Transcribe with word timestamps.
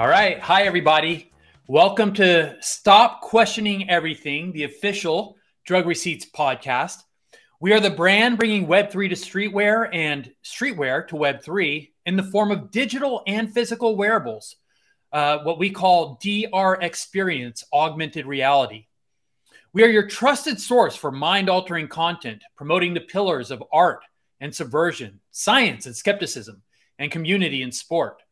All 0.00 0.08
right. 0.08 0.40
Hi, 0.40 0.62
everybody. 0.62 1.30
Welcome 1.68 2.14
to 2.14 2.56
Stop 2.62 3.20
Questioning 3.20 3.90
Everything, 3.90 4.50
the 4.50 4.64
official 4.64 5.36
Drug 5.66 5.84
Receipts 5.84 6.24
podcast. 6.24 7.02
We 7.60 7.74
are 7.74 7.80
the 7.80 7.90
brand 7.90 8.38
bringing 8.38 8.66
Web3 8.66 9.10
to 9.10 9.14
streetwear 9.14 9.94
and 9.94 10.32
streetwear 10.42 11.06
to 11.08 11.16
Web3 11.16 11.90
in 12.06 12.16
the 12.16 12.22
form 12.22 12.50
of 12.50 12.70
digital 12.70 13.22
and 13.26 13.52
physical 13.52 13.94
wearables, 13.94 14.56
uh, 15.12 15.40
what 15.40 15.58
we 15.58 15.68
call 15.68 16.18
DR 16.22 16.78
experience, 16.80 17.62
augmented 17.70 18.24
reality. 18.24 18.86
We 19.74 19.84
are 19.84 19.90
your 19.90 20.08
trusted 20.08 20.58
source 20.62 20.96
for 20.96 21.12
mind 21.12 21.50
altering 21.50 21.88
content, 21.88 22.42
promoting 22.56 22.94
the 22.94 23.02
pillars 23.02 23.50
of 23.50 23.62
art 23.70 24.00
and 24.40 24.54
subversion, 24.54 25.20
science 25.30 25.84
and 25.84 25.94
skepticism, 25.94 26.62
and 26.98 27.12
community 27.12 27.60
and 27.62 27.74
sport. 27.74 28.22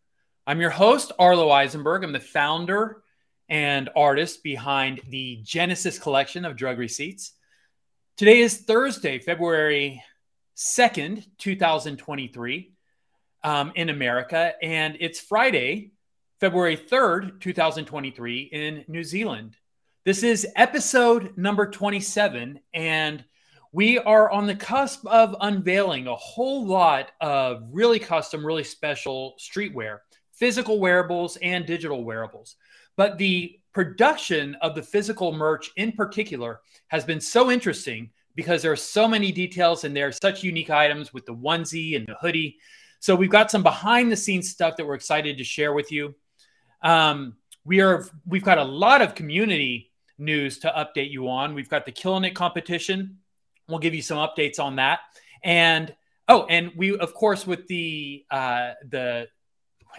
I'm 0.49 0.63
your 0.63 0.71
host, 0.71 1.13
Arlo 1.19 1.51
Eisenberg. 1.51 2.05
I'm 2.05 2.13
the 2.13 2.21
founder 2.21 3.03
and 3.51 3.91
artist 3.95 4.43
behind 4.43 5.03
the 5.07 5.43
Genesis 5.43 5.99
collection 5.99 6.47
of 6.47 6.57
drug 6.57 6.79
receipts. 6.79 7.33
Today 8.17 8.39
is 8.39 8.57
Thursday, 8.57 9.19
February 9.19 10.03
2nd, 10.57 11.27
2023, 11.37 12.73
um, 13.45 13.73
in 13.75 13.91
America, 13.91 14.55
and 14.63 14.97
it's 15.01 15.21
Friday, 15.21 15.91
February 16.41 16.79
3rd, 16.79 17.43
2023, 17.43 18.41
in 18.51 18.85
New 18.89 19.05
Zealand. 19.05 19.55
This 20.07 20.23
is 20.23 20.47
episode 20.57 21.37
number 21.37 21.71
27, 21.71 22.59
and 22.73 23.23
we 23.71 23.99
are 23.99 24.31
on 24.31 24.47
the 24.47 24.57
cusp 24.57 25.07
of 25.09 25.37
unveiling 25.43 26.07
a 26.07 26.17
whole 26.17 26.67
lot 26.67 27.11
of 27.21 27.65
really 27.71 27.99
custom, 27.99 28.47
really 28.47 28.65
special 28.65 29.35
streetwear 29.39 29.99
physical 30.39 30.79
wearables 30.79 31.37
and 31.43 31.67
digital 31.67 32.05
wearables. 32.05 32.57
But 32.97 33.19
the 33.19 33.59
production 33.73 34.57
of 34.57 34.75
the 34.75 34.83
physical 34.83 35.33
merch 35.33 35.71
in 35.77 35.93
particular 35.93 36.61
has 36.89 37.05
been 37.05 37.21
so 37.21 37.51
interesting 37.51 38.11
because 38.35 38.63
there 38.63 38.73
are 38.73 38.77
so 38.77 39.09
many 39.09 39.33
details 39.33 39.85
and 39.85 39.97
there 39.97 40.09
are 40.09 40.13
such 40.13 40.43
unique 40.43 40.71
items 40.71 41.13
with 41.13 41.27
the 41.27 41.35
onesie 41.35 41.97
and 41.97 42.07
the 42.07 42.17
hoodie. 42.21 42.57
So 43.01 43.15
we've 43.15 43.31
got 43.31 43.51
some 43.51 43.63
behind 43.63 44.11
the 44.11 44.17
scenes 44.17 44.51
stuff 44.51 44.77
that 44.77 44.87
we're 44.87 44.95
excited 44.95 45.39
to 45.39 45.45
share 45.45 45.73
with 45.73 45.91
you. 45.93 46.15
Um, 46.83 47.37
we 47.65 47.81
are 47.81 48.07
we've 48.27 48.45
got 48.45 48.59
a 48.59 48.65
lot 48.65 49.03
of 49.03 49.15
community 49.15 49.93
news 50.19 50.59
to 50.61 50.69
update 50.69 51.11
you 51.11 51.29
on. 51.29 51.55
We've 51.55 51.69
got 51.69 51.85
the 51.85 51.93
Killing 51.93 52.25
It 52.25 52.35
competition. 52.35 53.19
We'll 53.69 53.79
give 53.79 53.95
you 53.95 54.03
some 54.03 54.19
updates 54.19 54.59
on 54.59 54.77
that. 54.77 55.01
And 55.45 55.95
oh, 56.29 56.47
and 56.47 56.73
we 56.77 56.97
of 56.97 57.15
course 57.15 57.47
with 57.47 57.67
the 57.67 58.25
uh, 58.31 58.73
the 58.89 59.29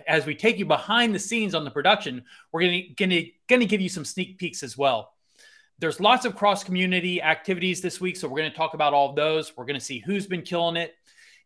as 0.08 0.26
we 0.26 0.36
take 0.36 0.58
you 0.58 0.66
behind 0.66 1.14
the 1.14 1.20
scenes 1.20 1.56
on 1.56 1.64
the 1.64 1.72
production, 1.72 2.24
we're 2.52 2.62
going 2.98 3.10
to 3.10 3.66
give 3.66 3.82
you 3.82 3.90
some 3.90 4.06
sneak 4.06 4.38
peeks 4.38 4.64
as 4.64 4.78
well. 4.78 5.14
There's 5.80 6.00
lots 6.00 6.26
of 6.26 6.36
cross 6.36 6.64
community 6.64 7.22
activities 7.22 7.82
this 7.82 8.02
week, 8.02 8.18
so 8.18 8.28
we're 8.28 8.40
going 8.40 8.52
to 8.52 8.58
talk 8.58 8.74
about 8.74 8.94
all 8.94 9.10
of 9.10 9.16
those. 9.16 9.56
We're 9.56 9.66
going 9.66 9.80
to 9.80 9.86
see 9.86 10.00
who's 10.00 10.28
been 10.28 10.42
killing 10.42 10.76
it 10.76 10.94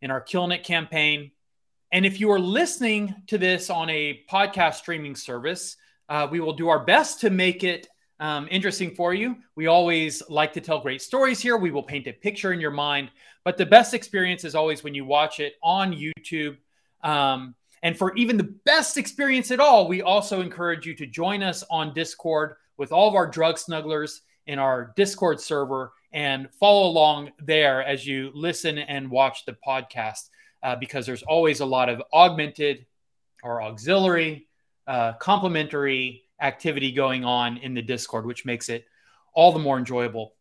in 0.02 0.12
our 0.12 0.22
Killing 0.22 0.52
It 0.52 0.64
campaign. 0.64 1.32
And 1.92 2.06
if 2.06 2.20
you 2.20 2.32
are 2.32 2.40
listening 2.40 3.14
to 3.28 3.38
this 3.38 3.70
on 3.70 3.90
a 3.92 4.24
podcast 4.30 4.76
streaming 4.76 5.16
service, 5.16 5.78
uh, 6.10 6.28
we 6.30 6.40
will 6.40 6.54
do 6.54 6.70
our 6.70 6.84
best 6.84 7.22
to 7.22 7.30
make 7.30 7.64
it 7.64 7.88
um, 8.20 8.48
interesting 8.50 8.96
for 8.96 9.14
you. 9.14 9.38
We 9.56 9.68
always 9.68 10.24
like 10.30 10.54
to 10.54 10.62
tell 10.62 10.80
great 10.80 11.02
stories 11.02 11.40
here. 11.40 11.56
We 11.56 11.72
will 11.72 11.84
paint 11.84 12.08
a 12.08 12.14
picture 12.14 12.52
in 12.54 12.60
your 12.60 12.72
mind, 12.72 13.12
but 13.44 13.58
the 13.58 13.66
best 13.66 13.94
experience 13.94 14.44
is 14.44 14.56
always 14.56 14.84
when 14.84 14.96
you 14.96 15.06
watch 15.06 15.40
it 15.40 15.54
on 15.62 15.94
YouTube. 15.94 16.58
Um, 17.04 17.54
and 17.84 17.98
for 17.98 18.16
even 18.16 18.38
the 18.38 18.56
best 18.66 18.98
experience 18.98 19.52
at 19.52 19.60
all, 19.60 19.88
we 19.88 20.02
also 20.02 20.40
encourage 20.40 20.86
you 20.86 20.96
to 20.96 21.06
join 21.06 21.44
us 21.44 21.64
on 21.70 21.94
Discord 21.94 22.56
with 22.78 22.94
all 22.94 23.10
of 23.10 23.16
our 23.16 23.28
drug 23.28 23.58
snugglers 23.58 24.22
in 24.48 24.58
our 24.58 24.94
Discord 24.96 25.40
server 25.40 25.92
and 26.14 26.50
follow 26.60 26.88
along 26.88 27.32
there 27.40 27.84
as 27.84 28.08
you 28.08 28.32
listen 28.34 28.78
and 28.78 29.12
watch 29.12 29.46
the 29.46 29.58
podcast 29.68 30.30
uh, 30.64 30.78
because 30.78 31.06
there's 31.06 31.24
always 31.24 31.60
a 31.60 31.66
lot 31.66 31.90
of 31.90 32.02
augmented 32.14 32.86
or 33.44 33.62
auxiliary, 33.62 34.48
uh, 34.88 35.14
complementary 35.14 36.24
activity 36.40 36.94
going 36.94 37.26
on 37.26 37.58
in 37.58 37.74
the 37.74 37.82
Discord, 37.82 38.26
which 38.26 38.46
makes 38.46 38.70
it 38.70 38.86
all 39.34 39.52
the 39.52 39.60
more 39.60 39.78
enjoyable 39.78 40.36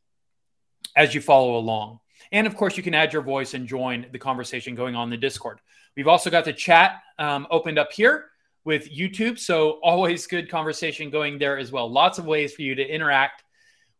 as 0.97 1.12
you 1.12 1.20
follow 1.20 1.56
along. 1.56 1.98
And 2.30 2.47
of 2.47 2.56
course, 2.56 2.76
you 2.76 2.84
can 2.84 2.94
add 2.94 3.12
your 3.12 3.22
voice 3.22 3.54
and 3.54 3.66
join 3.66 4.06
the 4.12 4.19
conversation 4.19 4.76
going 4.76 4.94
on 4.94 5.04
in 5.04 5.10
the 5.10 5.16
Discord. 5.16 5.60
We've 5.97 6.08
also 6.08 6.30
got 6.30 6.44
the 6.44 6.53
chat 6.53 7.03
um, 7.19 7.47
opened 7.50 7.78
up 7.78 7.92
here 7.92 8.26
with 8.64 8.91
YouTube. 8.91 9.38
So, 9.38 9.80
always 9.82 10.26
good 10.26 10.50
conversation 10.50 11.10
going 11.10 11.38
there 11.38 11.58
as 11.58 11.72
well. 11.72 11.91
Lots 11.91 12.19
of 12.19 12.25
ways 12.25 12.54
for 12.54 12.62
you 12.62 12.75
to 12.75 12.86
interact 12.86 13.44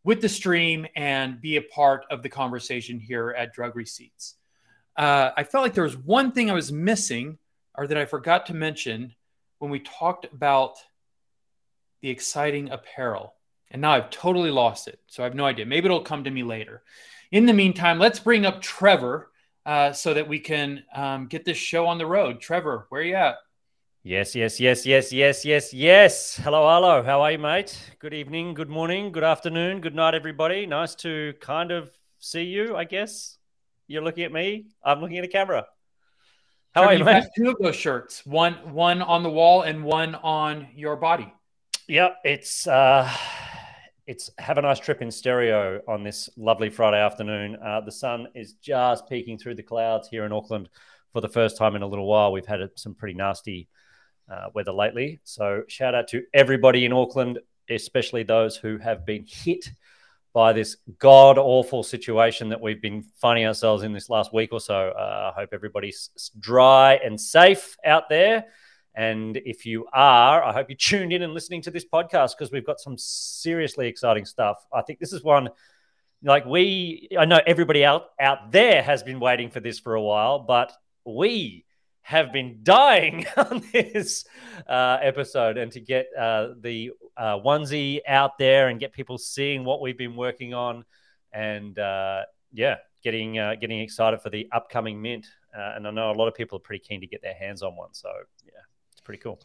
with 0.03 0.21
the 0.21 0.29
stream 0.29 0.85
and 0.95 1.39
be 1.39 1.57
a 1.57 1.61
part 1.61 2.05
of 2.09 2.23
the 2.23 2.29
conversation 2.29 2.99
here 2.99 3.33
at 3.37 3.53
Drug 3.53 3.75
Receipts. 3.75 4.35
Uh, 4.97 5.31
I 5.35 5.43
felt 5.43 5.63
like 5.63 5.73
there 5.73 5.83
was 5.83 5.97
one 5.97 6.31
thing 6.31 6.51
I 6.51 6.53
was 6.53 6.71
missing 6.71 7.37
or 7.75 7.87
that 7.87 7.97
I 7.97 8.05
forgot 8.05 8.47
to 8.47 8.53
mention 8.53 9.15
when 9.59 9.71
we 9.71 9.79
talked 9.79 10.25
about 10.31 10.75
the 12.01 12.09
exciting 12.09 12.69
apparel. 12.69 13.33
And 13.71 13.81
now 13.81 13.91
I've 13.91 14.09
totally 14.09 14.51
lost 14.51 14.87
it. 14.87 14.99
So 15.07 15.23
I 15.23 15.25
have 15.25 15.35
no 15.35 15.45
idea. 15.45 15.65
Maybe 15.65 15.85
it'll 15.85 16.01
come 16.01 16.25
to 16.25 16.29
me 16.29 16.43
later. 16.43 16.83
In 17.31 17.45
the 17.47 17.53
meantime, 17.53 17.97
let's 17.97 18.19
bring 18.19 18.45
up 18.45 18.61
Trevor 18.61 19.31
uh, 19.65 19.93
so 19.93 20.13
that 20.13 20.27
we 20.27 20.39
can 20.39 20.83
um, 20.93 21.27
get 21.27 21.45
this 21.45 21.57
show 21.57 21.87
on 21.87 21.97
the 21.97 22.05
road. 22.05 22.39
Trevor, 22.39 22.87
where 22.89 23.01
are 23.01 23.05
you 23.05 23.15
at? 23.15 23.35
Yes, 24.05 24.35
yes, 24.35 24.59
yes, 24.59 24.85
yes, 24.85 25.13
yes, 25.13 25.45
yes, 25.45 25.73
yes. 25.73 26.35
Hello, 26.35 26.67
hello. 26.67 27.03
How 27.03 27.21
are 27.21 27.31
you, 27.31 27.39
mate? 27.39 27.77
Good 27.99 28.13
evening, 28.13 28.53
good 28.53 28.69
morning, 28.69 29.13
good 29.13 29.23
afternoon, 29.23 29.79
good 29.79 29.95
night, 29.95 30.13
everybody. 30.13 30.65
Nice 30.65 30.93
to 30.95 31.33
kind 31.39 31.71
of 31.71 31.89
see 32.19 32.43
you, 32.43 32.75
I 32.75 32.83
guess. 32.83 33.37
You're 33.87 34.03
looking 34.03 34.25
at 34.25 34.33
me. 34.33 34.65
I'm 34.83 34.99
looking 34.99 35.19
at 35.19 35.21
the 35.21 35.29
camera. 35.29 35.67
How 36.75 36.81
Trevor, 36.81 36.93
are 36.93 36.97
you, 36.97 37.05
mate? 37.05 37.23
Two 37.37 37.51
of 37.51 37.57
those 37.59 37.77
shirts, 37.77 38.25
one 38.25 38.55
one 38.73 39.01
on 39.01 39.23
the 39.23 39.29
wall 39.29 39.61
and 39.61 39.85
one 39.85 40.15
on 40.15 40.67
your 40.75 40.97
body. 40.97 41.31
Yep, 41.87 42.17
it's 42.25 42.67
uh 42.67 43.09
it's 44.05 44.29
have 44.37 44.57
a 44.57 44.61
nice 44.61 44.79
trip 44.79 45.01
in 45.01 45.11
stereo 45.11 45.81
on 45.87 46.03
this 46.03 46.29
lovely 46.35 46.69
Friday 46.69 46.99
afternoon. 46.99 47.55
Uh, 47.55 47.81
the 47.81 47.91
sun 47.91 48.27
is 48.35 48.53
just 48.53 49.07
peeking 49.07 49.37
through 49.37 49.55
the 49.55 49.63
clouds 49.63 50.07
here 50.09 50.25
in 50.25 50.31
Auckland 50.31 50.69
for 51.13 51.21
the 51.21 51.29
first 51.29 51.57
time 51.57 51.75
in 51.75 51.81
a 51.81 51.87
little 51.87 52.07
while. 52.07 52.31
We've 52.31 52.45
had 52.45 52.69
some 52.75 52.95
pretty 52.95 53.13
nasty 53.13 53.69
uh, 54.29 54.49
weather 54.53 54.73
lately. 54.73 55.21
So, 55.23 55.63
shout 55.67 55.95
out 55.95 56.07
to 56.09 56.23
everybody 56.33 56.85
in 56.85 56.93
Auckland, 56.93 57.39
especially 57.69 58.23
those 58.23 58.57
who 58.57 58.77
have 58.77 59.05
been 59.05 59.25
hit 59.27 59.69
by 60.33 60.51
this 60.51 60.77
god 60.97 61.37
awful 61.37 61.83
situation 61.83 62.49
that 62.49 62.59
we've 62.59 62.81
been 62.81 63.03
finding 63.21 63.45
ourselves 63.45 63.83
in 63.83 63.93
this 63.93 64.09
last 64.09 64.33
week 64.33 64.51
or 64.51 64.59
so. 64.59 64.89
Uh, 64.89 65.31
I 65.31 65.39
hope 65.39 65.49
everybody's 65.53 66.31
dry 66.39 66.95
and 66.95 67.19
safe 67.19 67.77
out 67.85 68.09
there. 68.09 68.45
And 68.95 69.37
if 69.37 69.65
you 69.65 69.87
are, 69.91 70.43
I 70.43 70.53
hope 70.53 70.69
you 70.69 70.75
tuned 70.75 71.13
in 71.13 71.23
and 71.23 71.33
listening 71.33 71.61
to 71.63 71.71
this 71.71 71.85
podcast 71.85 72.37
because 72.37 72.51
we've 72.51 72.65
got 72.65 72.79
some 72.79 72.97
seriously 72.97 73.87
exciting 73.87 74.25
stuff. 74.25 74.65
I 74.71 74.83
think 74.83 74.99
this 74.99 75.13
is 75.13 75.23
one 75.23 75.49
like 76.23 76.45
we 76.45 77.09
I 77.17 77.25
know 77.25 77.41
everybody 77.45 77.83
out 77.83 78.05
out 78.19 78.51
there 78.51 78.81
has 78.81 79.03
been 79.03 79.19
waiting 79.19 79.49
for 79.49 79.59
this 79.59 79.79
for 79.79 79.95
a 79.95 80.01
while, 80.01 80.39
but 80.39 80.71
we 81.05 81.65
have 82.01 82.31
been 82.31 82.59
dying 82.63 83.25
on 83.37 83.63
this 83.71 84.25
uh, 84.67 84.97
episode. 85.01 85.57
And 85.57 85.71
to 85.71 85.79
get 85.79 86.07
uh, 86.17 86.49
the 86.59 86.91
uh, 87.17 87.39
onesie 87.39 87.99
out 88.07 88.37
there 88.37 88.67
and 88.67 88.79
get 88.79 88.93
people 88.93 89.17
seeing 89.17 89.63
what 89.63 89.81
we've 89.81 89.97
been 89.97 90.15
working 90.15 90.53
on 90.53 90.85
and 91.31 91.77
uh, 91.79 92.21
yeah 92.53 92.75
getting 93.03 93.39
uh, 93.39 93.55
getting 93.59 93.79
excited 93.79 94.21
for 94.21 94.29
the 94.29 94.47
upcoming 94.51 95.01
mint 95.01 95.25
uh, 95.57 95.73
and 95.75 95.87
i 95.87 95.91
know 95.91 96.11
a 96.11 96.13
lot 96.13 96.27
of 96.27 96.33
people 96.33 96.57
are 96.57 96.61
pretty 96.61 96.83
keen 96.83 97.01
to 97.01 97.07
get 97.07 97.21
their 97.21 97.33
hands 97.33 97.63
on 97.63 97.75
one. 97.75 97.93
So 97.93 98.09
yeah 98.45 98.51
pretty 99.03 99.21
cool. 99.21 99.39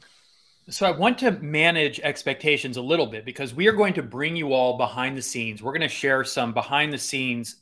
So 0.71 0.87
I 0.87 0.91
want 0.91 1.19
to 1.19 1.31
manage 1.31 1.99
expectations 2.01 2.77
a 2.77 2.83
little 2.83 3.07
bit 3.07 3.25
because 3.25 3.55
we 3.55 3.69
are 3.69 3.73
going 3.73 3.95
to 3.95 4.03
bring 4.03 4.37
you 4.37 4.53
all 4.53 4.77
behind 4.77 5.17
the 5.17 5.23
scenes. 5.23 5.63
We're 5.63 5.73
going 5.73 5.81
to 5.81 5.89
share 5.89 6.25
some 6.25 6.53
behind 6.53 6.93
the 6.93 6.99
scenes 6.99 7.57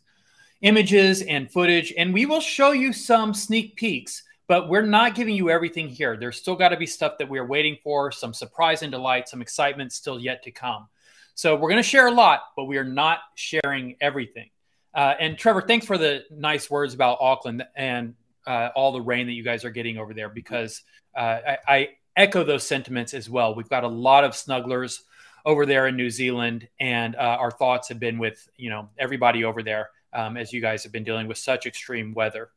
images 0.62 1.22
and 1.22 1.50
footage, 1.50 1.92
and 1.96 2.12
we 2.12 2.26
will 2.26 2.40
show 2.40 2.72
you 2.72 2.92
some 2.92 3.34
sneak 3.34 3.76
peeks. 3.76 4.22
But 4.48 4.68
we're 4.68 4.82
not 4.82 5.14
giving 5.14 5.34
you 5.34 5.50
everything 5.50 5.88
here. 5.88 6.16
There's 6.16 6.36
still 6.36 6.54
got 6.54 6.68
to 6.68 6.76
be 6.76 6.86
stuff 6.86 7.18
that 7.18 7.28
we're 7.28 7.46
waiting 7.46 7.78
for, 7.82 8.12
some 8.12 8.32
surprise 8.32 8.82
and 8.82 8.92
delight, 8.92 9.28
some 9.28 9.42
excitement 9.42 9.92
still 9.92 10.20
yet 10.20 10.44
to 10.44 10.52
come. 10.52 10.88
So 11.34 11.54
we're 11.54 11.68
going 11.68 11.82
to 11.82 11.88
share 11.88 12.06
a 12.06 12.12
lot, 12.12 12.42
but 12.56 12.64
we 12.64 12.78
are 12.78 12.84
not 12.84 13.18
sharing 13.34 13.96
everything. 14.00 14.50
Uh, 14.94 15.14
and 15.18 15.36
Trevor, 15.36 15.62
thanks 15.62 15.84
for 15.84 15.98
the 15.98 16.24
nice 16.30 16.70
words 16.70 16.94
about 16.94 17.18
Auckland 17.20 17.64
and 17.74 18.14
uh, 18.46 18.70
all 18.74 18.92
the 18.92 19.00
rain 19.00 19.26
that 19.26 19.32
you 19.32 19.42
guys 19.42 19.64
are 19.64 19.70
getting 19.70 19.98
over 19.98 20.14
there 20.14 20.28
because 20.28 20.82
I, 21.20 21.58
I, 21.66 21.88
echo 22.16 22.42
those 22.42 22.66
sentiments 22.66 23.12
as 23.12 23.28
well. 23.28 23.54
We've 23.54 23.68
got 23.68 23.84
a 23.84 23.88
lot 23.88 24.24
of 24.24 24.32
snugglers 24.32 25.02
over 25.44 25.66
there 25.66 25.86
in 25.86 25.96
New 25.96 26.08
Zealand, 26.10 26.66
and 26.80 27.14
uh, 27.14 27.36
our 27.38 27.50
thoughts 27.50 27.88
have 27.88 28.00
been 28.00 28.18
with 28.18 28.48
you 28.56 28.70
know 28.70 28.88
everybody 28.98 29.44
over 29.44 29.62
there 29.62 29.90
um, 30.12 30.36
as 30.36 30.52
you 30.52 30.60
guys 30.60 30.82
have 30.82 30.92
been 30.92 31.04
dealing 31.04 31.28
with 31.28 31.38
such 31.38 31.66
extreme 31.66 32.14
weather. 32.14 32.50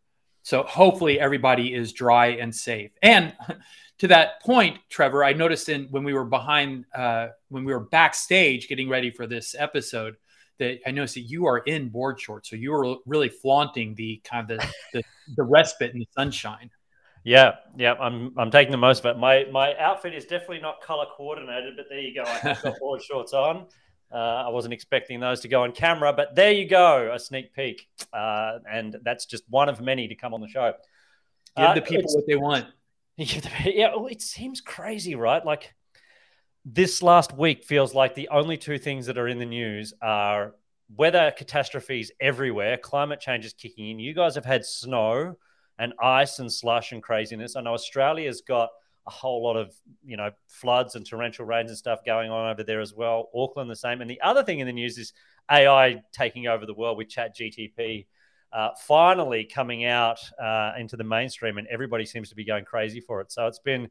So 0.43 0.63
hopefully 0.63 1.19
everybody 1.19 1.73
is 1.73 1.93
dry 1.93 2.27
and 2.27 2.55
safe. 2.55 2.91
And 3.01 3.33
to 3.99 4.07
that 4.07 4.41
point, 4.41 4.79
Trevor, 4.89 5.23
I 5.23 5.33
noticed 5.33 5.69
in 5.69 5.85
when 5.91 6.03
we 6.03 6.13
were 6.13 6.25
behind, 6.25 6.85
uh, 6.95 7.27
when 7.49 7.65
we 7.65 7.73
were 7.73 7.81
backstage 7.81 8.67
getting 8.67 8.89
ready 8.89 9.11
for 9.11 9.27
this 9.27 9.55
episode, 9.57 10.15
that 10.57 10.79
I 10.85 10.91
noticed 10.91 11.15
that 11.15 11.21
you 11.21 11.45
are 11.45 11.59
in 11.59 11.89
board 11.89 12.19
shorts. 12.19 12.49
So 12.49 12.55
you 12.55 12.71
were 12.71 12.95
really 13.05 13.29
flaunting 13.29 13.95
the 13.95 14.21
kind 14.23 14.49
of 14.49 14.57
the, 14.59 14.67
the, 14.93 15.03
the 15.37 15.43
respite 15.43 15.93
and 15.93 16.01
the 16.01 16.07
sunshine. 16.15 16.69
Yeah, 17.29 17.57
yeah, 17.77 17.93
I'm 17.93 18.33
I'm 18.39 18.49
taking 18.49 18.71
the 18.71 18.77
most 18.77 19.05
of 19.05 19.05
it. 19.05 19.19
My 19.19 19.45
my 19.51 19.77
outfit 19.77 20.15
is 20.15 20.25
definitely 20.25 20.61
not 20.61 20.81
color 20.81 21.05
coordinated, 21.15 21.75
but 21.77 21.85
there 21.87 21.99
you 21.99 22.15
go. 22.15 22.23
I 22.23 22.37
have 22.39 22.63
got 22.63 22.79
board 22.79 23.03
shorts 23.03 23.33
on. 23.33 23.67
Uh, 24.11 24.15
I 24.15 24.49
wasn't 24.49 24.73
expecting 24.73 25.19
those 25.19 25.41
to 25.41 25.47
go 25.47 25.61
on 25.61 25.71
camera, 25.71 26.11
but 26.11 26.33
there 26.33 26.51
you 26.51 26.67
go, 26.67 27.11
a 27.13 27.19
sneak 27.19 27.53
peek, 27.53 27.87
uh, 28.11 28.57
and 28.67 28.97
that's 29.03 29.27
just 29.27 29.43
one 29.47 29.69
of 29.69 29.79
many 29.79 30.07
to 30.07 30.15
come 30.15 30.33
on 30.33 30.41
the 30.41 30.47
show. 30.47 30.73
Give 31.55 31.67
uh, 31.67 31.73
the 31.75 31.81
people 31.83 32.11
what 32.15 32.25
they 32.25 32.35
want. 32.35 32.65
Yeah, 33.19 33.95
well, 33.95 34.07
it 34.07 34.23
seems 34.23 34.59
crazy, 34.59 35.13
right? 35.13 35.45
Like 35.45 35.75
this 36.65 37.03
last 37.03 37.37
week 37.37 37.63
feels 37.63 37.93
like 37.93 38.15
the 38.15 38.29
only 38.29 38.57
two 38.57 38.79
things 38.79 39.05
that 39.05 39.19
are 39.19 39.27
in 39.27 39.37
the 39.37 39.45
news 39.45 39.93
are 40.01 40.55
weather 40.95 41.31
catastrophes 41.37 42.11
everywhere. 42.19 42.77
Climate 42.77 43.19
change 43.19 43.45
is 43.45 43.53
kicking 43.53 43.91
in. 43.91 43.99
You 43.99 44.15
guys 44.15 44.33
have 44.33 44.45
had 44.45 44.65
snow 44.65 45.35
and 45.79 45.93
ice 46.01 46.39
and 46.39 46.51
slush 46.51 46.91
and 46.91 47.01
craziness. 47.01 47.55
I 47.55 47.61
know 47.61 47.73
Australia's 47.73 48.41
got 48.41 48.69
a 49.07 49.11
whole 49.11 49.41
lot 49.41 49.55
of 49.55 49.73
you 50.05 50.17
know 50.17 50.29
floods 50.47 50.95
and 50.95 51.05
torrential 51.05 51.45
rains 51.45 51.71
and 51.71 51.77
stuff 51.77 52.05
going 52.05 52.29
on 52.29 52.51
over 52.51 52.63
there 52.63 52.81
as 52.81 52.93
well. 52.93 53.29
Auckland 53.33 53.69
the 53.69 53.75
same. 53.75 54.01
And 54.01 54.09
the 54.09 54.21
other 54.21 54.43
thing 54.43 54.59
in 54.59 54.67
the 54.67 54.73
news 54.73 54.97
is 54.97 55.13
AI 55.49 56.01
taking 56.11 56.47
over 56.47 56.65
the 56.65 56.73
world 56.73 56.97
with 56.97 57.09
Chat 57.09 57.35
GTP. 57.35 58.05
Uh, 58.51 58.69
finally 58.87 59.45
coming 59.45 59.85
out 59.85 60.17
uh, 60.41 60.73
into 60.77 60.97
the 60.97 61.03
mainstream, 61.03 61.59
and 61.59 61.67
everybody 61.67 62.03
seems 62.03 62.29
to 62.29 62.35
be 62.35 62.43
going 62.43 62.65
crazy 62.65 62.99
for 62.99 63.21
it. 63.21 63.31
So 63.31 63.45
it's 63.45 63.59
been, 63.59 63.87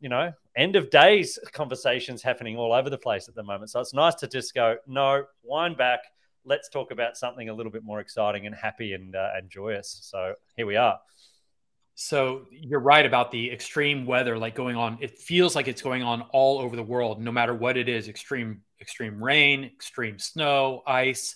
you 0.00 0.08
know, 0.08 0.32
end 0.56 0.76
of 0.76 0.88
days 0.88 1.38
conversations 1.52 2.22
happening 2.22 2.56
all 2.56 2.72
over 2.72 2.88
the 2.88 2.98
place 2.98 3.28
at 3.28 3.34
the 3.34 3.42
moment. 3.42 3.70
So 3.70 3.80
it's 3.80 3.92
nice 3.92 4.14
to 4.16 4.26
just 4.26 4.54
go, 4.54 4.76
no, 4.86 5.24
wind 5.42 5.76
back. 5.76 6.00
Let's 6.46 6.70
talk 6.70 6.90
about 6.90 7.18
something 7.18 7.50
a 7.50 7.54
little 7.54 7.70
bit 7.70 7.84
more 7.84 8.00
exciting 8.00 8.46
and 8.46 8.54
happy 8.54 8.94
and, 8.94 9.14
uh, 9.14 9.28
and 9.36 9.50
joyous. 9.50 9.98
So 10.02 10.32
here 10.56 10.64
we 10.64 10.76
are. 10.76 10.98
So 12.00 12.46
you're 12.52 12.78
right 12.78 13.04
about 13.04 13.32
the 13.32 13.50
extreme 13.50 14.06
weather 14.06 14.38
like 14.38 14.54
going 14.54 14.76
on. 14.76 14.98
It 15.00 15.18
feels 15.18 15.56
like 15.56 15.66
it's 15.66 15.82
going 15.82 16.04
on 16.04 16.22
all 16.30 16.60
over 16.60 16.76
the 16.76 16.82
world, 16.84 17.20
no 17.20 17.32
matter 17.32 17.52
what 17.52 17.76
it 17.76 17.88
is, 17.88 18.06
extreme 18.06 18.62
extreme 18.80 19.20
rain, 19.20 19.64
extreme 19.64 20.16
snow, 20.20 20.84
ice. 20.86 21.34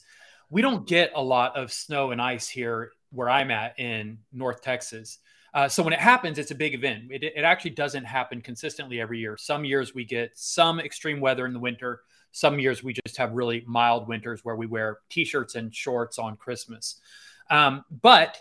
We 0.50 0.62
don't 0.62 0.87
get 0.87 1.11
a 1.17 1.20
lot 1.20 1.56
of 1.56 1.73
snow 1.73 2.12
and 2.12 2.23
ice 2.23 2.49
here 2.49 2.93
where 3.11 3.29
I'm 3.29 3.50
at 3.50 3.76
in 3.81 4.19
North 4.32 4.62
Texas. 4.62 5.19
Uh, 5.53 5.69
so 5.69 5.82
when 5.82 5.93
it 5.93 5.99
happens, 5.99 6.38
it's 6.38 6.53
a 6.53 6.55
big 6.55 6.75
event. 6.75 7.11
It, 7.11 7.25
it 7.25 7.43
actually 7.43 7.73
doesn't 7.73 8.05
happen 8.05 8.41
consistently 8.41 9.00
every 9.00 9.19
year. 9.19 9.37
Some 9.37 9.64
years 9.64 9.97
we 9.97 10.05
get 10.05 10.31
some 10.37 10.79
extreme 10.79 11.19
weather 11.19 11.44
in 11.44 11.55
the 11.55 11.59
winter. 11.59 12.03
Some 12.31 12.61
years 12.61 12.85
we 12.85 12.94
just 13.05 13.17
have 13.17 13.32
really 13.32 13.64
mild 13.67 14.06
winters 14.06 14.44
where 14.44 14.55
we 14.55 14.69
wear 14.69 15.00
t-shirts 15.11 15.56
and 15.56 15.75
shorts 15.75 16.20
on 16.20 16.37
Christmas. 16.37 17.00
Um, 17.50 17.85
but 18.00 18.41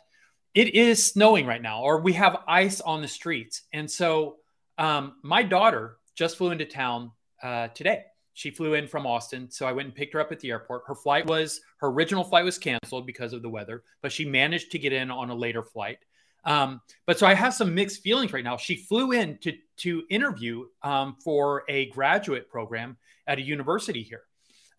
it 0.54 0.76
is 0.76 1.06
snowing 1.06 1.46
right 1.46 1.62
now, 1.62 1.82
or 1.82 2.02
we 2.02 2.14
have 2.14 2.44
ice 2.48 2.82
on 2.82 3.02
the 3.02 3.08
streets. 3.08 3.64
And 3.74 3.90
so 3.90 4.38
um, 4.78 5.14
my 5.24 5.44
daughter 5.44 5.98
just 6.16 6.38
flew 6.38 6.52
into 6.52 6.66
town 6.66 7.12
uh, 7.42 7.70
today. 7.70 8.04
She 8.34 8.50
flew 8.50 8.74
in 8.76 8.88
from 8.88 9.06
Austin. 9.06 9.50
So 9.50 9.66
I 9.66 9.72
went 9.72 9.88
and 9.88 9.96
picked 9.96 10.14
her 10.14 10.20
up 10.20 10.32
at 10.32 10.40
the 10.40 10.52
airport. 10.52 10.84
Her 10.88 10.96
flight 10.96 11.26
was, 11.26 11.62
her 11.78 11.88
original 11.88 12.24
flight 12.24 12.46
was 12.46 12.58
canceled 12.58 13.06
because 13.06 13.34
of 13.34 13.42
the 13.42 13.50
weather, 13.50 13.84
but 14.02 14.12
she 14.12 14.26
managed 14.26 14.72
to 14.72 14.80
get 14.80 14.94
in 14.94 15.12
on 15.12 15.30
a 15.30 15.36
later 15.36 15.64
flight. 15.64 16.00
Um, 16.44 16.82
but 17.06 17.20
so 17.20 17.28
I 17.28 17.34
have 17.34 17.54
some 17.54 17.76
mixed 17.76 18.02
feelings 18.02 18.34
right 18.34 18.44
now. 18.44 18.58
She 18.58 18.76
flew 18.76 19.12
in 19.12 19.38
to, 19.40 19.54
to 19.78 20.04
interview 20.10 20.66
um, 20.82 21.18
for 21.24 21.64
a 21.70 21.88
graduate 21.88 22.50
program 22.50 22.98
at 23.28 23.38
a 23.38 23.42
university 23.42 24.02
here. 24.02 24.24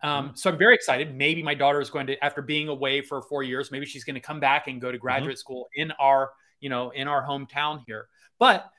Um, 0.03 0.25
mm-hmm. 0.27 0.35
so 0.35 0.49
I'm 0.51 0.57
very 0.57 0.75
excited. 0.75 1.15
Maybe 1.15 1.41
my 1.41 1.55
daughter 1.55 1.79
is 1.81 1.89
going 1.89 2.07
to, 2.07 2.23
after 2.23 2.41
being 2.41 2.67
away 2.67 3.01
for 3.01 3.21
four 3.21 3.41
years, 3.41 3.71
maybe 3.71 3.85
she's 3.85 4.03
going 4.03 4.15
to 4.15 4.21
come 4.21 4.39
back 4.39 4.67
and 4.67 4.79
go 4.79 4.91
to 4.91 4.97
mm-hmm. 4.97 5.01
graduate 5.01 5.35
mm-hmm. 5.35 5.39
school 5.39 5.69
in 5.75 5.91
our, 5.93 6.31
you 6.59 6.69
know, 6.69 6.89
in 6.91 7.07
our 7.07 7.25
hometown 7.25 7.81
here. 7.87 8.07
But 8.37 8.69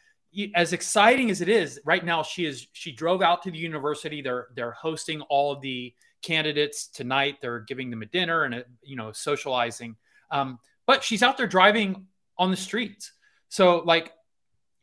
as 0.54 0.72
exciting 0.72 1.30
as 1.30 1.40
it 1.40 1.48
is 1.48 1.80
right 1.84 2.04
now, 2.04 2.22
she 2.22 2.44
is 2.44 2.66
she 2.72 2.92
drove 2.92 3.22
out 3.22 3.42
to 3.42 3.50
the 3.50 3.58
university. 3.58 4.20
They're 4.20 4.48
they're 4.54 4.72
hosting 4.72 5.20
all 5.22 5.52
of 5.52 5.60
the 5.60 5.94
candidates 6.22 6.88
tonight. 6.88 7.36
They're 7.40 7.60
giving 7.60 7.90
them 7.90 8.02
a 8.02 8.06
dinner 8.06 8.44
and 8.44 8.54
a, 8.54 8.64
you 8.82 8.96
know 8.96 9.12
socializing. 9.12 9.96
Um, 10.30 10.58
but 10.86 11.04
she's 11.04 11.22
out 11.22 11.36
there 11.36 11.46
driving 11.46 12.06
on 12.36 12.50
the 12.50 12.56
streets. 12.56 13.12
So 13.48 13.78
like 13.78 14.12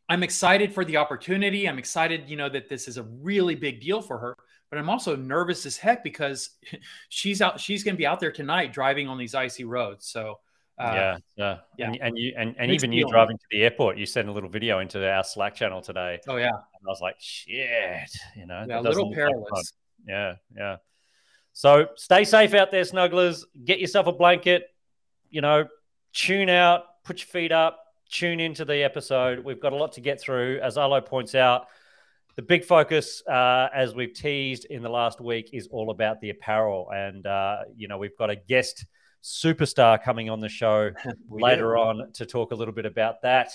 I'm 0.08 0.22
excited 0.22 0.72
for 0.72 0.84
the 0.84 0.96
opportunity. 0.96 1.68
I'm 1.68 1.78
excited, 1.78 2.28
you 2.28 2.36
know, 2.36 2.48
that 2.48 2.68
this 2.68 2.88
is 2.88 2.96
a 2.96 3.02
really 3.02 3.54
big 3.54 3.80
deal 3.80 4.00
for 4.00 4.18
her 4.18 4.36
but 4.72 4.78
I'm 4.78 4.88
also 4.88 5.14
nervous 5.14 5.66
as 5.66 5.76
heck 5.76 6.02
because 6.02 6.48
she's 7.10 7.42
out. 7.42 7.60
She's 7.60 7.84
going 7.84 7.94
to 7.94 7.98
be 7.98 8.06
out 8.06 8.20
there 8.20 8.32
tonight 8.32 8.72
driving 8.72 9.06
on 9.06 9.18
these 9.18 9.34
icy 9.34 9.64
roads. 9.64 10.06
So 10.06 10.38
uh, 10.78 10.92
yeah, 10.94 11.16
yeah, 11.36 11.58
yeah. 11.76 11.86
And, 11.88 11.98
and 12.00 12.18
you 12.18 12.32
and, 12.38 12.54
and 12.58 12.72
even 12.72 12.90
you 12.90 13.06
driving 13.06 13.36
to 13.36 13.44
the 13.50 13.64
airport, 13.64 13.98
you 13.98 14.06
sent 14.06 14.30
a 14.30 14.32
little 14.32 14.48
video 14.48 14.78
into 14.78 15.06
our 15.06 15.24
Slack 15.24 15.54
channel 15.54 15.82
today. 15.82 16.20
Oh 16.26 16.36
yeah, 16.36 16.48
and 16.48 16.86
I 16.86 16.88
was 16.88 17.02
like, 17.02 17.16
shit, 17.18 18.08
you 18.34 18.46
know, 18.46 18.64
yeah, 18.66 18.80
a 18.80 18.82
little 18.82 19.12
perilous. 19.12 19.46
Like 19.52 19.64
yeah, 20.08 20.34
yeah. 20.56 20.76
So 21.52 21.88
stay 21.96 22.24
safe 22.24 22.54
out 22.54 22.70
there, 22.70 22.84
snugglers. 22.84 23.44
Get 23.66 23.78
yourself 23.78 24.06
a 24.06 24.12
blanket. 24.12 24.70
You 25.28 25.42
know, 25.42 25.66
tune 26.14 26.48
out, 26.48 26.84
put 27.04 27.18
your 27.18 27.26
feet 27.26 27.52
up, 27.52 27.78
tune 28.10 28.40
into 28.40 28.64
the 28.64 28.82
episode. 28.82 29.40
We've 29.40 29.60
got 29.60 29.74
a 29.74 29.76
lot 29.76 29.92
to 29.92 30.00
get 30.00 30.18
through. 30.18 30.60
As 30.62 30.78
Arlo 30.78 31.02
points 31.02 31.34
out, 31.34 31.66
the 32.36 32.42
big 32.42 32.64
focus, 32.64 33.22
uh, 33.26 33.68
as 33.74 33.94
we've 33.94 34.14
teased 34.14 34.64
in 34.66 34.82
the 34.82 34.88
last 34.88 35.20
week, 35.20 35.50
is 35.52 35.68
all 35.68 35.90
about 35.90 36.20
the 36.20 36.30
apparel. 36.30 36.90
And, 36.94 37.26
uh, 37.26 37.58
you 37.76 37.88
know, 37.88 37.98
we've 37.98 38.16
got 38.16 38.30
a 38.30 38.36
guest 38.36 38.86
superstar 39.22 40.02
coming 40.02 40.30
on 40.30 40.40
the 40.40 40.48
show 40.48 40.90
later 41.28 41.76
on 41.76 42.12
to 42.14 42.26
talk 42.26 42.52
a 42.52 42.54
little 42.54 42.74
bit 42.74 42.86
about 42.86 43.22
that, 43.22 43.52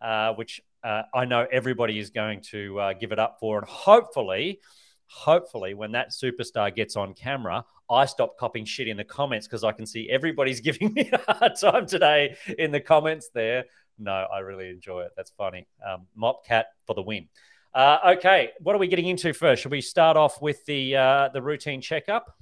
uh, 0.00 0.34
which 0.34 0.60
uh, 0.82 1.02
I 1.14 1.24
know 1.24 1.46
everybody 1.50 1.98
is 1.98 2.10
going 2.10 2.42
to 2.50 2.80
uh, 2.80 2.92
give 2.94 3.12
it 3.12 3.18
up 3.18 3.38
for. 3.38 3.58
And 3.58 3.66
hopefully, 3.66 4.60
hopefully, 5.06 5.74
when 5.74 5.92
that 5.92 6.10
superstar 6.10 6.74
gets 6.74 6.96
on 6.96 7.14
camera, 7.14 7.64
I 7.88 8.06
stop 8.06 8.36
copying 8.36 8.64
shit 8.64 8.88
in 8.88 8.96
the 8.96 9.04
comments 9.04 9.46
because 9.46 9.62
I 9.62 9.70
can 9.70 9.86
see 9.86 10.10
everybody's 10.10 10.60
giving 10.68 10.92
me 10.92 11.10
a 11.12 11.32
hard 11.32 11.52
time 11.60 11.86
today 11.86 12.36
in 12.58 12.72
the 12.72 12.80
comments 12.80 13.30
there. 13.32 13.66
No, 13.98 14.12
I 14.12 14.40
really 14.40 14.68
enjoy 14.68 15.02
it. 15.02 15.12
That's 15.16 15.30
funny. 15.30 15.66
Um, 15.86 16.06
Mopcat 16.20 16.64
for 16.86 16.94
the 16.94 17.02
win. 17.02 17.28
Uh, 17.76 18.14
okay, 18.16 18.52
what 18.60 18.74
are 18.74 18.78
we 18.78 18.88
getting 18.88 19.06
into 19.06 19.34
first? 19.34 19.60
Should 19.60 19.70
we 19.70 19.82
start 19.82 20.16
off 20.16 20.40
with 20.40 20.64
the 20.64 20.96
uh, 20.96 21.28
the 21.34 21.42
routine 21.42 21.82
checkup? 21.82 22.34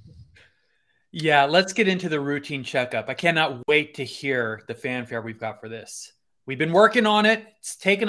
Yeah, 1.11 1.43
let's 1.43 1.73
get 1.73 1.89
into 1.89 2.07
the 2.07 2.21
routine 2.21 2.63
checkup. 2.63 3.09
I 3.09 3.15
cannot 3.15 3.67
wait 3.67 3.95
to 3.95 4.05
hear 4.05 4.63
the 4.69 4.73
fanfare 4.73 5.21
we've 5.21 5.37
got 5.37 5.59
for 5.59 5.67
this. 5.67 6.13
We've 6.45 6.57
been 6.57 6.71
working 6.71 7.05
on 7.05 7.25
it. 7.25 7.45
It's 7.59 7.75
taken. 7.75 8.07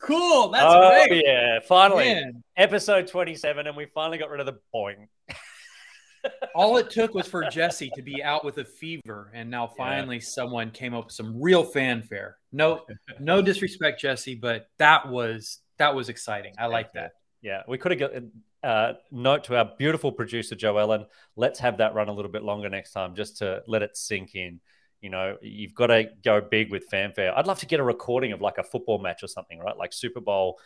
Cool. 0.00 0.50
That's 0.50 0.64
oh, 0.64 1.06
great. 1.08 1.24
yeah. 1.26 1.58
Finally, 1.66 2.04
Man. 2.04 2.44
episode 2.56 3.08
27, 3.08 3.66
and 3.66 3.76
we 3.76 3.86
finally 3.86 4.18
got 4.18 4.30
rid 4.30 4.38
of 4.38 4.46
the 4.46 4.60
boing. 4.72 5.08
all 6.54 6.76
it 6.76 6.90
took 6.90 7.14
was 7.14 7.26
for 7.26 7.48
Jesse 7.48 7.90
to 7.94 8.02
be 8.02 8.22
out 8.22 8.44
with 8.44 8.58
a 8.58 8.64
fever, 8.64 9.30
and 9.34 9.50
now 9.50 9.66
finally 9.66 10.16
yeah. 10.16 10.22
someone 10.24 10.70
came 10.70 10.94
up 10.94 11.06
with 11.06 11.14
some 11.14 11.40
real 11.40 11.64
fanfare. 11.64 12.36
No, 12.52 12.82
no 13.20 13.42
disrespect, 13.42 14.00
Jesse, 14.00 14.34
but 14.34 14.68
that 14.78 15.08
was 15.08 15.60
that 15.78 15.94
was 15.94 16.08
exciting. 16.08 16.54
I 16.58 16.66
like 16.66 16.92
that. 16.94 17.12
Yeah, 17.40 17.62
we 17.66 17.78
could 17.78 17.92
have 17.92 18.00
got 18.00 18.22
uh, 18.62 18.94
note 19.10 19.44
to 19.44 19.56
our 19.56 19.70
beautiful 19.76 20.12
producer 20.12 20.54
Joe 20.54 20.78
Ellen. 20.78 21.06
Let's 21.36 21.58
have 21.60 21.78
that 21.78 21.94
run 21.94 22.08
a 22.08 22.12
little 22.12 22.30
bit 22.30 22.42
longer 22.42 22.68
next 22.68 22.92
time, 22.92 23.14
just 23.14 23.38
to 23.38 23.62
let 23.66 23.82
it 23.82 23.96
sink 23.96 24.34
in. 24.34 24.60
You 25.00 25.10
know, 25.10 25.36
you've 25.42 25.74
got 25.74 25.88
to 25.88 26.10
go 26.24 26.40
big 26.40 26.70
with 26.70 26.84
fanfare. 26.84 27.36
I'd 27.36 27.48
love 27.48 27.58
to 27.58 27.66
get 27.66 27.80
a 27.80 27.84
recording 27.84 28.30
of 28.30 28.40
like 28.40 28.58
a 28.58 28.62
football 28.62 28.98
match 28.98 29.24
or 29.24 29.26
something, 29.26 29.58
right? 29.58 29.76
Like 29.76 29.92
Super 29.92 30.20
Bowl. 30.20 30.60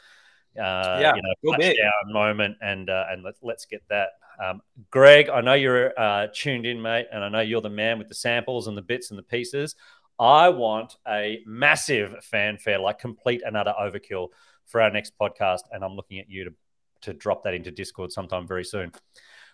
Uh, 0.58 0.98
yeah, 1.00 1.14
you 1.14 1.22
know, 1.22 1.52
touchdown 1.52 1.92
moment, 2.06 2.56
and 2.60 2.90
uh, 2.90 3.04
and 3.10 3.22
let, 3.22 3.34
let's 3.42 3.66
get 3.66 3.82
that 3.88 4.10
um, 4.38 4.62
Greg, 4.90 5.28
I 5.28 5.40
know 5.40 5.54
you're 5.54 5.98
uh, 5.98 6.28
tuned 6.32 6.66
in, 6.66 6.80
mate, 6.80 7.06
and 7.12 7.24
I 7.24 7.28
know 7.28 7.40
you're 7.40 7.60
the 7.60 7.70
man 7.70 7.98
with 7.98 8.08
the 8.08 8.14
samples 8.14 8.66
and 8.66 8.76
the 8.76 8.82
bits 8.82 9.10
and 9.10 9.18
the 9.18 9.22
pieces. 9.22 9.74
I 10.18 10.48
want 10.48 10.96
a 11.06 11.42
massive 11.46 12.24
fanfare, 12.24 12.78
like 12.78 12.98
complete 12.98 13.42
and 13.44 13.56
utter 13.56 13.74
overkill 13.78 14.28
for 14.66 14.80
our 14.80 14.90
next 14.90 15.12
podcast. 15.20 15.60
And 15.72 15.84
I'm 15.84 15.94
looking 15.94 16.18
at 16.18 16.28
you 16.28 16.44
to, 16.44 16.54
to 17.02 17.12
drop 17.14 17.44
that 17.44 17.54
into 17.54 17.70
Discord 17.70 18.12
sometime 18.12 18.46
very 18.46 18.64
soon. 18.64 18.92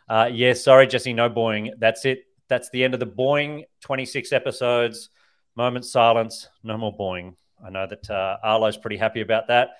Uh, 0.08 0.28
yeah, 0.32 0.52
sorry, 0.52 0.86
Jesse, 0.86 1.12
no 1.12 1.30
boing. 1.30 1.70
That's 1.78 2.04
it. 2.04 2.24
That's 2.48 2.70
the 2.70 2.84
end 2.84 2.94
of 2.94 3.00
the 3.00 3.06
boing. 3.06 3.64
26 3.80 4.32
episodes, 4.32 5.10
moment 5.56 5.84
silence, 5.84 6.48
no 6.62 6.76
more 6.76 6.96
boing. 6.96 7.34
I 7.64 7.70
know 7.70 7.86
that 7.86 8.10
uh, 8.10 8.38
Arlo's 8.42 8.76
pretty 8.76 8.96
happy 8.96 9.20
about 9.20 9.48
that. 9.48 9.70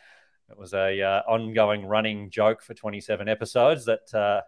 It 0.51 0.59
was 0.59 0.75
a 0.75 1.01
uh, 1.01 1.23
ongoing 1.29 1.87
running 1.87 2.31
joke 2.31 2.63
for 2.63 2.75
27 2.75 3.29
episodes 3.29 3.87
that 3.87 4.13
uh, 4.15 4.43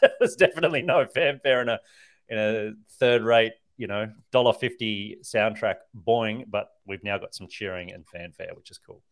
There's 0.18 0.36
definitely 0.36 0.82
no 0.82 1.06
fanfare 1.06 1.62
in 1.62 1.68
a 1.68 1.80
in 2.28 2.38
a 2.38 2.72
third 2.98 3.22
rate, 3.22 3.52
you 3.76 3.86
know, 3.86 4.10
dollar 4.32 4.52
fifty 4.52 5.18
soundtrack 5.22 5.76
boing, 5.96 6.44
but 6.48 6.68
we've 6.86 7.04
now 7.04 7.18
got 7.18 7.34
some 7.34 7.48
cheering 7.48 7.92
and 7.92 8.06
fanfare, 8.06 8.52
which 8.54 8.70
is 8.70 8.78
cool. 8.78 9.02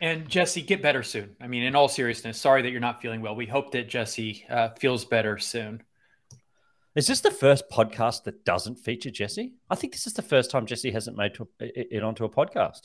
And 0.00 0.28
Jesse, 0.28 0.60
get 0.60 0.82
better 0.82 1.02
soon. 1.02 1.36
I 1.40 1.46
mean, 1.46 1.62
in 1.62 1.74
all 1.74 1.88
seriousness, 1.88 2.38
sorry 2.38 2.62
that 2.62 2.70
you're 2.70 2.80
not 2.80 3.00
feeling 3.00 3.22
well. 3.22 3.34
We 3.34 3.46
hope 3.46 3.72
that 3.72 3.88
Jesse 3.88 4.44
uh, 4.50 4.70
feels 4.78 5.06
better 5.06 5.38
soon. 5.38 5.82
Is 6.94 7.06
this 7.06 7.20
the 7.20 7.30
first 7.30 7.70
podcast 7.70 8.24
that 8.24 8.44
doesn't 8.44 8.76
feature 8.76 9.10
Jesse? 9.10 9.54
I 9.70 9.74
think 9.74 9.94
this 9.94 10.06
is 10.06 10.12
the 10.12 10.22
first 10.22 10.50
time 10.50 10.66
Jesse 10.66 10.90
hasn't 10.90 11.16
made 11.16 11.34
to, 11.34 11.48
it 11.60 12.02
onto 12.02 12.24
a 12.24 12.28
podcast. 12.28 12.82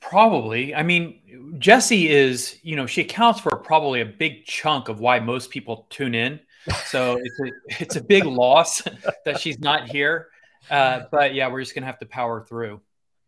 Probably. 0.00 0.74
I 0.74 0.82
mean, 0.82 1.56
Jesse 1.58 2.08
is, 2.08 2.58
you 2.62 2.76
know, 2.76 2.86
she 2.86 3.00
accounts 3.00 3.40
for 3.40 3.56
probably 3.56 4.00
a 4.00 4.06
big 4.06 4.44
chunk 4.44 4.88
of 4.88 5.00
why 5.00 5.20
most 5.20 5.50
people 5.50 5.86
tune 5.90 6.14
in. 6.14 6.40
So 6.86 7.18
it's 7.22 7.40
a, 7.40 7.82
it's 7.82 7.96
a 7.96 8.02
big 8.02 8.24
loss 8.24 8.82
that 9.24 9.40
she's 9.40 9.58
not 9.58 9.88
here. 9.88 10.28
Uh, 10.70 11.02
but 11.10 11.34
yeah, 11.34 11.48
we're 11.48 11.60
just 11.60 11.74
going 11.74 11.82
to 11.82 11.86
have 11.86 11.98
to 11.98 12.06
power 12.06 12.44
through. 12.44 12.80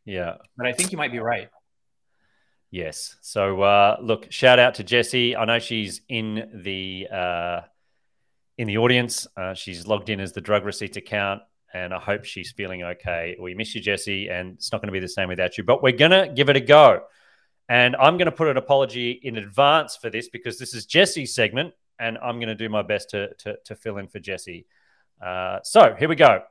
Yeah. 0.05 0.37
But 0.57 0.67
I 0.67 0.73
think 0.73 0.93
you 0.93 0.99
might 0.99 1.13
be 1.13 1.19
right. 1.19 1.49
Yes. 2.71 3.17
So 3.21 3.63
uh, 3.63 3.97
look, 4.01 4.31
shout 4.31 4.59
out 4.59 4.75
to 4.77 4.85
Jesse. 4.85 5.35
I 5.37 5.45
know 5.45 5.59
she's 5.59 6.03
in 6.09 6.51
the 6.63 7.09
uh, 7.13 7.61
in 8.57 8.69
the 8.69 8.79
audience. 8.79 9.27
Uh, 9.37 9.55
she's 9.55 9.87
logged 9.87 10.09
in 10.09 10.21
as 10.21 10.33
the 10.33 10.41
drug 10.41 10.65
receipts 10.65 10.97
account, 10.97 11.43
and 11.73 11.95
I 11.95 11.99
hope 11.99 12.25
she's 12.25 12.53
feeling 12.53 12.83
okay. 12.83 13.37
We 13.41 13.55
miss 13.55 13.75
you, 13.75 13.81
Jesse, 13.81 14.29
and 14.29 14.55
it's 14.55 14.73
not 14.73 14.81
going 14.81 14.89
to 14.89 14.93
be 14.93 15.01
the 15.01 15.09
same 15.09 15.29
without 15.29 15.59
you. 15.59 15.65
But 15.65 15.83
we're 15.83 15.97
gonna 15.97 16.33
give 16.33 16.49
it 16.49 16.57
a 16.57 16.61
go, 16.61 17.03
and 17.69 17.97
I'm 17.97 18.17
going 18.17 18.27
to 18.27 18.33
put 18.33 18.49
an 18.49 18.57
apology 18.57 19.13
in 19.23 19.37
advance 19.37 19.97
for 19.97 20.11
this 20.11 20.29
because 20.29 20.59
this 20.59 20.75
is 20.75 20.87
Jesse's 20.87 21.35
segment, 21.35 21.75
and 21.99 22.19
I'm 22.19 22.37
going 22.37 22.49
to 22.49 22.55
do 22.55 22.69
my 22.69 22.83
best 22.83 23.11
to 23.11 23.35
to, 23.35 23.57
to 23.65 23.75
fill 23.77 23.99
in 23.99 24.09
for 24.09 24.19
Jesse. 24.19 24.67
Uh, 25.23 25.61
so 25.63 25.95
here 25.99 26.09
we 26.09 26.17
go. 26.17 26.43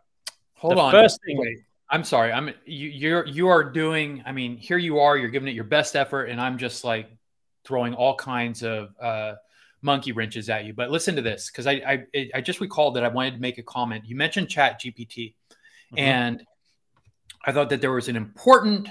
Hold 0.56 0.78
the 0.78 0.82
on. 0.82 0.92
First 0.92 1.20
thing. 1.26 1.38
Wait. 1.38 1.60
I'm 1.90 2.04
sorry. 2.04 2.32
I'm 2.32 2.54
you, 2.66 2.90
you're 2.90 3.26
you 3.26 3.48
are 3.48 3.64
doing. 3.64 4.24
I 4.26 4.32
mean, 4.32 4.58
here 4.58 4.78
you 4.78 5.00
are. 5.00 5.18
You're 5.18 5.30
giving 5.30 5.48
it 5.48 5.56
your 5.56 5.64
best 5.64 5.96
effort, 5.96 6.26
and 6.26 6.40
I'm 6.40 6.58
just 6.58 6.84
like 6.84 7.10
throwing 7.66 7.94
all 7.94 8.16
kinds 8.16 8.64
of 8.64 8.94
uh, 9.02 9.36
monkey 9.82 10.12
wrenches 10.12 10.50
at 10.50 10.66
you. 10.66 10.74
But 10.74 10.92
listen 10.92 11.16
to 11.16 11.22
this, 11.22 11.50
because 11.50 11.68
I, 11.68 12.04
I 12.14 12.30
I 12.36 12.42
just 12.42 12.60
recalled 12.62 12.96
that 12.96 13.04
I 13.04 13.08
wanted 13.08 13.36
to 13.36 13.40
make 13.40 13.58
a 13.58 13.64
comment. 13.64 14.06
You 14.06 14.16
mentioned 14.16 14.50
Chat 14.50 14.82
GPT, 14.82 15.08
mm-hmm. 15.08 16.00
and 16.00 16.44
I 17.46 17.52
thought 17.52 17.70
that 17.70 17.82
there 17.82 17.92
was 17.92 18.08
an 18.08 18.16
important 18.16 18.90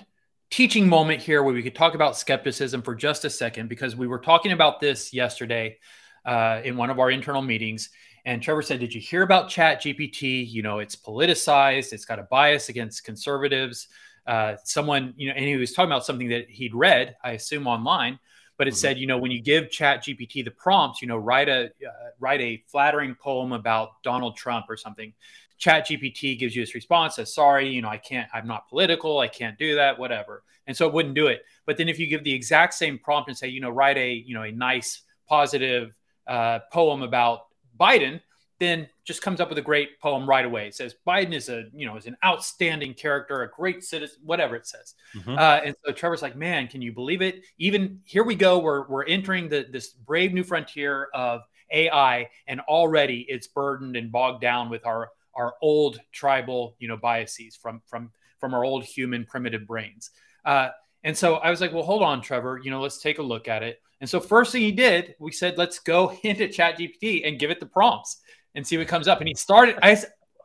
teaching 0.51 0.89
moment 0.89 1.21
here 1.21 1.43
where 1.43 1.53
we 1.53 1.63
could 1.63 1.75
talk 1.75 1.95
about 1.95 2.17
skepticism 2.17 2.83
for 2.83 2.95
just 2.95 3.25
a 3.25 3.31
second, 3.31 3.69
because 3.69 3.97
we 3.97 4.07
were 4.07 4.19
talking 4.19 4.53
about 4.53 4.81
this 4.81 5.13
yesterday 5.13 5.79
uh, 6.25 6.61
in 6.65 6.77
one 6.77 6.91
of 6.91 6.99
our 6.99 7.11
internal 7.11 7.43
meetings, 7.43 7.91
and 8.29 8.43
Trevor 8.43 8.61
said, 8.61 8.81
Did 8.81 8.95
you 8.95 9.01
hear 9.01 9.23
about 9.23 9.49
Chat 9.49 9.81
GPT? 9.81 10.47
You 10.47 10.63
know, 10.63 10.81
it's 10.81 10.95
politicized, 10.95 11.95
it's 11.95 12.05
got 12.05 12.19
a 12.19 12.25
bias 12.25 12.69
against 12.69 13.05
conservatives. 13.05 13.89
Uh, 14.27 14.57
someone, 14.65 15.15
you 15.17 15.29
know, 15.29 15.35
and 15.35 15.47
he 15.47 15.57
was 15.57 15.73
talking 15.73 15.91
about 15.91 16.05
something 16.05 16.29
that 16.29 16.51
he'd 16.51 16.75
read, 16.75 17.17
I 17.25 17.31
assume 17.33 17.67
online, 17.67 18.19
but 18.59 18.67
it 18.67 18.73
mm-hmm. 18.73 18.79
said, 18.79 18.99
you 18.99 19.07
know, 19.07 19.17
when 19.17 19.31
you 19.31 19.41
give 19.41 19.71
Chat 19.71 20.05
GPT 20.05 20.45
the 20.45 20.51
prompts, 20.51 21.01
you 21.01 21.09
know, 21.09 21.17
write 21.17 21.49
a 21.49 21.67
uh, 21.67 22.11
write 22.21 22.41
a 22.43 22.63
flattering 22.67 23.15
poem 23.15 23.53
about 23.53 24.03
Donald 24.03 24.37
Trump 24.37 24.67
or 24.69 24.77
something. 24.77 25.15
Chat 25.57 25.89
GPT 25.89 26.39
gives 26.39 26.55
you 26.55 26.63
this 26.63 26.75
response, 26.75 27.17
says, 27.17 27.35
sorry, 27.35 27.69
you 27.69 27.83
know, 27.83 27.89
I 27.89 27.99
can't, 27.99 28.29
I'm 28.33 28.47
not 28.47 28.69
political, 28.69 29.19
I 29.19 29.27
can't 29.27 29.59
do 29.59 29.75
that, 29.75 29.99
whatever. 29.99 30.45
And 30.69 30.77
so 30.77 30.87
it 30.87 30.93
wouldn't 30.93 31.17
do 31.17 31.27
it. 31.27 31.45
But 31.67 31.77
then 31.77 31.89
if 31.89 31.99
you 31.99 32.07
give 32.07 32.23
the 32.23 32.33
exact 32.33 32.75
same 32.75 32.99
prompt 32.99 33.29
and 33.29 33.37
say, 33.37 33.49
you 33.49 33.61
know, 33.61 33.71
write 33.71 33.97
a, 33.97 34.13
you 34.13 34.35
know, 34.35 34.43
a 34.43 34.53
nice 34.53 35.03
positive 35.29 35.97
uh, 36.29 36.61
poem 36.73 37.03
about 37.03 37.47
Biden, 37.79 38.21
then 38.61 38.89
just 39.05 39.23
comes 39.23 39.41
up 39.41 39.49
with 39.49 39.59
a 39.59 39.63
great 39.63 40.01
poem 40.01 40.29
right 40.29 40.45
away. 40.45 40.67
It 40.67 40.75
says 40.75 40.95
Biden 41.07 41.33
is 41.33 41.49
a 41.49 41.65
you 41.73 41.87
know 41.87 41.97
is 41.97 42.07
an 42.07 42.17
outstanding 42.25 42.95
character, 42.95 43.43
a 43.43 43.51
great 43.51 43.85
citizen, 43.85 44.19
whatever 44.25 44.57
it 44.57 44.67
says. 44.67 44.95
Mm-hmm. 45.17 45.39
Uh, 45.39 45.61
and 45.65 45.77
so 45.85 45.93
Trevor's 45.93 46.23
like, 46.23 46.37
man, 46.37 46.67
can 46.67 46.83
you 46.83 46.93
believe 46.93 47.23
it? 47.23 47.43
Even 47.59 48.01
here 48.05 48.25
we 48.25 48.35
go. 48.35 48.59
We're 48.59 48.87
we're 48.89 49.05
entering 49.05 49.49
the 49.49 49.67
this 49.71 49.91
brave 49.91 50.33
new 50.33 50.45
frontier 50.45 51.09
of 51.15 51.43
AI, 51.71 52.29
and 52.47 52.61
already 52.63 53.27
it's 53.29 53.47
burdened 53.47 53.97
and 53.97 54.11
bogged 54.11 54.41
down 54.41 54.71
with 54.71 54.87
our 54.87 55.11
our 55.35 55.55
old 55.63 56.01
tribal 56.13 56.75
you 56.79 56.89
know 56.89 56.97
biases 56.97 57.57
from 57.57 57.81
from 57.87 58.11
from 58.39 58.55
our 58.55 58.65
old 58.65 58.85
human 58.85 59.25
primitive 59.25 59.67
brains. 59.67 60.11
Uh, 60.45 60.71
and 61.05 61.17
so 61.17 61.37
I 61.37 61.51
was 61.51 61.61
like, 61.61 61.73
well, 61.73 61.85
hold 61.85 62.03
on, 62.03 62.21
Trevor. 62.21 62.61
You 62.63 62.71
know, 62.71 62.81
let's 62.81 63.01
take 63.01 63.19
a 63.19 63.23
look 63.23 63.49
at 63.49 63.63
it. 63.63 63.81
And 64.01 64.09
so 64.09 64.21
first 64.21 64.53
thing 64.53 64.63
he 64.63 64.73
did, 64.73 65.15
we 65.19 65.33
said, 65.33 65.59
let's 65.59 65.79
go 65.79 66.17
into 66.23 66.49
Chat 66.49 66.79
GPT 66.79 67.27
and 67.27 67.39
give 67.39 67.51
it 67.51 67.61
the 67.61 67.67
prompts 67.67 68.21
and 68.55 68.67
see 68.67 68.79
what 68.79 68.89
comes 68.89 69.09
up. 69.09 69.21
And 69.21 69.29
he 69.29 69.35
started, 69.35 69.77
I, 69.83 69.97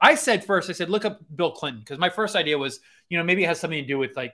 I 0.02 0.16
said 0.16 0.44
first, 0.44 0.70
I 0.70 0.74
said, 0.74 0.90
look 0.90 1.06
up 1.06 1.20
Bill 1.36 1.52
Clinton. 1.52 1.82
Because 1.82 1.98
my 1.98 2.10
first 2.10 2.36
idea 2.36 2.58
was, 2.58 2.80
you 3.10 3.18
know, 3.18 3.24
maybe 3.24 3.44
it 3.44 3.48
has 3.48 3.60
something 3.60 3.82
to 3.82 3.88
do 3.88 3.98
with 3.98 4.16
like 4.16 4.34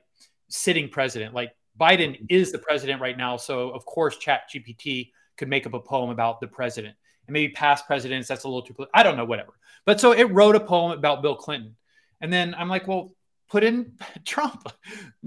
sitting 0.49 0.89
president. 0.89 1.33
Like 1.33 1.51
Biden 1.79 2.25
is 2.29 2.51
the 2.51 2.59
president 2.59 3.01
right 3.01 3.17
now. 3.17 3.37
So 3.37 3.69
of 3.69 3.85
course, 3.85 4.17
Chat 4.17 4.41
GPT 4.53 5.11
could 5.37 5.47
make 5.47 5.65
up 5.65 5.73
a 5.73 5.79
poem 5.79 6.09
about 6.09 6.41
the 6.41 6.47
president. 6.47 6.95
And 7.27 7.33
maybe 7.33 7.53
past 7.53 7.85
presidents, 7.85 8.27
that's 8.27 8.43
a 8.43 8.47
little 8.47 8.63
too, 8.63 8.75
I 8.93 9.03
don't 9.03 9.15
know, 9.15 9.25
whatever. 9.25 9.53
But 9.85 9.99
so 9.99 10.11
it 10.11 10.25
wrote 10.25 10.55
a 10.55 10.59
poem 10.59 10.91
about 10.91 11.21
Bill 11.21 11.35
Clinton. 11.35 11.75
And 12.21 12.33
then 12.33 12.55
I'm 12.57 12.67
like, 12.67 12.87
well, 12.87 13.11
put 13.49 13.63
in 13.63 13.93
Trump. 14.25 14.67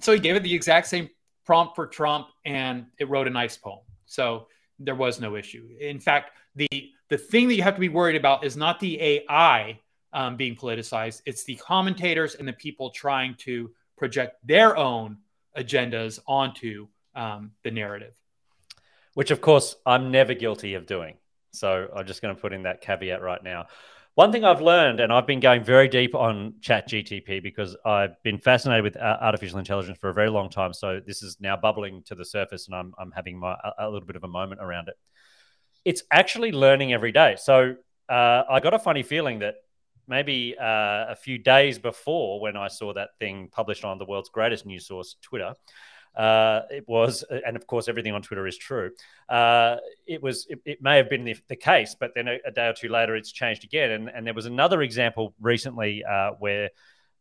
so 0.01 0.13
he 0.13 0.19
gave 0.19 0.37
it 0.37 0.43
the 0.43 0.55
exact 0.55 0.89
same 0.89 1.09
prompt 1.45 1.75
for 1.77 1.87
Trump 1.87 2.29
and 2.45 2.87
it 2.99 3.09
wrote 3.09 3.27
a 3.27 3.31
nice 3.31 3.57
poem. 3.57 3.81
So 4.07 4.49
there 4.79 4.95
was 4.95 5.21
no 5.21 5.37
issue. 5.37 5.69
In 5.81 6.01
fact, 6.01 6.33
the 6.55 6.69
the 7.13 7.19
thing 7.19 7.47
that 7.47 7.57
you 7.57 7.63
have 7.63 7.75
to 7.75 7.81
be 7.81 7.91
worried 7.91 8.17
about 8.17 8.43
is 8.43 8.57
not 8.57 8.81
the 8.81 8.99
AI 8.99 9.79
um, 10.15 10.39
being 10.39 10.57
politicized; 10.57 11.21
it's 11.27 11.45
the 11.45 11.57
commentators 11.57 12.37
and 12.37 12.49
the 12.49 12.55
people 12.55 12.89
trying 12.89 13.35
to 13.41 13.71
project 13.99 14.39
their 14.47 14.79
own 14.79 15.19
agendas 15.55 16.21
onto 16.27 16.89
um, 17.15 17.51
the 17.65 17.71
narrative. 17.71 18.15
Which, 19.13 19.31
of 19.31 19.43
course, 19.43 19.77
I'm 19.85 20.11
never 20.11 20.33
guilty 20.33 20.73
of 20.73 20.87
doing. 20.87 21.17
So 21.51 21.87
I'm 21.95 22.07
just 22.07 22.23
going 22.23 22.35
to 22.35 22.41
put 22.41 22.55
in 22.55 22.63
that 22.63 22.81
caveat 22.81 23.21
right 23.21 23.45
now. 23.45 23.67
One 24.15 24.33
thing 24.33 24.43
I've 24.43 24.63
learned, 24.63 25.01
and 25.01 25.13
I've 25.13 25.27
been 25.27 25.41
going 25.41 25.65
very 25.65 25.89
deep 25.89 26.15
on 26.15 26.55
Chat 26.63 26.89
GTP 26.89 27.43
because 27.43 27.77
I've 27.85 28.23
been 28.23 28.39
fascinated 28.39 28.85
with 28.85 28.97
uh, 28.97 29.19
artificial 29.21 29.59
intelligence 29.59 29.99
for 29.99 30.09
a 30.09 30.15
very 30.15 30.31
long 30.31 30.49
time. 30.49 30.73
So 30.73 30.99
this 31.07 31.23
is 31.23 31.37
now 31.41 31.59
bubbling 31.59 32.05
to 32.05 32.15
the 32.15 32.25
surface, 32.25 32.69
and 32.69 32.75
I'm, 32.75 32.95
I'm 32.99 33.11
having 33.11 33.39
my, 33.39 33.55
a 33.79 33.91
little 33.91 34.07
bit 34.07 34.17
of 34.17 34.25
a 34.25 34.29
moment 34.29 34.63
around 34.63 34.89
it. 34.89 34.95
It's 35.85 36.03
actually 36.11 36.53
learning 36.53 36.93
every 36.93 37.13
day. 37.13 37.37
So 37.39 37.77
uh, 38.09 38.43
I 38.49 38.61
got 38.61 38.75
a 38.75 38.79
funny 38.79 39.03
feeling 39.03 39.41
that 39.41 39.57
maybe 40.07 40.55
uh, 40.59 41.07
a 41.09 41.17
few 41.17 41.39
days 41.39 41.79
before 41.79 42.41
when 42.41 42.57
I 42.57 42.69
saw 42.69 42.93
that 42.95 43.11
thing 43.19 43.49
published 43.51 43.85
on 43.85 43.99
the 43.99 44.05
world's 44.05 44.29
greatest 44.29 44.67
news 44.67 44.87
source, 44.87 45.17
Twitter, 45.23 45.55
uh, 46.17 46.63
it 46.71 46.87
was, 46.87 47.25
and 47.47 47.57
of 47.57 47.67
course, 47.67 47.89
everything 47.89 48.13
on 48.13 48.21
Twitter 48.21 48.47
is 48.47 48.59
true. 48.59 48.91
Uh, 49.29 49.77
it 50.07 50.23
was, 50.23 50.47
it, 50.51 50.61
it, 50.65 50.83
may 50.83 50.99
have 50.99 51.09
been 51.09 51.25
the, 51.25 51.37
the 51.49 51.57
case, 51.57 51.97
but 51.99 52.13
then 52.15 52.29
a, 52.29 52.39
a, 52.45 52.51
day 52.51 52.69
or 52.69 52.75
two 52.75 52.89
later, 52.89 53.17
it's 53.17 53.33
changed 53.33 53.65
again. 53.65 53.91
And, 53.91 54.11
and 54.11 54.27
there 54.27 54.35
was 54.35 54.45
another 54.47 54.83
example 54.83 55.35
recently 55.41 56.05
uh, 56.05 56.33
where 56.39 56.69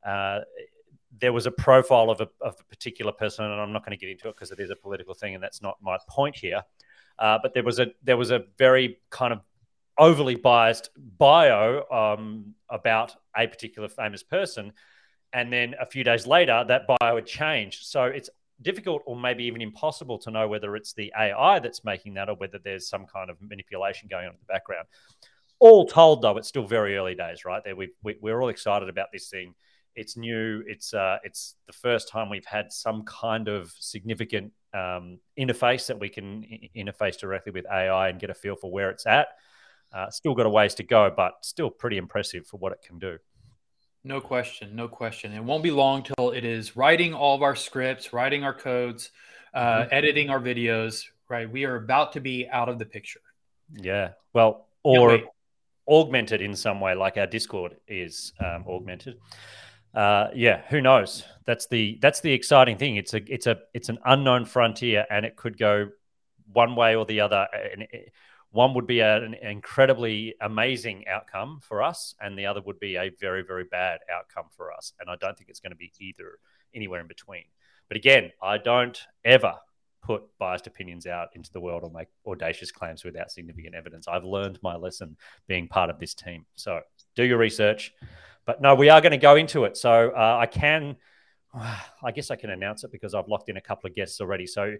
uh, 0.05 0.39
there 1.19 1.31
was 1.31 1.45
a 1.45 1.51
profile 1.51 2.09
of 2.09 2.19
a, 2.19 2.27
of 2.41 2.55
a 2.59 2.63
particular 2.65 3.13
person, 3.13 3.45
and 3.45 3.61
I'm 3.61 3.71
not 3.71 3.85
going 3.85 3.97
to 3.97 4.05
get 4.05 4.11
into 4.11 4.27
it 4.27 4.35
because 4.35 4.51
it 4.51 4.59
is 4.59 4.71
a 4.71 4.75
political 4.75 5.13
thing, 5.13 5.35
and 5.35 5.43
that's 5.43 5.61
not 5.61 5.77
my 5.81 5.97
point 6.09 6.35
here. 6.35 6.63
Uh, 7.21 7.37
but 7.41 7.53
there 7.53 7.63
was 7.63 7.79
a 7.79 7.87
there 8.03 8.17
was 8.17 8.31
a 8.31 8.43
very 8.57 8.97
kind 9.11 9.31
of 9.31 9.41
overly 9.97 10.33
biased 10.33 10.89
bio 10.97 11.83
um, 11.91 12.55
about 12.67 13.15
a 13.37 13.45
particular 13.45 13.87
famous 13.87 14.23
person, 14.23 14.73
and 15.31 15.53
then 15.53 15.75
a 15.79 15.85
few 15.85 16.03
days 16.03 16.25
later, 16.25 16.65
that 16.67 16.87
bio 16.87 17.15
had 17.15 17.27
changed. 17.27 17.85
So 17.85 18.05
it's 18.05 18.31
difficult 18.63 19.03
or 19.05 19.15
maybe 19.15 19.43
even 19.43 19.61
impossible 19.61 20.17
to 20.19 20.31
know 20.31 20.47
whether 20.47 20.75
it's 20.75 20.93
the 20.93 21.13
AI 21.17 21.59
that's 21.59 21.83
making 21.83 22.15
that 22.15 22.27
or 22.27 22.35
whether 22.35 22.59
there's 22.63 22.89
some 22.89 23.05
kind 23.05 23.29
of 23.29 23.37
manipulation 23.39 24.07
going 24.09 24.25
on 24.27 24.33
in 24.33 24.39
the 24.39 24.51
background. 24.51 24.87
All 25.59 25.85
told, 25.85 26.23
though, 26.23 26.37
it's 26.37 26.47
still 26.47 26.65
very 26.65 26.97
early 26.97 27.13
days, 27.13 27.45
right? 27.45 27.63
There, 27.63 27.75
we, 27.75 27.89
we, 28.03 28.17
we're 28.19 28.41
all 28.41 28.49
excited 28.49 28.89
about 28.89 29.07
this 29.13 29.29
thing. 29.29 29.53
It's 29.95 30.17
new. 30.17 30.63
It's 30.65 30.93
uh, 30.93 31.17
it's 31.23 31.55
the 31.67 31.73
first 31.73 32.09
time 32.09 32.29
we've 32.29 32.45
had 32.45 32.71
some 32.71 33.03
kind 33.03 33.47
of 33.47 33.73
significant 33.77 34.53
um, 34.73 35.19
interface 35.37 35.87
that 35.87 35.99
we 35.99 36.09
can 36.09 36.45
interface 36.75 37.17
directly 37.17 37.51
with 37.51 37.65
AI 37.65 38.09
and 38.09 38.19
get 38.19 38.29
a 38.29 38.33
feel 38.33 38.55
for 38.55 38.71
where 38.71 38.89
it's 38.89 39.05
at. 39.05 39.27
Uh, 39.93 40.09
still 40.09 40.33
got 40.33 40.45
a 40.45 40.49
ways 40.49 40.75
to 40.75 40.83
go, 40.83 41.11
but 41.15 41.33
still 41.41 41.69
pretty 41.69 41.97
impressive 41.97 42.47
for 42.47 42.57
what 42.57 42.71
it 42.71 42.81
can 42.81 42.97
do. 42.97 43.17
No 44.03 44.19
question, 44.19 44.75
no 44.75 44.87
question. 44.87 45.33
It 45.33 45.43
won't 45.43 45.63
be 45.63 45.71
long 45.71 46.03
till 46.03 46.31
it 46.31 46.43
is 46.43 46.75
writing 46.75 47.13
all 47.13 47.35
of 47.35 47.43
our 47.43 47.55
scripts, 47.55 48.13
writing 48.13 48.43
our 48.43 48.53
codes, 48.53 49.11
uh, 49.53 49.59
mm-hmm. 49.59 49.89
editing 49.91 50.29
our 50.29 50.39
videos. 50.39 51.05
Right, 51.29 51.49
we 51.49 51.65
are 51.65 51.75
about 51.75 52.13
to 52.13 52.19
be 52.19 52.47
out 52.49 52.67
of 52.67 52.77
the 52.79 52.85
picture. 52.85 53.21
Yeah, 53.73 54.11
well, 54.33 54.67
or 54.83 55.19
augmented 55.87 56.41
in 56.41 56.55
some 56.55 56.81
way, 56.81 56.93
like 56.93 57.17
our 57.17 57.27
Discord 57.27 57.77
is 57.87 58.33
um, 58.39 58.65
augmented. 58.67 59.17
Uh, 59.93 60.27
yeah, 60.33 60.61
who 60.69 60.81
knows? 60.81 61.23
That's 61.45 61.67
the 61.67 61.97
that's 62.01 62.21
the 62.21 62.31
exciting 62.33 62.77
thing. 62.77 62.95
It's 62.95 63.13
a 63.13 63.21
it's 63.27 63.47
a 63.47 63.59
it's 63.73 63.89
an 63.89 63.99
unknown 64.05 64.45
frontier, 64.45 65.05
and 65.09 65.25
it 65.25 65.35
could 65.35 65.57
go 65.57 65.89
one 66.51 66.75
way 66.75 66.95
or 66.95 67.05
the 67.05 67.21
other. 67.21 67.47
And 67.73 67.83
it, 67.83 68.13
One 68.53 68.73
would 68.73 68.85
be 68.85 68.99
an 68.99 69.33
incredibly 69.41 70.35
amazing 70.41 71.07
outcome 71.07 71.61
for 71.61 71.81
us, 71.81 72.15
and 72.19 72.37
the 72.37 72.47
other 72.47 72.61
would 72.61 72.79
be 72.81 72.97
a 72.97 73.09
very, 73.17 73.43
very 73.43 73.63
bad 73.63 73.99
outcome 74.13 74.49
for 74.49 74.73
us. 74.73 74.91
And 74.99 75.09
I 75.09 75.15
don't 75.15 75.37
think 75.37 75.49
it's 75.49 75.61
going 75.61 75.71
to 75.71 75.77
be 75.77 75.91
either 75.99 76.37
anywhere 76.75 76.99
in 76.99 77.07
between. 77.07 77.45
But 77.87 77.95
again, 77.95 78.31
I 78.43 78.57
don't 78.57 78.99
ever 79.23 79.55
put 80.03 80.23
biased 80.37 80.67
opinions 80.67 81.07
out 81.07 81.29
into 81.33 81.49
the 81.53 81.61
world 81.61 81.83
or 81.83 81.91
make 81.91 82.09
audacious 82.25 82.73
claims 82.73 83.05
without 83.05 83.31
significant 83.31 83.73
evidence. 83.73 84.09
I've 84.09 84.25
learned 84.25 84.59
my 84.61 84.75
lesson 84.75 85.15
being 85.47 85.69
part 85.69 85.89
of 85.89 85.97
this 85.97 86.13
team. 86.13 86.45
So 86.55 86.81
do 87.15 87.23
your 87.23 87.37
research. 87.37 87.93
But 88.45 88.61
no, 88.61 88.75
we 88.75 88.89
are 88.89 89.01
going 89.01 89.11
to 89.11 89.17
go 89.17 89.35
into 89.35 89.65
it. 89.65 89.77
So 89.77 90.11
uh, 90.15 90.37
I 90.39 90.45
can, 90.45 90.95
I 91.53 92.11
guess 92.13 92.31
I 92.31 92.35
can 92.35 92.49
announce 92.49 92.83
it 92.83 92.91
because 92.91 93.13
I've 93.13 93.27
locked 93.27 93.49
in 93.49 93.57
a 93.57 93.61
couple 93.61 93.89
of 93.89 93.95
guests 93.95 94.21
already. 94.21 94.47
So 94.47 94.75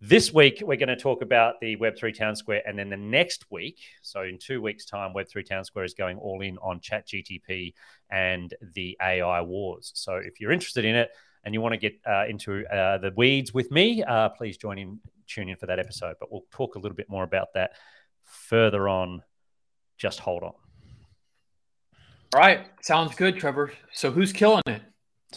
this 0.00 0.32
week, 0.32 0.62
we're 0.62 0.76
going 0.76 0.90
to 0.90 0.96
talk 0.96 1.22
about 1.22 1.54
the 1.60 1.76
Web3 1.76 2.14
Town 2.14 2.36
Square. 2.36 2.62
And 2.66 2.78
then 2.78 2.90
the 2.90 2.98
next 2.98 3.46
week, 3.50 3.78
so 4.02 4.22
in 4.22 4.38
two 4.38 4.60
weeks' 4.60 4.84
time, 4.84 5.14
Web3 5.14 5.46
Town 5.48 5.64
Square 5.64 5.86
is 5.86 5.94
going 5.94 6.18
all 6.18 6.42
in 6.42 6.58
on 6.58 6.80
ChatGTP 6.80 7.72
and 8.10 8.52
the 8.74 8.98
AI 9.02 9.40
wars. 9.40 9.92
So 9.94 10.16
if 10.16 10.38
you're 10.38 10.52
interested 10.52 10.84
in 10.84 10.96
it 10.96 11.10
and 11.44 11.54
you 11.54 11.62
want 11.62 11.72
to 11.72 11.78
get 11.78 11.98
uh, 12.06 12.26
into 12.28 12.66
uh, 12.66 12.98
the 12.98 13.12
weeds 13.16 13.54
with 13.54 13.70
me, 13.70 14.02
uh, 14.02 14.28
please 14.30 14.58
join 14.58 14.78
in, 14.78 15.00
tune 15.26 15.48
in 15.48 15.56
for 15.56 15.64
that 15.64 15.78
episode. 15.78 16.16
But 16.20 16.30
we'll 16.30 16.44
talk 16.50 16.74
a 16.74 16.78
little 16.78 16.96
bit 16.96 17.08
more 17.08 17.24
about 17.24 17.54
that 17.54 17.70
further 18.24 18.90
on. 18.90 19.22
Just 19.96 20.18
hold 20.20 20.42
on. 20.42 20.52
All 22.36 22.42
right. 22.42 22.66
Sounds 22.82 23.14
good, 23.14 23.38
Trevor. 23.38 23.72
So 23.94 24.10
who's 24.10 24.30
killing 24.30 24.62
it? 24.66 24.82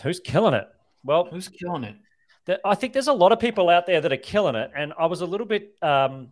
Who's 0.03 0.19
killing 0.19 0.53
it? 0.53 0.67
Well, 1.05 1.29
who's 1.31 1.47
killing 1.47 1.85
it? 1.85 2.59
I 2.65 2.75
think 2.75 2.91
there's 2.91 3.07
a 3.07 3.13
lot 3.13 3.31
of 3.31 3.39
people 3.39 3.69
out 3.69 3.85
there 3.85 4.01
that 4.01 4.11
are 4.11 4.17
killing 4.17 4.55
it. 4.55 4.69
And 4.75 4.91
I 4.99 5.05
was 5.05 5.21
a 5.21 5.25
little 5.25 5.47
bit, 5.47 5.75
um, 5.81 6.31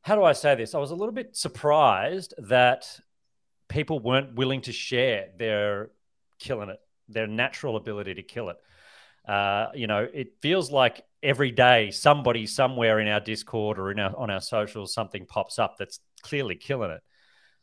how 0.00 0.14
do 0.14 0.24
I 0.24 0.32
say 0.32 0.54
this? 0.54 0.74
I 0.74 0.78
was 0.78 0.92
a 0.92 0.94
little 0.94 1.12
bit 1.12 1.36
surprised 1.36 2.32
that 2.38 2.98
people 3.68 4.00
weren't 4.00 4.34
willing 4.34 4.62
to 4.62 4.72
share 4.72 5.26
their 5.36 5.90
killing 6.38 6.70
it, 6.70 6.80
their 7.10 7.26
natural 7.26 7.76
ability 7.76 8.14
to 8.14 8.22
kill 8.22 8.48
it. 8.48 8.56
Uh, 9.30 9.66
you 9.74 9.86
know, 9.86 10.08
it 10.10 10.40
feels 10.40 10.70
like 10.70 11.04
every 11.22 11.50
day 11.50 11.90
somebody 11.90 12.46
somewhere 12.46 12.98
in 12.98 13.08
our 13.08 13.20
Discord 13.20 13.78
or 13.78 13.90
in 13.90 13.98
our 13.98 14.16
on 14.16 14.30
our 14.30 14.40
socials 14.40 14.94
something 14.94 15.26
pops 15.26 15.58
up 15.58 15.76
that's 15.78 16.00
clearly 16.22 16.54
killing 16.54 16.92
it. 16.92 17.02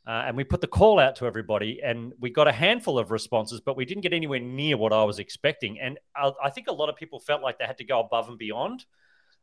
Uh, 0.08 0.26
and 0.28 0.38
we 0.38 0.44
put 0.44 0.62
the 0.62 0.68
call 0.68 1.00
out 1.00 1.16
to 1.16 1.26
everybody, 1.26 1.82
and 1.84 2.14
we 2.20 2.30
got 2.30 2.48
a 2.48 2.52
handful 2.52 3.00
of 3.00 3.10
responses, 3.10 3.60
but 3.60 3.76
we 3.76 3.86
didn't 3.86 4.02
get 4.02 4.14
anywhere 4.14 4.40
near 4.40 4.78
what 4.78 4.94
I 4.94 5.04
was 5.04 5.18
expecting. 5.18 5.80
And 5.80 5.98
I, 6.16 6.32
I 6.44 6.50
think 6.52 6.68
a 6.68 6.74
lot 6.74 6.90
of 6.90 6.96
people 6.96 7.20
felt 7.20 7.42
like 7.42 7.58
they 7.58 7.66
had 7.66 7.80
to 7.80 7.84
go 7.84 8.02
above 8.02 8.30
and 8.30 8.38
beyond, 8.38 8.86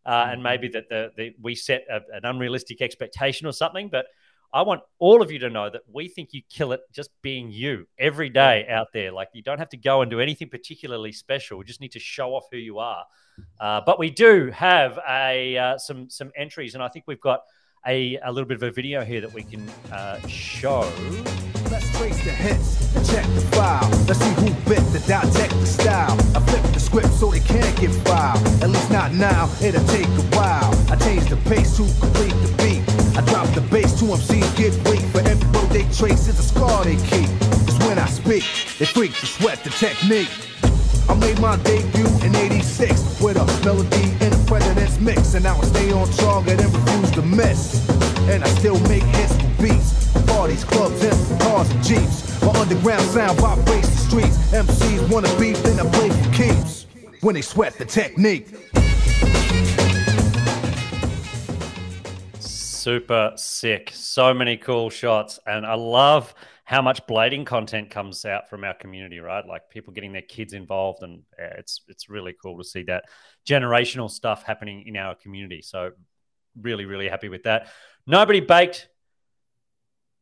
uh, 0.07 0.27
and 0.29 0.35
mm-hmm. 0.37 0.43
maybe 0.45 0.69
that 0.69 0.89
the, 0.89 1.11
the 1.17 1.35
we 1.41 1.57
set 1.57 1.85
a, 1.91 2.01
an 2.17 2.25
unrealistic 2.25 2.81
expectation 2.81 3.49
or 3.49 3.53
something. 3.53 3.89
But 3.89 4.07
I 4.55 4.63
want 4.63 4.83
all 5.01 5.21
of 5.21 5.33
you 5.33 5.39
to 5.41 5.51
know 5.51 5.69
that 5.69 5.83
we 5.91 6.07
think 6.09 6.29
you 6.33 6.43
kill 6.49 6.73
it 6.73 6.83
just 6.93 7.11
being 7.23 7.51
you 7.51 7.89
every 7.99 8.29
day 8.29 8.67
out 8.69 8.89
there. 8.93 9.11
Like 9.11 9.31
you 9.33 9.43
don't 9.43 9.59
have 9.59 9.71
to 9.71 9.77
go 9.77 10.03
and 10.03 10.11
do 10.11 10.21
anything 10.21 10.49
particularly 10.49 11.11
special. 11.11 11.59
We 11.59 11.65
just 11.65 11.81
need 11.81 11.93
to 11.93 11.99
show 11.99 12.35
off 12.35 12.45
who 12.53 12.59
you 12.59 12.79
are. 12.79 13.05
Uh, 13.59 13.81
but 13.85 13.99
we 13.99 14.11
do 14.11 14.51
have 14.51 14.99
a 15.09 15.57
uh, 15.57 15.79
some 15.79 16.09
some 16.09 16.31
entries, 16.37 16.75
and 16.75 16.85
I 16.85 16.89
think 16.89 17.07
we've 17.09 17.21
got 17.21 17.41
a, 17.87 18.19
a 18.23 18.33
little 18.33 18.49
bit 18.49 18.57
of 18.57 18.63
a 18.63 18.71
video 18.71 19.05
here 19.05 19.21
that 19.21 19.33
we 19.33 19.43
can 19.43 19.69
uh, 19.93 20.21
show. 20.27 20.81
Let's 21.71 21.91
trace 21.97 22.23
the 22.25 22.31
hits 22.31 22.83
check 23.13 23.25
the 23.35 23.41
file. 23.57 23.89
Let's 24.07 24.21
see 24.21 24.33
who 24.41 24.51
bit 24.69 24.85
the 24.93 25.01
the 25.01 25.67
style. 25.67 26.13
I 26.37 26.41
flip 26.41 26.63
the 26.73 26.81
script 26.81 27.13
so 27.15 27.31
they 27.31 27.41
can't 27.41 27.77
get 27.81 27.91
filed. 28.07 28.41
At 28.63 28.71
least 28.71 28.91
not 28.91 29.13
now, 29.13 29.51
it'll 29.61 29.85
take 29.89 30.07
a 30.07 30.27
while. 30.37 30.73
I 30.91 30.97
change 30.97 31.29
the 31.29 31.37
pace 31.49 31.77
to 31.77 31.85
complete 32.01 32.37
the 32.45 32.53
beat. 32.61 32.83
I 33.17 33.25
drop 33.27 33.49
the 33.55 33.63
bass 33.73 33.99
to 34.01 34.05
MCs 34.05 34.57
get 34.57 34.73
weak. 34.89 35.03
For 35.13 35.21
every 35.21 35.49
road 35.51 35.71
they 35.71 35.85
trace 35.93 36.29
is 36.29 36.39
a 36.39 36.43
scar 36.43 36.85
they 36.85 36.97
keep. 36.97 37.29
When 37.87 37.99
I 37.99 38.07
speak, 38.07 38.45
they 38.79 38.87
freak 38.87 39.13
sweat 39.13 39.63
the 39.65 39.71
technique. 39.71 40.31
I 41.09 41.15
made 41.15 41.41
my 41.41 41.57
debut 41.65 42.07
in 42.25 42.35
86 42.37 43.21
with 43.21 43.37
a 43.37 43.47
melody 43.65 44.13
in 44.25 44.33
a 44.33 44.42
mix. 45.03 45.35
And 45.35 45.47
I 45.47 45.59
stay 45.63 45.93
on 45.93 46.09
target 46.11 46.61
and 46.61 46.73
refuse 46.73 47.11
to 47.13 47.23
miss. 47.23 47.89
And 48.29 48.43
I 48.45 48.49
still 48.49 48.79
make 48.89 49.03
hits 49.03 49.35
for 49.35 49.63
beats. 49.63 50.13
Parties, 50.27 50.65
clubs, 50.65 51.03
and 51.03 51.41
cars 51.41 51.71
and 51.71 51.85
jeeps. 51.85 52.43
My 52.43 52.53
underground 52.61 53.03
sound 53.03 53.39
vibrates 53.39 53.89
the 53.89 53.97
streets. 53.97 54.37
MCs 54.53 55.11
wanna 55.11 55.29
beef, 55.39 55.63
then 55.63 55.81
I 55.85 55.91
play 55.91 56.11
for 56.11 56.33
keeps. 56.33 56.87
When 57.21 57.35
they 57.35 57.43
sweat 57.43 57.79
the 57.79 57.85
technique. 57.85 58.49
Super 62.41 63.33
sick. 63.37 63.91
So 63.95 64.35
many 64.35 64.57
cool 64.57 64.91
shots. 64.91 65.39
And 65.47 65.65
I 65.65 65.75
love 65.75 66.35
how 66.65 66.81
much 66.81 67.07
blading 67.07 67.45
content 67.45 67.91
comes 67.91 68.25
out 68.25 68.49
from 68.49 68.65
our 68.65 68.75
community, 68.75 69.19
right? 69.19 69.47
Like 69.47 69.69
people 69.69 69.93
getting 69.93 70.13
their 70.13 70.23
kids 70.23 70.53
involved, 70.53 71.03
and 71.03 71.23
yeah, 71.39 71.53
it's 71.59 71.83
it's 71.89 72.09
really 72.09 72.35
cool 72.41 72.57
to 72.57 72.65
see 72.65 72.83
that 72.85 73.05
generational 73.49 74.11
stuff 74.11 74.43
happening 74.45 74.87
in 74.87 74.97
our 74.97 75.15
community. 75.15 75.63
So 75.63 75.93
really, 76.61 76.85
really 76.85 77.09
happy 77.09 77.29
with 77.29 77.45
that. 77.45 77.69
Nobody 78.07 78.41
baked. 78.41 78.89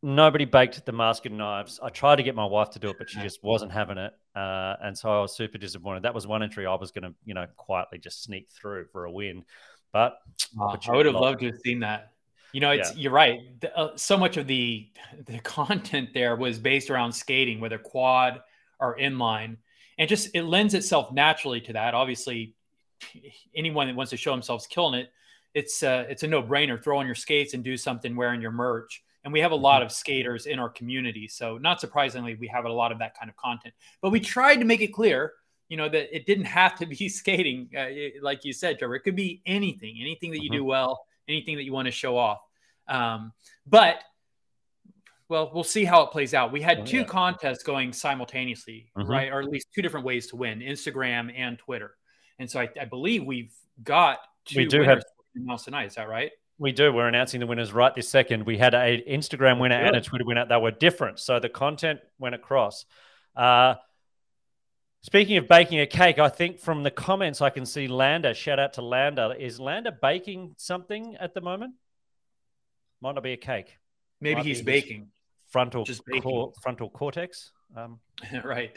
Nobody 0.03 0.47
baked 0.47 0.85
the 0.87 0.93
mask 0.93 1.27
and 1.27 1.37
knives. 1.37 1.79
I 1.83 1.91
tried 1.91 2.17
to 2.17 2.23
get 2.23 2.35
my 2.35 2.47
wife 2.47 2.71
to 2.71 2.79
do 2.79 2.89
it, 2.89 2.97
but 2.99 3.11
she 3.11 3.21
just 3.21 3.45
wasn't 3.45 3.71
having 3.71 3.99
it, 3.99 4.15
uh, 4.35 4.77
and 4.83 4.97
so 4.97 5.11
I 5.11 5.21
was 5.21 5.37
super 5.37 5.59
disappointed. 5.59 6.05
That 6.05 6.15
was 6.15 6.27
one 6.27 6.43
entry 6.43 6.65
I 6.65 6.75
was 6.75 6.91
going 6.91 7.03
to, 7.03 7.15
you 7.27 7.35
know, 7.35 7.47
quietly 7.59 7.99
just 7.99 8.23
sneak 8.23 8.49
through 8.51 8.87
for 8.93 9.05
a 9.05 9.13
win, 9.13 9.45
but 9.93 10.17
oh, 10.59 10.75
I 10.89 10.97
would 10.97 11.05
have 11.05 11.17
loved 11.17 11.41
to 11.41 11.47
have 11.47 11.59
seen 11.63 11.81
that. 11.81 12.13
You 12.53 12.61
know, 12.61 12.71
it's 12.71 12.93
yeah. 12.93 13.03
you're 13.03 13.13
right. 13.13 13.41
The, 13.61 13.77
uh, 13.77 13.97
so 13.97 14.17
much 14.17 14.39
of 14.39 14.47
the 14.47 14.89
the 15.27 15.39
content 15.43 16.11
there 16.15 16.35
was 16.35 16.59
based 16.59 16.89
around 16.89 17.13
skating, 17.13 17.61
whether 17.61 17.79
quad 17.79 18.41
or 18.79 18.97
inline, 18.97 19.59
and 19.99 20.09
just 20.09 20.31
it 20.35 20.45
lends 20.45 20.73
itself 20.73 21.13
naturally 21.13 21.61
to 21.63 21.75
that. 21.75 21.93
Obviously, 21.93 22.55
anyone 23.55 23.87
that 23.87 23.97
wants 23.97 24.11
to 24.11 24.17
show 24.17 24.33
themselves 24.33 24.67
killing 24.67 25.01
it, 25.01 25.11
it's 25.55 25.83
uh, 25.83 26.07
it's 26.09 26.23
a 26.23 26.29
no 26.29 26.43
brainer. 26.43 26.83
Throw 26.83 26.99
on 26.99 27.07
your 27.07 27.15
skates 27.15 27.55
and 27.55 27.65
do 27.65 27.77
something 27.77 28.15
wearing 28.15 28.41
your 28.41 28.53
merch. 28.53 29.03
And 29.25 29.33
we 29.33 29.41
have 29.41 29.53
a 29.53 29.57
lot 29.57 29.81
mm-hmm. 29.81 29.87
of 29.87 29.93
skaters 29.93 30.47
in 30.47 30.59
our 30.59 30.71
community, 30.71 31.29
so 31.29 31.59
not 31.59 31.81
surprisingly, 31.81 32.37
we 32.37 32.49
have 32.49 32.65
a 32.65 32.73
lot 32.73 32.91
of 32.91 32.99
that 33.01 33.19
kind 33.19 33.29
of 33.29 33.37
content. 33.37 33.75
But 34.01 34.11
we 34.11 34.21
tried 34.21 34.57
to 34.57 34.65
make 34.65 34.81
it 34.81 34.89
clear 34.89 35.33
you 35.69 35.77
know 35.77 35.89
that 35.89 36.15
it 36.15 36.27
didn't 36.27 36.45
have 36.61 36.77
to 36.79 36.87
be 36.87 37.09
skating 37.09 37.69
uh, 37.79 37.87
like 38.23 38.45
you 38.45 38.53
said 38.53 38.77
trevor 38.77 38.97
it 38.97 39.05
could 39.05 39.15
be 39.15 39.41
anything 39.47 39.99
anything 40.01 40.33
that 40.33 40.43
you 40.43 40.51
mm-hmm. 40.51 40.59
do 40.59 40.65
well 40.65 41.07
anything 41.31 41.57
that 41.57 41.65
you 41.65 41.73
want 41.73 41.87
to 41.87 41.93
show 41.93 42.17
off. 42.17 42.41
Um, 42.89 43.33
but 43.67 44.03
well, 45.29 45.51
we'll 45.55 45.65
see 45.65 45.85
how 45.85 46.03
it 46.03 46.11
plays 46.11 46.35
out. 46.35 46.51
We 46.51 46.61
had 46.61 46.81
oh, 46.81 46.85
two 46.85 46.99
yeah. 46.99 47.05
contests 47.05 47.63
going 47.63 47.93
simultaneously, 47.93 48.91
mm-hmm. 48.99 49.09
right? 49.09 49.33
Or 49.33 49.41
at 49.41 49.49
least 49.49 49.69
two 49.73 49.81
different 49.81 50.05
ways 50.05 50.27
to 50.29 50.37
win 50.37 50.59
Instagram 50.61 51.33
and 51.37 51.57
Twitter. 51.59 51.95
And 52.40 52.50
so 52.50 52.59
I, 52.59 52.68
I 52.81 52.87
believe 52.87 53.24
we've 53.24 53.55
got 53.85 54.18
we 54.57 54.64
do 54.64 54.83
have 54.83 55.03
else 55.48 55.64
tonight. 55.64 55.87
Is 55.87 55.94
that 55.94 56.09
right? 56.09 56.33
We 56.59 56.72
do. 56.72 56.92
We're 56.92 57.07
announcing 57.07 57.38
the 57.38 57.46
winners 57.46 57.72
right 57.72 57.94
this 57.94 58.09
second. 58.09 58.44
We 58.44 58.59
had 58.59 58.74
a 58.74 59.03
Instagram 59.09 59.61
winner 59.61 59.76
and 59.76 59.94
a 59.94 60.00
Twitter 60.00 60.24
winner 60.24 60.44
that 60.46 60.61
were 60.61 60.72
different. 60.72 61.20
So 61.20 61.38
the 61.38 61.48
content 61.48 62.00
went 62.18 62.35
across. 62.35 62.85
Uh, 63.37 63.74
Speaking 65.03 65.38
of 65.38 65.48
baking 65.48 65.81
a 65.81 65.87
cake, 65.87 66.18
I 66.18 66.29
think 66.29 66.59
from 66.59 66.83
the 66.83 66.90
comments 66.90 67.40
I 67.40 67.48
can 67.48 67.64
see 67.64 67.88
Lander. 67.88 68.35
Shout 68.35 68.59
out 68.59 68.74
to 68.74 68.83
Lander. 68.83 69.35
Is 69.38 69.59
Lander 69.59 69.92
baking 69.92 70.55
something 70.59 71.16
at 71.16 71.33
the 71.33 71.40
moment? 71.40 71.74
Might 73.00 73.14
not 73.14 73.24
be 73.24 73.33
a 73.33 73.38
cake. 73.38 73.79
Maybe 74.20 74.37
Might 74.37 74.44
he's 74.44 74.61
baking. 74.61 75.09
Frontal 75.48 75.85
Just 75.85 76.05
baking. 76.05 76.20
Cor- 76.20 76.53
frontal 76.62 76.90
cortex. 76.90 77.50
Um, 77.74 77.98
right. 78.44 78.76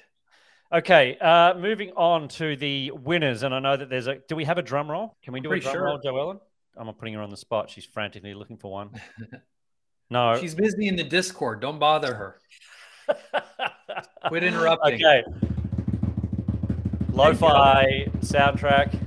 Okay. 0.73 1.17
Uh, 1.19 1.53
moving 1.55 1.91
on 1.95 2.27
to 2.29 2.55
the 2.55 2.91
winners, 2.91 3.43
and 3.43 3.53
I 3.53 3.59
know 3.59 3.77
that 3.77 3.89
there's 3.89 4.07
a. 4.07 4.15
Do 4.27 4.35
we 4.35 4.45
have 4.45 4.57
a 4.57 4.63
drum 4.63 4.89
roll? 4.89 5.15
Can 5.23 5.33
we 5.33 5.39
do 5.39 5.51
a 5.51 5.59
drum 5.59 5.73
sure. 5.73 5.83
roll, 5.83 5.99
Joellen? 6.03 6.39
I'm 6.75 6.87
not 6.87 6.97
putting 6.97 7.13
her 7.13 7.21
on 7.21 7.29
the 7.29 7.37
spot. 7.37 7.69
She's 7.69 7.85
frantically 7.85 8.33
looking 8.33 8.57
for 8.57 8.71
one. 8.71 8.89
No, 10.09 10.37
she's 10.39 10.53
busy 10.53 10.87
in 10.87 10.95
the 10.95 11.03
Discord. 11.03 11.59
Don't 11.59 11.79
bother 11.79 12.13
her. 12.13 12.39
Quit 14.27 14.43
interrupting. 14.43 15.03
Okay. 15.03 15.23
Lo-fi 17.09 18.05
soundtrack. 18.19 18.99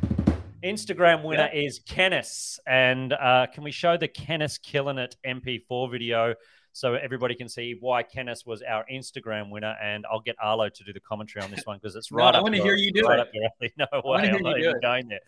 Instagram 0.65 1.23
winner 1.23 1.49
yeah. 1.53 1.61
is 1.61 1.79
Kennis. 1.87 2.59
And 2.67 3.13
uh, 3.13 3.47
can 3.55 3.63
we 3.63 3.71
show 3.71 3.97
the 3.97 4.09
Kennis 4.09 4.59
Killing 4.59 4.99
It 4.99 5.15
MP4 5.25 5.91
video 5.93 6.35
so 6.77 6.93
everybody 6.93 7.35
can 7.35 7.49
see 7.49 7.75
why 7.81 8.03
Kenneth 8.03 8.43
was 8.45 8.61
our 8.61 8.85
Instagram 8.93 9.49
winner? 9.49 9.75
And 9.83 10.05
I'll 10.13 10.21
get 10.21 10.37
Arlo 10.39 10.69
to 10.69 10.85
do 10.85 10.93
the 10.93 11.01
commentary 11.01 11.43
on 11.43 11.51
this 11.51 11.65
one 11.65 11.79
because 11.79 11.97
it's 11.97 12.13
right 12.13 12.31
no, 12.31 12.39
I 12.39 12.43
want 12.43 12.55
to 12.55 12.61
hear 12.61 12.75
you 12.75 12.93
do 12.93 13.01
right 13.01 13.27
it. 13.33 13.73
No 13.79 13.87
way. 14.05 14.29
I'm 14.29 14.43
not 14.43 14.59
even 14.61 14.79
going 14.83 15.09
there. 15.09 15.21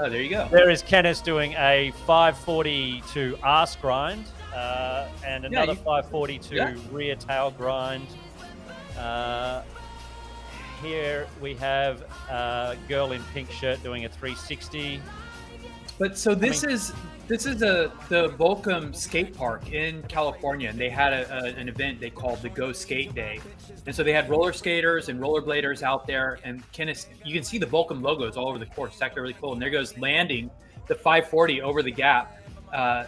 Oh, 0.00 0.10
there 0.10 0.20
you 0.20 0.30
go. 0.30 0.48
There 0.50 0.68
is 0.68 0.82
Kennis 0.82 1.20
doing 1.20 1.52
a 1.52 1.92
540 2.06 3.04
to 3.12 3.38
arse 3.44 3.76
grind 3.76 4.24
uh, 4.52 5.06
and 5.24 5.44
another 5.44 5.74
yeah, 5.74 5.78
you, 5.78 5.84
540 5.84 6.38
to 6.40 6.54
yeah. 6.56 6.74
rear 6.90 7.14
tail 7.14 7.52
grind. 7.52 8.08
Uh, 8.98 9.62
here 10.82 11.28
we 11.40 11.54
have 11.54 12.02
a 12.28 12.76
girl 12.88 13.12
in 13.12 13.22
pink 13.32 13.48
shirt 13.52 13.80
doing 13.84 14.06
a 14.06 14.08
360. 14.08 15.00
But 16.00 16.18
so 16.18 16.34
this 16.34 16.64
I 16.64 16.66
mean, 16.66 16.74
is 16.74 16.92
This 17.28 17.44
is 17.44 17.58
the 17.58 17.90
the 18.08 18.28
Volcom 18.30 18.94
skate 18.94 19.36
park 19.36 19.72
in 19.72 20.00
California, 20.04 20.70
and 20.70 20.78
they 20.78 20.88
had 20.88 21.12
a, 21.12 21.44
a, 21.44 21.46
an 21.56 21.68
event 21.68 21.98
they 21.98 22.08
called 22.08 22.40
the 22.40 22.48
Go 22.48 22.72
Skate 22.72 23.16
Day, 23.16 23.40
and 23.84 23.92
so 23.92 24.04
they 24.04 24.12
had 24.12 24.30
roller 24.30 24.52
skaters 24.52 25.08
and 25.08 25.18
rollerbladers 25.18 25.82
out 25.82 26.06
there, 26.06 26.38
and 26.44 26.62
Kenneth, 26.70 27.08
you 27.24 27.34
can 27.34 27.42
see 27.42 27.58
the 27.58 27.66
Volcom 27.66 28.00
logos 28.00 28.36
all 28.36 28.48
over 28.48 28.60
the 28.60 28.66
course. 28.66 28.92
It's 28.92 29.02
actually 29.02 29.22
really 29.22 29.34
cool. 29.40 29.54
And 29.54 29.60
there 29.60 29.70
goes 29.70 29.98
landing 29.98 30.52
the 30.86 30.94
540 30.94 31.62
over 31.62 31.82
the 31.82 31.90
gap. 31.90 32.40
Uh, 32.72 33.06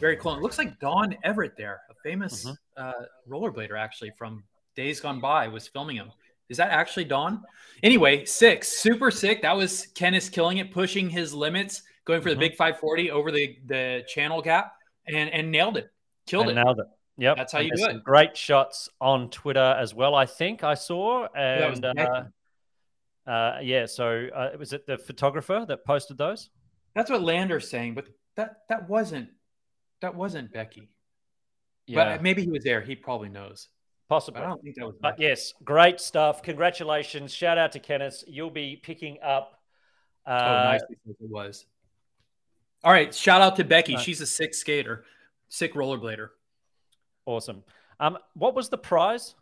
very 0.00 0.16
cool. 0.16 0.34
It 0.34 0.40
looks 0.40 0.56
like 0.56 0.80
Don 0.80 1.14
Everett 1.22 1.54
there, 1.58 1.82
a 1.90 1.94
famous 2.02 2.46
mm-hmm. 2.46 2.54
uh, 2.82 2.92
rollerblader 3.28 3.78
actually 3.78 4.12
from 4.16 4.44
days 4.76 4.98
gone 4.98 5.20
by, 5.20 5.46
was 5.46 5.68
filming 5.68 5.96
him. 5.96 6.10
Is 6.48 6.56
that 6.56 6.70
actually 6.70 7.04
Don? 7.04 7.42
Anyway, 7.82 8.24
six, 8.24 8.68
super 8.68 9.10
sick. 9.10 9.42
That 9.42 9.54
was 9.54 9.88
Kenneth 9.94 10.32
killing 10.32 10.56
it, 10.56 10.70
pushing 10.70 11.10
his 11.10 11.34
limits 11.34 11.82
going 12.08 12.22
for 12.22 12.30
the 12.30 12.34
mm-hmm. 12.34 12.40
big 12.40 12.56
540 12.56 13.12
over 13.12 13.30
the 13.30 13.56
the 13.66 14.04
channel 14.08 14.42
gap 14.42 14.72
and 15.06 15.30
and 15.30 15.52
nailed 15.52 15.76
it, 15.76 15.88
killed 16.26 16.48
and 16.48 16.58
it. 16.58 16.64
Nailed 16.64 16.80
it. 16.80 16.86
Yep, 17.18 17.36
that's 17.36 17.52
how 17.52 17.60
you 17.60 17.70
do 17.76 17.84
it. 17.84 18.02
Great 18.02 18.36
shots 18.36 18.88
on 19.00 19.30
Twitter 19.30 19.76
as 19.78 19.94
well. 19.94 20.16
I 20.16 20.26
think 20.26 20.64
I 20.64 20.74
saw 20.74 21.28
and. 21.36 21.84
Uh, 21.84 22.24
uh, 23.26 23.58
yeah, 23.60 23.84
so 23.84 24.26
uh, 24.34 24.50
was 24.58 24.72
it 24.72 24.86
the 24.86 24.96
photographer 24.96 25.66
that 25.68 25.84
posted 25.84 26.16
those? 26.16 26.48
That's 26.94 27.10
what 27.10 27.20
Lander's 27.20 27.68
saying, 27.68 27.94
but 27.94 28.08
that 28.36 28.60
that 28.70 28.88
wasn't 28.88 29.28
that 30.00 30.14
wasn't 30.14 30.50
Becky. 30.50 30.88
Yeah. 31.86 32.14
But 32.16 32.22
maybe 32.22 32.42
he 32.42 32.48
was 32.48 32.64
there. 32.64 32.80
He 32.80 32.96
probably 32.96 33.28
knows. 33.28 33.68
Possibly. 34.08 34.40
But 34.40 34.46
I 34.46 34.48
don't 34.48 34.62
think 34.62 34.76
that 34.76 34.86
was. 34.86 34.94
Becky. 34.94 35.16
But 35.16 35.20
yes, 35.20 35.52
great 35.62 36.00
stuff. 36.00 36.42
Congratulations. 36.42 37.32
Shout 37.32 37.58
out 37.58 37.72
to 37.72 37.80
Kenneth. 37.80 38.24
You'll 38.26 38.50
be 38.50 38.76
picking 38.82 39.18
up. 39.22 39.60
Uh, 40.26 40.30
oh, 40.30 40.70
nice. 40.72 40.80
It 40.90 41.16
was. 41.20 41.66
All 42.88 42.94
right. 42.94 43.14
Shout 43.14 43.42
out 43.42 43.56
to 43.56 43.64
Becky. 43.64 43.98
She's 43.98 44.22
a 44.22 44.26
sick 44.26 44.54
skater, 44.54 45.04
sick 45.50 45.74
rollerblader. 45.74 46.28
Awesome. 47.26 47.62
Um, 48.00 48.16
what 48.32 48.54
was 48.54 48.70
the 48.70 48.78
prize? 48.78 49.34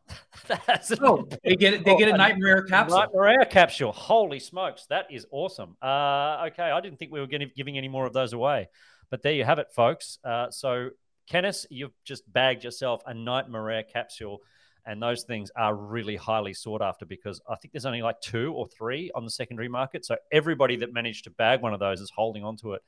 oh, 1.00 1.28
they 1.44 1.54
get 1.54 1.84
they 1.84 1.96
get 1.96 2.08
a 2.08 2.16
Nightmare 2.16 2.64
capsule. 2.64 2.98
Nightmare 2.98 3.44
capsule. 3.44 3.92
Holy 3.92 4.40
smokes, 4.40 4.86
that 4.86 5.06
is 5.12 5.28
awesome. 5.30 5.76
Uh, 5.80 6.48
okay, 6.48 6.64
I 6.64 6.80
didn't 6.80 6.98
think 6.98 7.12
we 7.12 7.20
were 7.20 7.28
getting, 7.28 7.48
giving 7.54 7.78
any 7.78 7.86
more 7.86 8.04
of 8.04 8.12
those 8.12 8.32
away, 8.32 8.68
but 9.10 9.22
there 9.22 9.34
you 9.34 9.44
have 9.44 9.60
it, 9.60 9.68
folks. 9.72 10.18
Uh, 10.24 10.50
so, 10.50 10.88
Kenneth, 11.28 11.66
you've 11.70 11.92
just 12.04 12.24
bagged 12.32 12.64
yourself 12.64 13.00
a 13.06 13.14
Nightmare 13.14 13.84
capsule, 13.84 14.40
and 14.84 15.00
those 15.00 15.22
things 15.22 15.52
are 15.54 15.72
really 15.72 16.16
highly 16.16 16.52
sought 16.52 16.82
after 16.82 17.06
because 17.06 17.40
I 17.48 17.54
think 17.54 17.74
there's 17.74 17.86
only 17.86 18.02
like 18.02 18.20
two 18.20 18.52
or 18.54 18.66
three 18.66 19.12
on 19.14 19.24
the 19.24 19.30
secondary 19.30 19.68
market. 19.68 20.04
So 20.04 20.16
everybody 20.32 20.74
that 20.78 20.92
managed 20.92 21.22
to 21.24 21.30
bag 21.30 21.62
one 21.62 21.74
of 21.74 21.78
those 21.78 22.00
is 22.00 22.10
holding 22.10 22.42
on 22.42 22.56
to 22.56 22.72
it 22.72 22.82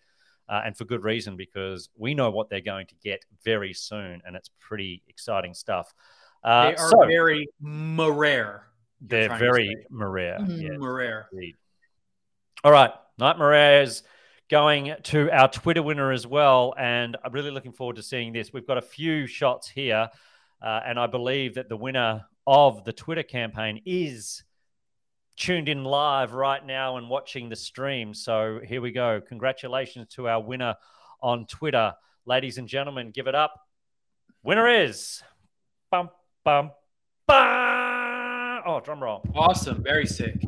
uh, 0.49 0.63
and 0.65 0.77
for 0.77 0.85
good 0.85 1.05
reason 1.05 1.37
because 1.37 1.89
we 1.97 2.15
know 2.15 2.31
what 2.31 2.49
they're 2.49 2.61
going 2.61 2.87
to 2.87 2.95
get 3.03 3.25
very 3.45 3.73
soon, 3.73 4.23
and 4.25 4.35
it's 4.35 4.51
pretty 4.61 5.03
exciting 5.09 5.55
stuff. 5.55 5.93
Uh, 6.43 6.71
they 6.71 6.77
are 6.77 6.91
so, 6.91 7.07
very 7.07 7.49
rare. 7.61 8.69
They're 9.01 9.37
very 9.37 9.75
rare. 9.91 10.39
Mm, 10.41 10.79
rare. 10.81 11.29
All 12.65 12.73
right, 12.73 12.91
Night 13.19 13.83
is 13.83 14.03
going 14.49 14.95
to 15.05 15.31
our 15.31 15.49
Twitter 15.49 15.83
winner 15.83 16.11
as 16.11 16.27
well, 16.27 16.75
and 16.79 17.17
I'm 17.25 17.33
really 17.33 17.51
looking 17.51 17.73
forward 17.73 17.97
to 17.97 18.03
seeing 18.03 18.33
this. 18.33 18.53
We've 18.53 18.67
got 18.67 18.79
a 18.79 18.83
few 18.83 19.27
shots 19.27 19.69
here, 19.69 20.09
uh, 20.63 20.81
and 20.87 20.99
I 20.99 21.07
believe 21.07 21.55
that 21.55 21.69
the 21.69 21.77
winner 21.77 22.25
of 22.47 22.85
the 22.85 22.93
Twitter 22.93 23.23
campaign 23.23 23.83
is 23.85 24.43
tuned 25.39 25.69
in 25.69 25.85
live 25.85 26.33
right 26.33 26.65
now 26.65 26.97
and 26.97 27.09
watching 27.09 27.49
the 27.49 27.57
stream. 27.57 28.13
So 28.13 28.61
here 28.67 28.81
we 28.81 28.91
go. 28.91 29.21
Congratulations 29.27 30.09
to 30.15 30.29
our 30.29 30.43
winner 30.43 30.75
on 31.23 31.47
Twitter. 31.47 31.95
Ladies 32.27 32.59
and 32.59 32.69
gentlemen, 32.69 33.13
give 33.13 33.29
it 33.29 33.35
up. 33.35 33.55
Winner 34.43 34.69
is 34.69 35.23
bum 35.91 36.11
bum 36.45 36.73
bum. 37.27 38.63
Oh, 38.67 38.81
drum 38.85 39.03
roll. 39.03 39.25
Awesome. 39.35 39.83
Very 39.83 40.07
sick. 40.07 40.43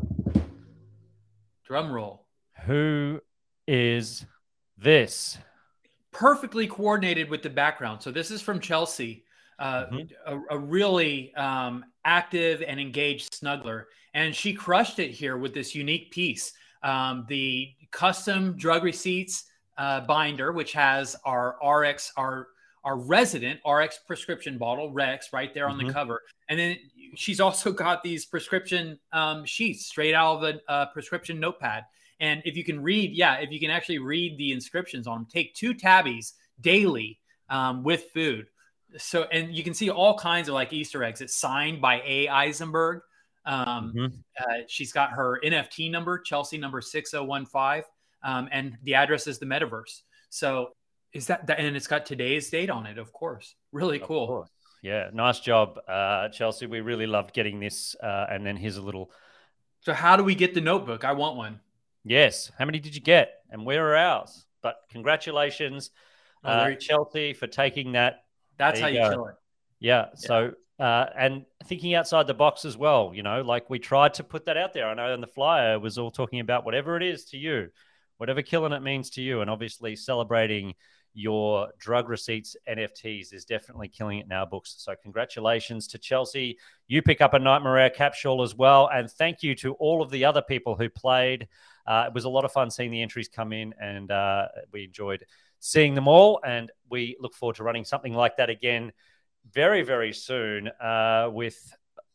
Drum 1.65 1.93
roll. 1.93 2.27
Who 2.67 3.21
is 3.67 4.27
this? 4.77 5.39
Perfectly 6.11 6.67
coordinated 6.67 7.31
with 7.31 7.43
the 7.43 7.51
background. 7.51 8.03
So 8.03 8.11
this 8.11 8.31
is 8.31 8.43
from 8.43 8.59
Chelsea. 8.61 9.25
Uh, 9.61 9.87
mm-hmm. 9.89 10.35
a, 10.51 10.57
a, 10.57 10.59
really 10.59 11.35
um, 11.35 11.85
active 12.07 12.63
and 12.67 12.81
engaged 12.81 13.31
snuggler. 13.31 13.85
And 14.15 14.35
she 14.35 14.55
crushed 14.55 14.99
it 14.99 15.11
here 15.11 15.37
with 15.37 15.53
this 15.53 15.75
unique 15.75 16.11
piece. 16.11 16.55
Um, 16.83 17.27
the 17.29 17.69
custom 17.91 18.57
drug 18.57 18.85
receipts 18.85 19.45
uh, 19.77 20.01
binder, 20.01 20.53
which 20.53 20.73
has 20.73 21.15
our 21.27 21.59
RX, 21.63 22.11
our 22.17 22.49
our 22.85 22.97
resident 22.97 23.61
RX 23.71 23.99
prescription 24.07 24.57
bottle, 24.57 24.91
Rex, 24.93 25.29
right 25.35 25.53
there 25.53 25.69
on 25.69 25.77
mm-hmm. 25.77 25.89
the 25.89 25.93
cover. 25.93 26.23
And 26.49 26.59
then 26.59 26.79
she's 27.15 27.39
also 27.39 27.71
got 27.71 28.03
these 28.03 28.25
prescription 28.25 28.99
um, 29.13 29.45
sheets 29.45 29.85
straight 29.85 30.15
out 30.15 30.37
of 30.37 30.41
the 30.41 30.61
uh, 30.69 30.87
prescription 30.87 31.39
notepad. 31.39 31.85
And 32.21 32.41
if 32.47 32.57
you 32.57 32.65
can 32.65 32.83
read, 32.83 33.13
yeah, 33.13 33.35
if 33.35 33.51
you 33.51 33.61
can 33.61 33.71
actually 33.71 33.99
read 33.99 34.39
the 34.39 34.53
inscriptions 34.53 35.07
on 35.07 35.19
them, 35.19 35.27
take 35.31 35.55
two 35.55 35.75
tabbies 35.75 36.33
daily 36.63 37.19
um, 37.51 37.83
with 37.83 38.05
food 38.15 38.47
so 38.97 39.25
and 39.25 39.55
you 39.55 39.63
can 39.63 39.75
see 39.75 39.91
all 39.91 40.17
kinds 40.19 40.49
of 40.49 40.55
like 40.55 40.73
Easter 40.73 41.03
eggs. 41.05 41.21
It's 41.21 41.35
signed 41.35 41.81
by 41.81 42.03
A. 42.05 42.29
Eisenberg. 42.29 43.03
Um, 43.47 43.93
mm-hmm. 43.97 44.07
uh, 44.39 44.63
she's 44.69 44.93
got 44.93 45.13
her 45.13 45.41
NFT 45.45 45.91
number, 45.91 46.19
Chelsea 46.19 46.59
number 46.59 46.81
six 46.81 47.11
zero 47.11 47.25
one 47.25 47.47
five, 47.47 47.85
um, 48.23 48.49
and 48.53 48.77
the 48.83 48.95
address 48.95 49.27
is 49.27 49.39
the 49.39 49.47
Metaverse. 49.47 50.03
So 50.29 50.71
is 51.13 51.27
that, 51.27 51.47
that 51.47 51.59
and 51.59 51.77
it's 51.77 51.87
got 51.87 52.07
today's 52.07 52.51
date 52.51 52.71
on 52.71 52.87
it, 52.87 52.99
of 52.99 53.13
course. 53.13 53.55
Really 53.73 53.99
cool. 53.99 54.27
Course. 54.27 54.51
Yeah, 54.83 55.11
nice 55.13 55.41
job, 55.41 55.79
uh, 55.89 56.29
Chelsea. 56.29 56.67
We 56.67 56.81
really 56.81 57.07
loved 57.07 57.35
getting 57.35 57.61
this. 57.61 57.95
Uh, 58.03 58.27
and 58.31 58.47
then 58.47 58.57
here's 58.57 58.77
a 58.77 58.83
little. 58.83 59.11
So 59.81 59.93
how 59.93 60.17
do 60.17 60.25
we 60.25 60.35
get 60.35 60.55
the 60.55 60.61
notebook? 60.61 61.05
I 61.05 61.13
want 61.13 61.37
one. 61.37 61.61
Yes. 62.05 62.51
How 62.59 62.65
many 62.65 62.79
did 62.79 62.95
you 62.95 63.01
get? 63.01 63.43
And 63.51 63.67
where 63.67 63.93
are 63.93 63.97
ours? 63.97 64.45
But 64.63 64.77
congratulations, 64.91 65.91
oh, 66.45 66.49
uh, 66.49 66.75
Chelsea, 66.77 67.33
for 67.33 67.47
taking 67.47 67.93
that 67.93 68.25
that's 68.61 68.81
how 68.81 68.87
you, 68.87 69.03
you 69.03 69.11
kill 69.11 69.27
it. 69.27 69.35
Yeah. 69.81 70.07
yeah. 70.11 70.15
So, 70.15 70.53
uh, 70.79 71.07
and 71.17 71.45
thinking 71.65 71.95
outside 71.95 72.27
the 72.27 72.35
box 72.35 72.65
as 72.65 72.77
well, 72.77 73.13
you 73.15 73.23
know, 73.23 73.43
like 73.43 73.69
we 73.69 73.79
tried 73.79 74.15
to 74.15 74.25
put 74.25 74.47
that 74.47 74.57
out 74.57 74.73
there. 74.73 74.89
I 74.89 74.95
know 74.95 75.13
in 75.13 75.21
the 75.21 75.27
flyer 75.27 75.79
was 75.79 75.99
all 75.99 76.11
talking 76.11 76.41
about 76.41 76.65
whatever 76.65 76.97
it 76.97 77.03
is 77.03 77.27
to 77.27 77.37
you, 77.37 77.69
whatever 78.17 78.43
killing 78.43 78.73
it 78.73 78.81
means 78.81 79.11
to 79.11 79.23
you. 79.23 79.41
And 79.41 79.51
obviously 79.51 79.97
celebrating 79.97 80.75
your 81.13 81.69
drug 81.79 82.09
receipts 82.09 82.57
NFTs 82.69 83.35
is 83.35 83.45
definitely 83.45 83.89
killing 83.89 84.19
it 84.19 84.27
in 84.27 84.33
our 84.33 84.47
books. 84.47 84.75
So 84.79 84.95
congratulations 85.03 85.89
to 85.89 85.99
Chelsea. 85.99 86.59
You 86.87 87.03
pick 87.03 87.21
up 87.21 87.35
a 87.35 87.39
Nightmare 87.39 87.91
capsule 87.91 88.43
as 88.43 88.55
well. 88.55 88.89
And 88.93 89.11
thank 89.11 89.43
you 89.43 89.55
to 89.57 89.75
all 89.75 90.03
of 90.03 90.11
the 90.11 90.25
other 90.25 90.43
people 90.43 90.77
who 90.77 90.89
played. 90.89 91.49
Uh, 91.87 92.05
it 92.07 92.15
was 92.15 92.25
a 92.25 92.29
lot 92.29 92.45
of 92.45 92.53
fun 92.53 92.71
seeing 92.71 92.91
the 92.91 93.03
entries 93.03 93.29
come 93.29 93.53
in 93.53 93.75
and 93.81 94.11
uh, 94.11 94.47
we 94.73 94.85
enjoyed 94.85 95.25
seeing 95.59 95.95
them 95.95 96.07
all. 96.07 96.41
And 96.47 96.71
we 96.91 97.17
look 97.21 97.35
forward 97.35 97.57
to 97.57 97.65
running 97.65 97.85
something 97.85 98.15
like 98.15 98.37
that 98.37 98.51
again 98.51 98.93
very, 99.53 99.83
very 99.83 100.13
soon 100.13 100.69
uh, 100.69 101.29
with. 101.33 101.59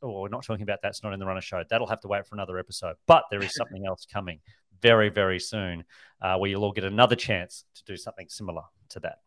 Oh, 0.01 0.21
we're 0.21 0.29
not 0.29 0.43
talking 0.43 0.63
about 0.63 0.79
that's 0.83 1.01
not 1.01 1.13
in 1.13 1.19
the 1.19 1.25
runner 1.25 1.41
show. 1.41 1.63
That'll 1.67 1.87
have 1.87 2.01
to 2.01 2.07
wait 2.07 2.27
for 2.27 2.35
another 2.35 2.59
episode. 2.59 2.95
But 3.07 3.23
there 3.31 3.41
is 3.41 3.55
something 3.55 3.85
else 3.87 4.05
coming 4.11 4.39
very, 4.81 5.09
very 5.09 5.39
soon 5.39 5.83
uh, 6.21 6.37
where 6.37 6.49
you'll 6.49 6.63
all 6.63 6.71
get 6.71 6.83
another 6.83 7.15
chance 7.15 7.63
to 7.75 7.83
do 7.85 7.97
something 7.97 8.27
similar 8.29 8.61
to 8.89 8.99
that. 8.99 9.19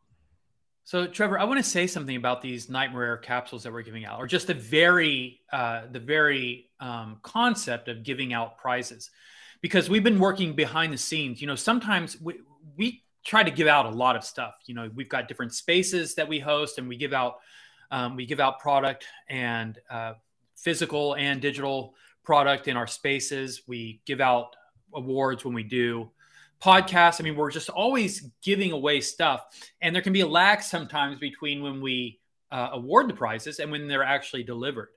So, 0.84 1.06
Trevor, 1.06 1.38
I 1.38 1.44
want 1.44 1.58
to 1.62 1.68
say 1.68 1.86
something 1.86 2.16
about 2.16 2.40
these 2.40 2.70
nightmare 2.70 3.18
capsules 3.18 3.64
that 3.64 3.72
we're 3.72 3.82
giving 3.82 4.06
out, 4.06 4.20
or 4.20 4.26
just 4.26 4.46
the 4.46 4.54
very, 4.54 5.40
uh, 5.52 5.82
the 5.90 6.00
very 6.00 6.70
um, 6.80 7.18
concept 7.22 7.88
of 7.88 8.02
giving 8.02 8.32
out 8.32 8.56
prizes, 8.56 9.10
because 9.60 9.90
we've 9.90 10.04
been 10.04 10.18
working 10.18 10.54
behind 10.54 10.92
the 10.92 10.98
scenes. 10.98 11.42
You 11.42 11.46
know, 11.46 11.56
sometimes 11.56 12.18
we, 12.20 12.36
we 12.76 13.02
try 13.24 13.42
to 13.42 13.50
give 13.50 13.66
out 13.66 13.86
a 13.86 13.90
lot 13.90 14.16
of 14.16 14.24
stuff. 14.24 14.54
You 14.66 14.74
know, 14.74 14.90
we've 14.94 15.08
got 15.08 15.28
different 15.28 15.54
spaces 15.54 16.14
that 16.14 16.28
we 16.28 16.38
host, 16.38 16.78
and 16.78 16.88
we 16.88 16.96
give 16.96 17.12
out 17.12 17.38
um, 17.90 18.16
we 18.16 18.26
give 18.26 18.40
out 18.40 18.58
product 18.58 19.06
and 19.28 19.78
uh, 19.90 20.14
physical 20.56 21.14
and 21.14 21.40
digital 21.40 21.94
product 22.24 22.68
in 22.68 22.76
our 22.76 22.86
spaces. 22.86 23.62
We 23.66 24.00
give 24.04 24.20
out 24.20 24.56
awards 24.94 25.44
when 25.44 25.54
we 25.54 25.62
do 25.62 26.10
podcasts. 26.62 27.20
I 27.20 27.24
mean, 27.24 27.36
we're 27.36 27.50
just 27.50 27.70
always 27.70 28.30
giving 28.42 28.72
away 28.72 29.00
stuff, 29.00 29.46
and 29.80 29.94
there 29.94 30.02
can 30.02 30.12
be 30.12 30.20
a 30.20 30.26
lag 30.26 30.62
sometimes 30.62 31.18
between 31.18 31.62
when 31.62 31.80
we 31.80 32.20
uh, 32.50 32.70
award 32.72 33.08
the 33.08 33.14
prizes 33.14 33.58
and 33.58 33.70
when 33.70 33.88
they're 33.88 34.04
actually 34.04 34.42
delivered. 34.42 34.88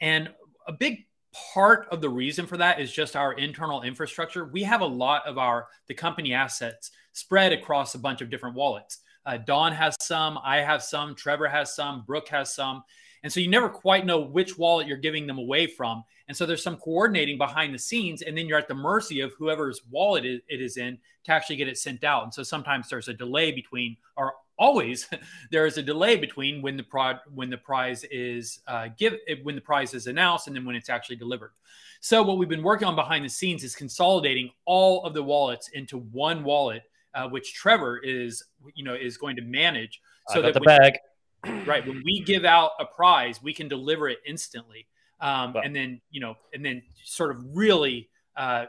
And 0.00 0.30
a 0.66 0.72
big 0.72 1.06
part 1.54 1.88
of 1.90 2.00
the 2.00 2.08
reason 2.08 2.46
for 2.46 2.56
that 2.56 2.80
is 2.80 2.92
just 2.92 3.16
our 3.16 3.32
internal 3.34 3.82
infrastructure. 3.82 4.46
We 4.46 4.62
have 4.62 4.80
a 4.80 4.86
lot 4.86 5.26
of 5.26 5.36
our 5.36 5.66
the 5.88 5.94
company 5.94 6.32
assets 6.32 6.90
spread 7.14 7.52
across 7.52 7.94
a 7.94 7.98
bunch 7.98 8.20
of 8.20 8.28
different 8.28 8.54
wallets. 8.54 8.98
Uh, 9.24 9.38
Don 9.38 9.72
has 9.72 9.96
some. 10.00 10.38
I 10.44 10.58
have 10.58 10.82
some. 10.82 11.14
Trevor 11.14 11.48
has 11.48 11.74
some. 11.74 12.02
Brooke 12.06 12.28
has 12.28 12.54
some. 12.54 12.84
And 13.22 13.32
so 13.32 13.40
you 13.40 13.48
never 13.48 13.70
quite 13.70 14.04
know 14.04 14.20
which 14.20 14.58
wallet 14.58 14.86
you're 14.86 14.98
giving 14.98 15.26
them 15.26 15.38
away 15.38 15.66
from. 15.66 16.04
And 16.28 16.36
so 16.36 16.44
there's 16.44 16.62
some 16.62 16.76
coordinating 16.76 17.38
behind 17.38 17.74
the 17.74 17.78
scenes, 17.78 18.22
and 18.22 18.36
then 18.36 18.46
you're 18.46 18.58
at 18.58 18.68
the 18.68 18.74
mercy 18.74 19.20
of 19.20 19.32
whoever's 19.38 19.80
wallet 19.90 20.24
it 20.24 20.42
is 20.48 20.76
in 20.76 20.98
to 21.24 21.32
actually 21.32 21.56
get 21.56 21.68
it 21.68 21.78
sent 21.78 22.04
out. 22.04 22.24
And 22.24 22.32
so 22.32 22.42
sometimes 22.42 22.88
there's 22.88 23.08
a 23.08 23.14
delay 23.14 23.50
between, 23.50 23.96
or 24.16 24.34
always 24.58 25.08
there 25.50 25.66
is 25.66 25.78
a 25.78 25.82
delay 25.82 26.16
between 26.16 26.62
when 26.62 26.76
the 26.76 26.82
prod 26.82 27.18
when 27.34 27.50
the 27.50 27.58
prize 27.58 28.04
is 28.10 28.60
uh, 28.66 28.88
give 28.96 29.14
when 29.42 29.54
the 29.54 29.60
prize 29.60 29.94
is 29.94 30.06
announced 30.06 30.46
and 30.46 30.56
then 30.56 30.64
when 30.64 30.76
it's 30.76 30.90
actually 30.90 31.16
delivered. 31.16 31.52
So 32.00 32.22
what 32.22 32.36
we've 32.36 32.48
been 32.48 32.62
working 32.62 32.86
on 32.86 32.94
behind 32.94 33.24
the 33.24 33.30
scenes 33.30 33.64
is 33.64 33.74
consolidating 33.74 34.50
all 34.66 35.04
of 35.04 35.14
the 35.14 35.22
wallets 35.22 35.68
into 35.68 35.98
one 35.98 36.44
wallet, 36.44 36.82
uh, 37.14 37.28
which 37.28 37.54
Trevor 37.54 37.98
is 37.98 38.42
you 38.74 38.84
know 38.84 38.94
is 38.94 39.16
going 39.16 39.36
to 39.36 39.42
manage. 39.42 40.00
So 40.28 40.42
that 40.42 40.54
the 40.54 40.60
when, 40.64 40.78
bag. 40.78 40.98
Right 41.66 41.86
when 41.86 42.02
we 42.06 42.22
give 42.22 42.46
out 42.46 42.70
a 42.80 42.86
prize 42.86 43.42
we 43.42 43.52
can 43.52 43.68
deliver 43.68 44.08
it 44.08 44.18
instantly. 44.26 44.86
Um, 45.20 45.54
and 45.62 45.76
then 45.76 46.00
you 46.10 46.20
know 46.20 46.36
and 46.54 46.64
then 46.64 46.82
sort 47.04 47.32
of 47.32 47.44
really 47.54 48.08
uh, 48.34 48.66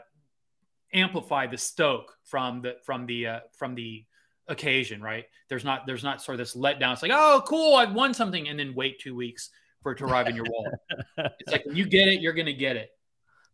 amplify 0.92 1.46
the 1.46 1.56
stoke 1.56 2.14
from 2.24 2.60
the 2.60 2.76
from 2.84 3.06
the 3.06 3.26
uh, 3.26 3.40
from 3.56 3.74
the 3.74 4.04
occasion 4.48 5.00
right? 5.00 5.24
There's 5.48 5.64
not 5.64 5.86
there's 5.86 6.04
not 6.04 6.22
sort 6.22 6.34
of 6.34 6.38
this 6.38 6.54
letdown. 6.54 6.92
It's 6.92 7.02
like 7.02 7.12
oh 7.14 7.42
cool 7.46 7.76
I've 7.76 7.94
won 7.94 8.12
something 8.12 8.48
and 8.48 8.58
then 8.58 8.74
wait 8.74 9.00
two 9.00 9.16
weeks 9.16 9.48
for 9.82 9.92
it 9.92 9.98
to 9.98 10.04
arrive 10.04 10.28
in 10.28 10.36
your 10.36 10.44
wallet. 10.50 11.32
It's 11.40 11.52
like 11.52 11.64
when 11.64 11.76
you 11.76 11.86
get 11.86 12.08
it 12.08 12.20
you're 12.20 12.34
gonna 12.34 12.52
get 12.52 12.76
it 12.76 12.90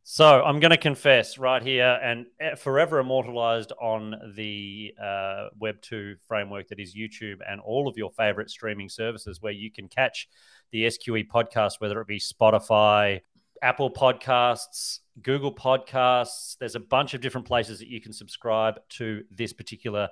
so 0.04 0.42
I'm 0.42 0.58
going 0.58 0.70
to 0.70 0.76
confess 0.76 1.38
right 1.38 1.62
here 1.62 1.98
and 2.02 2.26
eh, 2.40 2.56
forever 2.56 2.98
immortalized 2.98 3.72
on 3.80 4.16
the 4.34 4.92
uh, 5.00 5.48
Web2 5.60 6.16
framework 6.26 6.68
that 6.68 6.80
is 6.80 6.96
YouTube 6.96 7.38
and 7.48 7.60
all 7.60 7.86
of 7.86 7.96
your 7.96 8.10
favorite 8.10 8.50
streaming 8.50 8.88
services 8.88 9.40
where 9.40 9.52
you 9.52 9.70
can 9.70 9.88
catch 9.88 10.28
the 10.72 10.84
SQE 10.86 11.28
podcast, 11.28 11.74
whether 11.78 12.00
it 12.00 12.08
be 12.08 12.18
Spotify, 12.18 13.20
Apple 13.62 13.90
Podcasts, 13.90 14.98
Google 15.22 15.54
Podcasts. 15.54 16.56
There's 16.58 16.74
a 16.74 16.80
bunch 16.80 17.14
of 17.14 17.20
different 17.20 17.46
places 17.46 17.78
that 17.78 17.88
you 17.88 18.00
can 18.00 18.12
subscribe 18.12 18.80
to 18.90 19.22
this 19.30 19.52
particular 19.52 20.08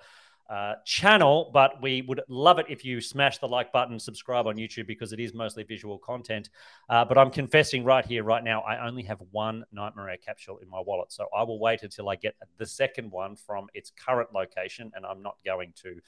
uh, 0.50 0.74
channel, 0.84 1.50
but 1.54 1.80
we 1.80 2.02
would 2.02 2.20
love 2.28 2.58
it 2.58 2.66
if 2.68 2.84
you 2.84 3.00
smash 3.00 3.38
the 3.38 3.46
like 3.46 3.72
button, 3.72 3.98
subscribe 3.98 4.48
on 4.48 4.56
YouTube 4.56 4.86
because 4.86 5.12
it 5.12 5.20
is 5.20 5.32
mostly 5.32 5.62
visual 5.62 5.96
content. 5.98 6.50
Uh, 6.88 7.04
but 7.04 7.16
I'm 7.16 7.30
confessing 7.30 7.84
right 7.84 8.04
here, 8.04 8.24
right 8.24 8.42
now, 8.42 8.62
I 8.62 8.84
only 8.84 9.04
have 9.04 9.22
one 9.30 9.64
Nightmare 9.72 10.16
capsule 10.24 10.58
in 10.58 10.68
my 10.68 10.80
wallet. 10.80 11.12
So 11.12 11.26
I 11.36 11.44
will 11.44 11.60
wait 11.60 11.84
until 11.84 12.08
I 12.08 12.16
get 12.16 12.34
the 12.58 12.66
second 12.66 13.12
one 13.12 13.36
from 13.36 13.68
its 13.74 13.92
current 13.96 14.32
location, 14.34 14.90
and 14.94 15.06
I'm 15.06 15.22
not 15.22 15.36
going 15.46 15.72
to 15.82 16.00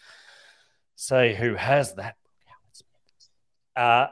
say 0.96 1.35
who 1.35 1.55
has 1.55 1.94
that. 1.94 2.16
Uh, 3.76 4.09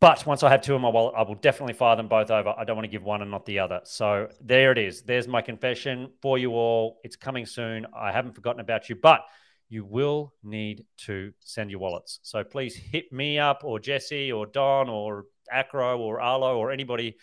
but 0.00 0.24
once 0.26 0.42
I 0.42 0.50
have 0.50 0.62
two 0.62 0.74
in 0.74 0.82
my 0.82 0.88
wallet, 0.88 1.14
I 1.16 1.22
will 1.22 1.34
definitely 1.34 1.74
fire 1.74 1.96
them 1.96 2.08
both 2.08 2.30
over. 2.30 2.54
I 2.56 2.64
don't 2.64 2.76
want 2.76 2.84
to 2.84 2.90
give 2.90 3.02
one 3.02 3.22
and 3.22 3.30
not 3.30 3.44
the 3.46 3.58
other. 3.58 3.80
So 3.84 4.28
there 4.40 4.72
it 4.72 4.78
is. 4.78 5.02
There's 5.02 5.28
my 5.28 5.42
confession 5.42 6.10
for 6.22 6.38
you 6.38 6.52
all. 6.52 7.00
It's 7.04 7.16
coming 7.16 7.46
soon. 7.46 7.86
I 7.94 8.12
haven't 8.12 8.34
forgotten 8.34 8.60
about 8.60 8.88
you, 8.88 8.96
but 8.96 9.24
you 9.68 9.84
will 9.84 10.34
need 10.42 10.84
to 10.98 11.32
send 11.40 11.70
your 11.70 11.80
wallets. 11.80 12.20
So 12.22 12.44
please 12.44 12.76
hit 12.76 13.12
me 13.12 13.38
up 13.38 13.62
or 13.64 13.78
Jesse 13.78 14.32
or 14.32 14.46
Don 14.46 14.88
or 14.88 15.26
Acro 15.50 15.98
or 15.98 16.20
Arlo 16.20 16.56
or 16.58 16.70
anybody 16.70 17.16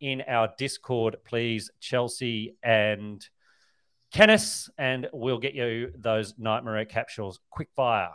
in 0.00 0.22
our 0.28 0.52
Discord, 0.58 1.16
please, 1.24 1.70
Chelsea 1.80 2.56
and 2.62 3.26
Kenneth, 4.12 4.68
and 4.76 5.08
we'll 5.12 5.38
get 5.38 5.54
you 5.54 5.92
those 5.96 6.34
Nightmare 6.38 6.84
capsules 6.84 7.40
quick 7.50 7.68
fire. 7.74 8.10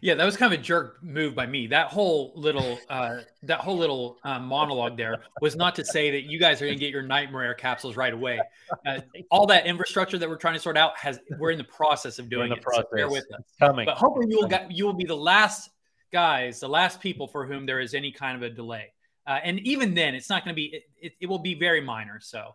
Yeah, 0.00 0.14
that 0.14 0.24
was 0.24 0.36
kind 0.36 0.52
of 0.52 0.60
a 0.60 0.62
jerk 0.62 1.02
move 1.02 1.34
by 1.34 1.46
me. 1.46 1.66
That 1.66 1.88
whole 1.88 2.32
little 2.36 2.78
uh, 2.88 3.18
that 3.42 3.60
whole 3.60 3.76
little 3.76 4.18
uh, 4.24 4.38
monologue 4.38 4.96
there 4.96 5.22
was 5.40 5.56
not 5.56 5.74
to 5.76 5.84
say 5.84 6.10
that 6.10 6.24
you 6.24 6.38
guys 6.38 6.60
are 6.60 6.66
going 6.66 6.78
to 6.78 6.80
get 6.80 6.90
your 6.90 7.02
nightmare 7.02 7.54
capsules 7.54 7.96
right 7.96 8.12
away. 8.12 8.40
Uh, 8.86 9.00
all 9.30 9.46
that 9.46 9.66
infrastructure 9.66 10.18
that 10.18 10.28
we're 10.28 10.36
trying 10.36 10.54
to 10.54 10.60
sort 10.60 10.76
out 10.76 10.96
has 10.98 11.20
we're 11.38 11.50
in 11.50 11.58
the 11.58 11.64
process 11.64 12.18
of 12.18 12.28
doing 12.28 12.52
it. 12.52 12.62
So 12.72 12.84
bear 12.92 13.08
with 13.08 13.24
us. 13.32 13.40
It's 13.40 13.58
coming. 13.58 13.86
But 13.86 13.96
hopefully 13.96 14.26
you 14.28 14.38
will 14.38 14.48
get, 14.48 14.70
you 14.70 14.84
will 14.84 14.94
be 14.94 15.04
the 15.04 15.16
last 15.16 15.70
guys, 16.12 16.60
the 16.60 16.68
last 16.68 17.00
people 17.00 17.26
for 17.26 17.46
whom 17.46 17.66
there 17.66 17.80
is 17.80 17.94
any 17.94 18.12
kind 18.12 18.36
of 18.36 18.42
a 18.42 18.54
delay. 18.54 18.92
Uh, 19.26 19.40
and 19.42 19.58
even 19.60 19.94
then, 19.94 20.14
it's 20.14 20.28
not 20.28 20.44
going 20.44 20.52
to 20.52 20.56
be. 20.56 20.66
It, 20.66 20.82
it, 21.00 21.12
it, 21.22 21.26
will 21.26 21.38
be 21.38 21.54
very 21.54 21.80
minor. 21.80 22.20
So, 22.20 22.54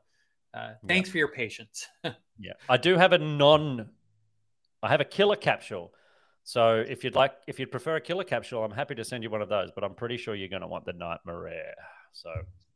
uh, 0.53 0.73
thanks 0.87 1.09
yeah. 1.09 1.11
for 1.11 1.17
your 1.17 1.27
patience. 1.29 1.87
yeah, 2.39 2.53
I 2.67 2.77
do 2.77 2.95
have 2.95 3.11
a 3.11 3.17
non. 3.17 3.89
I 4.83 4.89
have 4.89 5.01
a 5.01 5.05
killer 5.05 5.35
capsule 5.35 5.93
so 6.49 6.83
if 6.89 7.03
you'd 7.03 7.13
like, 7.13 7.33
if 7.45 7.59
you'd 7.59 7.69
prefer 7.69 7.97
a 7.97 8.01
killer 8.01 8.23
capsule, 8.23 8.63
I'm 8.63 8.71
happy 8.71 8.95
to 8.95 9.05
send 9.05 9.21
you 9.21 9.29
one 9.29 9.43
of 9.43 9.49
those. 9.49 9.69
But 9.69 9.83
I'm 9.83 9.93
pretty 9.93 10.17
sure 10.17 10.33
you're 10.33 10.49
going 10.49 10.63
to 10.63 10.67
want 10.67 10.83
the 10.83 10.93
Nightmare. 10.93 11.75
So 12.11 12.31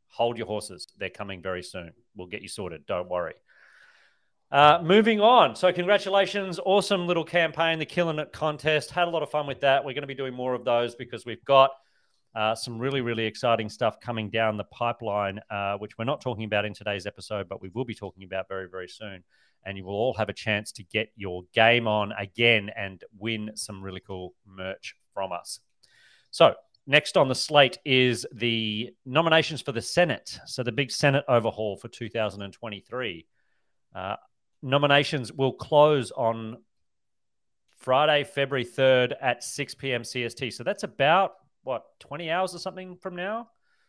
hold 0.06 0.38
your 0.38 0.46
horses; 0.46 0.86
they're 0.96 1.10
coming 1.10 1.42
very 1.42 1.64
soon. 1.64 1.90
We'll 2.14 2.28
get 2.28 2.40
you 2.40 2.46
sorted. 2.46 2.86
Don't 2.86 3.10
worry. 3.10 3.34
Uh, 4.52 4.80
moving 4.80 5.20
on. 5.20 5.56
So 5.56 5.72
congratulations, 5.72 6.60
awesome 6.64 7.08
little 7.08 7.24
campaign, 7.24 7.80
the 7.80 7.84
Killing 7.84 8.20
It 8.20 8.32
contest. 8.32 8.92
Had 8.92 9.08
a 9.08 9.10
lot 9.10 9.24
of 9.24 9.30
fun 9.32 9.48
with 9.48 9.62
that. 9.62 9.84
We're 9.84 9.94
going 9.94 10.02
to 10.02 10.06
be 10.06 10.14
doing 10.14 10.34
more 10.34 10.54
of 10.54 10.64
those 10.64 10.94
because 10.94 11.26
we've 11.26 11.44
got 11.44 11.72
uh, 12.36 12.54
some 12.54 12.78
really, 12.78 13.00
really 13.00 13.26
exciting 13.26 13.68
stuff 13.68 13.98
coming 13.98 14.30
down 14.30 14.56
the 14.56 14.62
pipeline, 14.62 15.40
uh, 15.50 15.78
which 15.78 15.98
we're 15.98 16.04
not 16.04 16.20
talking 16.20 16.44
about 16.44 16.64
in 16.64 16.74
today's 16.74 17.08
episode, 17.08 17.48
but 17.48 17.60
we 17.60 17.70
will 17.70 17.84
be 17.84 17.94
talking 17.96 18.22
about 18.22 18.46
very, 18.46 18.68
very 18.68 18.88
soon 18.88 19.24
and 19.64 19.76
you 19.76 19.84
will 19.84 19.94
all 19.94 20.14
have 20.14 20.28
a 20.28 20.32
chance 20.32 20.72
to 20.72 20.84
get 20.84 21.10
your 21.16 21.42
game 21.54 21.86
on 21.88 22.12
again 22.12 22.70
and 22.76 23.02
win 23.18 23.52
some 23.54 23.82
really 23.82 24.00
cool 24.00 24.34
merch 24.46 24.94
from 25.12 25.32
us. 25.32 25.60
So, 26.30 26.54
next 26.86 27.16
on 27.16 27.28
the 27.28 27.34
slate 27.34 27.78
is 27.84 28.26
the 28.32 28.94
nominations 29.06 29.62
for 29.62 29.72
the 29.72 29.82
Senate. 29.82 30.38
So, 30.46 30.62
the 30.62 30.72
big 30.72 30.90
Senate 30.90 31.24
overhaul 31.28 31.76
for 31.76 31.88
2023. 31.88 33.26
Uh, 33.94 34.16
nominations 34.62 35.32
will 35.32 35.52
close 35.52 36.10
on 36.10 36.58
Friday, 37.78 38.24
February 38.24 38.64
3rd 38.64 39.14
at 39.20 39.44
6 39.44 39.74
p.m. 39.76 40.02
CST. 40.02 40.52
So, 40.52 40.64
that's 40.64 40.82
about 40.82 41.32
what, 41.62 41.84
20 42.00 42.30
hours 42.30 42.54
or 42.54 42.58
something 42.58 42.96
from 42.96 43.16
now? 43.16 43.48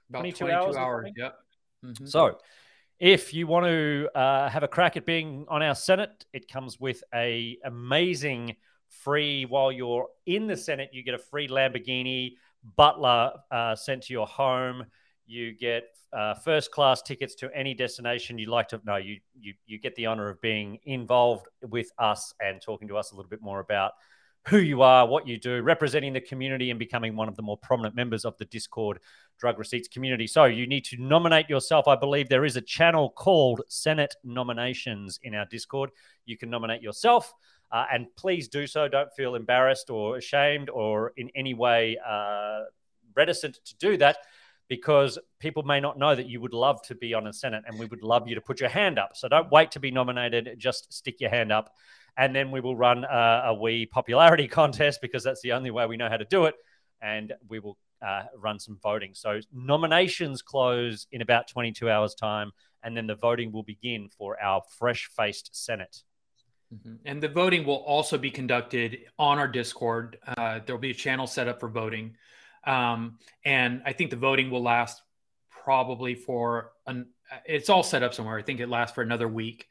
About 0.09 0.19
22, 0.19 0.45
22 0.45 0.57
hours. 0.57 0.75
hours 0.75 1.11
yep. 1.17 1.35
Mm-hmm. 1.83 2.05
So, 2.05 2.38
if 2.99 3.34
you 3.34 3.47
want 3.47 3.65
to 3.65 4.10
uh, 4.15 4.49
have 4.49 4.63
a 4.63 4.67
crack 4.67 4.95
at 4.97 5.05
being 5.05 5.45
on 5.49 5.62
our 5.62 5.75
Senate, 5.75 6.25
it 6.34 6.47
comes 6.47 6.79
with 6.79 7.03
a 7.13 7.58
amazing 7.65 8.55
free. 8.88 9.45
While 9.45 9.71
you're 9.71 10.08
in 10.25 10.47
the 10.47 10.55
Senate, 10.55 10.89
you 10.93 11.03
get 11.03 11.13
a 11.13 11.19
free 11.19 11.47
Lamborghini 11.47 12.34
butler 12.75 13.34
uh, 13.51 13.75
sent 13.75 14.03
to 14.03 14.13
your 14.13 14.27
home. 14.27 14.86
You 15.25 15.53
get 15.53 15.84
uh, 16.13 16.36
first 16.36 16.71
class 16.71 17.01
tickets 17.01 17.36
to 17.36 17.49
any 17.53 17.73
destination 17.73 18.38
you'd 18.38 18.49
like 18.49 18.69
to 18.69 18.79
know. 18.86 18.95
You, 18.95 19.19
you 19.38 19.53
you 19.65 19.79
get 19.79 19.95
the 19.95 20.05
honor 20.05 20.29
of 20.29 20.39
being 20.39 20.79
involved 20.86 21.47
with 21.62 21.91
us 21.99 22.34
and 22.39 22.62
talking 22.62 22.88
to 22.88 22.97
us 22.97 23.12
a 23.12 23.15
little 23.15 23.29
bit 23.29 23.41
more 23.41 23.60
about 23.60 23.93
who 24.47 24.60
you 24.60 24.84
are, 24.84 25.08
what 25.08 25.27
you 25.27 25.39
do, 25.39 25.62
representing 25.62 26.13
the 26.13 26.21
community, 26.21 26.69
and 26.69 26.79
becoming 26.79 27.15
one 27.15 27.27
of 27.27 27.36
the 27.36 27.41
more 27.41 27.58
prominent 27.58 27.95
members 27.95 28.25
of 28.25 28.38
the 28.38 28.45
Discord 28.45 28.99
drug 29.39 29.60
receipts 29.60 29.88
community. 29.88 30.28
So 30.28 30.45
you 30.45 30.67
need 30.67 30.86
to 30.86 30.98
nominate 31.02 31.50
yourself. 31.50 31.88
I 31.88 31.95
believe 31.95 32.30
there 32.30 32.45
is 32.45 32.56
a 32.56 32.62
channel 32.62 33.10
called 33.10 33.62
Senate 33.67 34.15
Nominations 34.24 35.19
in 35.24 35.36
our 35.36 35.45
Discord. 35.45 35.91
You 36.26 36.38
can 36.38 36.50
nominate 36.50 36.82
yourself. 36.82 37.34
Uh, 37.71 37.86
and 37.91 38.08
please 38.15 38.48
do 38.48 38.67
so. 38.67 38.88
Don't 38.88 39.12
feel 39.13 39.36
embarrassed 39.36 39.89
or 39.89 40.17
ashamed 40.17 40.69
or 40.69 41.13
in 41.17 41.30
any 41.36 41.54
way 41.54 41.98
uh, 42.08 42.62
reticent 43.15 43.60
to 43.65 43.76
do 43.78 43.98
that 43.98 44.17
because 44.67 45.19
people 45.39 45.63
may 45.63 45.80
not 45.80 45.98
know 46.00 46.15
that 46.15 46.28
you 46.28 46.41
would 46.41 46.54
love 46.54 46.82
to 46.84 46.95
be 46.95 47.13
on 47.13 47.28
a 47.28 47.34
Senate 47.34 47.63
and 47.67 47.78
we 47.78 47.86
would 47.86 48.02
love 48.02 48.28
you 48.28 48.36
to 48.36 48.41
put 48.41 48.60
your 48.60 48.69
hand 48.69 48.98
up. 48.98 49.12
So 49.15 49.28
don't 49.28 49.52
wait 49.52 49.71
to 49.71 49.80
be 49.80 49.91
nominated, 49.91 50.56
just 50.58 50.91
stick 50.93 51.19
your 51.19 51.30
hand 51.30 51.52
up 51.52 51.76
and 52.17 52.36
then 52.36 52.52
we 52.52 52.62
will 52.62 52.76
run 52.76 53.04
a, 53.04 53.43
a 53.48 53.54
wee 53.54 53.86
popularity 53.86 54.48
contest 54.62 55.02
because 55.02 55.24
that's 55.24 55.41
the 55.41 55.54
only 55.54 55.71
way 55.71 55.86
we 55.86 55.98
know 55.98 56.10
how 56.10 56.17
to 56.17 56.26
do 56.26 56.45
it. 56.45 56.56
And 57.02 57.34
we 57.48 57.60
will 57.60 57.78
uh, 58.06 58.24
run 58.38 58.60
some 58.60 58.78
voting. 58.82 59.12
So 59.13 59.39
nominations 59.54 60.41
close 60.41 61.08
in 61.12 61.22
about 61.22 61.48
22 61.48 61.89
hours' 61.89 62.13
time, 62.13 62.52
and 62.84 62.96
then 62.96 63.08
the 63.08 63.15
voting 63.15 63.52
will 63.52 63.63
begin 63.63 64.10
for 64.18 64.41
our 64.41 64.62
fresh 64.78 65.10
faced 65.15 65.56
Senate. 65.56 66.04
Mm-hmm. 66.74 66.96
And 67.06 67.22
the 67.22 67.30
voting 67.30 67.65
will 67.65 67.78
also 67.78 68.18
be 68.18 68.32
conducted 68.32 69.00
on 69.18 69.39
our 69.39 69.48
Discord. 69.48 70.18
Uh, 70.38 70.60
there 70.65 70.76
will 70.76 70.82
be 70.82 70.91
a 70.91 70.96
channel 70.96 71.28
set 71.28 71.48
up 71.48 71.60
for 71.60 71.70
voting. 71.70 72.15
Um, 72.65 73.20
and 73.44 73.82
I 73.86 73.94
think 73.94 74.10
the 74.10 74.18
voting 74.18 74.50
will 74.50 74.63
last 74.63 75.02
probably 75.50 76.15
for 76.15 76.72
an, 76.88 77.08
it's 77.46 77.70
all 77.70 77.84
set 77.84 78.04
up 78.04 78.13
somewhere. 78.13 78.38
I 78.38 78.44
think 78.44 78.60
it 78.60 78.70
lasts 78.70 78.94
for 78.94 79.02
another 79.02 79.28
week. 79.28 79.68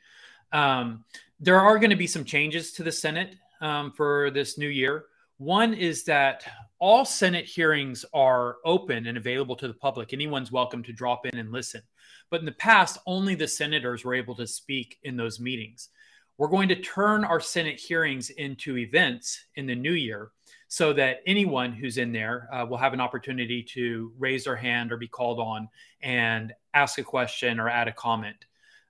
Um, 0.53 1.05
there 1.40 1.61
are 1.61 1.79
going 1.79 1.90
to 1.90 1.97
be 1.97 2.07
some 2.07 2.25
changes 2.25 2.73
to 2.73 2.83
the 2.83 2.92
Senate 2.92 3.37
um, 3.61 3.92
for 3.92 4.31
this 4.31 4.57
new 4.57 4.68
year. 4.68 5.07
One 5.38 5.75
is 5.75 6.05
that 6.05 6.44
all 6.85 7.07
Senate 7.07 7.47
hearings 7.47 8.05
are 8.12 8.59
open 8.62 9.07
and 9.07 9.16
available 9.16 9.57
to 9.57 9.66
the 9.66 9.73
public. 9.73 10.12
Anyone's 10.12 10.53
welcome 10.53 10.83
to 10.83 10.92
drop 10.92 11.25
in 11.25 11.38
and 11.38 11.51
listen. 11.51 11.81
But 12.29 12.40
in 12.40 12.44
the 12.44 12.53
past, 12.53 12.99
only 13.07 13.35
the 13.35 13.49
senators 13.49 14.05
were 14.05 14.12
able 14.12 14.35
to 14.35 14.47
speak 14.47 14.99
in 15.03 15.16
those 15.16 15.40
meetings. 15.40 15.88
we're 16.37 16.49
going 16.49 16.68
to 16.68 16.77
turn 16.77 17.25
our 17.25 17.40
Senate 17.40 17.81
hearings 17.81 18.29
into 18.29 18.77
events 18.77 19.47
in 19.55 19.64
the 19.64 19.75
new 19.75 19.94
year 19.94 20.33
so 20.68 20.92
that 20.92 21.20
anyone 21.27 21.73
who's 21.73 21.97
in 21.97 22.12
there 22.12 22.51
uh, 22.53 22.66
will 22.66 22.77
have 22.77 22.92
an 22.92 23.01
opportunity 23.01 23.62
to 23.62 24.12
raise 24.18 24.44
their 24.44 24.57
hand 24.57 24.92
or 24.92 24.99
be 24.99 25.09
called 25.09 25.40
on 25.40 25.66
and 26.03 26.53
ask 26.75 26.99
a 26.99 27.03
question 27.03 27.59
or 27.59 27.70
add 27.70 27.88
a 27.88 27.92
comment. 27.92 28.44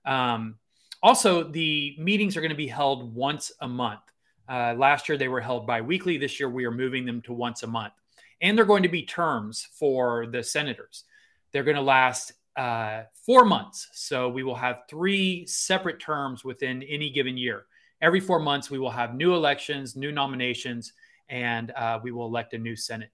Um, 0.05 0.55
also, 1.01 1.43
the 1.43 1.95
meetings 1.97 2.35
are 2.35 2.41
going 2.41 2.49
to 2.49 2.57
be 2.57 2.67
held 2.67 3.15
once 3.15 3.53
a 3.61 3.69
month. 3.69 4.01
Uh, 4.47 4.75
last 4.77 5.09
year 5.09 5.17
they 5.17 5.27
were 5.27 5.41
held 5.41 5.65
bi-weekly. 5.65 6.17
This 6.17 6.39
year 6.39 6.49
we 6.49 6.65
are 6.65 6.71
moving 6.71 7.05
them 7.05 7.21
to 7.23 7.33
once 7.33 7.63
a 7.63 7.67
month, 7.67 7.93
and 8.41 8.57
they're 8.57 8.65
going 8.65 8.83
to 8.83 8.89
be 8.89 9.03
terms 9.03 9.67
for 9.73 10.27
the 10.27 10.43
senators. 10.43 11.03
They're 11.51 11.63
going 11.63 11.77
to 11.77 11.81
last 11.81 12.33
uh, 12.55 13.03
four 13.25 13.45
months, 13.45 13.89
so 13.93 14.29
we 14.29 14.43
will 14.43 14.55
have 14.55 14.83
three 14.89 15.45
separate 15.47 15.99
terms 15.99 16.43
within 16.43 16.83
any 16.83 17.09
given 17.09 17.37
year. 17.37 17.65
Every 18.01 18.19
four 18.19 18.39
months 18.39 18.69
we 18.69 18.79
will 18.79 18.91
have 18.91 19.15
new 19.15 19.33
elections, 19.33 19.95
new 19.95 20.11
nominations, 20.11 20.93
and 21.29 21.71
uh, 21.71 21.99
we 22.03 22.11
will 22.11 22.27
elect 22.27 22.53
a 22.53 22.57
new 22.57 22.75
Senate. 22.75 23.09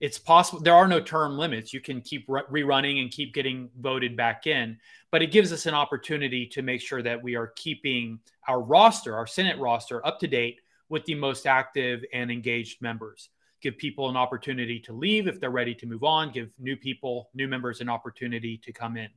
It's 0.00 0.18
possible 0.18 0.60
there 0.60 0.74
are 0.74 0.88
no 0.88 1.00
term 1.00 1.38
limits. 1.38 1.72
You 1.72 1.80
can 1.80 2.00
keep 2.00 2.26
rerunning 2.26 3.00
and 3.00 3.10
keep 3.10 3.32
getting 3.32 3.70
voted 3.80 4.16
back 4.16 4.46
in, 4.46 4.76
but 5.10 5.22
it 5.22 5.30
gives 5.30 5.52
us 5.52 5.66
an 5.66 5.74
opportunity 5.74 6.46
to 6.48 6.62
make 6.62 6.80
sure 6.80 7.02
that 7.02 7.22
we 7.22 7.36
are 7.36 7.52
keeping 7.54 8.18
our 8.48 8.60
roster, 8.60 9.16
our 9.16 9.26
Senate 9.26 9.58
roster, 9.58 10.04
up 10.04 10.18
to 10.20 10.26
date 10.26 10.60
with 10.88 11.04
the 11.04 11.14
most 11.14 11.46
active 11.46 12.04
and 12.12 12.30
engaged 12.30 12.82
members. 12.82 13.30
Give 13.60 13.76
people 13.78 14.10
an 14.10 14.16
opportunity 14.16 14.78
to 14.80 14.92
leave 14.92 15.26
if 15.26 15.40
they're 15.40 15.50
ready 15.50 15.74
to 15.76 15.86
move 15.86 16.04
on. 16.04 16.30
Give 16.30 16.50
new 16.58 16.76
people, 16.76 17.30
new 17.34 17.48
members, 17.48 17.80
an 17.80 17.88
opportunity 17.88 18.58
to 18.58 18.72
come 18.72 18.96
in. 18.96 19.08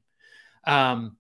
Um, 0.65 1.17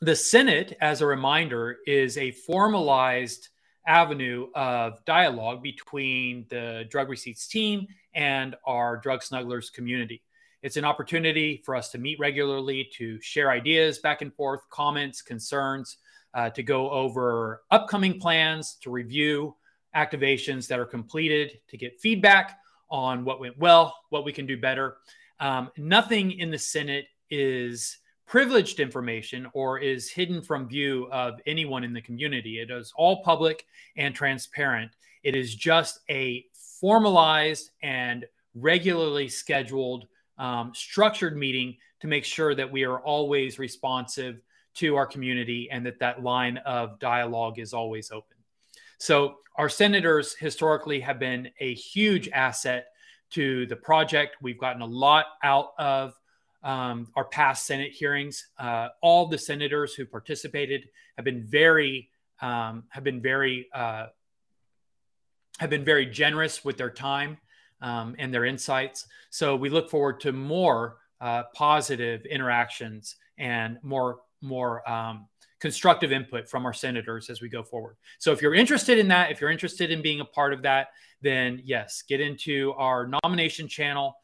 the 0.00 0.16
Senate, 0.16 0.76
as 0.80 1.00
a 1.00 1.06
reminder, 1.06 1.78
is 1.86 2.18
a 2.18 2.30
formalized 2.30 3.48
avenue 3.86 4.48
of 4.54 5.04
dialogue 5.04 5.62
between 5.62 6.46
the 6.48 6.86
drug 6.88 7.08
receipts 7.08 7.46
team 7.46 7.86
and 8.14 8.56
our 8.66 8.96
drug 8.96 9.20
snugglers 9.20 9.72
community. 9.72 10.22
It's 10.62 10.76
an 10.76 10.84
opportunity 10.84 11.60
for 11.64 11.74
us 11.74 11.90
to 11.90 11.98
meet 11.98 12.18
regularly, 12.20 12.88
to 12.94 13.20
share 13.20 13.50
ideas 13.50 13.98
back 13.98 14.22
and 14.22 14.32
forth, 14.32 14.60
comments, 14.70 15.20
concerns, 15.20 15.96
uh, 16.34 16.50
to 16.50 16.62
go 16.62 16.88
over 16.90 17.62
upcoming 17.70 18.20
plans, 18.20 18.76
to 18.82 18.90
review 18.90 19.56
activations 19.96 20.66
that 20.68 20.78
are 20.78 20.86
completed, 20.86 21.58
to 21.68 21.76
get 21.76 22.00
feedback 22.00 22.58
on 22.90 23.24
what 23.24 23.40
went 23.40 23.58
well, 23.58 23.96
what 24.10 24.24
we 24.24 24.32
can 24.32 24.46
do 24.46 24.56
better. 24.56 24.98
Um, 25.40 25.70
nothing 25.76 26.32
in 26.32 26.50
the 26.50 26.58
Senate 26.58 27.06
is 27.30 27.98
privileged 28.26 28.80
information 28.80 29.46
or 29.54 29.78
is 29.78 30.10
hidden 30.10 30.40
from 30.40 30.68
view 30.68 31.08
of 31.10 31.40
anyone 31.46 31.84
in 31.84 31.92
the 31.92 32.00
community. 32.00 32.60
It 32.60 32.70
is 32.70 32.92
all 32.96 33.22
public 33.22 33.66
and 33.96 34.14
transparent. 34.14 34.92
It 35.22 35.34
is 35.34 35.54
just 35.54 36.00
a 36.08 36.44
formalized 36.80 37.70
and 37.82 38.24
regularly 38.54 39.28
scheduled, 39.28 40.06
um, 40.38 40.72
structured 40.74 41.36
meeting 41.36 41.76
to 42.00 42.06
make 42.06 42.24
sure 42.24 42.54
that 42.54 42.70
we 42.70 42.84
are 42.84 43.00
always 43.00 43.58
responsive 43.58 44.40
to 44.74 44.96
our 44.96 45.06
community 45.06 45.68
and 45.70 45.84
that 45.84 45.98
that 45.98 46.22
line 46.22 46.56
of 46.58 46.98
dialogue 46.98 47.58
is 47.58 47.72
always 47.74 48.10
open. 48.10 48.31
So, 49.02 49.38
our 49.56 49.68
senators 49.68 50.36
historically 50.36 51.00
have 51.00 51.18
been 51.18 51.50
a 51.58 51.74
huge 51.74 52.28
asset 52.28 52.86
to 53.30 53.66
the 53.66 53.74
project. 53.74 54.36
We've 54.40 54.60
gotten 54.60 54.80
a 54.80 54.86
lot 54.86 55.26
out 55.42 55.70
of 55.76 56.14
um, 56.62 57.08
our 57.16 57.24
past 57.24 57.66
Senate 57.66 57.90
hearings. 57.90 58.46
Uh, 58.60 58.90
all 59.00 59.26
the 59.26 59.38
senators 59.38 59.92
who 59.94 60.06
participated 60.06 60.88
have 61.16 61.24
been 61.24 61.42
very 61.42 62.10
um, 62.40 62.84
have 62.90 63.02
been 63.02 63.20
very 63.20 63.66
uh, 63.74 64.06
have 65.58 65.68
been 65.68 65.84
very 65.84 66.06
generous 66.06 66.64
with 66.64 66.76
their 66.76 66.88
time 66.88 67.38
um, 67.80 68.14
and 68.20 68.32
their 68.32 68.44
insights. 68.44 69.08
So 69.30 69.56
we 69.56 69.68
look 69.68 69.90
forward 69.90 70.20
to 70.20 70.30
more 70.30 70.98
uh, 71.20 71.42
positive 71.56 72.24
interactions 72.24 73.16
and 73.36 73.78
more 73.82 74.20
more 74.40 74.88
um, 74.88 75.26
constructive 75.62 76.10
input 76.10 76.48
from 76.48 76.66
our 76.66 76.72
senators 76.72 77.30
as 77.30 77.40
we 77.40 77.48
go 77.48 77.62
forward. 77.62 77.96
So 78.18 78.32
if 78.32 78.42
you're 78.42 78.52
interested 78.52 78.98
in 78.98 79.06
that, 79.08 79.30
if 79.30 79.40
you're 79.40 79.48
interested 79.48 79.92
in 79.92 80.02
being 80.02 80.18
a 80.18 80.24
part 80.24 80.52
of 80.52 80.62
that, 80.62 80.88
then 81.20 81.62
yes, 81.64 82.02
get 82.02 82.20
into 82.20 82.72
our 82.72 83.08
nomination 83.22 83.68
channel 83.68 84.16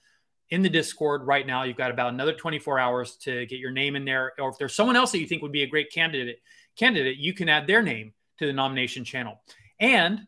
in 0.51 0.63
the 0.63 0.69
Discord 0.69 1.25
right 1.25 1.47
now. 1.47 1.63
You've 1.63 1.77
got 1.77 1.93
about 1.93 2.13
another 2.13 2.33
24 2.33 2.81
hours 2.81 3.17
to 3.19 3.47
get 3.47 3.61
your 3.61 3.71
name 3.71 3.95
in 3.95 4.05
there. 4.05 4.33
Or 4.41 4.49
if 4.49 4.59
there's 4.59 4.75
someone 4.75 4.97
else 4.97 5.13
that 5.13 5.21
you 5.21 5.29
think 5.29 5.43
would 5.43 5.53
be 5.53 5.63
a 5.63 5.69
great 5.69 5.93
candidate, 5.93 6.41
candidate, 6.77 7.19
you 7.19 7.33
can 7.33 7.49
add 7.49 7.69
their 7.69 7.83
name 7.83 8.15
to 8.41 8.47
the 8.47 8.53
nomination 8.53 9.05
channel. 9.05 9.41
And 9.79 10.23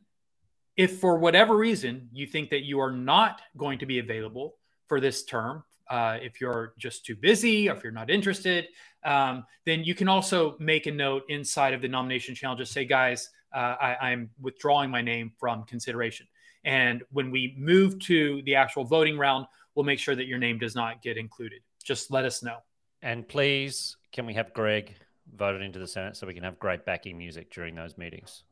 if 0.77 1.01
for 1.01 1.19
whatever 1.19 1.57
reason 1.57 2.09
you 2.13 2.29
think 2.29 2.51
that 2.51 2.63
you 2.63 2.79
are 2.79 2.93
not 2.93 3.43
going 3.57 3.81
to 3.81 3.87
be 3.87 3.99
available 3.99 4.55
for 4.87 5.01
this 5.01 5.25
term, 5.25 5.65
uh, 5.91 6.19
if 6.23 6.41
you're 6.41 6.73
just 6.79 7.05
too 7.05 7.17
busy 7.17 7.69
or 7.69 7.75
if 7.75 7.83
you're 7.83 7.93
not 7.93 8.09
interested, 8.09 8.69
um, 9.05 9.45
then 9.67 9.85
you 9.85 9.95
can 9.95 10.09
also 10.09 10.57
make 10.59 10.87
a 10.87 10.91
note 10.91 11.25
inside 11.29 11.75
of 11.75 11.83
the 11.83 11.89
nomination 11.89 12.35
channel. 12.35 12.57
Just 12.57 12.73
say, 12.73 12.85
guys, 12.85 13.31
uh, 13.55 13.75
I, 13.81 13.97
I'm 14.11 14.31
withdrawing 14.41 14.91
my 14.91 15.03
name 15.03 15.33
from 15.39 15.65
consideration. 15.65 16.27
And 16.65 17.03
when 17.11 17.31
we 17.31 17.55
move 17.59 17.99
to 18.01 18.43
the 18.43 18.55
actual 18.55 18.85
voting 18.85 19.19
round, 19.19 19.47
we'll 19.75 19.85
make 19.85 19.99
sure 19.99 20.15
that 20.15 20.27
your 20.27 20.39
name 20.39 20.59
does 20.59 20.75
not 20.75 21.03
get 21.03 21.17
included. 21.17 21.61
Just 21.83 22.11
let 22.11 22.25
us 22.25 22.43
know. 22.43 22.59
And 23.03 23.27
please, 23.27 23.97
can 24.13 24.27
we 24.27 24.35
have 24.35 24.53
Greg 24.53 24.95
voted 25.35 25.63
into 25.63 25.79
the 25.79 25.87
Senate 25.87 26.17
so 26.17 26.27
we 26.27 26.35
can 26.35 26.43
have 26.45 26.59
great 26.59 26.85
backing 26.85 27.17
music 27.17 27.51
during 27.51 27.75
those 27.75 27.97
meetings? 27.97 28.45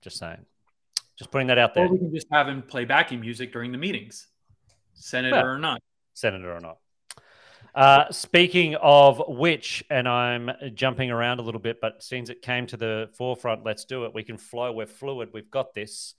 Just 0.00 0.18
saying. 0.18 0.46
Just 1.18 1.30
putting 1.30 1.48
that 1.48 1.58
out 1.58 1.74
there. 1.74 1.86
Or 1.86 1.92
we 1.92 1.98
can 1.98 2.14
just 2.14 2.28
have 2.30 2.48
him 2.48 2.62
play 2.62 2.84
backing 2.84 3.20
music 3.20 3.52
during 3.52 3.72
the 3.72 3.78
meetings, 3.78 4.28
senator 4.94 5.36
well, 5.36 5.46
or 5.46 5.58
not. 5.58 5.82
Senator 6.14 6.54
or 6.54 6.60
not. 6.60 6.78
Uh, 7.76 8.10
speaking 8.10 8.74
of 8.76 9.22
which, 9.28 9.84
and 9.90 10.08
I'm 10.08 10.50
jumping 10.72 11.10
around 11.10 11.40
a 11.40 11.42
little 11.42 11.60
bit, 11.60 11.78
but 11.78 12.02
since 12.02 12.30
it 12.30 12.40
came 12.40 12.66
to 12.68 12.76
the 12.78 13.10
forefront, 13.12 13.66
let's 13.66 13.84
do 13.84 14.06
it. 14.06 14.14
We 14.14 14.22
can 14.22 14.38
flow. 14.38 14.72
We're 14.72 14.86
fluid. 14.86 15.28
We've 15.34 15.50
got 15.50 15.74
this. 15.74 16.14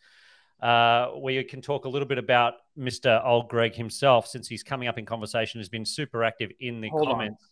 Uh, 0.62 1.13
we 1.17 1.43
can 1.43 1.63
talk 1.63 1.86
a 1.86 1.89
little 1.89 2.08
bit 2.08 2.20
about 2.20 2.54
Mr. 2.78 3.26
Old 3.26 3.50
Greg 3.50 3.74
himself, 3.74 4.28
since 4.28 4.48
he's 4.48 4.62
coming 4.62 4.88
up 4.88 5.00
in 5.00 5.06
conversation, 5.08 5.60
has 5.60 5.67
been 5.67 5.84
super 5.84 6.24
active 6.24 6.52
in 6.60 6.80
the 6.80 6.89
Hold 6.89 7.08
comments. 7.08 7.43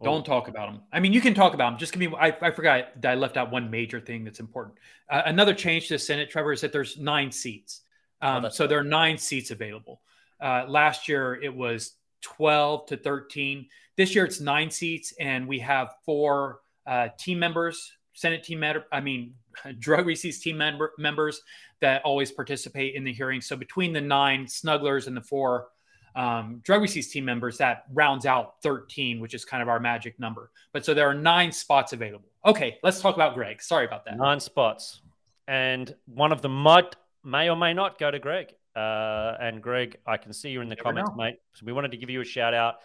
On. 0.00 0.04
Don't 0.04 0.26
talk 0.26 0.48
about 0.48 0.68
him. 0.68 0.80
I 0.92 0.98
mean, 0.98 1.12
you 1.12 1.20
can 1.20 1.32
talk 1.32 1.54
about 1.54 1.74
him. 1.74 1.78
Just 1.78 1.92
give 1.92 2.00
me. 2.00 2.16
I, 2.18 2.36
I 2.42 2.50
forgot 2.50 3.00
that 3.02 3.12
I 3.12 3.14
left 3.14 3.36
out 3.36 3.52
one 3.52 3.70
major 3.70 4.00
thing 4.00 4.24
that's 4.24 4.40
important. 4.40 4.78
Uh, 5.08 5.22
another 5.26 5.54
change 5.54 5.86
to 5.88 5.94
the 5.94 5.98
Senate, 6.00 6.28
Trevor, 6.28 6.52
is 6.52 6.60
that 6.62 6.72
there's 6.72 6.98
nine 6.98 7.30
seats. 7.30 7.82
Oh, 8.20 8.28
um, 8.28 8.44
oh, 8.46 8.48
so 8.48 8.66
there 8.66 8.80
are 8.80 8.84
nine 8.84 9.16
seats 9.16 9.52
available. 9.52 10.00
Uh, 10.40 10.64
last 10.66 11.06
year 11.06 11.40
it 11.40 11.54
was 11.54 11.92
12 12.22 12.86
to 12.86 12.96
13. 12.96 13.66
This 13.96 14.14
year 14.14 14.24
it's 14.24 14.40
nine 14.40 14.70
seats, 14.70 15.12
and 15.20 15.46
we 15.46 15.58
have 15.58 15.94
four 16.04 16.60
uh, 16.86 17.08
team 17.18 17.38
members, 17.38 17.92
Senate 18.14 18.42
team 18.42 18.60
member. 18.60 18.86
I 18.92 19.00
mean, 19.00 19.34
drug 19.78 20.06
receipts 20.06 20.38
team 20.38 20.56
member, 20.56 20.92
members 20.98 21.42
that 21.80 22.02
always 22.04 22.30
participate 22.30 22.94
in 22.94 23.04
the 23.04 23.12
hearing. 23.12 23.40
So 23.40 23.56
between 23.56 23.92
the 23.92 24.00
nine 24.00 24.46
snugglers 24.46 25.06
and 25.06 25.16
the 25.16 25.20
four 25.20 25.68
um, 26.14 26.60
drug 26.62 26.82
receipts 26.82 27.08
team 27.08 27.24
members, 27.24 27.58
that 27.58 27.84
rounds 27.92 28.26
out 28.26 28.54
13, 28.62 29.20
which 29.20 29.34
is 29.34 29.44
kind 29.44 29.62
of 29.62 29.68
our 29.68 29.80
magic 29.80 30.18
number. 30.18 30.50
But 30.72 30.84
so 30.84 30.94
there 30.94 31.08
are 31.08 31.14
nine 31.14 31.52
spots 31.52 31.92
available. 31.92 32.28
Okay, 32.44 32.78
let's 32.82 33.00
talk 33.00 33.14
about 33.14 33.34
Greg. 33.34 33.62
Sorry 33.62 33.84
about 33.84 34.04
that. 34.04 34.16
Nine 34.16 34.40
spots. 34.40 35.00
And 35.48 35.94
one 36.06 36.32
of 36.32 36.42
them 36.42 36.54
might, 36.54 36.96
may 37.24 37.50
or 37.50 37.56
may 37.56 37.74
not 37.74 37.98
go 37.98 38.10
to 38.10 38.18
Greg. 38.18 38.54
Uh, 38.74 39.36
and 39.40 39.62
Greg, 39.62 39.98
I 40.06 40.16
can 40.16 40.32
see 40.32 40.50
you 40.50 40.60
in 40.60 40.68
the 40.68 40.74
Never 40.76 40.84
comments, 40.84 41.10
know. 41.10 41.16
mate. 41.16 41.36
So 41.54 41.66
we 41.66 41.72
wanted 41.72 41.90
to 41.90 41.96
give 41.96 42.10
you 42.10 42.20
a 42.20 42.24
shout 42.24 42.54
out 42.54 42.76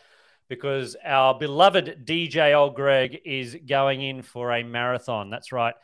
because 0.49 0.95
our 1.03 1.37
beloved 1.37 2.05
DJ 2.05 2.53
Old 2.55 2.75
Greg 2.75 3.21
is 3.25 3.57
going 3.67 4.01
in 4.01 4.21
for 4.21 4.51
a 4.51 4.63
marathon. 4.63 5.29
That's 5.29 5.51
right 5.51 5.75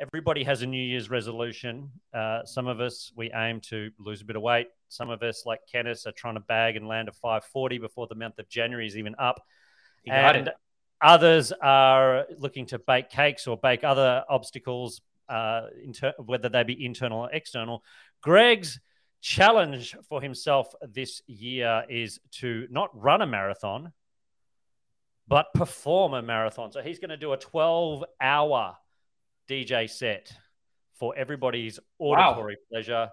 everybody 0.00 0.44
has 0.44 0.62
a 0.62 0.66
New 0.66 0.82
Year's 0.82 1.10
resolution. 1.10 1.90
Uh, 2.12 2.44
some 2.44 2.66
of 2.66 2.80
us, 2.80 3.12
we 3.16 3.30
aim 3.32 3.60
to 3.60 3.90
lose 3.98 4.22
a 4.22 4.24
bit 4.24 4.36
of 4.36 4.42
weight. 4.42 4.68
Some 4.88 5.10
of 5.10 5.22
us, 5.22 5.44
like 5.46 5.60
Kenneth, 5.70 6.06
are 6.06 6.12
trying 6.12 6.34
to 6.34 6.40
bag 6.40 6.76
and 6.76 6.88
land 6.88 7.08
a 7.08 7.12
540 7.12 7.78
before 7.78 8.06
the 8.06 8.14
month 8.14 8.38
of 8.38 8.48
January 8.48 8.86
is 8.86 8.96
even 8.96 9.14
up. 9.18 9.40
and 10.06 10.50
others 11.00 11.52
are 11.52 12.26
looking 12.38 12.66
to 12.66 12.78
bake 12.78 13.10
cakes 13.10 13.46
or 13.46 13.56
bake 13.56 13.84
other 13.84 14.24
obstacles, 14.28 15.00
uh, 15.28 15.66
inter- 15.82 16.14
whether 16.18 16.48
they 16.48 16.62
be 16.62 16.84
internal 16.84 17.20
or 17.20 17.30
external. 17.32 17.82
Greg's 18.20 18.80
challenge 19.24 19.96
for 20.06 20.20
himself 20.20 20.74
this 20.86 21.22
year 21.26 21.84
is 21.88 22.20
to 22.30 22.68
not 22.70 22.90
run 22.92 23.22
a 23.22 23.26
marathon, 23.26 23.90
but 25.26 25.46
perform 25.54 26.12
a 26.12 26.20
marathon. 26.20 26.70
So 26.70 26.82
he's 26.82 26.98
going 26.98 27.08
to 27.08 27.16
do 27.16 27.32
a 27.32 27.38
12 27.38 28.04
hour 28.20 28.76
DJ 29.48 29.88
set 29.88 30.30
for 30.98 31.16
everybody's 31.16 31.80
auditory 31.98 32.56
wow. 32.56 32.66
pleasure. 32.70 33.08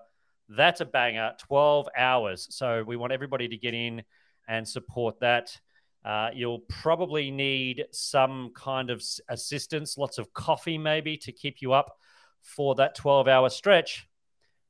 That's 0.50 0.82
a 0.82 0.86
banger, 0.86 1.32
12 1.40 1.88
hours. 1.98 2.46
So 2.50 2.84
we 2.86 2.98
want 2.98 3.14
everybody 3.14 3.48
to 3.48 3.56
get 3.56 3.74
in 3.74 4.04
and 4.50 4.68
support 4.68 5.22
that. 5.22 5.58
Uh, 6.04 6.32
you'll 6.34 6.66
probably 6.68 7.32
need 7.32 7.86
some 7.92 8.52
kind 8.54 8.90
of 8.90 9.02
assistance, 9.30 9.98
lots 9.98 10.18
of 10.18 10.34
coffee 10.34 10.78
maybe 10.78 11.16
to 11.16 11.32
keep 11.32 11.62
you 11.62 11.72
up 11.72 11.96
for 12.42 12.76
that 12.76 12.96
12 12.96 13.30
hour 13.30 13.50
stretch. 13.50 14.10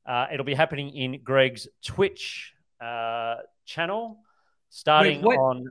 Uh, 0.06 0.26
it'll 0.32 0.44
be 0.46 0.54
happening 0.54 0.90
in 0.96 1.20
Greg's 1.22 1.68
Twitch 1.84 2.54
uh, 2.80 3.36
channel 3.64 4.18
starting 4.68 5.22
Wait, 5.22 5.36
on. 5.36 5.68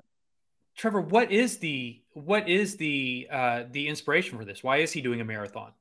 Trevor, 0.78 1.02
what 1.02 1.32
is 1.32 1.58
the 1.58 2.02
what 2.14 2.48
is 2.48 2.78
the 2.78 3.28
uh, 3.32 3.64
the 3.72 3.88
inspiration 3.88 4.38
for 4.38 4.46
this? 4.46 4.64
Why 4.64 4.78
is 4.78 4.92
he 4.92 5.02
doing 5.02 5.20
a 5.22 5.26
marathon? 5.26 5.72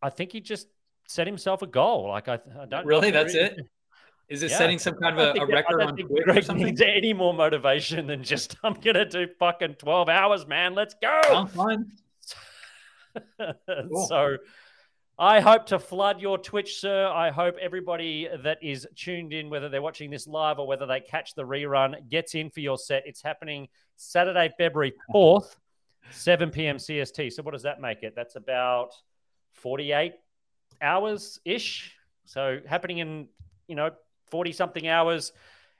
I 0.00 0.10
think 0.10 0.32
he 0.32 0.40
just 0.40 0.68
set 1.08 1.26
himself 1.26 1.62
a 1.62 1.66
goal. 1.66 2.08
Like, 2.08 2.28
I, 2.28 2.38
I 2.60 2.66
don't 2.66 2.86
Really, 2.86 3.10
that's 3.10 3.34
it? 3.34 3.58
Is 4.28 4.42
it 4.42 4.50
Yeah. 4.50 4.56
setting 4.58 4.78
some 4.78 4.94
kind 4.94 5.18
of 5.18 5.36
a, 5.36 5.40
a 5.40 5.46
record 5.46 5.82
on 5.82 5.94
think 5.94 6.08
Twitch 6.08 6.22
or 6.22 6.32
Greg 6.32 6.44
something? 6.44 6.64
needs 6.64 6.80
any 6.80 7.12
more 7.12 7.34
motivation 7.34 8.06
than 8.06 8.22
just 8.22 8.56
I'm 8.62 8.74
gonna 8.74 9.04
do 9.04 9.26
fucking 9.38 9.74
12 9.74 10.08
hours, 10.08 10.46
man. 10.46 10.74
Let's 10.74 10.94
go. 10.94 11.20
Sounds 11.28 11.52
fun. 11.52 11.90
Cool. 13.90 14.06
So 14.08 14.36
I 15.18 15.40
hope 15.40 15.66
to 15.66 15.78
flood 15.78 16.20
your 16.20 16.38
Twitch, 16.38 16.80
sir. 16.80 17.06
I 17.06 17.30
hope 17.30 17.56
everybody 17.60 18.28
that 18.42 18.58
is 18.62 18.86
tuned 18.96 19.32
in, 19.32 19.50
whether 19.50 19.68
they're 19.68 19.82
watching 19.82 20.10
this 20.10 20.26
live 20.26 20.58
or 20.58 20.66
whether 20.66 20.86
they 20.86 21.00
catch 21.00 21.34
the 21.34 21.42
rerun, 21.42 22.08
gets 22.08 22.34
in 22.34 22.50
for 22.50 22.60
your 22.60 22.78
set. 22.78 23.02
It's 23.06 23.22
happening 23.22 23.68
Saturday, 23.96 24.50
February 24.56 24.94
4th, 25.14 25.56
7 26.10 26.50
p.m. 26.50 26.78
CST. 26.78 27.32
So 27.32 27.42
what 27.42 27.52
does 27.52 27.62
that 27.62 27.80
make 27.80 28.02
it? 28.02 28.14
That's 28.16 28.36
about 28.36 28.94
48 29.52 30.14
hours 30.80 31.38
ish. 31.44 31.94
So 32.24 32.60
happening 32.66 32.98
in, 32.98 33.28
you 33.68 33.76
know, 33.76 33.90
40 34.30 34.52
something 34.52 34.88
hours. 34.88 35.32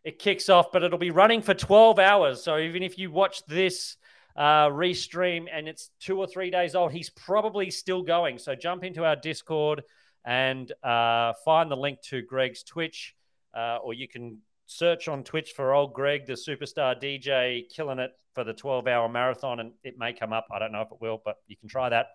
It 0.04 0.18
kicks 0.18 0.48
off, 0.50 0.72
but 0.72 0.82
it'll 0.82 0.98
be 0.98 1.10
running 1.10 1.42
for 1.42 1.54
12 1.54 1.98
hours. 1.98 2.42
So 2.42 2.58
even 2.58 2.82
if 2.82 2.98
you 2.98 3.10
watch 3.10 3.44
this 3.46 3.96
uh, 4.36 4.68
restream 4.68 5.46
and 5.52 5.68
it's 5.68 5.90
two 6.00 6.18
or 6.18 6.26
three 6.26 6.50
days 6.50 6.74
old, 6.74 6.92
he's 6.92 7.10
probably 7.10 7.70
still 7.70 8.02
going. 8.02 8.38
So 8.38 8.54
jump 8.54 8.84
into 8.84 9.04
our 9.04 9.16
Discord 9.16 9.82
and 10.24 10.70
uh, 10.82 11.32
find 11.44 11.70
the 11.70 11.76
link 11.76 12.00
to 12.02 12.22
Greg's 12.22 12.62
Twitch, 12.62 13.14
uh, 13.54 13.78
or 13.82 13.94
you 13.94 14.08
can 14.08 14.38
search 14.66 15.08
on 15.08 15.24
Twitch 15.24 15.52
for 15.52 15.74
old 15.74 15.92
Greg, 15.92 16.26
the 16.26 16.34
superstar 16.34 17.00
DJ, 17.00 17.68
killing 17.68 17.98
it 17.98 18.12
for 18.34 18.44
the 18.44 18.54
12 18.54 18.86
hour 18.86 19.08
marathon. 19.08 19.60
And 19.60 19.72
it 19.84 19.98
may 19.98 20.12
come 20.12 20.32
up. 20.32 20.46
I 20.50 20.58
don't 20.58 20.72
know 20.72 20.82
if 20.82 20.92
it 20.92 21.00
will, 21.00 21.20
but 21.24 21.36
you 21.46 21.56
can 21.56 21.68
try 21.68 21.88
that. 21.88 22.06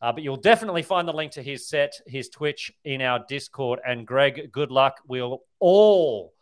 Uh, 0.00 0.12
but 0.12 0.22
you'll 0.22 0.36
definitely 0.36 0.82
find 0.82 1.08
the 1.08 1.12
link 1.12 1.32
to 1.32 1.42
his 1.42 1.68
set, 1.68 2.00
his 2.06 2.28
Twitch 2.28 2.72
in 2.84 3.02
our 3.02 3.24
Discord. 3.28 3.80
And 3.86 4.06
Greg, 4.06 4.52
good 4.52 4.70
luck. 4.70 5.00
We'll 5.08 5.42
all 5.58 6.32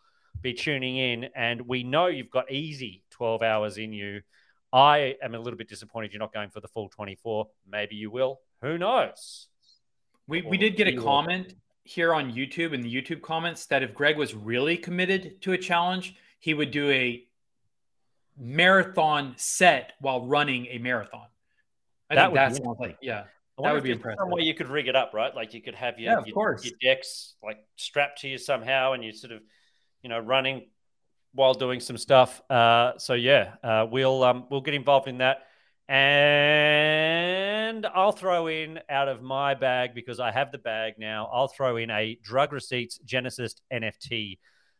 be 0.41 0.53
tuning 0.53 0.97
in. 0.97 1.29
And 1.35 1.61
we 1.61 1.83
know 1.83 2.05
you've 2.05 2.29
got 2.29 2.51
easy 2.51 3.03
12 3.11 3.41
hours 3.41 3.77
in 3.77 3.93
you. 3.93 4.21
I 4.73 5.15
am 5.21 5.33
a 5.33 5.39
little 5.39 5.57
bit 5.57 5.69
disappointed 5.69 6.11
you're 6.11 6.19
not 6.19 6.33
going 6.33 6.49
for 6.49 6.59
the 6.59 6.67
full 6.67 6.89
24. 6.89 7.47
Maybe 7.69 7.95
you 7.95 8.11
will. 8.11 8.41
Who 8.61 8.77
knows? 8.77 9.47
We 10.27 10.41
we 10.41 10.57
did 10.57 10.75
get 10.75 10.87
a 10.87 10.97
comment 10.97 11.53
here 11.83 12.13
on 12.13 12.33
YouTube 12.33 12.73
in 12.73 12.81
the 12.81 12.93
YouTube 12.93 13.21
comments 13.21 13.65
that 13.67 13.81
if 13.81 13.93
Greg 13.93 14.17
was 14.17 14.35
really 14.35 14.75
committed 14.77 15.41
to 15.43 15.53
a 15.53 15.57
challenge, 15.57 16.15
he 16.39 16.53
would 16.53 16.71
do 16.71 16.89
a 16.89 17.23
marathon 18.37 19.33
set 19.37 19.93
while 19.99 20.25
running 20.25 20.67
a 20.67 20.79
marathon. 20.79 21.27
I 22.09 22.15
That 22.15 22.21
think 22.21 22.31
would 22.31 22.37
that 22.37 22.49
be 22.49 22.63
sounds 22.63 22.79
like 22.79 22.97
yeah. 23.01 23.23
I 23.57 23.61
wonder 23.61 23.75
would 23.75 23.83
be 23.83 23.91
impressive. 23.91 24.19
Some 24.19 24.29
way 24.29 24.43
you 24.43 24.53
could 24.53 24.67
rig 24.67 24.87
it 24.87 24.95
up, 24.95 25.13
right? 25.13 25.33
Like 25.33 25.53
you 25.53 25.61
could 25.61 25.73
have 25.75 25.97
your, 25.97 26.11
Yeah, 26.13 26.25
your, 26.25 26.59
your 26.61 26.73
decks 26.79 27.35
like 27.41 27.57
strapped 27.75 28.21
to 28.21 28.27
you 28.27 28.37
somehow, 28.37 28.93
and 28.93 29.03
you 29.03 29.11
sort 29.11 29.33
of, 29.33 29.41
you 30.03 30.09
know, 30.09 30.19
running 30.19 30.67
while 31.37 31.53
doing 31.53 31.79
some 31.79 31.97
stuff. 31.97 32.41
Uh, 32.49 32.97
so 32.97 33.13
yeah, 33.13 33.53
uh, 33.63 33.85
we'll 33.89 34.23
um, 34.23 34.45
we'll 34.49 34.61
get 34.61 34.73
involved 34.73 35.07
in 35.07 35.19
that, 35.19 35.43
and 35.87 37.85
I'll 37.85 38.11
throw 38.11 38.47
in 38.47 38.79
out 38.89 39.07
of 39.07 39.21
my 39.21 39.53
bag 39.53 39.93
because 39.93 40.19
I 40.19 40.31
have 40.31 40.51
the 40.51 40.57
bag 40.57 40.95
now. 40.97 41.29
I'll 41.31 41.47
throw 41.47 41.77
in 41.77 41.91
a 41.91 42.17
drug 42.23 42.53
receipts 42.53 42.97
Genesis 43.05 43.53
NFT. 43.71 44.39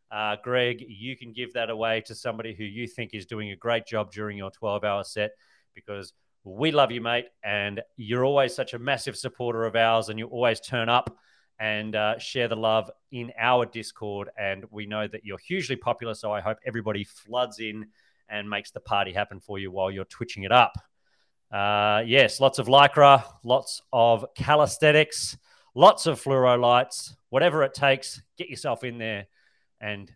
Uh, 0.10 0.38
Greg, 0.44 0.84
you 0.88 1.16
can 1.16 1.32
give 1.32 1.54
that 1.54 1.70
away 1.70 2.02
to 2.08 2.16
somebody 2.16 2.56
who 2.56 2.64
you 2.64 2.88
think 2.88 3.12
is 3.14 3.28
doing 3.28 3.52
a 3.52 3.56
great 3.56 3.86
job 3.86 4.12
during 4.12 4.38
your 4.38 4.50
12 4.50 4.84
hour 4.84 5.04
set 5.04 5.32
because 5.76 6.14
we 6.44 6.72
love 6.72 6.92
you, 6.92 7.02
mate. 7.02 7.26
And 7.44 7.82
you're 7.98 8.26
always 8.26 8.56
such 8.56 8.74
a 8.74 8.80
massive 8.80 9.16
supporter 9.16 9.66
of 9.66 9.76
ours, 9.76 10.10
and 10.10 10.18
you 10.18 10.26
always 10.26 10.60
turn 10.60 10.90
up 10.90 11.16
and 11.60 11.96
uh, 11.96 12.20
share 12.20 12.48
the 12.48 12.56
love 12.56 12.92
in 13.12 13.32
our 13.40 13.66
Discord. 13.66 14.30
And 14.38 14.66
we 14.70 14.86
know 14.86 15.08
that 15.08 15.26
you're 15.26 15.38
hugely 15.40 15.76
popular. 15.76 16.14
So 16.14 16.32
I 16.32 16.42
hope 16.42 16.58
everybody 16.66 17.04
floods 17.04 17.60
in 17.60 17.88
and 18.30 18.50
makes 18.50 18.72
the 18.72 18.80
party 18.80 19.14
happen 19.14 19.40
for 19.40 19.58
you 19.58 19.72
while 19.72 19.90
you're 19.90 20.06
twitching 20.06 20.44
it 20.44 20.52
up. 20.52 20.74
Uh, 21.52 22.04
yes, 22.06 22.40
lots 22.40 22.60
of 22.60 22.68
lycra, 22.68 23.24
lots 23.44 23.82
of 23.94 24.26
calisthenics, 24.36 25.38
lots 25.76 26.06
of 26.06 26.22
fluoro 26.22 26.60
lights, 26.60 27.16
whatever 27.30 27.64
it 27.64 27.74
takes. 27.74 28.22
Get 28.38 28.50
yourself 28.50 28.84
in 28.84 28.98
there 28.98 29.28
and 29.80 30.12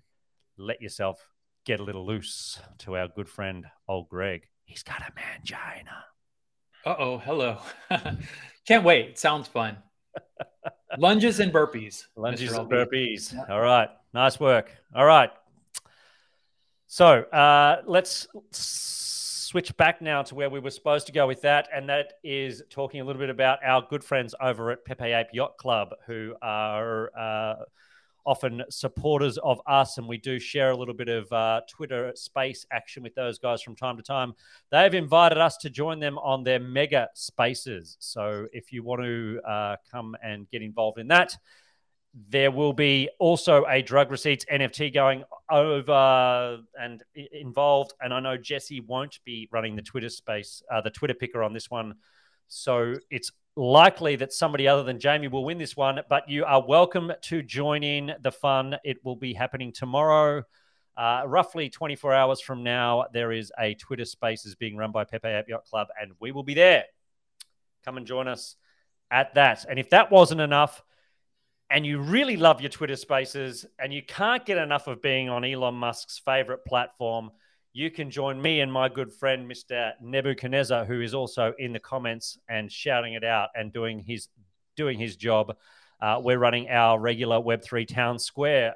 let 0.57 0.81
yourself 0.81 1.25
get 1.65 1.79
a 1.79 1.83
little 1.83 2.05
loose 2.05 2.59
to 2.79 2.97
our 2.97 3.07
good 3.07 3.29
friend, 3.29 3.65
old 3.87 4.09
Greg. 4.09 4.47
He's 4.65 4.83
got 4.83 5.01
a 5.01 5.11
mangina. 5.13 6.03
Uh 6.85 6.95
oh, 6.97 7.17
hello. 7.19 7.59
Can't 8.67 8.83
wait. 8.83 9.17
Sounds 9.17 9.47
fun. 9.47 9.77
Lunges 10.97 11.39
and 11.39 11.51
burpees. 11.53 12.07
Lunges 12.15 12.53
and 12.53 12.69
burpees. 12.69 13.33
All 13.49 13.61
right. 13.61 13.89
Nice 14.13 14.39
work. 14.39 14.71
All 14.95 15.05
right. 15.05 15.29
So 16.87 17.23
uh, 17.23 17.81
let's 17.85 18.27
switch 18.51 19.75
back 19.77 20.01
now 20.01 20.23
to 20.23 20.35
where 20.35 20.49
we 20.49 20.59
were 20.59 20.69
supposed 20.69 21.05
to 21.07 21.13
go 21.13 21.27
with 21.27 21.41
that. 21.41 21.69
And 21.73 21.89
that 21.89 22.13
is 22.23 22.63
talking 22.69 23.01
a 23.01 23.03
little 23.03 23.19
bit 23.19 23.29
about 23.29 23.59
our 23.63 23.85
good 23.89 24.03
friends 24.03 24.35
over 24.41 24.71
at 24.71 24.85
Pepe 24.85 25.11
Ape 25.11 25.27
Yacht 25.33 25.57
Club, 25.57 25.93
who 26.05 26.35
are 26.41 27.11
uh, 27.17 27.63
often 28.25 28.63
supporters 28.69 29.37
of 29.37 29.61
us. 29.65 29.97
And 29.97 30.07
we 30.07 30.17
do 30.17 30.39
share 30.39 30.71
a 30.71 30.77
little 30.77 30.93
bit 30.93 31.09
of 31.09 31.31
uh, 31.31 31.61
Twitter 31.69 32.11
space 32.15 32.65
action 32.71 33.03
with 33.03 33.15
those 33.15 33.39
guys 33.39 33.61
from 33.61 33.75
time 33.75 33.97
to 33.97 34.03
time. 34.03 34.33
They've 34.71 34.93
invited 34.93 35.37
us 35.37 35.57
to 35.57 35.69
join 35.69 35.99
them 35.99 36.17
on 36.17 36.43
their 36.43 36.59
mega 36.59 37.09
spaces. 37.13 37.97
So 37.99 38.47
if 38.53 38.71
you 38.71 38.83
want 38.83 39.01
to 39.03 39.41
uh, 39.47 39.75
come 39.91 40.15
and 40.23 40.49
get 40.49 40.61
involved 40.61 40.99
in 40.99 41.07
that, 41.07 41.35
there 42.29 42.51
will 42.51 42.73
be 42.73 43.09
also 43.19 43.65
a 43.65 43.81
drug 43.81 44.11
receipts 44.11 44.45
NFT 44.51 44.93
going 44.93 45.23
over 45.49 46.59
and 46.79 47.03
involved. 47.15 47.93
And 48.01 48.13
I 48.13 48.19
know 48.19 48.37
Jesse 48.37 48.81
won't 48.81 49.19
be 49.23 49.47
running 49.51 49.75
the 49.75 49.81
Twitter 49.81 50.09
space, 50.09 50.61
uh, 50.69 50.81
the 50.81 50.89
Twitter 50.89 51.13
picker 51.13 51.41
on 51.41 51.53
this 51.53 51.69
one. 51.69 51.95
So 52.47 52.95
it's 53.09 53.31
likely 53.55 54.15
that 54.17 54.33
somebody 54.33 54.67
other 54.67 54.83
than 54.83 54.99
Jamie 54.99 55.27
will 55.27 55.43
win 55.43 55.57
this 55.57 55.75
one, 55.75 55.99
but 56.09 56.29
you 56.29 56.45
are 56.45 56.65
welcome 56.65 57.11
to 57.23 57.41
join 57.41 57.83
in 57.83 58.13
the 58.21 58.31
fun. 58.31 58.77
It 58.83 59.03
will 59.03 59.15
be 59.15 59.33
happening 59.33 59.73
tomorrow. 59.73 60.43
Uh, 60.95 61.23
roughly 61.25 61.69
24 61.69 62.13
hours 62.13 62.41
from 62.41 62.63
now, 62.63 63.05
there 63.13 63.31
is 63.31 63.51
a 63.59 63.75
Twitter 63.75 64.05
Spaces 64.05 64.55
being 64.55 64.77
run 64.77 64.91
by 64.91 65.03
Pepe 65.03 65.27
Ape 65.27 65.49
Yacht 65.49 65.65
Club, 65.65 65.87
and 65.99 66.13
we 66.19 66.31
will 66.31 66.43
be 66.43 66.53
there. 66.53 66.85
Come 67.83 67.97
and 67.97 68.05
join 68.05 68.27
us 68.27 68.55
at 69.09 69.33
that. 69.35 69.65
And 69.69 69.79
if 69.79 69.89
that 69.89 70.11
wasn't 70.11 70.41
enough, 70.41 70.81
and 71.69 71.85
you 71.85 71.99
really 71.99 72.37
love 72.37 72.61
your 72.61 72.69
Twitter 72.69 72.95
Spaces, 72.95 73.65
and 73.79 73.93
you 73.93 74.01
can't 74.03 74.45
get 74.45 74.57
enough 74.57 74.87
of 74.87 75.01
being 75.01 75.29
on 75.29 75.43
Elon 75.43 75.75
Musk's 75.75 76.19
favorite 76.19 76.65
platform, 76.65 77.31
you 77.73 77.89
can 77.89 78.11
join 78.11 78.41
me 78.41 78.59
and 78.59 78.71
my 78.71 78.89
good 78.89 79.13
friend, 79.13 79.49
Mr. 79.49 79.93
Nebuchadnezzar, 80.01 80.85
who 80.85 81.01
is 81.01 81.13
also 81.13 81.53
in 81.57 81.71
the 81.71 81.79
comments 81.79 82.37
and 82.49 82.71
shouting 82.71 83.13
it 83.13 83.23
out 83.23 83.49
and 83.55 83.71
doing 83.71 83.99
his 83.99 84.27
doing 84.75 84.99
his 84.99 85.15
job. 85.15 85.55
Uh, 86.01 86.19
we're 86.21 86.39
running 86.39 86.69
our 86.69 86.99
regular 86.99 87.39
Web3 87.39 87.87
Town 87.87 88.19
Square 88.19 88.75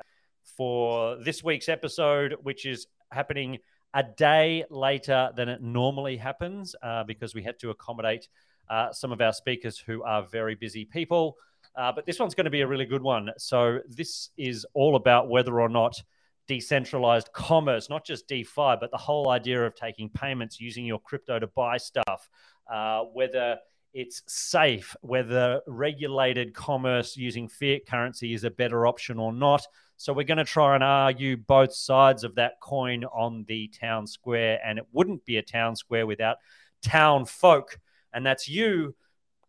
for 0.57 1.17
this 1.17 1.43
week's 1.43 1.67
episode, 1.67 2.35
which 2.43 2.65
is 2.65 2.87
happening 3.11 3.57
a 3.93 4.03
day 4.03 4.63
later 4.69 5.31
than 5.35 5.49
it 5.49 5.61
normally 5.61 6.17
happens 6.17 6.75
uh, 6.83 7.03
because 7.03 7.33
we 7.33 7.41
had 7.41 7.59
to 7.59 7.71
accommodate 7.71 8.27
uh, 8.69 8.91
some 8.91 9.11
of 9.11 9.21
our 9.21 9.33
speakers 9.33 9.77
who 9.77 10.03
are 10.03 10.23
very 10.23 10.55
busy 10.55 10.85
people. 10.85 11.35
Uh, 11.75 11.91
but 11.91 12.05
this 12.05 12.19
one's 12.19 12.35
going 12.35 12.45
to 12.45 12.51
be 12.51 12.61
a 12.61 12.67
really 12.67 12.85
good 12.85 13.01
one. 13.01 13.31
So, 13.37 13.79
this 13.87 14.29
is 14.37 14.65
all 14.73 14.95
about 14.95 15.29
whether 15.29 15.59
or 15.59 15.67
not 15.67 16.01
decentralized 16.47 17.31
commerce, 17.33 17.89
not 17.89 18.05
just 18.05 18.27
DeFi, 18.27 18.75
but 18.79 18.91
the 18.91 18.97
whole 18.97 19.29
idea 19.29 19.65
of 19.65 19.75
taking 19.75 20.09
payments 20.09 20.59
using 20.59 20.85
your 20.85 20.99
crypto 20.99 21.39
to 21.39 21.47
buy 21.47 21.77
stuff, 21.77 22.29
uh, 22.71 23.01
whether 23.01 23.57
it's 23.93 24.21
safe, 24.27 24.95
whether 25.01 25.61
regulated 25.67 26.53
commerce 26.53 27.15
using 27.15 27.47
fiat 27.47 27.85
currency 27.87 28.33
is 28.33 28.43
a 28.43 28.51
better 28.51 28.85
option 28.85 29.17
or 29.17 29.31
not. 29.31 29.65
So 29.97 30.11
we're 30.11 30.23
going 30.23 30.37
to 30.37 30.43
try 30.43 30.75
and 30.75 30.83
argue 30.83 31.37
both 31.37 31.73
sides 31.73 32.25
of 32.25 32.35
that 32.35 32.59
coin 32.61 33.05
on 33.05 33.45
the 33.47 33.69
town 33.69 34.05
square, 34.05 34.59
and 34.65 34.77
it 34.77 34.85
wouldn't 34.91 35.25
be 35.25 35.37
a 35.37 35.41
town 35.41 35.75
square 35.77 36.05
without 36.05 36.37
town 36.83 37.25
folk, 37.25 37.79
and 38.13 38.25
that's 38.25 38.49
you 38.49 38.93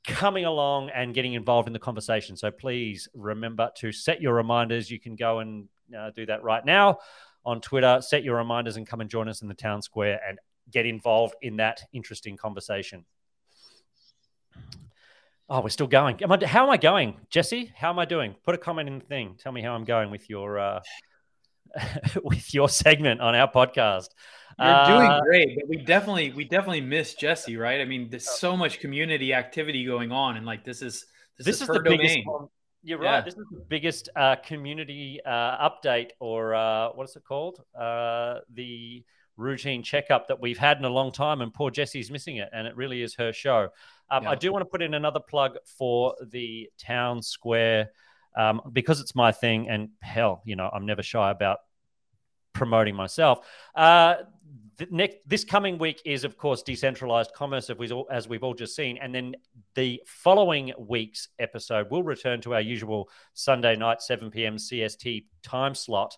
coming 0.07 0.45
along 0.45 0.91
and 0.91 1.13
getting 1.13 1.35
involved 1.35 1.67
in 1.67 1.73
the 1.73 1.81
conversation. 1.81 2.37
So 2.37 2.53
please 2.53 3.09
remember 3.13 3.71
to 3.79 3.91
set 3.91 4.23
your 4.23 4.35
reminders. 4.35 4.89
You 4.89 5.01
can 5.01 5.17
go 5.17 5.41
and 5.41 5.69
uh, 5.97 6.11
do 6.14 6.26
that 6.26 6.43
right 6.43 6.64
now 6.64 6.99
on 7.45 7.61
Twitter. 7.61 8.01
Set 8.01 8.24
your 8.24 8.37
reminders 8.37 8.76
and 8.76 8.87
come 8.87 9.01
and 9.01 9.11
join 9.11 9.28
us 9.28 9.43
in 9.43 9.49
the 9.49 9.55
town 9.55 9.82
square 9.82 10.20
and 10.26 10.39
get 10.70 10.87
involved 10.87 11.34
in 11.43 11.57
that 11.57 11.82
interesting 11.93 12.37
conversation. 12.37 13.05
Oh, 15.49 15.61
we're 15.61 15.68
still 15.68 15.87
going. 15.87 16.20
Am 16.22 16.32
I, 16.32 16.45
how 16.45 16.64
am 16.64 16.70
I 16.70 16.76
going, 16.76 17.20
Jesse? 17.30 17.72
How 17.76 17.91
am 17.91 18.01
I 18.01 18.05
doing? 18.05 18.34
Put 18.45 18.57
a 18.57 18.59
comment 18.59 18.89
in 18.89 18.99
the 18.99 19.05
thing. 19.05 19.37
Tell 19.39 19.53
me 19.53 19.62
how 19.62 19.74
I'm 19.74 19.84
going 19.84 20.11
with 20.11 20.28
your 20.28 20.59
uh, 20.59 20.80
with 22.24 22.53
your 22.53 22.68
segment 22.68 23.20
on 23.20 23.37
our 23.37 23.51
podcast. 23.51 24.09
You're 24.59 24.68
uh, 24.68 24.89
doing 24.89 25.22
great, 25.24 25.57
but 25.57 25.68
we 25.68 25.76
definitely 25.76 26.32
we 26.32 26.45
definitely 26.45 26.80
miss 26.80 27.14
Jesse, 27.14 27.57
right? 27.57 27.80
I 27.80 27.84
mean, 27.84 28.09
there's 28.11 28.28
so 28.28 28.57
much 28.57 28.80
community 28.80 29.34
activity 29.34 29.84
going 29.84 30.11
on, 30.11 30.37
and 30.37 30.45
like 30.45 30.64
this 30.64 30.82
is 30.82 31.07
this, 31.39 31.47
this 31.47 31.57
is, 31.57 31.62
is 31.62 31.68
the 31.68 31.78
domain. 31.78 31.99
biggest. 31.99 32.18
You're 32.87 32.99
right. 32.99 33.16
Yeah. 33.16 33.20
This 33.22 33.34
is 33.34 33.47
the 33.51 33.64
biggest 33.68 34.11
uh, 34.14 34.37
community 34.37 35.20
uh, 35.26 35.68
update, 35.68 36.11
or 36.20 36.55
uh, 36.55 36.91
what 36.91 37.09
is 37.09 37.16
it 37.16 37.24
called? 37.24 37.61
Uh, 37.76 38.39
the 38.55 39.03
routine 39.37 39.82
checkup 39.82 40.28
that 40.28 40.41
we've 40.41 40.57
had 40.57 40.78
in 40.78 40.84
a 40.84 40.89
long 40.89 41.11
time, 41.11 41.41
and 41.41 41.53
poor 41.53 41.72
Jessie's 41.72 42.12
missing 42.12 42.37
it, 42.37 42.49
and 42.53 42.64
it 42.64 42.76
really 42.76 43.03
is 43.03 43.16
her 43.16 43.32
show. 43.32 43.70
Um, 44.09 44.22
yeah. 44.22 44.30
I 44.30 44.34
do 44.37 44.53
want 44.53 44.62
to 44.62 44.70
put 44.70 44.82
in 44.82 44.95
another 44.95 45.18
plug 45.18 45.57
for 45.64 46.14
the 46.24 46.70
town 46.78 47.22
square 47.22 47.91
um, 48.37 48.61
because 48.72 49.01
it's 49.01 49.16
my 49.16 49.32
thing, 49.32 49.68
and 49.68 49.89
hell, 50.01 50.43
you 50.45 50.55
know, 50.55 50.70
I'm 50.72 50.87
never 50.87 51.03
shy 51.03 51.32
about 51.32 51.59
promoting 52.53 52.95
myself. 52.95 53.45
Uh, 53.74 54.14
next, 54.91 55.18
this 55.27 55.45
coming 55.45 55.79
week 55.79 56.03
is, 56.05 56.24
of 56.24 56.37
course, 56.37 56.62
decentralized 56.62 57.33
commerce, 57.35 57.70
as 58.11 58.29
we've 58.29 58.43
all 58.43 58.55
just 58.55 58.77
seen, 58.77 58.99
and 58.99 59.14
then 59.14 59.37
the 59.74 60.03
following 60.07 60.72
week's 60.79 61.29
episode 61.39 61.91
will 61.91 62.03
return 62.03 62.41
to 62.43 62.55
our 62.55 62.61
usual 62.61 63.09
Sunday 63.35 63.77
night 63.77 64.03
7 64.03 64.31
p.m. 64.31 64.57
CST 64.57 65.24
time 65.43 65.74
slot. 65.74 66.16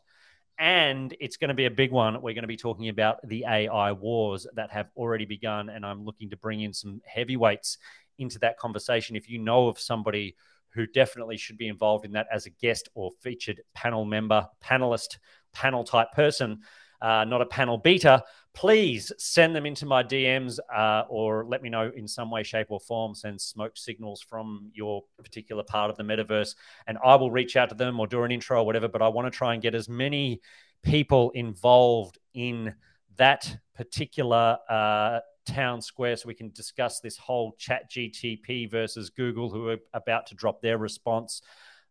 And 0.59 1.15
it's 1.21 1.37
going 1.37 1.49
to 1.49 1.55
be 1.55 1.67
a 1.67 1.71
big 1.71 1.93
one. 1.93 2.15
We're 2.15 2.35
going 2.35 2.43
to 2.43 2.49
be 2.49 2.57
talking 2.57 2.89
about 2.89 3.19
the 3.23 3.45
AI 3.49 3.93
wars 3.93 4.45
that 4.55 4.73
have 4.73 4.91
already 4.97 5.25
begun. 5.25 5.69
And 5.69 5.87
I'm 5.87 6.05
looking 6.05 6.31
to 6.31 6.37
bring 6.37 6.63
in 6.63 6.73
some 6.73 7.01
heavyweights 7.07 7.79
into 8.19 8.41
that 8.41 8.59
conversation. 8.59 9.15
If 9.15 9.31
you 9.31 9.39
know 9.39 9.69
of 9.69 9.79
somebody 9.79 10.35
who 10.71 10.87
definitely 10.87 11.37
should 11.37 11.59
be 11.59 11.69
involved 11.69 12.05
in 12.05 12.13
that 12.13 12.27
as 12.33 12.47
a 12.47 12.51
guest 12.51 12.89
or 12.95 13.13
featured 13.21 13.61
panel 13.73 14.05
member, 14.05 14.49
panelist, 14.61 15.19
panel 15.53 15.85
type 15.85 16.11
person, 16.13 16.63
uh, 17.01 17.25
not 17.25 17.43
a 17.43 17.47
panel 17.47 17.79
beater, 17.79 18.21
please 18.55 19.13
send 19.19 19.55
them 19.55 19.67
into 19.67 19.87
my 19.87 20.03
DMs 20.03 20.59
uh, 20.75 21.05
or 21.09 21.45
let 21.45 21.63
me 21.63 21.69
know 21.69 21.93
in 21.95 22.09
some 22.09 22.31
way, 22.31 22.43
shape, 22.43 22.69
or 22.71 22.81
form. 22.81 23.15
Send 23.15 23.41
smoke 23.41 23.77
signals 23.77 24.21
from 24.21 24.71
your 24.75 25.05
particular 25.23 25.63
part 25.63 25.91
of 25.91 25.97
the 25.97 26.03
metaverse, 26.03 26.55
and 26.87 26.99
I 27.05 27.15
will 27.17 27.31
reach 27.31 27.57
out 27.57 27.69
to 27.69 27.75
them 27.75 28.01
or 28.01 28.07
do 28.07 28.23
an 28.23 28.33
intro 28.33 28.61
or 28.61 28.67
whatever. 28.67 28.89
But 28.89 29.03
I 29.03 29.09
want 29.09 29.33
to 29.33 29.37
try 29.37 29.55
and 29.55 29.63
get 29.63 29.75
as 29.75 29.89
many 29.89 30.41
people 30.83 31.31
involved 31.31 32.19
in 32.35 32.75
that 33.17 33.59
particular 33.77 34.59
uh, 34.69 35.21
town 35.47 35.81
square 35.81 36.17
so 36.17 36.27
we 36.27 36.35
can 36.35 36.51
discuss 36.51 37.01
this 37.01 37.17
whole 37.17 37.55
chat 37.59 37.91
GTP 37.91 38.71
versus 38.71 39.11
Google, 39.11 39.51
who 39.51 39.69
are 39.69 39.79
about 39.95 40.27
to 40.27 40.35
drop 40.35 40.61
their 40.63 40.79
response 40.79 41.43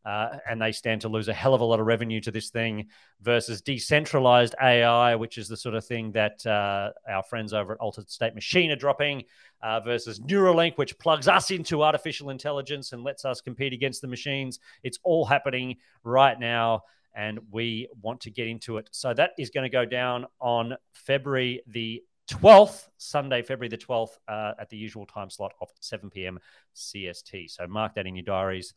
uh, 0.07 0.37
and 0.49 0.61
they 0.61 0.71
stand 0.71 1.01
to 1.01 1.09
lose 1.09 1.27
a 1.27 1.33
hell 1.33 1.53
of 1.53 1.59
a 1.59 1.65
lot 1.65 1.81
of 1.81 1.85
revenue 1.85 2.21
to 2.21 2.31
this 2.31 2.49
thing 2.49 2.87
versus 3.21 3.61
decentralized 3.61 4.55
AI, 4.61 5.13
which 5.15 5.37
is 5.37 5.49
the 5.49 5.57
sort 5.57 5.75
of 5.75 5.85
thing 5.85 6.13
that 6.13 6.45
uh, 6.45 6.91
our 7.09 7.21
friends 7.23 7.51
over 7.51 7.73
at 7.73 7.79
Altered 7.79 8.09
State 8.09 8.33
Machine 8.33 8.71
are 8.71 8.77
dropping, 8.77 9.25
uh, 9.61 9.81
versus 9.81 10.21
Neuralink, 10.21 10.77
which 10.77 10.97
plugs 10.97 11.27
us 11.27 11.51
into 11.51 11.83
artificial 11.83 12.29
intelligence 12.29 12.93
and 12.93 13.03
lets 13.03 13.25
us 13.25 13.41
compete 13.41 13.73
against 13.73 14.01
the 14.01 14.07
machines. 14.07 14.59
It's 14.81 14.97
all 15.03 15.25
happening 15.25 15.75
right 16.05 16.39
now. 16.39 16.83
And 17.13 17.39
we 17.51 17.89
want 18.01 18.21
to 18.21 18.31
get 18.31 18.47
into 18.47 18.77
it. 18.77 18.87
So 18.91 19.13
that 19.13 19.31
is 19.37 19.49
going 19.49 19.63
to 19.63 19.69
go 19.69 19.83
down 19.83 20.27
on 20.39 20.77
February 20.93 21.63
the 21.67 22.01
12th, 22.29 22.87
Sunday, 22.97 23.41
February 23.41 23.69
the 23.69 23.77
12th, 23.77 24.19
uh, 24.27 24.53
at 24.59 24.69
the 24.69 24.77
usual 24.77 25.05
time 25.05 25.29
slot 25.29 25.53
of 25.59 25.69
7 25.79 26.09
p.m. 26.11 26.39
CST. 26.75 27.49
So 27.49 27.65
mark 27.67 27.95
that 27.95 28.05
in 28.05 28.15
your 28.15 28.23
diaries 28.23 28.73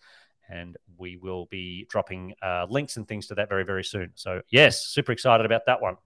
and 0.51 0.77
we 0.99 1.17
will 1.17 1.47
be 1.47 1.87
dropping 1.89 2.35
uh, 2.43 2.67
links 2.69 2.97
and 2.97 3.07
things 3.07 3.27
to 3.29 3.35
that 3.37 3.49
very, 3.49 3.65
very 3.65 3.85
soon. 3.85 4.11
So, 4.15 4.43
yes, 4.51 4.87
super 4.87 5.13
excited 5.13 5.47
about 5.47 5.67
that 5.67 5.81
one. 5.81 5.97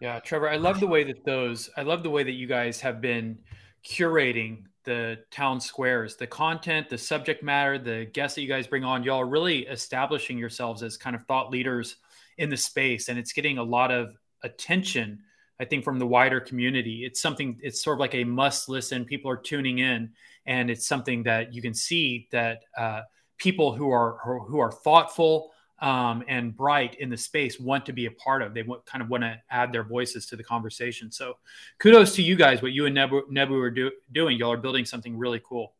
Yeah, 0.00 0.20
Trevor, 0.20 0.50
I 0.50 0.56
love 0.56 0.78
the 0.78 0.86
way 0.86 1.04
that 1.04 1.24
those, 1.24 1.70
I 1.76 1.82
love 1.82 2.02
the 2.02 2.10
way 2.10 2.22
that 2.22 2.32
you 2.32 2.46
guys 2.46 2.80
have 2.82 3.00
been 3.00 3.38
curating 3.84 4.64
the 4.84 5.18
town 5.30 5.60
squares, 5.60 6.16
the 6.16 6.26
content, 6.26 6.88
the 6.88 6.98
subject 6.98 7.42
matter, 7.42 7.78
the 7.78 8.04
guests 8.12 8.34
that 8.36 8.42
you 8.42 8.48
guys 8.48 8.66
bring 8.66 8.84
on. 8.84 9.02
Y'all 9.02 9.20
are 9.20 9.26
really 9.26 9.66
establishing 9.66 10.38
yourselves 10.38 10.82
as 10.82 10.96
kind 10.96 11.16
of 11.16 11.24
thought 11.24 11.50
leaders 11.50 11.96
in 12.38 12.50
the 12.50 12.56
space, 12.56 13.08
and 13.08 13.18
it's 13.18 13.32
getting 13.32 13.58
a 13.58 13.62
lot 13.62 13.90
of 13.90 14.16
attention. 14.42 15.20
I 15.58 15.64
think 15.64 15.84
from 15.84 15.98
the 15.98 16.06
wider 16.06 16.40
community, 16.40 17.04
it's 17.04 17.20
something. 17.20 17.58
It's 17.62 17.82
sort 17.82 17.96
of 17.96 18.00
like 18.00 18.14
a 18.14 18.24
must 18.24 18.68
listen. 18.68 19.04
People 19.04 19.30
are 19.30 19.36
tuning 19.36 19.78
in, 19.78 20.10
and 20.44 20.70
it's 20.70 20.86
something 20.86 21.22
that 21.24 21.54
you 21.54 21.62
can 21.62 21.74
see 21.74 22.28
that 22.32 22.62
uh, 22.76 23.02
people 23.38 23.74
who 23.74 23.90
are 23.90 24.18
who 24.22 24.58
are 24.58 24.70
thoughtful 24.70 25.52
um, 25.80 26.24
and 26.28 26.56
bright 26.56 26.96
in 26.96 27.10
the 27.10 27.16
space 27.16 27.60
want 27.60 27.86
to 27.86 27.92
be 27.92 28.06
a 28.06 28.10
part 28.10 28.42
of. 28.42 28.54
They 28.54 28.62
want, 28.62 28.86
kind 28.86 29.02
of 29.02 29.10
want 29.10 29.22
to 29.22 29.40
add 29.50 29.72
their 29.72 29.84
voices 29.84 30.26
to 30.26 30.36
the 30.36 30.44
conversation. 30.44 31.10
So, 31.10 31.34
kudos 31.78 32.14
to 32.16 32.22
you 32.22 32.36
guys. 32.36 32.62
What 32.62 32.72
you 32.72 32.86
and 32.86 32.94
Nebu, 32.94 33.22
Nebu 33.30 33.58
are 33.58 33.70
do, 33.70 33.90
doing, 34.12 34.38
y'all 34.38 34.52
are 34.52 34.58
building 34.58 34.84
something 34.84 35.16
really 35.16 35.40
cool. 35.44 35.74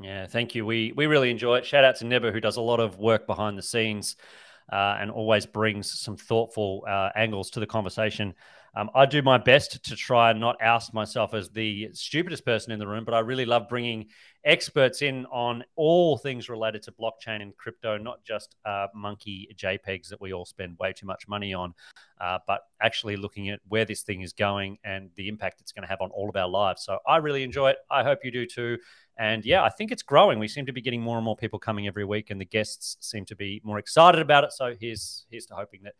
Yeah, 0.00 0.26
thank 0.26 0.54
you. 0.54 0.64
We 0.64 0.92
we 0.92 1.06
really 1.06 1.30
enjoy 1.30 1.58
it. 1.58 1.66
Shout 1.66 1.84
out 1.84 1.96
to 1.96 2.06
Nebu 2.06 2.32
who 2.32 2.40
does 2.40 2.56
a 2.56 2.62
lot 2.62 2.80
of 2.80 2.98
work 2.98 3.26
behind 3.26 3.58
the 3.58 3.62
scenes 3.62 4.16
uh, 4.72 4.96
and 4.98 5.10
always 5.10 5.44
brings 5.44 6.00
some 6.00 6.16
thoughtful 6.16 6.84
uh, 6.88 7.10
angles 7.14 7.50
to 7.50 7.60
the 7.60 7.66
conversation. 7.66 8.34
Um, 8.74 8.88
I 8.94 9.04
do 9.04 9.20
my 9.20 9.36
best 9.36 9.84
to 9.84 9.96
try 9.96 10.30
and 10.30 10.40
not 10.40 10.56
oust 10.62 10.94
myself 10.94 11.34
as 11.34 11.50
the 11.50 11.90
stupidest 11.92 12.44
person 12.44 12.72
in 12.72 12.78
the 12.78 12.86
room, 12.86 13.04
but 13.04 13.12
I 13.12 13.18
really 13.18 13.44
love 13.44 13.68
bringing 13.68 14.06
experts 14.44 15.02
in 15.02 15.26
on 15.26 15.62
all 15.76 16.16
things 16.16 16.48
related 16.48 16.82
to 16.84 16.92
blockchain 16.92 17.42
and 17.42 17.56
crypto, 17.56 17.98
not 17.98 18.24
just 18.24 18.56
uh, 18.64 18.86
monkey 18.94 19.54
JPEGs 19.56 20.08
that 20.08 20.20
we 20.20 20.32
all 20.32 20.46
spend 20.46 20.78
way 20.78 20.92
too 20.92 21.06
much 21.06 21.28
money 21.28 21.52
on, 21.52 21.74
uh, 22.20 22.38
but 22.46 22.62
actually 22.80 23.16
looking 23.16 23.50
at 23.50 23.60
where 23.68 23.84
this 23.84 24.02
thing 24.02 24.22
is 24.22 24.32
going 24.32 24.78
and 24.84 25.10
the 25.16 25.28
impact 25.28 25.60
it's 25.60 25.72
going 25.72 25.82
to 25.82 25.88
have 25.88 26.00
on 26.00 26.10
all 26.10 26.30
of 26.30 26.36
our 26.36 26.48
lives. 26.48 26.82
So 26.82 26.98
I 27.06 27.18
really 27.18 27.42
enjoy 27.42 27.70
it. 27.70 27.76
I 27.90 28.02
hope 28.02 28.20
you 28.24 28.30
do 28.30 28.46
too. 28.46 28.78
And 29.18 29.44
yeah, 29.44 29.62
I 29.62 29.68
think 29.68 29.92
it's 29.92 30.02
growing. 30.02 30.38
We 30.38 30.48
seem 30.48 30.64
to 30.66 30.72
be 30.72 30.80
getting 30.80 31.02
more 31.02 31.18
and 31.18 31.24
more 31.24 31.36
people 31.36 31.58
coming 31.58 31.86
every 31.86 32.04
week, 32.04 32.30
and 32.30 32.40
the 32.40 32.46
guests 32.46 32.96
seem 33.00 33.26
to 33.26 33.36
be 33.36 33.60
more 33.62 33.78
excited 33.78 34.22
about 34.22 34.44
it. 34.44 34.52
So 34.52 34.74
here's 34.80 35.26
here's 35.30 35.44
to 35.46 35.54
hoping 35.54 35.82
that 35.82 35.94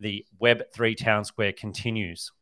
the 0.00 0.24
Web3 0.40 0.96
Town 0.96 1.24
Square 1.24 1.54
continues. 1.54 2.32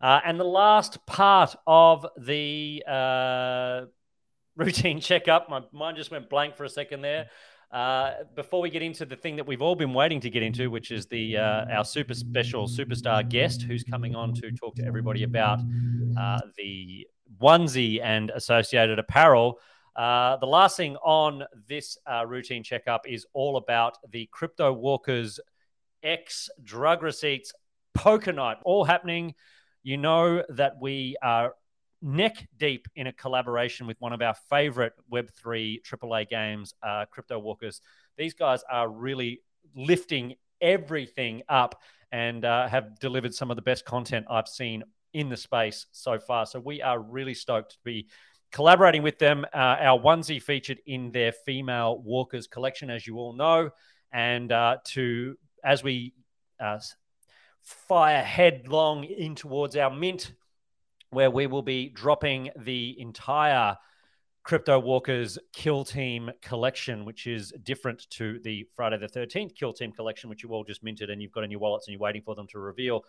Uh, 0.00 0.20
and 0.24 0.38
the 0.38 0.44
last 0.44 1.04
part 1.06 1.56
of 1.66 2.06
the 2.18 2.82
uh, 2.86 3.86
routine 4.56 5.00
checkup, 5.00 5.48
my 5.48 5.62
mind 5.72 5.96
just 5.96 6.10
went 6.10 6.28
blank 6.28 6.56
for 6.56 6.64
a 6.64 6.68
second 6.68 7.02
there. 7.02 7.28
Uh, 7.72 8.12
before 8.34 8.60
we 8.60 8.70
get 8.70 8.82
into 8.82 9.04
the 9.04 9.16
thing 9.16 9.36
that 9.36 9.46
we've 9.46 9.60
all 9.60 9.74
been 9.74 9.92
waiting 9.92 10.20
to 10.20 10.30
get 10.30 10.42
into, 10.42 10.70
which 10.70 10.90
is 10.90 11.06
the 11.06 11.36
uh, 11.36 11.64
our 11.66 11.84
super 11.84 12.14
special 12.14 12.68
superstar 12.68 13.28
guest 13.28 13.62
who's 13.62 13.82
coming 13.82 14.14
on 14.14 14.32
to 14.32 14.52
talk 14.52 14.76
to 14.76 14.84
everybody 14.84 15.24
about 15.24 15.58
uh, 16.18 16.38
the 16.56 17.06
onesie 17.42 18.00
and 18.02 18.30
associated 18.30 18.98
apparel. 18.98 19.58
Uh, 19.96 20.36
the 20.36 20.46
last 20.46 20.76
thing 20.76 20.96
on 20.96 21.42
this 21.66 21.98
uh, 22.06 22.24
routine 22.26 22.62
checkup 22.62 23.02
is 23.08 23.26
all 23.32 23.56
about 23.56 23.98
the 24.10 24.28
crypto 24.30 24.72
walkers 24.72 25.40
X 26.06 26.48
drug 26.62 27.02
receipts 27.02 27.52
poker 27.94 28.32
night, 28.32 28.58
all 28.64 28.84
happening. 28.84 29.34
You 29.82 29.96
know 29.96 30.42
that 30.50 30.74
we 30.80 31.16
are 31.22 31.54
neck 32.00 32.46
deep 32.56 32.86
in 32.94 33.08
a 33.08 33.12
collaboration 33.12 33.86
with 33.86 33.96
one 34.00 34.12
of 34.12 34.22
our 34.22 34.34
favorite 34.48 34.92
Web3 35.12 35.80
AAA 35.82 36.28
games, 36.28 36.74
uh, 36.82 37.06
Crypto 37.10 37.38
Walkers. 37.38 37.80
These 38.16 38.34
guys 38.34 38.62
are 38.70 38.88
really 38.88 39.40
lifting 39.74 40.34
everything 40.60 41.42
up 41.48 41.80
and 42.12 42.44
uh, 42.44 42.68
have 42.68 42.98
delivered 43.00 43.34
some 43.34 43.50
of 43.50 43.56
the 43.56 43.62
best 43.62 43.84
content 43.84 44.26
I've 44.30 44.48
seen 44.48 44.84
in 45.12 45.28
the 45.28 45.36
space 45.36 45.86
so 45.92 46.18
far. 46.18 46.46
So 46.46 46.60
we 46.60 46.82
are 46.82 47.00
really 47.00 47.34
stoked 47.34 47.72
to 47.72 47.78
be 47.84 48.06
collaborating 48.52 49.02
with 49.02 49.18
them. 49.18 49.44
Uh, 49.52 49.76
our 49.80 49.98
onesie 49.98 50.40
featured 50.40 50.78
in 50.86 51.10
their 51.10 51.32
female 51.32 51.98
walkers 51.98 52.46
collection, 52.46 52.90
as 52.90 53.06
you 53.06 53.16
all 53.16 53.32
know, 53.32 53.70
and 54.12 54.52
uh, 54.52 54.76
to 54.84 55.36
as 55.66 55.82
we 55.82 56.14
uh, 56.60 56.78
fire 57.62 58.22
headlong 58.22 59.04
in 59.04 59.34
towards 59.34 59.76
our 59.76 59.90
mint, 59.90 60.32
where 61.10 61.30
we 61.30 61.46
will 61.46 61.62
be 61.62 61.88
dropping 61.88 62.50
the 62.56 62.94
entire 62.98 63.76
Crypto 64.44 64.78
Walkers 64.78 65.38
Kill 65.52 65.84
Team 65.84 66.30
collection, 66.40 67.04
which 67.04 67.26
is 67.26 67.52
different 67.64 68.08
to 68.10 68.38
the 68.44 68.64
Friday 68.76 68.96
the 68.96 69.08
13th 69.08 69.56
Kill 69.56 69.72
Team 69.72 69.90
collection, 69.90 70.30
which 70.30 70.44
you 70.44 70.50
all 70.50 70.62
just 70.62 70.84
minted 70.84 71.10
and 71.10 71.20
you've 71.20 71.32
got 71.32 71.42
in 71.42 71.50
your 71.50 71.58
wallets 71.58 71.88
and 71.88 71.92
you're 71.92 72.00
waiting 72.00 72.22
for 72.22 72.36
them 72.36 72.46
to 72.52 72.60
reveal. 72.60 73.04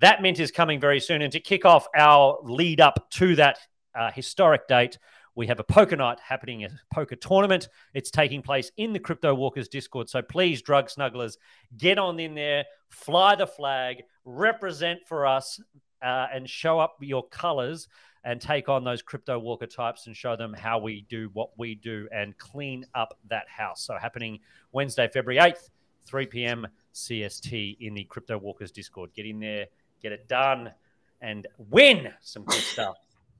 That 0.00 0.22
mint 0.22 0.40
is 0.40 0.50
coming 0.50 0.80
very 0.80 0.98
soon. 0.98 1.20
And 1.20 1.32
to 1.32 1.40
kick 1.40 1.66
off 1.66 1.86
our 1.94 2.38
lead 2.42 2.80
up 2.80 3.10
to 3.10 3.36
that 3.36 3.58
uh, 3.94 4.10
historic 4.12 4.66
date, 4.66 4.98
we 5.38 5.46
have 5.46 5.60
a 5.60 5.64
poker 5.64 5.94
night 5.94 6.18
happening, 6.18 6.64
a 6.64 6.70
poker 6.92 7.14
tournament. 7.14 7.68
It's 7.94 8.10
taking 8.10 8.42
place 8.42 8.72
in 8.76 8.92
the 8.92 8.98
Crypto 8.98 9.32
Walkers 9.36 9.68
Discord. 9.68 10.10
So 10.10 10.20
please, 10.20 10.62
drug 10.62 10.88
snugglers, 10.88 11.36
get 11.76 11.96
on 11.96 12.18
in 12.18 12.34
there, 12.34 12.64
fly 12.88 13.36
the 13.36 13.46
flag, 13.46 14.02
represent 14.24 14.98
for 15.06 15.28
us, 15.28 15.60
uh, 16.02 16.26
and 16.34 16.50
show 16.50 16.80
up 16.80 16.96
your 17.00 17.24
colors 17.28 17.86
and 18.24 18.40
take 18.40 18.68
on 18.68 18.82
those 18.82 19.00
crypto 19.00 19.38
walker 19.38 19.66
types 19.66 20.08
and 20.08 20.16
show 20.16 20.34
them 20.34 20.52
how 20.52 20.80
we 20.80 21.06
do 21.08 21.30
what 21.34 21.50
we 21.56 21.76
do 21.76 22.08
and 22.12 22.36
clean 22.38 22.84
up 22.96 23.16
that 23.30 23.48
house. 23.48 23.82
So, 23.82 23.96
happening 23.96 24.40
Wednesday, 24.72 25.06
February 25.06 25.38
8th, 25.38 25.70
3 26.04 26.26
p.m. 26.26 26.66
CST 26.92 27.76
in 27.78 27.94
the 27.94 28.02
Crypto 28.02 28.38
Walkers 28.38 28.72
Discord. 28.72 29.14
Get 29.14 29.24
in 29.24 29.38
there, 29.38 29.66
get 30.02 30.10
it 30.10 30.26
done, 30.26 30.72
and 31.20 31.46
win 31.58 32.12
some 32.22 32.42
good 32.42 32.60
stuff. 32.60 32.96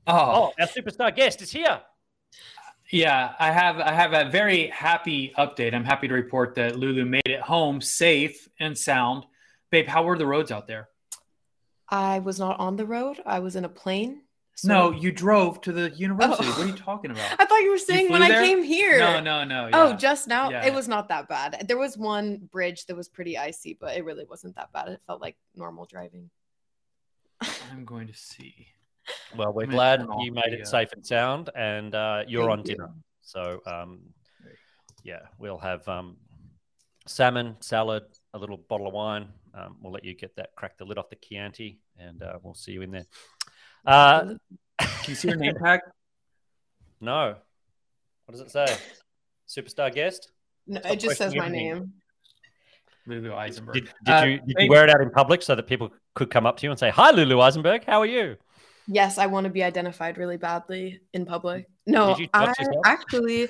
Oh, 0.09 0.15
Oh, 0.17 0.53
our 0.61 0.67
superstar 0.67 1.15
guest 1.15 1.43
is 1.43 1.51
here. 1.53 1.81
yeah. 2.91 3.35
I 3.39 3.51
have 3.53 3.79
I 3.79 3.93
have 3.93 4.13
a 4.15 4.31
very 4.31 4.69
happy 4.69 5.33
update. 5.39 5.75
I'm 5.75 5.85
happy 5.85 6.09
to 6.09 6.15
report 6.15 6.55
that 6.57 6.77
Lulu 6.77 7.05
made 7.05 7.27
it 7.27 7.41
home 7.41 7.81
safe 7.81 8.49
and 8.59 8.77
sound. 8.77 9.25
Babe, 9.71 9.87
how 9.87 10.03
were 10.05 10.17
the 10.17 10.27
roads 10.27 10.51
out 10.51 10.67
there? 10.67 10.89
I 11.89 12.19
was 12.21 12.39
not 12.39 12.59
on 12.59 12.77
the 12.77 12.87
road. 12.87 13.21
I 13.27 13.39
was 13.41 13.55
in 13.57 13.65
a 13.65 13.69
plane. 13.69 14.23
so- 14.55 14.69
No, 14.69 14.91
you 14.93 15.13
drove 15.13 15.61
to 15.63 15.73
the 15.73 15.91
university. 15.91 16.47
Oh. 16.47 16.51
What 16.51 16.59
are 16.61 16.67
you 16.67 16.73
talking 16.77 17.11
about? 17.11 17.31
I 17.41 17.45
thought 17.45 17.61
you 17.63 17.71
were 17.71 17.79
saying 17.79 18.11
when 18.11 18.23
flew 18.23 18.35
I 18.35 18.43
came 18.47 18.63
here. 18.63 18.99
No, 18.99 19.21
no, 19.21 19.45
no. 19.45 19.71
Oh, 19.73 19.93
just 19.95 20.27
now? 20.29 20.51
Yeah. 20.51 20.65
It 20.67 20.75
was 20.75 20.89
not 20.89 21.09
that 21.09 21.29
bad. 21.29 21.65
There 21.69 21.79
was 21.79 21.97
one 21.99 22.49
bridge 22.51 22.87
that 22.87 22.97
was 22.97 23.09
pretty 23.09 23.37
icy, 23.39 23.77
but 23.79 23.97
it 23.97 24.05
really 24.05 24.25
wasn't 24.25 24.57
that 24.57 24.73
bad. 24.73 24.89
It 24.89 25.01
felt 25.07 25.21
like 25.21 25.37
normal 25.55 25.85
driving. 25.87 26.31
I'm 27.71 27.85
going 27.85 28.09
to 28.09 28.15
see. 28.15 28.67
Well, 29.37 29.53
we're 29.53 29.67
glad 29.67 30.07
you 30.21 30.33
made 30.33 30.53
it 30.53 30.63
uh, 30.63 30.65
safe 30.65 30.93
and 30.93 31.05
sound, 31.07 31.51
and 31.55 31.95
uh, 31.95 32.25
you're 32.27 32.51
on 32.51 32.63
dinner. 32.63 32.91
So, 33.23 33.61
um, 33.67 34.01
yeah, 35.05 35.21
we'll 35.39 35.59
have 35.59 35.87
um, 35.89 36.17
salmon, 37.07 37.57
salad, 37.61 38.05
a 38.35 38.39
little 38.39 38.57
bottle 38.57 38.87
of 38.89 38.95
wine. 38.95 39.29
Um, 39.55 39.77
we'll 39.83 39.93
let 39.93 40.05
you 40.05 40.15
get 40.15 40.35
that, 40.37 40.51
crack 40.57 40.79
the 40.79 40.85
lid 40.85 40.99
off 40.99 41.09
the 41.11 41.17
Chianti, 41.17 41.79
and 41.99 42.23
uh, 42.23 42.39
we'll 42.43 42.55
see 42.55 42.73
you 42.73 42.83
in 42.83 42.91
there. 42.91 43.07
Uh, 43.87 44.35
Can 44.79 44.89
you 45.09 45.15
see 45.15 45.29
your 45.29 45.37
name 45.37 45.55
tag? 45.63 45.81
no. 47.01 47.37
What 48.27 48.33
does 48.33 48.41
it 48.43 48.51
say? 48.51 48.67
Superstar 49.49 49.95
guest? 49.95 50.33
No, 50.67 50.81
Stop 50.81 50.93
it 50.93 51.01
just 51.01 51.17
says 51.17 51.35
my 51.35 51.47
everything. 51.47 51.69
name. 51.69 51.93
Lulu 53.07 53.35
Eisenberg. 53.35 53.75
Did, 53.75 53.85
did 54.05 54.13
Uh, 54.13 54.25
you 54.27 54.41
did 54.41 54.57
you 54.59 54.69
wear 54.71 54.85
it 54.85 54.91
out 54.91 55.01
in 55.01 55.09
public 55.11 55.41
so 55.41 55.55
that 55.55 55.67
people 55.67 55.91
could 56.15 56.31
come 56.31 56.45
up 56.45 56.59
to 56.59 56.67
you 56.67 56.71
and 56.71 56.79
say, 56.79 56.91
"Hi, 56.91 57.11
Lulu 57.11 57.41
Eisenberg, 57.41 57.85
how 57.87 58.01
are 58.01 58.07
you?" 58.07 58.37
Yes, 58.91 59.19
I 59.19 59.27
want 59.27 59.45
to 59.45 59.51
be 59.51 59.63
identified 59.63 60.17
really 60.17 60.39
badly 60.39 61.01
in 61.13 61.27
public. 61.27 61.69
No, 61.87 62.17
I 62.33 62.47
yourself? 62.47 62.87
actually, 62.87 63.49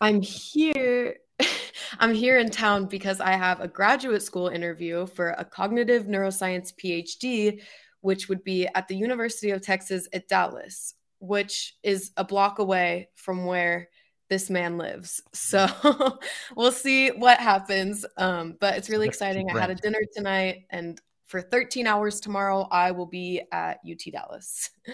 I'm 0.00 0.20
here. 0.20 1.16
I'm 1.98 2.12
here 2.12 2.38
in 2.38 2.50
town 2.50 2.84
because 2.84 3.18
I 3.18 3.32
have 3.32 3.60
a 3.60 3.68
graduate 3.68 4.22
school 4.22 4.48
interview 4.48 5.06
for 5.06 5.30
a 5.30 5.44
cognitive 5.44 6.04
neuroscience 6.04 6.74
PhD, 6.74 7.62
which 8.02 8.28
would 8.28 8.44
be 8.44 8.68
at 8.74 8.88
the 8.88 8.96
University 8.96 9.50
of 9.50 9.62
Texas 9.62 10.06
at 10.12 10.28
Dallas, 10.28 10.94
which 11.18 11.74
is 11.82 12.10
a 12.18 12.24
block 12.24 12.58
away 12.58 13.08
from 13.14 13.46
where 13.46 13.88
this 14.28 14.50
man 14.50 14.76
lives. 14.76 15.22
So 15.32 15.66
we'll 16.56 16.72
see 16.72 17.08
what 17.08 17.40
happens. 17.40 18.04
Um, 18.18 18.56
but 18.60 18.76
it's 18.76 18.90
really 18.90 19.08
exciting. 19.08 19.50
I 19.50 19.58
had 19.58 19.70
a 19.70 19.74
dinner 19.74 20.00
tonight, 20.14 20.66
and 20.68 21.00
for 21.28 21.40
13 21.40 21.86
hours 21.86 22.20
tomorrow, 22.20 22.66
I 22.70 22.90
will 22.90 23.06
be 23.06 23.42
at 23.52 23.78
UT 23.88 24.12
Dallas. 24.12 24.70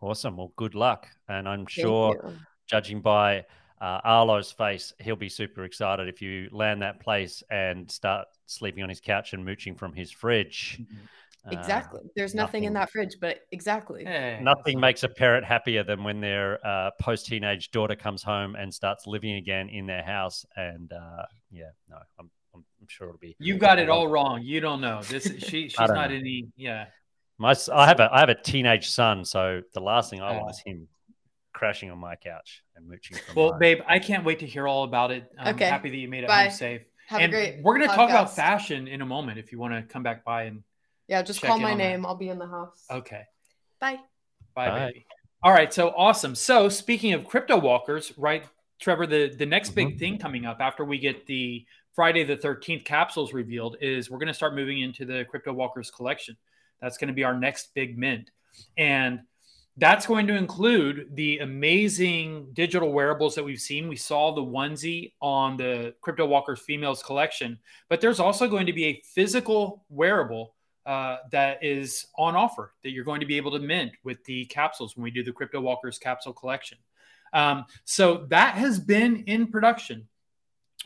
Awesome. 0.00 0.36
Well, 0.36 0.52
good 0.56 0.74
luck, 0.74 1.08
and 1.30 1.48
I'm 1.48 1.60
Thank 1.60 1.70
sure. 1.70 2.20
you. 2.22 2.36
judging 2.66 3.00
by 3.00 3.46
uh, 3.80 4.00
Arlo's 4.04 4.52
face, 4.52 4.92
he'll 5.00 5.16
be 5.16 5.30
super 5.30 5.64
excited 5.64 6.08
if 6.08 6.20
you 6.20 6.48
land 6.52 6.82
that 6.82 7.00
place 7.00 7.42
and 7.50 7.90
start 7.90 8.26
sleeping 8.44 8.82
on 8.82 8.90
his 8.90 9.00
couch 9.00 9.32
and 9.32 9.42
mooching 9.44 9.74
from 9.74 9.94
his 9.94 10.10
fridge. 10.10 10.80
Uh, 11.46 11.58
Exactly. 11.58 12.00
There's 12.16 12.34
nothing, 12.34 12.64
in 12.64 12.72
that 12.72 12.90
fridge, 12.90 13.16
but 13.20 13.40
exactly. 13.52 14.06
Hey, 14.06 14.38
nothing 14.40 14.80
makes 14.80 15.02
a 15.02 15.10
parent 15.10 15.44
happier 15.44 15.84
than 15.84 16.02
when 16.02 16.18
their 16.18 16.66
uh, 16.66 16.90
post 16.98 17.26
teenage 17.26 17.70
daughter 17.70 17.94
comes 17.94 18.22
home 18.22 18.56
and 18.56 18.72
starts 18.72 19.06
living 19.06 19.34
again 19.34 19.68
in 19.68 19.84
their 19.84 20.02
house. 20.02 20.46
And 20.56 20.90
uh, 20.90 21.26
yeah, 21.50 21.72
no, 21.90 21.98
I'm, 22.18 22.30
I'm, 22.84 22.86
I'm 22.86 22.88
sure 22.88 23.08
it'll 23.08 23.18
be. 23.18 23.36
You 23.38 23.56
got 23.58 23.78
it 23.78 23.88
all 23.88 24.08
wrong. 24.08 24.42
You 24.42 24.60
don't 24.60 24.80
know. 24.80 25.02
This 25.02 25.24
she 25.38 25.68
she's 25.68 25.74
don't 25.74 25.94
know. 25.94 26.00
any 26.02 26.48
yeah. 26.56 26.86
My, 27.38 27.54
I 27.72 27.86
have 27.88 27.98
a 28.00 28.08
I 28.12 28.20
have 28.20 28.28
a 28.28 28.34
teenage 28.34 28.88
son, 28.90 29.24
so 29.24 29.62
the 29.72 29.80
last 29.80 30.10
thing 30.10 30.20
I 30.20 30.30
Oh. 30.34 30.38
want 30.40 30.50
is 30.50 30.62
him 30.64 30.88
crashing 31.52 31.90
on 31.90 31.98
my 31.98 32.16
couch 32.16 32.62
and 32.76 32.88
mooching 32.88 33.16
from. 33.16 33.34
Well, 33.34 33.50
mine. 33.52 33.58
babe, 33.60 33.78
I 33.88 33.98
can't 33.98 34.24
wait 34.24 34.40
to 34.40 34.46
hear 34.46 34.68
all 34.68 34.84
about 34.84 35.10
it. 35.10 35.24
I'm 35.38 35.54
Okay. 35.54 35.64
happy 35.66 35.90
that 35.90 35.96
you 35.96 36.08
made 36.08 36.24
it 36.24 36.28
Bye. 36.28 36.44
home 36.44 36.50
safe. 36.52 36.82
Have 37.08 37.20
and 37.20 37.32
a 37.32 37.36
great 37.36 37.62
we're 37.62 37.74
gonna 37.78 37.86
talk 37.92 38.08
about 38.10 38.34
fashion 38.34 38.88
in 38.88 39.02
a 39.02 39.06
moment 39.06 39.38
if 39.38 39.52
you 39.52 39.58
want 39.58 39.74
to 39.74 39.82
come 39.82 40.02
back 40.02 40.24
by 40.24 40.44
and 40.44 40.62
Yeah, 41.08 41.22
just 41.22 41.42
call 41.42 41.58
my 41.58 41.72
on 41.72 41.78
that. 41.78 41.84
name. 41.84 42.06
I'll 42.06 42.14
be 42.14 42.28
in 42.28 42.38
the 42.38 42.46
house. 42.46 42.86
okay. 42.90 43.24
Bye. 43.80 43.98
Bye, 44.54 44.68
Bye. 44.70 44.86
baby. 44.86 45.06
All 45.42 45.52
right, 45.52 45.72
so 45.74 45.90
awesome. 45.96 46.34
So 46.34 46.68
speaking 46.70 47.12
of 47.12 47.26
crypto 47.26 47.58
walkers, 47.58 48.12
right, 48.16 48.44
Trevor, 48.80 49.06
the, 49.06 49.34
the 49.36 49.44
next 49.44 49.70
Mm-hmm. 49.70 49.88
big 49.90 49.98
thing 49.98 50.18
coming 50.18 50.46
up 50.46 50.58
after 50.60 50.84
we 50.84 50.98
get 50.98 51.26
the 51.26 51.66
Friday 51.94 52.24
the 52.24 52.36
13th 52.36 52.84
capsules 52.84 53.32
revealed 53.32 53.76
is 53.80 54.10
we're 54.10 54.18
going 54.18 54.28
to 54.28 54.34
start 54.34 54.54
moving 54.54 54.80
into 54.80 55.04
the 55.04 55.24
crypto 55.30 55.52
walkers 55.52 55.90
collection. 55.90 56.36
That's 56.80 56.98
going 56.98 57.08
to 57.08 57.14
be 57.14 57.24
our 57.24 57.38
next 57.38 57.72
big 57.74 57.96
mint. 57.96 58.30
And 58.76 59.20
that's 59.76 60.06
going 60.06 60.26
to 60.28 60.36
include 60.36 61.10
the 61.14 61.38
amazing 61.38 62.48
digital 62.52 62.92
wearables 62.92 63.34
that 63.34 63.44
we've 63.44 63.60
seen. 63.60 63.88
We 63.88 63.96
saw 63.96 64.32
the 64.32 64.42
onesie 64.42 65.12
on 65.20 65.56
the 65.56 65.94
Crypto 66.00 66.26
Walkers 66.26 66.60
Females 66.60 67.02
collection, 67.02 67.58
but 67.88 68.00
there's 68.00 68.20
also 68.20 68.48
going 68.48 68.66
to 68.66 68.72
be 68.72 68.84
a 68.84 69.02
physical 69.04 69.84
wearable 69.88 70.54
uh, 70.86 71.16
that 71.32 71.64
is 71.64 72.06
on 72.16 72.36
offer 72.36 72.72
that 72.84 72.90
you're 72.90 73.04
going 73.04 73.20
to 73.20 73.26
be 73.26 73.36
able 73.36 73.50
to 73.50 73.58
mint 73.58 73.92
with 74.04 74.22
the 74.24 74.44
capsules 74.46 74.96
when 74.96 75.02
we 75.02 75.10
do 75.10 75.24
the 75.24 75.32
Crypto 75.32 75.60
Walkers 75.60 75.98
capsule 75.98 76.32
collection. 76.32 76.78
Um, 77.32 77.64
so 77.84 78.26
that 78.28 78.54
has 78.54 78.78
been 78.78 79.24
in 79.26 79.48
production. 79.48 80.06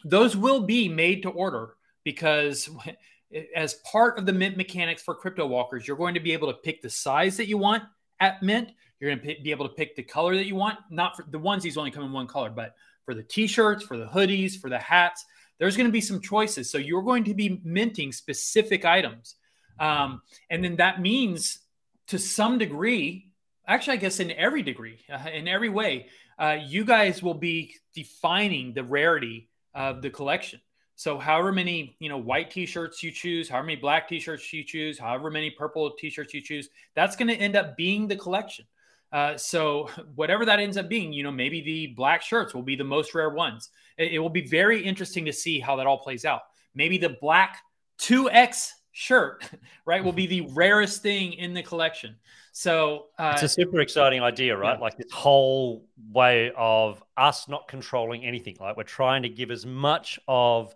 Those 0.05 0.37
will 0.37 0.61
be 0.61 0.89
made 0.89 1.23
to 1.23 1.31
order 1.31 1.75
because 2.05 2.69
as 3.55 3.75
part 3.91 4.19
of 4.19 4.27
the 4.27 4.33
mint 4.33 4.57
mechanics 4.57 5.03
for 5.03 5.15
crypto 5.15 5.47
walkers, 5.47 5.87
you're 5.87 5.97
going 5.97 6.15
to 6.15 6.21
be 6.21 6.33
able 6.33 6.49
to 6.49 6.59
pick 6.59 6.83
the 6.83 6.91
size 6.91 7.37
that 7.37 7.49
you 7.49 7.59
want 7.59 7.83
at 8.21 8.43
mint. 8.43 8.71
You're 9.01 9.15
going 9.15 9.21
to 9.21 9.43
be 9.43 9.51
able 9.51 9.69
to 9.69 9.75
pick 9.75 9.95
the 9.95 10.03
color 10.03 10.35
that 10.35 10.47
you 10.47 10.57
want. 10.57 10.79
Not 10.91 11.17
for 11.17 11.25
the 11.31 11.39
onesies 11.39 11.77
only 11.77 11.91
come 11.91 12.05
in 12.05 12.13
one 12.13 12.27
color, 12.27 12.51
but 12.51 12.75
for 13.05 13.15
the 13.15 13.23
t-shirts, 13.23 13.85
for 13.85 13.97
the 13.97 14.07
hoodies, 14.07 14.59
for 14.59 14.69
the 14.69 14.79
hats, 14.79 15.25
there's 15.59 15.77
going 15.77 15.89
to 15.89 15.93
be 15.93 16.01
some 16.01 16.21
choices. 16.21 16.71
So 16.71 16.79
you're 16.79 17.03
going 17.03 17.25
to 17.25 17.35
be 17.35 17.61
minting 17.65 18.13
specific 18.13 18.85
items. 18.85 19.37
Um, 19.79 20.23
and 20.51 20.65
then 20.65 20.77
that 20.77 21.01
means 21.01 21.61
to 22.09 22.19
some 22.19 22.59
degree, 22.59 23.31
actually, 23.67 23.95
I 23.95 24.01
guess 24.01 24.21
in 24.21 24.33
every 24.33 24.63
degree, 24.63 24.99
uh, 25.13 25.31
in 25.31 25.47
every 25.47 25.69
way, 25.69 26.09
uh, 26.39 26.57
you 26.65 26.85
guys 26.85 27.23
will 27.23 27.35
be 27.35 27.75
defining 27.95 28.73
the 28.73 28.85
rarity 28.85 29.48
of 29.75 30.03
the 30.03 30.11
collection. 30.11 30.61
So 30.97 31.17
however 31.17 31.53
many, 31.53 31.97
you 32.01 32.09
know, 32.09 32.19
white 32.19 32.51
t-shirts 32.51 33.03
you 33.05 33.13
choose, 33.13 33.49
however 33.49 33.67
many 33.67 33.81
black 33.81 34.09
t-shirts 34.09 34.53
you 34.53 34.65
choose, 34.65 34.99
however 34.99 35.31
many 35.31 35.49
purple 35.49 35.93
t-shirts 35.93 36.35
you 36.35 36.41
choose, 36.41 36.71
that's 36.97 37.15
going 37.15 37.29
to 37.29 37.37
end 37.37 37.55
up 37.55 37.77
being 37.77 38.09
the 38.09 38.17
collection. 38.17 38.65
Uh, 39.13 39.37
so 39.37 39.89
whatever 40.17 40.45
that 40.45 40.59
ends 40.59 40.77
up 40.77 40.89
being, 40.89 41.13
you 41.13 41.23
know, 41.23 41.31
maybe 41.31 41.61
the 41.61 41.89
black 41.89 42.21
shirts 42.21 42.53
will 42.53 42.63
be 42.63 42.75
the 42.75 42.83
most 42.83 43.15
rare 43.15 43.31
ones. 43.31 43.71
It, 43.97 44.15
it 44.15 44.19
will 44.19 44.29
be 44.29 44.47
very 44.47 44.83
interesting 44.83 45.25
to 45.27 45.33
see 45.33 45.61
how 45.61 45.77
that 45.77 45.87
all 45.87 45.99
plays 45.99 46.25
out. 46.25 46.41
Maybe 46.75 46.99
the 46.99 47.17
black 47.21 47.59
2X 48.01 48.71
shirt, 48.93 49.49
right, 49.85 50.03
will 50.03 50.13
be 50.13 50.27
the 50.27 50.41
rarest 50.53 51.03
thing 51.03 51.33
in 51.35 51.55
the 51.55 51.63
collection. 51.63 52.17
So 52.53 53.07
uh, 53.19 53.33
it's 53.35 53.43
a 53.45 53.49
super 53.49 53.81
exciting 53.81 54.21
idea, 54.21 54.57
right? 54.57 54.77
Yeah. 54.77 54.81
Like 54.81 54.97
this 54.97 55.13
whole 55.13 55.85
way 56.11 56.51
of 56.57 57.03
us 57.17 57.49
not 57.49 57.69
controlling 57.69 58.25
anything. 58.25 58.57
Like 58.59 58.77
we're 58.77 58.83
trying 58.83 59.23
to 59.23 59.29
give 59.29 59.51
as 59.51 59.65
much 59.65 60.19
of 60.27 60.75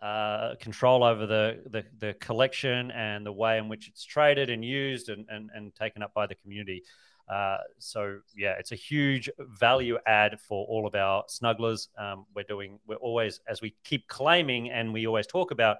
uh, 0.00 0.54
control 0.60 1.02
over 1.02 1.26
the, 1.26 1.62
the 1.70 1.84
the 1.98 2.14
collection 2.14 2.90
and 2.90 3.24
the 3.24 3.32
way 3.32 3.58
in 3.58 3.68
which 3.68 3.88
it's 3.88 4.04
traded 4.04 4.50
and 4.50 4.64
used 4.64 5.08
and 5.08 5.26
and, 5.28 5.50
and 5.54 5.74
taken 5.74 6.02
up 6.02 6.14
by 6.14 6.26
the 6.26 6.34
community. 6.36 6.84
Uh, 7.28 7.56
so 7.78 8.18
yeah, 8.36 8.54
it's 8.58 8.72
a 8.72 8.76
huge 8.76 9.30
value 9.38 9.98
add 10.06 10.38
for 10.40 10.66
all 10.66 10.86
of 10.86 10.94
our 10.94 11.24
snugglers. 11.24 11.88
Um, 11.98 12.26
we're 12.34 12.44
doing, 12.44 12.78
we're 12.86 12.96
always, 12.96 13.40
as 13.48 13.62
we 13.62 13.74
keep 13.84 14.08
claiming, 14.08 14.70
and 14.70 14.92
we 14.92 15.06
always 15.06 15.26
talk 15.26 15.50
about, 15.50 15.78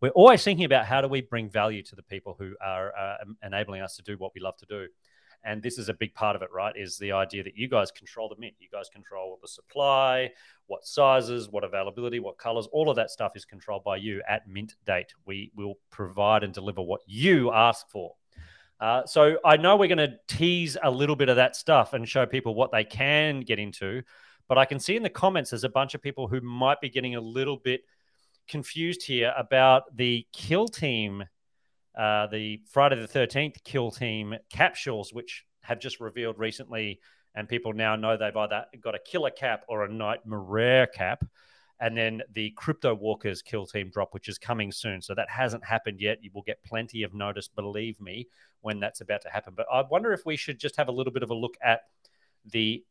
we're 0.00 0.10
always 0.10 0.44
thinking 0.44 0.64
about 0.64 0.84
how 0.84 1.00
do 1.00 1.08
we 1.08 1.22
bring 1.22 1.48
value 1.48 1.82
to 1.84 1.96
the 1.96 2.02
people 2.02 2.36
who 2.38 2.54
are 2.60 2.92
uh, 2.96 3.16
enabling 3.42 3.80
us 3.80 3.96
to 3.96 4.02
do 4.02 4.16
what 4.18 4.32
we 4.34 4.40
love 4.40 4.56
to 4.58 4.66
do. 4.66 4.86
And 5.44 5.62
this 5.62 5.78
is 5.78 5.88
a 5.88 5.94
big 5.94 6.12
part 6.14 6.34
of 6.34 6.42
it, 6.42 6.48
right? 6.52 6.74
Is 6.76 6.98
the 6.98 7.12
idea 7.12 7.44
that 7.44 7.56
you 7.56 7.68
guys 7.68 7.90
control 7.92 8.28
the 8.28 8.34
mint. 8.38 8.54
You 8.58 8.68
guys 8.70 8.88
control 8.88 9.38
the 9.40 9.48
supply, 9.48 10.32
what 10.66 10.84
sizes, 10.84 11.48
what 11.48 11.62
availability, 11.62 12.18
what 12.18 12.36
colors, 12.36 12.66
all 12.72 12.90
of 12.90 12.96
that 12.96 13.10
stuff 13.10 13.32
is 13.36 13.44
controlled 13.44 13.84
by 13.84 13.96
you 13.96 14.22
at 14.28 14.48
mint 14.48 14.74
date. 14.86 15.14
We 15.24 15.52
will 15.54 15.74
provide 15.90 16.42
and 16.42 16.52
deliver 16.52 16.82
what 16.82 17.00
you 17.06 17.52
ask 17.52 17.88
for. 17.88 18.14
Uh, 18.80 19.06
so 19.06 19.38
I 19.44 19.56
know 19.56 19.76
we're 19.76 19.88
going 19.88 20.10
to 20.10 20.16
tease 20.28 20.76
a 20.82 20.90
little 20.90 21.16
bit 21.16 21.28
of 21.28 21.36
that 21.36 21.56
stuff 21.56 21.92
and 21.94 22.06
show 22.06 22.26
people 22.26 22.54
what 22.54 22.72
they 22.72 22.84
can 22.84 23.40
get 23.40 23.58
into, 23.58 24.02
but 24.48 24.58
I 24.58 24.64
can 24.64 24.78
see 24.78 24.96
in 24.96 25.02
the 25.02 25.10
comments 25.10 25.50
there's 25.50 25.64
a 25.64 25.68
bunch 25.68 25.94
of 25.94 26.02
people 26.02 26.28
who 26.28 26.40
might 26.40 26.80
be 26.80 26.90
getting 26.90 27.14
a 27.14 27.20
little 27.20 27.56
bit 27.56 27.82
confused 28.48 29.04
here 29.04 29.32
about 29.36 29.96
the 29.96 30.26
kill 30.32 30.68
team, 30.68 31.24
uh, 31.98 32.26
the 32.26 32.60
Friday 32.70 32.96
the 32.96 33.08
13th 33.08 33.62
kill 33.64 33.90
team 33.90 34.34
capsules, 34.50 35.12
which 35.12 35.44
have 35.62 35.80
just 35.80 36.00
revealed 36.00 36.38
recently, 36.38 37.00
and 37.34 37.48
people 37.48 37.72
now 37.72 37.96
know 37.96 38.16
they've 38.16 38.36
either 38.36 38.64
got 38.80 38.94
a 38.94 39.00
killer 39.00 39.30
cap 39.30 39.64
or 39.68 39.84
a 39.84 39.92
nightmare 39.92 40.86
cap. 40.86 41.24
And 41.78 41.94
then 41.94 42.22
the 42.32 42.52
Crypto 42.56 42.94
Walkers 42.94 43.42
kill 43.42 43.66
team 43.66 43.90
drop, 43.90 44.14
which 44.14 44.28
is 44.28 44.38
coming 44.38 44.72
soon. 44.72 45.02
So 45.02 45.14
that 45.14 45.28
hasn't 45.28 45.62
happened 45.62 46.00
yet. 46.00 46.22
You 46.22 46.30
will 46.32 46.42
get 46.42 46.62
plenty 46.64 47.02
of 47.02 47.12
notice, 47.12 47.48
believe 47.48 48.00
me, 48.00 48.28
when 48.62 48.80
that's 48.80 49.02
about 49.02 49.20
to 49.22 49.28
happen. 49.28 49.52
But 49.54 49.66
I 49.70 49.82
wonder 49.82 50.12
if 50.12 50.24
we 50.24 50.36
should 50.36 50.58
just 50.58 50.76
have 50.76 50.88
a 50.88 50.92
little 50.92 51.12
bit 51.12 51.22
of 51.22 51.30
a 51.30 51.34
look 51.34 51.58
at 51.62 51.82
the 52.46 52.82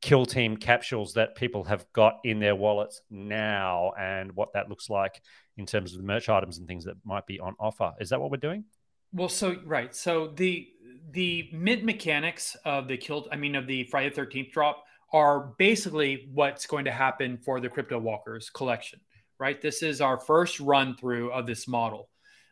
kill 0.00 0.24
team 0.24 0.56
capsules 0.56 1.14
that 1.14 1.34
people 1.34 1.64
have 1.64 1.84
got 1.92 2.18
in 2.24 2.40
their 2.40 2.54
wallets 2.54 3.02
now 3.10 3.92
and 3.98 4.32
what 4.32 4.52
that 4.54 4.68
looks 4.68 4.88
like 4.88 5.20
in 5.56 5.66
terms 5.66 5.92
of 5.92 5.98
the 5.98 6.04
merch 6.04 6.28
items 6.28 6.58
and 6.58 6.66
things 6.66 6.84
that 6.84 6.96
might 7.04 7.26
be 7.26 7.38
on 7.38 7.54
offer. 7.60 7.92
Is 8.00 8.10
that 8.10 8.20
what 8.20 8.30
we're 8.30 8.38
doing? 8.38 8.64
Well, 9.12 9.28
so 9.28 9.56
right. 9.64 9.94
So 9.94 10.28
the 10.28 10.68
the 11.10 11.50
mint 11.52 11.84
mechanics 11.84 12.56
of 12.64 12.88
the 12.88 12.96
kill 12.96 13.28
I 13.32 13.36
mean 13.36 13.56
of 13.56 13.66
the 13.66 13.84
Friday 13.84 14.10
the 14.10 14.20
13th 14.20 14.52
drop 14.52 14.84
are 15.12 15.52
basically 15.58 16.28
what's 16.32 16.66
going 16.66 16.84
to 16.84 16.92
happen 16.92 17.36
for 17.36 17.60
the 17.60 17.68
crypto 17.68 17.98
walkers 17.98 18.48
collection, 18.48 19.00
right? 19.38 19.60
This 19.60 19.82
is 19.82 20.00
our 20.00 20.18
first 20.18 20.60
run 20.60 20.96
through 20.96 21.32
of 21.32 21.46
this 21.46 21.66
model. 21.66 22.08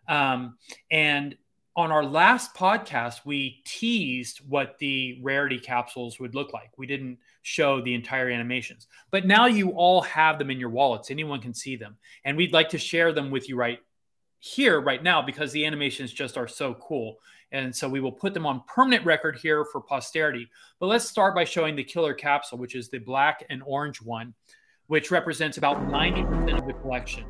Um, 0.09 0.57
and 0.91 1.37
on 1.79 1.93
our 1.93 2.05
last 2.05 2.57
podcast, 2.57 3.21
we 3.25 3.63
teased 3.65 4.39
what 4.39 4.77
the 4.81 5.17
rarity 5.23 5.61
capsules 5.61 6.19
would 6.19 6.35
look 6.35 6.53
like. 6.53 6.73
We 6.77 6.89
didn't 6.89 7.19
show 7.43 7.81
the 7.81 7.95
entire 7.95 8.29
animations, 8.29 8.89
but 9.13 9.27
now 9.27 9.47
you 9.47 9.71
all 9.71 10.01
have 10.01 10.41
them 10.41 10.51
in 10.51 10.59
your 10.59 10.71
wallets. 10.71 11.13
Anyone 11.13 11.41
can 11.41 11.55
see 11.55 11.77
them. 11.77 11.97
And 12.25 12.37
we'd 12.37 12.53
like 12.53 12.69
to 12.71 12.79
share 12.79 13.13
them 13.13 13.31
with 13.31 13.49
you 13.49 13.55
right 13.55 13.79
here, 14.41 14.81
right 14.81 15.01
now, 15.05 15.23
because 15.23 15.53
the 15.53 15.65
animations 15.65 16.13
just 16.13 16.37
are 16.37 16.49
so 16.49 16.75
cool. 16.75 17.19
And 17.53 17.75
so 17.75 17.89
we 17.89 18.01
will 18.01 18.11
put 18.11 18.35
them 18.35 18.45
on 18.45 18.65
permanent 18.67 19.07
record 19.07 19.37
here 19.37 19.65
for 19.65 19.81
posterity. 19.81 20.49
But 20.81 20.87
let's 20.87 21.09
start 21.09 21.33
by 21.33 21.45
showing 21.45 21.77
the 21.77 21.85
killer 21.85 22.13
capsule, 22.13 22.59
which 22.59 22.75
is 22.75 22.89
the 22.89 22.99
black 22.99 23.45
and 23.51 23.63
orange 23.65 24.03
one, 24.03 24.35
which 24.89 25.13
represents 25.13 25.59
about 25.59 25.79
90% 25.89 26.59
of 26.59 26.67
the 26.67 26.73
collection. 26.73 27.25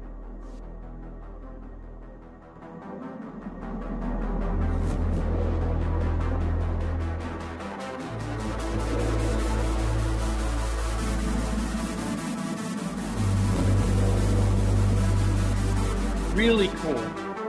Really 16.38 16.68
cool. 16.68 16.96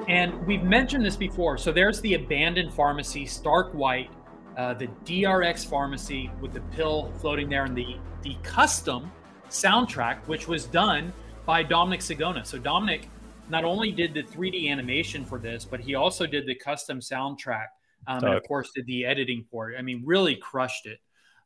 And 0.08 0.34
we've 0.48 0.64
mentioned 0.64 1.06
this 1.06 1.16
before. 1.16 1.60
So 1.60 1.72
there's 1.72 2.02
the 2.02 2.16
abandoned 2.16 2.74
pharmacy, 2.74 3.28
Stark 3.28 3.72
White, 3.72 4.10
uh, 4.58 4.74
the 4.74 4.88
DRX 5.06 5.64
pharmacy 5.64 6.32
with 6.42 6.54
the 6.54 6.62
pill 6.76 7.14
floating 7.20 7.50
there, 7.50 7.66
and 7.66 7.78
the 7.78 7.98
the 8.24 8.36
custom 8.42 9.12
soundtrack, 9.50 10.18
which 10.26 10.48
was 10.48 10.66
done 10.66 11.14
by 11.46 11.62
Dominic 11.62 12.00
Sigona. 12.00 12.44
So 12.46 12.58
Dominic 12.58 13.08
not 13.48 13.64
only 13.64 13.92
did 13.92 14.14
the 14.16 14.24
3D 14.24 14.70
animation 14.70 15.24
for 15.24 15.38
this, 15.38 15.66
but 15.66 15.80
he 15.80 15.94
also 15.94 16.26
did 16.26 16.48
the 16.48 16.56
custom 16.56 17.00
soundtrack, 17.00 17.68
um, 18.08 18.24
and 18.24 18.34
of 18.34 18.44
course 18.48 18.72
did 18.76 18.88
the 18.88 19.06
editing 19.06 19.46
for 19.52 19.72
it. 19.72 19.78
I 19.78 19.84
mean, 19.84 20.02
really 20.04 20.36
crushed 20.36 20.88
it. 20.88 20.98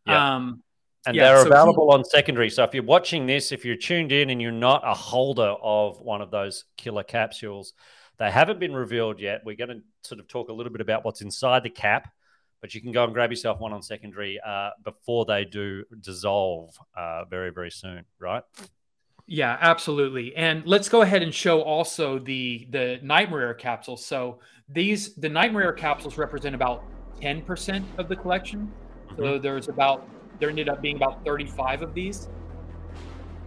Yeah. 0.08 0.36
Um, 0.36 0.64
and 1.06 1.16
yeah, 1.16 1.34
they're 1.34 1.43
so 1.43 1.47
available 1.47 1.91
on 1.91 2.04
secondary. 2.06 2.49
So 2.49 2.64
if 2.64 2.74
you're 2.74 2.84
watching 2.84 3.26
this, 3.26 3.51
if 3.51 3.66
you're 3.66 3.76
tuned 3.76 4.12
in 4.12 4.30
and 4.30 4.41
you're 4.41 4.51
not 4.51 4.82
a 4.86 4.93
holder 4.93 5.56
of 5.62 5.99
one 6.01 6.22
of 6.22 6.32
those 6.32 6.66
killer 6.78 7.04
capsules, 7.04 7.74
they 8.18 8.32
haven't 8.32 8.60
been 8.60 8.74
revealed 8.74 9.20
yet. 9.20 9.41
We're 9.45 9.56
going 9.56 9.70
to 9.70 9.82
sort 10.08 10.20
of 10.20 10.28
talk 10.28 10.49
a 10.49 10.54
little 10.54 10.72
bit 10.72 10.82
about 10.82 11.04
what's 11.04 11.22
inside 11.22 11.64
the 11.64 11.70
cap, 11.70 12.12
but 12.62 12.74
you 12.74 12.82
can 12.82 12.91
go 12.91 13.04
and 13.04 13.14
grab 13.14 13.32
yourself 13.32 13.60
one 13.60 13.74
on 13.74 13.82
secondary 13.82 14.39
uh, 14.45 14.70
before 14.84 15.26
they 15.26 15.45
do 15.45 15.84
dissolve 15.99 16.78
uh, 16.95 17.26
very, 17.26 17.51
very 17.51 17.72
soon, 17.72 18.06
right? 18.20 18.43
Yeah, 19.26 19.58
absolutely. 19.60 20.36
And 20.36 20.66
let's 20.66 20.89
go 20.89 21.01
ahead 21.01 21.24
and 21.24 21.34
show 21.34 21.62
also 21.62 22.20
the 22.20 22.68
the 22.72 22.99
nightmare 23.01 23.54
capsules. 23.54 24.06
So 24.06 24.39
these 24.68 25.16
the 25.16 25.30
nightmare 25.30 25.72
capsules 25.72 26.18
represent 26.18 26.56
about 26.56 26.84
10% 27.22 27.84
of 27.97 28.10
the 28.10 28.16
collection. 28.18 28.72
So 29.16 29.24
mm-hmm. 29.24 29.41
there's 29.41 29.70
about 29.70 30.06
there 30.44 30.50
ended 30.50 30.68
up 30.68 30.82
being 30.82 30.98
about 30.98 31.24
35 31.24 31.84
of 31.84 31.94
these 31.94 32.28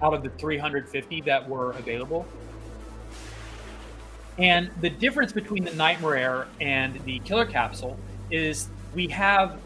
out 0.01 0.15
of 0.15 0.23
the 0.23 0.31
350 0.31 1.21
that 1.21 1.47
were 1.47 1.73
available. 1.73 2.27
And 4.39 4.71
the 4.81 4.89
difference 4.89 5.31
between 5.31 5.65
the 5.65 5.75
Nightmare 5.75 6.17
Air 6.17 6.47
and 6.59 6.99
the 7.05 7.19
Killer 7.19 7.45
Capsule 7.45 7.99
is 8.31 8.69
we 8.95 9.09
have 9.09 9.59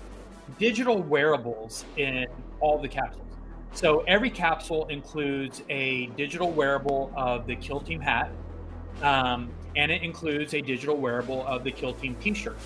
digital 0.58 1.00
wearables 1.00 1.84
in 1.96 2.26
all 2.58 2.78
the 2.78 2.88
capsules. 2.88 3.28
So 3.74 4.00
every 4.08 4.30
capsule 4.30 4.88
includes 4.88 5.62
a 5.68 6.06
digital 6.16 6.50
wearable 6.50 7.12
of 7.16 7.46
the 7.46 7.54
Kill 7.54 7.78
Team 7.78 8.00
hat, 8.00 8.32
um, 9.02 9.50
and 9.76 9.92
it 9.92 10.02
includes 10.02 10.52
a 10.54 10.60
digital 10.60 10.96
wearable 10.96 11.46
of 11.46 11.62
the 11.62 11.70
Kill 11.70 11.94
Team 11.94 12.16
T-shirt. 12.20 12.56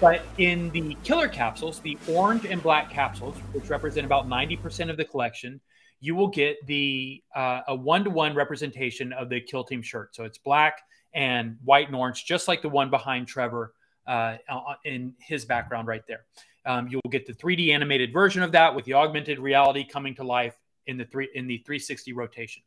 But 0.00 0.22
in 0.38 0.70
the 0.70 0.96
killer 1.02 1.28
capsules, 1.28 1.80
the 1.80 1.98
orange 2.08 2.44
and 2.46 2.62
black 2.62 2.90
capsules, 2.90 3.36
which 3.52 3.68
represent 3.68 4.06
about 4.06 4.28
90% 4.28 4.90
of 4.90 4.96
the 4.96 5.04
collection, 5.04 5.60
you 6.00 6.14
will 6.14 6.28
get 6.28 6.64
the 6.66 7.22
uh, 7.34 7.62
a 7.66 7.74
one-to-one 7.74 8.34
representation 8.34 9.12
of 9.12 9.28
the 9.28 9.40
kill 9.40 9.64
team 9.64 9.82
shirt. 9.82 10.14
So 10.14 10.24
it's 10.24 10.38
black 10.38 10.80
and 11.14 11.56
white 11.64 11.88
and 11.88 11.96
orange, 11.96 12.24
just 12.24 12.46
like 12.46 12.62
the 12.62 12.68
one 12.68 12.90
behind 12.90 13.26
Trevor 13.26 13.72
uh, 14.06 14.36
in 14.84 15.14
his 15.18 15.44
background 15.44 15.88
right 15.88 16.06
there. 16.06 16.24
Um, 16.64 16.86
you'll 16.88 17.00
get 17.10 17.26
the 17.26 17.32
3D 17.32 17.70
animated 17.70 18.12
version 18.12 18.42
of 18.42 18.52
that 18.52 18.74
with 18.74 18.84
the 18.84 18.94
augmented 18.94 19.38
reality 19.38 19.84
coming 19.84 20.14
to 20.16 20.24
life 20.24 20.54
in 20.86 20.96
the 20.96 21.04
three 21.04 21.28
in 21.34 21.46
the 21.46 21.58
360 21.58 22.12
rotation. 22.12 22.62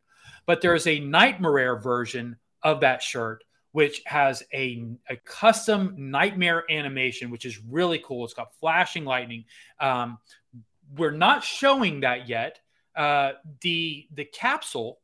But 0.45 0.61
there's 0.61 0.85
a 0.87 0.99
Nightmare 0.99 1.77
version 1.77 2.37
of 2.63 2.81
that 2.81 3.01
shirt 3.01 3.43
which 3.71 4.01
has 4.05 4.43
a, 4.53 4.85
a 5.09 5.15
custom 5.17 5.95
nightmare 5.97 6.63
animation, 6.69 7.29
which 7.29 7.45
is 7.45 7.59
really 7.69 8.01
cool. 8.05 8.25
It's 8.25 8.33
got 8.33 8.53
flashing 8.59 9.05
lightning. 9.05 9.45
Um, 9.79 10.17
we're 10.97 11.11
not 11.11 11.43
showing 11.43 12.01
that 12.01 12.27
yet. 12.27 12.59
Uh, 12.95 13.31
the 13.61 14.05
the 14.13 14.25
capsule 14.25 14.99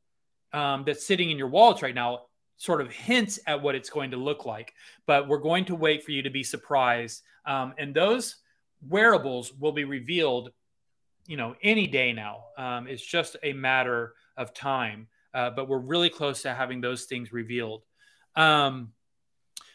um, 0.51 0.84
that's 0.86 1.05
sitting 1.05 1.32
in 1.32 1.38
your 1.38 1.47
wallets 1.47 1.82
right 1.82 1.95
now 1.95 2.24
sort 2.57 2.82
of 2.82 2.91
hints 2.91 3.39
at 3.47 3.61
what 3.61 3.76
it's 3.76 3.89
going 3.89 4.11
to 4.11 4.18
look 4.18 4.45
like, 4.45 4.74
but 5.05 5.28
we're 5.28 5.38
going 5.38 5.63
to 5.65 5.76
wait 5.76 6.03
for 6.03 6.11
you 6.11 6.24
to 6.24 6.30
be 6.30 6.43
surprised. 6.43 7.22
Um, 7.45 7.74
and 7.78 7.93
those 7.93 8.38
wearables 8.88 9.53
will 9.53 9.72
be 9.72 9.86
revealed, 9.86 10.51
you 11.28 11.38
know, 11.38 11.55
any 11.61 11.88
day 11.88 12.13
now. 12.13 12.45
Um, 12.57 12.88
it's 12.88 13.05
just 13.05 13.38
a 13.43 13.53
matter 13.53 14.13
of 14.36 14.53
time. 14.53 15.07
Uh, 15.34 15.51
but 15.51 15.70
we're 15.70 15.78
really 15.78 16.09
close 16.09 16.41
to 16.41 16.53
having 16.53 16.82
those 16.82 17.05
things 17.05 17.32
revealed. 17.32 17.84
Um, 18.38 18.94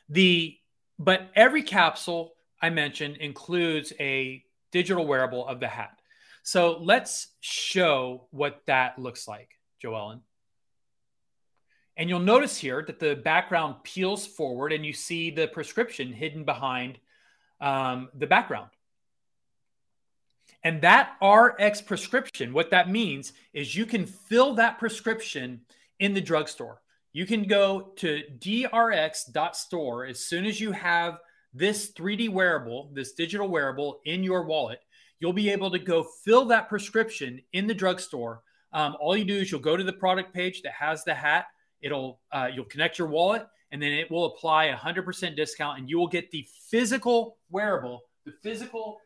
the 0.09 0.57
but 0.99 1.31
every 1.35 1.63
capsule 1.63 2.35
I 2.61 2.71
mentioned 2.71 3.17
includes 3.17 3.93
a 3.99 4.45
digital 4.71 5.07
wearable 5.07 5.47
of 5.47 5.61
the 5.61 5.69
hat. 5.69 6.01
So 6.45 6.79
let's 6.81 7.29
show 7.41 8.27
what 8.31 8.63
that 8.67 8.99
looks 8.99 9.27
like, 9.29 9.51
Joellen. 9.83 10.21
And 11.97 12.09
you'll 12.09 12.21
notice 12.21 12.57
here 12.57 12.83
that 12.87 13.01
the 13.01 13.17
background 13.17 13.77
peels 13.85 14.27
forward 14.27 14.73
and 14.73 14.85
you 14.85 14.93
see 14.93 15.31
the 15.31 15.49
prescription 15.49 16.13
hidden 16.13 16.45
behind 16.45 16.99
um, 17.61 18.09
the 18.15 18.27
background. 18.27 18.71
And 20.65 20.83
that 20.83 21.17
RX 21.23 21.83
prescription, 21.83 22.53
what 22.53 22.71
that 22.71 22.89
means 22.89 23.33
is 23.53 23.75
you 23.75 23.87
can 23.87 24.07
fill 24.07 24.55
that 24.55 24.79
prescription 24.79 25.63
in 25.99 26.15
the 26.15 26.21
drugstore. 26.21 26.82
You 27.13 27.27
can 27.27 27.45
go 27.45 27.93
to 27.97 28.23
drx.store 28.39 30.07
as 30.07 30.21
soon 30.21 30.47
as 30.47 30.61
you 30.61 30.73
have 30.73 31.19
this 31.53 31.93
3D 31.93 32.31
wearable, 32.31 32.91
this 32.95 33.13
digital 33.13 33.49
wearable 33.49 34.01
in 34.07 34.25
your 34.25 34.45
wallet. 34.45 34.81
You'll 35.21 35.35
be 35.35 35.51
able 35.51 35.71
to 35.71 35.79
go 35.79 36.07
fill 36.25 36.47
that 36.47 36.69
prescription 36.69 37.43
in 37.53 37.67
the 37.67 37.75
drugstore. 37.75 38.43
Um, 38.73 38.97
all 38.99 39.15
you 39.17 39.27
do 39.27 39.37
is 39.37 39.51
you'll 39.51 39.61
go 39.61 39.77
to 39.77 39.85
the 39.85 39.93
product 39.93 40.33
page 40.33 40.63
that 40.63 40.73
has 40.73 41.05
the 41.05 41.15
hat. 41.15 41.47
It'll 41.83 42.21
uh, 42.33 42.49
you'll 42.53 42.65
connect 42.65 42.99
your 42.99 43.09
wallet, 43.09 43.47
and 43.71 43.83
then 43.83 43.93
it 43.93 44.11
will 44.11 44.27
apply 44.27 44.67
a 44.67 44.77
hundred 44.77 45.05
percent 45.05 45.37
discount, 45.37 45.79
and 45.79 45.91
you 45.91 45.99
will 45.99 46.09
get 46.09 46.31
the 46.31 46.47
physical 46.71 47.37
wearable, 47.51 48.03
the 48.25 48.33
physical, 48.43 48.99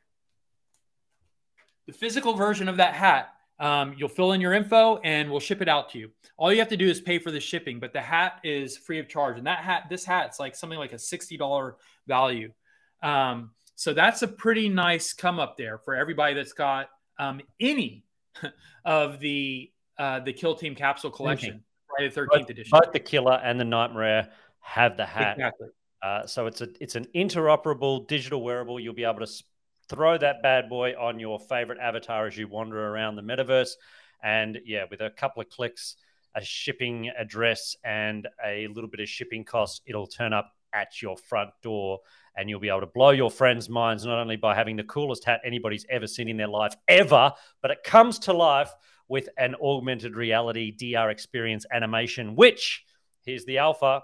the 1.86 1.92
physical 1.92 2.34
version 2.34 2.68
of 2.68 2.76
that 2.76 2.94
hat 2.94 3.35
um, 3.58 3.94
you'll 3.96 4.08
fill 4.08 4.32
in 4.32 4.40
your 4.40 4.52
info 4.52 4.98
and 4.98 5.30
we'll 5.30 5.40
ship 5.40 5.62
it 5.62 5.68
out 5.68 5.90
to 5.90 5.98
you. 5.98 6.10
All 6.36 6.52
you 6.52 6.58
have 6.58 6.68
to 6.68 6.76
do 6.76 6.88
is 6.88 7.00
pay 7.00 7.18
for 7.18 7.30
the 7.30 7.40
shipping, 7.40 7.80
but 7.80 7.92
the 7.92 8.00
hat 8.00 8.40
is 8.44 8.76
free 8.76 8.98
of 8.98 9.08
charge. 9.08 9.38
And 9.38 9.46
that 9.46 9.58
hat, 9.58 9.84
this 9.88 10.04
hat's 10.04 10.38
like 10.38 10.54
something 10.54 10.78
like 10.78 10.92
a 10.92 10.96
$60 10.96 11.72
value. 12.06 12.52
Um, 13.02 13.50
so 13.74 13.94
that's 13.94 14.22
a 14.22 14.28
pretty 14.28 14.68
nice 14.68 15.12
come 15.12 15.38
up 15.38 15.56
there 15.56 15.78
for 15.78 15.94
everybody 15.94 16.34
that's 16.34 16.52
got 16.52 16.88
um, 17.18 17.40
any 17.60 18.04
of 18.84 19.20
the 19.20 19.70
uh, 19.98 20.20
the 20.20 20.32
Kill 20.32 20.54
Team 20.54 20.74
capsule 20.74 21.10
collection, 21.10 21.62
right? 21.98 22.12
The 22.12 22.20
13th 22.20 22.26
both, 22.30 22.50
edition. 22.50 22.78
Both 22.78 22.92
the 22.92 23.00
Killer 23.00 23.40
and 23.42 23.58
the 23.58 23.64
Nightmare 23.64 24.28
have 24.60 24.98
the 24.98 25.06
hat. 25.06 25.38
Exactly. 25.38 25.68
Uh, 26.02 26.26
so 26.26 26.46
it's 26.46 26.60
a 26.60 26.68
it's 26.80 26.96
an 26.96 27.06
interoperable 27.14 28.06
digital 28.06 28.42
wearable. 28.42 28.78
You'll 28.78 28.94
be 28.94 29.04
able 29.04 29.24
to 29.24 29.32
throw 29.88 30.18
that 30.18 30.42
bad 30.42 30.68
boy 30.68 30.94
on 30.98 31.20
your 31.20 31.38
favorite 31.38 31.78
avatar 31.78 32.26
as 32.26 32.36
you 32.36 32.48
wander 32.48 32.88
around 32.88 33.16
the 33.16 33.22
metaverse. 33.22 33.72
And 34.22 34.58
yeah, 34.64 34.84
with 34.90 35.00
a 35.00 35.10
couple 35.10 35.42
of 35.42 35.48
clicks, 35.48 35.96
a 36.34 36.42
shipping 36.42 37.10
address, 37.16 37.76
and 37.84 38.28
a 38.44 38.66
little 38.68 38.90
bit 38.90 39.00
of 39.00 39.08
shipping 39.08 39.44
costs, 39.44 39.80
it'll 39.86 40.06
turn 40.06 40.32
up 40.32 40.52
at 40.72 41.00
your 41.00 41.16
front 41.16 41.50
door 41.62 42.00
and 42.36 42.50
you'll 42.50 42.60
be 42.60 42.68
able 42.68 42.80
to 42.80 42.86
blow 42.86 43.10
your 43.10 43.30
friends' 43.30 43.68
minds 43.68 44.04
not 44.04 44.18
only 44.18 44.36
by 44.36 44.54
having 44.54 44.76
the 44.76 44.84
coolest 44.84 45.24
hat 45.24 45.40
anybody's 45.44 45.86
ever 45.88 46.06
seen 46.06 46.28
in 46.28 46.36
their 46.36 46.48
life 46.48 46.74
ever, 46.86 47.32
but 47.62 47.70
it 47.70 47.78
comes 47.82 48.18
to 48.18 48.32
life 48.32 48.70
with 49.08 49.28
an 49.38 49.54
augmented 49.62 50.16
reality 50.16 50.70
DR 50.70 51.10
experience 51.10 51.64
animation, 51.72 52.36
which 52.36 52.84
here's 53.24 53.44
the 53.46 53.58
alpha 53.58 54.02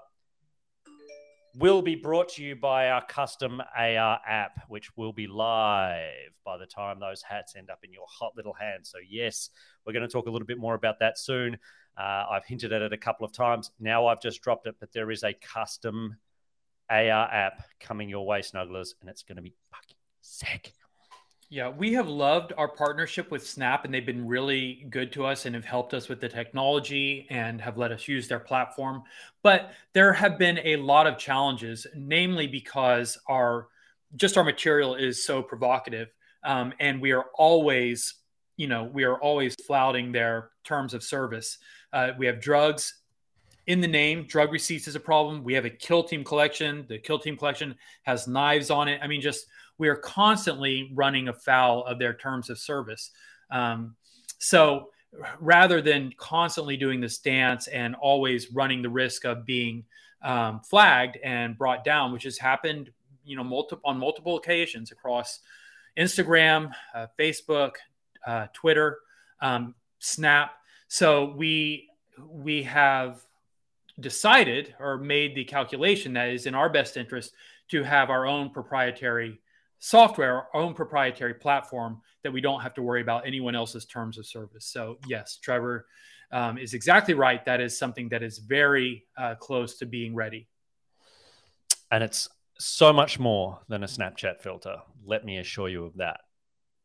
will 1.55 1.83
be 1.83 1.95
brought 1.95 2.31
to 2.31 2.43
you 2.43 2.57
by 2.57 2.89
our 2.91 3.05
custom 3.05 3.61
AR 3.77 4.21
app, 4.27 4.65
which 4.69 4.97
will 4.97 5.13
be 5.13 5.27
live 5.27 6.31
by 6.45 6.57
the 6.57 6.67
time 6.67 6.99
those 6.99 7.23
hats 7.23 7.55
end 7.57 7.71
up 7.71 7.81
in 7.83 7.93
your 7.93 8.07
hot 8.09 8.33
little 8.37 8.55
hands. 8.55 8.91
So, 8.91 8.99
yes, 9.07 9.51
we're 9.85 9.93
going 9.93 10.07
to 10.07 10.13
talk 10.13 10.27
a 10.27 10.31
little 10.31 10.47
bit 10.47 10.59
more 10.59 10.75
about 10.75 10.99
that 11.01 11.19
soon. 11.19 11.59
Uh, 11.97 12.25
I've 12.31 12.45
hinted 12.45 12.73
at 12.73 12.83
it 12.83 12.93
a 12.93 12.99
couple 12.99 13.27
of 13.27 13.33
times. 13.33 13.71
Now 13.79 14.07
I've 14.07 14.21
just 14.21 14.41
dropped 14.41 14.67
it, 14.67 14.77
but 14.81 14.93
there 14.93 15.11
is 15.11 15.25
a 15.25 15.35
custom 15.35 16.17
AR 16.89 17.33
app 17.33 17.65
coming 17.81 18.09
your 18.09 18.27
way, 18.27 18.41
snugglers, 18.41 18.95
and 19.01 19.11
it's 19.11 19.23
going 19.23 19.37
to 19.37 19.43
be 19.43 19.55
fucking 19.71 19.97
sick. 20.21 20.73
Yeah, 21.53 21.69
we 21.69 21.93
have 21.93 22.09
loved 22.09 22.55
our 22.57 22.67
partnership 22.67 23.31
with 23.31 23.47
Snap, 23.47 23.85
and 23.85 23.93
they've 23.93 24.07
been 24.07 24.27
really 24.27 24.87
good 24.89 25.13
to 25.13 25.27
us 25.27 25.45
and 25.45 25.55
have 25.55 25.67
helped 25.67 25.93
us 25.93 26.09
with 26.09 26.19
the 26.19 26.29
technology 26.31 27.27
and 27.29 27.61
have 27.61 27.77
let 27.77 27.93
us 27.93 28.09
use 28.09 28.27
their 28.27 28.39
platform. 28.39 29.03
But 29.43 29.75
there 29.93 30.15
have 30.15 30.39
been 30.39 30.61
a 30.65 30.77
lot 30.77 31.07
of 31.07 31.19
challenges, 31.19 31.87
namely 31.95 32.47
because 32.47 33.19
our 33.27 33.69
just 34.17 34.39
our 34.39 34.45
material 34.45 34.95
is 34.95 35.27
so 35.27 35.43
provocative, 35.43 36.09
um, 36.43 36.73
and 36.81 37.03
we 37.03 37.13
are 37.13 37.27
always, 37.35 38.15
you 38.57 38.67
know, 38.67 38.85
we 38.85 39.05
are 39.05 39.21
always 39.21 39.55
flouting 39.67 40.11
their 40.11 40.53
terms 40.65 40.95
of 40.95 41.03
service. 41.03 41.59
Uh, 41.93 42.13
we 42.17 42.25
have 42.25 42.41
drugs 42.41 42.95
in 43.67 43.83
the 43.83 43.89
name. 43.89 44.25
Drug 44.27 44.53
receipts 44.53 44.89
is 44.89 44.95
a 44.95 45.01
problem. 45.01 45.45
We 45.45 45.53
have 45.53 45.67
a 45.67 45.71
Kill 45.71 46.03
Team 46.03 46.25
collection. 46.25 46.87
The 46.89 46.99
Kill 46.99 47.19
Team 47.19 47.37
collection 47.37 47.75
has 48.05 48.27
knives 48.27 48.71
on 48.71 48.89
it. 48.89 49.01
I 49.03 49.07
mean, 49.07 49.21
just 49.21 49.49
we 49.83 49.89
are 49.89 49.97
constantly 49.97 50.93
running 50.95 51.27
afoul 51.27 51.85
of 51.87 51.99
their 51.99 52.15
terms 52.15 52.49
of 52.51 52.57
service. 52.57 53.11
Um, 53.51 53.97
so 54.39 54.91
rather 55.41 55.83
than 55.83 56.13
constantly 56.17 56.77
doing 56.77 57.01
this 57.01 57.19
dance 57.19 57.67
and 57.67 57.97
always 57.97 58.53
running 58.53 58.81
the 58.81 58.89
risk 58.89 59.25
of 59.25 59.45
being 59.45 59.83
um, 60.23 60.61
flagged 60.61 61.19
and 61.25 61.59
brought 61.59 61.83
down, 61.83 62.13
which 62.13 62.23
has 62.23 62.39
happened, 62.39 62.93
you 63.25 63.35
know, 63.35 63.43
multiple 63.43 63.83
on 63.85 63.99
multiple 63.99 64.37
occasions 64.37 64.93
across 64.93 65.41
Instagram, 65.99 66.71
uh, 66.95 67.09
Facebook, 67.19 67.73
uh, 68.25 68.47
Twitter, 68.53 69.01
um, 69.41 69.75
Snap. 69.99 70.53
So 70.87 71.35
we 71.37 71.89
we 72.25 72.63
have 72.63 73.21
decided 73.99 74.77
or 74.79 74.97
made 74.97 75.35
the 75.35 75.43
calculation 75.43 76.13
that 76.13 76.29
is 76.29 76.47
in 76.47 76.55
our 76.55 76.69
best 76.69 76.97
interest 76.97 77.33
to 77.71 77.83
have 77.83 78.11
our 78.11 78.29
own 78.29 78.49
proprietary 78.51 79.41
software, 79.83 80.37
our 80.37 80.49
own 80.55 80.75
proprietary 80.75 81.35
platform 81.35 82.01
that 82.23 82.33
we 82.33 82.41
don't 82.41 82.61
have 82.61 82.73
to 82.73 82.83
worry 82.83 83.03
about 83.03 83.27
anyone 83.27 83.57
else's 83.57 83.85
terms 83.85 84.17
of 84.17 84.25
service. 84.25 84.65
So, 84.67 84.97
yes, 85.09 85.39
Trevor 85.43 85.87
um, 86.31 86.57
is 86.57 86.73
exactly 86.73 87.15
right. 87.15 87.45
That 87.45 87.61
is 87.61 87.77
something 87.77 88.09
that 88.11 88.23
is 88.23 88.39
very 88.39 89.05
uh, 89.19 89.35
close 89.35 89.79
to 89.79 89.87
being 89.87 90.15
ready. 90.15 90.47
And 91.91 92.05
it's 92.05 92.29
so 92.61 92.93
much 92.93 93.19
more 93.19 93.59
than 93.69 93.83
a 93.83 93.89
Snapchat 93.89 94.41
filter. 94.41 94.77
Let 95.05 95.25
me 95.25 95.39
assure 95.39 95.69
you 95.69 95.85
of 95.87 95.97
that. 95.97 96.21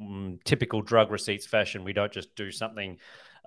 Mm, 0.02 0.44
typical 0.44 0.82
drug 0.82 1.12
receipts 1.12 1.46
fashion, 1.46 1.84
we 1.84 1.94
don't 1.94 2.12
just 2.12 2.36
do 2.36 2.50
something 2.50 2.98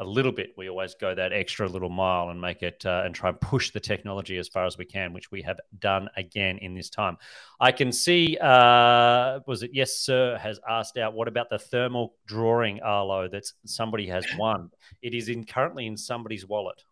a 0.00 0.04
little 0.04 0.32
bit, 0.32 0.54
we 0.56 0.68
always 0.70 0.94
go 0.94 1.14
that 1.14 1.32
extra 1.32 1.68
little 1.68 1.90
mile 1.90 2.30
and 2.30 2.40
make 2.40 2.62
it 2.62 2.84
uh, 2.86 3.02
and 3.04 3.14
try 3.14 3.28
and 3.28 3.38
push 3.38 3.70
the 3.70 3.78
technology 3.78 4.38
as 4.38 4.48
far 4.48 4.64
as 4.64 4.78
we 4.78 4.86
can, 4.86 5.12
which 5.12 5.30
we 5.30 5.42
have 5.42 5.60
done 5.78 6.08
again 6.16 6.56
in 6.58 6.74
this 6.74 6.88
time. 6.88 7.18
I 7.60 7.70
can 7.70 7.92
see, 7.92 8.38
uh, 8.40 9.40
was 9.46 9.62
it 9.62 9.72
yes, 9.74 9.98
sir, 9.98 10.38
has 10.38 10.58
asked 10.66 10.96
out, 10.96 11.12
what 11.12 11.28
about 11.28 11.50
the 11.50 11.58
thermal 11.58 12.14
drawing 12.26 12.80
Arlo 12.80 13.28
that 13.28 13.44
somebody 13.66 14.06
has 14.06 14.24
won? 14.38 14.70
It 15.02 15.14
is 15.14 15.28
in 15.28 15.44
currently 15.44 15.86
in 15.86 15.98
somebody's 15.98 16.46
wallet. 16.46 16.82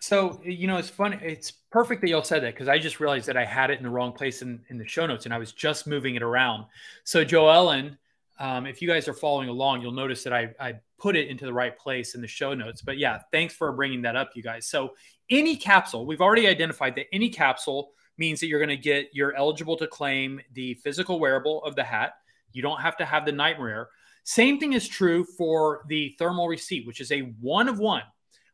So 0.00 0.40
you 0.44 0.66
know, 0.68 0.76
it's 0.76 0.90
funny. 0.90 1.18
It's 1.22 1.50
perfect 1.50 2.02
that 2.02 2.10
y'all 2.10 2.22
said 2.22 2.42
that 2.44 2.54
because 2.54 2.68
I 2.68 2.78
just 2.78 3.00
realized 3.00 3.26
that 3.26 3.38
I 3.38 3.44
had 3.44 3.70
it 3.70 3.78
in 3.78 3.82
the 3.82 3.90
wrong 3.90 4.12
place 4.12 4.42
in, 4.42 4.60
in 4.68 4.76
the 4.76 4.86
show 4.86 5.06
notes, 5.06 5.24
and 5.24 5.32
I 5.34 5.38
was 5.38 5.52
just 5.52 5.86
moving 5.86 6.14
it 6.14 6.22
around. 6.22 6.66
So 7.04 7.24
Joellen 7.24 7.96
um, 8.38 8.66
if 8.66 8.80
you 8.80 8.88
guys 8.88 9.08
are 9.08 9.14
following 9.14 9.48
along, 9.48 9.82
you'll 9.82 9.92
notice 9.92 10.22
that 10.24 10.32
I, 10.32 10.54
I 10.60 10.74
put 10.98 11.16
it 11.16 11.28
into 11.28 11.46
the 11.46 11.52
right 11.52 11.78
place 11.78 12.14
in 12.14 12.20
the 12.20 12.26
show 12.26 12.54
notes. 12.54 12.82
But 12.82 12.98
yeah, 12.98 13.20
thanks 13.32 13.54
for 13.54 13.72
bringing 13.72 14.02
that 14.02 14.16
up, 14.16 14.30
you 14.34 14.42
guys. 14.42 14.66
So 14.66 14.94
any 15.30 15.56
capsule, 15.56 16.06
we've 16.06 16.20
already 16.20 16.48
identified 16.48 16.94
that 16.96 17.06
any 17.12 17.30
capsule 17.30 17.92
means 18.18 18.40
that 18.40 18.48
you're 18.48 18.58
going 18.58 18.68
to 18.68 18.76
get, 18.76 19.08
you're 19.12 19.34
eligible 19.36 19.76
to 19.76 19.86
claim 19.86 20.40
the 20.54 20.74
physical 20.74 21.20
wearable 21.20 21.62
of 21.64 21.76
the 21.76 21.84
hat. 21.84 22.14
You 22.52 22.62
don't 22.62 22.80
have 22.80 22.96
to 22.96 23.04
have 23.04 23.24
the 23.24 23.32
nightmare. 23.32 23.88
Same 24.24 24.58
thing 24.58 24.72
is 24.72 24.88
true 24.88 25.24
for 25.24 25.84
the 25.88 26.14
thermal 26.18 26.48
receipt, 26.48 26.86
which 26.86 27.00
is 27.00 27.12
a 27.12 27.20
one 27.40 27.68
of 27.68 27.78
one. 27.78 28.02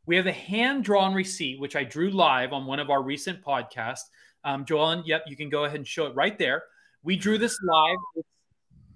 We 0.06 0.16
have 0.16 0.26
a 0.26 0.32
hand 0.32 0.84
drawn 0.84 1.14
receipt, 1.14 1.58
which 1.58 1.76
I 1.76 1.84
drew 1.84 2.10
live 2.10 2.52
on 2.52 2.66
one 2.66 2.78
of 2.78 2.90
our 2.90 3.02
recent 3.02 3.42
podcasts. 3.42 4.04
Um, 4.44 4.66
Joellen, 4.66 5.02
yep, 5.06 5.24
you 5.26 5.36
can 5.36 5.48
go 5.48 5.64
ahead 5.64 5.78
and 5.78 5.88
show 5.88 6.06
it 6.06 6.14
right 6.14 6.38
there. 6.38 6.64
We 7.02 7.16
drew 7.16 7.38
this 7.38 7.58
live. 7.62 8.24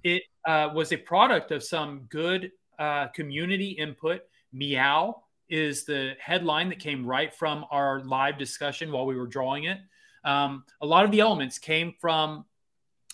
It 0.04 0.22
uh, 0.46 0.70
was 0.74 0.92
a 0.92 0.98
product 0.98 1.50
of 1.50 1.62
some 1.62 2.00
good 2.10 2.52
uh, 2.78 3.08
community 3.08 3.70
input. 3.70 4.22
Meow 4.52 5.22
is 5.48 5.84
the 5.84 6.14
headline 6.20 6.68
that 6.68 6.78
came 6.78 7.06
right 7.06 7.34
from 7.34 7.64
our 7.70 8.02
live 8.04 8.38
discussion 8.38 8.92
while 8.92 9.06
we 9.06 9.16
were 9.16 9.26
drawing 9.26 9.64
it. 9.64 9.78
Um, 10.24 10.64
a 10.80 10.86
lot 10.86 11.04
of 11.04 11.10
the 11.10 11.20
elements 11.20 11.58
came 11.58 11.94
from 12.00 12.44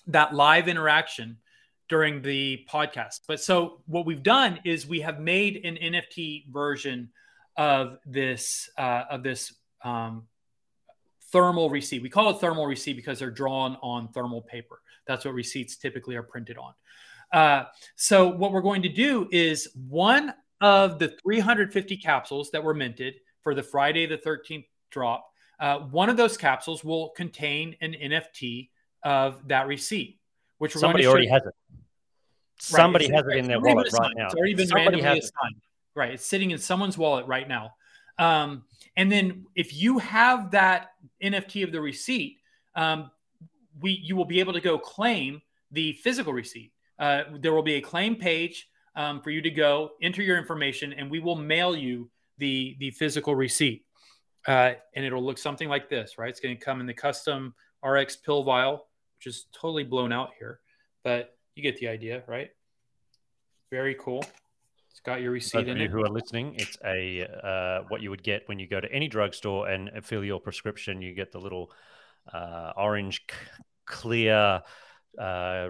that 0.08 0.34
live 0.34 0.68
interaction 0.68 1.38
during 1.88 2.22
the 2.22 2.66
podcast. 2.70 3.20
But 3.28 3.40
so 3.40 3.82
what 3.86 4.06
we've 4.06 4.22
done 4.22 4.60
is 4.64 4.86
we 4.86 5.00
have 5.00 5.20
made 5.20 5.64
an 5.64 5.76
NFT 5.76 6.50
version 6.50 7.10
of 7.56 7.98
this 8.06 8.68
uh, 8.76 9.04
of 9.10 9.22
this 9.22 9.54
um, 9.84 10.26
thermal 11.30 11.70
receipt. 11.70 12.02
We 12.02 12.10
call 12.10 12.30
it 12.30 12.40
thermal 12.40 12.66
receipt 12.66 12.94
because 12.94 13.18
they're 13.18 13.30
drawn 13.30 13.76
on 13.82 14.08
thermal 14.08 14.42
paper. 14.42 14.80
That's 15.06 15.24
what 15.24 15.34
receipts 15.34 15.76
typically 15.76 16.16
are 16.16 16.22
printed 16.22 16.56
on. 16.58 16.72
Uh, 17.34 17.64
so 17.96 18.28
what 18.28 18.52
we're 18.52 18.62
going 18.62 18.82
to 18.82 18.88
do 18.88 19.28
is 19.32 19.68
one 19.88 20.32
of 20.60 21.00
the 21.00 21.08
350 21.20 21.96
capsules 21.96 22.50
that 22.52 22.62
were 22.62 22.72
minted 22.72 23.14
for 23.42 23.56
the 23.56 23.62
Friday 23.62 24.06
the 24.06 24.16
13th 24.16 24.64
drop, 24.92 25.28
uh, 25.58 25.80
one 25.80 26.08
of 26.08 26.16
those 26.16 26.36
capsules 26.36 26.84
will 26.84 27.10
contain 27.10 27.74
an 27.80 27.92
NFT 27.92 28.70
of 29.02 29.48
that 29.48 29.66
receipt, 29.66 30.20
which 30.58 30.74
somebody 30.74 31.06
already 31.08 31.26
has 31.26 31.42
it. 31.44 31.54
Somebody 32.60 33.06
right, 33.06 33.16
has 33.16 33.26
it 33.26 33.36
in 33.36 33.48
their 33.48 33.60
wallet 33.60 33.92
right 33.92 34.12
now. 34.16 34.26
It's 34.26 34.34
already 34.36 34.54
been 34.54 34.68
somebody 34.68 35.02
randomly 35.02 35.18
assigned. 35.18 35.56
It. 35.56 35.98
Right, 35.98 36.12
it's 36.12 36.24
sitting 36.24 36.52
in 36.52 36.58
someone's 36.58 36.96
wallet 36.96 37.26
right 37.26 37.48
now. 37.48 37.72
Um, 38.16 38.62
and 38.96 39.10
then 39.10 39.46
if 39.56 39.74
you 39.74 39.98
have 39.98 40.52
that 40.52 40.92
NFT 41.20 41.64
of 41.64 41.72
the 41.72 41.80
receipt, 41.80 42.38
um, 42.76 43.10
we 43.80 43.90
you 43.90 44.14
will 44.14 44.24
be 44.24 44.38
able 44.38 44.52
to 44.52 44.60
go 44.60 44.78
claim 44.78 45.42
the 45.72 45.94
physical 45.94 46.32
receipt 46.32 46.70
uh, 46.98 47.22
there 47.40 47.52
will 47.52 47.62
be 47.62 47.74
a 47.74 47.80
claim 47.80 48.16
page 48.16 48.68
um, 48.96 49.20
for 49.20 49.30
you 49.30 49.42
to 49.42 49.50
go 49.50 49.90
enter 50.02 50.22
your 50.22 50.38
information, 50.38 50.92
and 50.92 51.10
we 51.10 51.20
will 51.20 51.36
mail 51.36 51.76
you 51.76 52.10
the 52.38 52.76
the 52.78 52.90
physical 52.92 53.34
receipt. 53.34 53.84
Uh, 54.46 54.74
and 54.94 55.04
it'll 55.04 55.24
look 55.24 55.38
something 55.38 55.68
like 55.68 55.88
this, 55.88 56.18
right? 56.18 56.28
It's 56.28 56.40
going 56.40 56.56
to 56.56 56.62
come 56.62 56.80
in 56.80 56.86
the 56.86 56.94
custom 56.94 57.54
RX 57.82 58.16
pill 58.16 58.42
vial, 58.42 58.86
which 59.18 59.26
is 59.26 59.46
totally 59.54 59.84
blown 59.84 60.12
out 60.12 60.30
here, 60.38 60.60
but 61.02 61.34
you 61.54 61.62
get 61.62 61.78
the 61.78 61.88
idea, 61.88 62.22
right? 62.26 62.50
Very 63.70 63.96
cool. 63.98 64.22
It's 64.90 65.00
got 65.00 65.22
your 65.22 65.32
receipt 65.32 65.66
in 65.66 65.80
it. 65.80 65.90
Who 65.90 66.04
are 66.04 66.08
listening? 66.08 66.54
It's 66.56 66.76
a 66.84 67.26
uh, 67.42 67.84
what 67.88 68.02
you 68.02 68.10
would 68.10 68.22
get 68.22 68.42
when 68.46 68.58
you 68.58 68.68
go 68.68 68.80
to 68.80 68.92
any 68.92 69.08
drugstore 69.08 69.68
and 69.68 69.90
fill 70.04 70.22
your 70.22 70.40
prescription. 70.40 71.02
You 71.02 71.14
get 71.14 71.32
the 71.32 71.40
little 71.40 71.72
uh, 72.32 72.72
orange, 72.76 73.22
c- 73.28 73.36
clear 73.86 74.62
uh, 75.18 75.68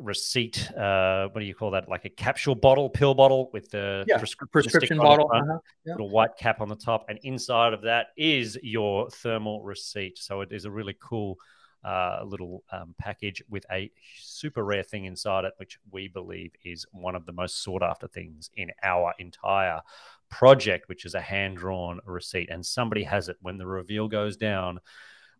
receipt. 0.00 0.70
Uh, 0.72 1.28
what 1.28 1.40
do 1.40 1.46
you 1.46 1.54
call 1.54 1.72
that? 1.72 1.88
Like 1.88 2.04
a 2.04 2.10
capsule 2.10 2.54
bottle, 2.54 2.88
pill 2.88 3.14
bottle 3.14 3.50
with 3.52 3.70
the 3.70 4.04
yeah, 4.06 4.18
prescription, 4.18 4.50
prescription 4.52 4.98
bottle, 4.98 5.28
front, 5.28 5.50
uh-huh. 5.50 5.58
yeah. 5.84 5.92
little 5.92 6.10
white 6.10 6.36
cap 6.38 6.60
on 6.60 6.68
the 6.68 6.76
top, 6.76 7.06
and 7.08 7.18
inside 7.22 7.72
of 7.72 7.82
that 7.82 8.08
is 8.16 8.58
your 8.62 9.10
thermal 9.10 9.62
receipt. 9.62 10.18
So 10.18 10.40
it 10.40 10.52
is 10.52 10.64
a 10.64 10.70
really 10.70 10.96
cool 11.00 11.38
uh, 11.84 12.20
little 12.24 12.62
um, 12.72 12.94
package 12.98 13.42
with 13.48 13.64
a 13.72 13.90
super 14.20 14.64
rare 14.64 14.82
thing 14.82 15.04
inside 15.04 15.44
it, 15.44 15.54
which 15.56 15.78
we 15.90 16.08
believe 16.08 16.52
is 16.64 16.86
one 16.92 17.14
of 17.14 17.26
the 17.26 17.32
most 17.32 17.62
sought 17.62 17.82
after 17.82 18.06
things 18.06 18.50
in 18.56 18.70
our 18.82 19.14
entire 19.18 19.80
project, 20.28 20.88
which 20.88 21.04
is 21.04 21.14
a 21.14 21.20
hand 21.20 21.56
drawn 21.56 22.00
receipt. 22.04 22.50
And 22.50 22.64
somebody 22.64 23.02
has 23.04 23.28
it 23.28 23.36
when 23.40 23.58
the 23.58 23.66
reveal 23.66 24.08
goes 24.08 24.36
down. 24.36 24.80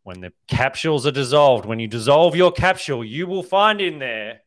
When 0.02 0.20
the 0.20 0.32
capsules 0.48 1.06
are 1.06 1.10
dissolved, 1.10 1.66
when 1.66 1.78
you 1.78 1.86
dissolve 1.86 2.34
your 2.34 2.52
capsule, 2.52 3.04
you 3.04 3.26
will 3.26 3.42
find 3.42 3.82
in 3.82 3.98
there 3.98 4.40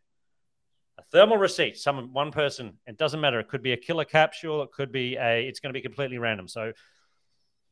thermal 1.14 1.38
receipt. 1.38 1.78
Some 1.78 2.12
one 2.12 2.32
person. 2.32 2.74
It 2.86 2.98
doesn't 2.98 3.22
matter. 3.22 3.40
It 3.40 3.48
could 3.48 3.64
be 3.64 3.72
a 3.72 3.78
killer 3.78 4.04
capsule. 4.04 4.64
It 4.64 4.72
could 4.72 4.92
be 4.92 5.16
a. 5.16 5.48
It's 5.48 5.60
going 5.60 5.70
to 5.70 5.78
be 5.78 5.82
completely 5.82 6.18
random. 6.18 6.48
So 6.48 6.74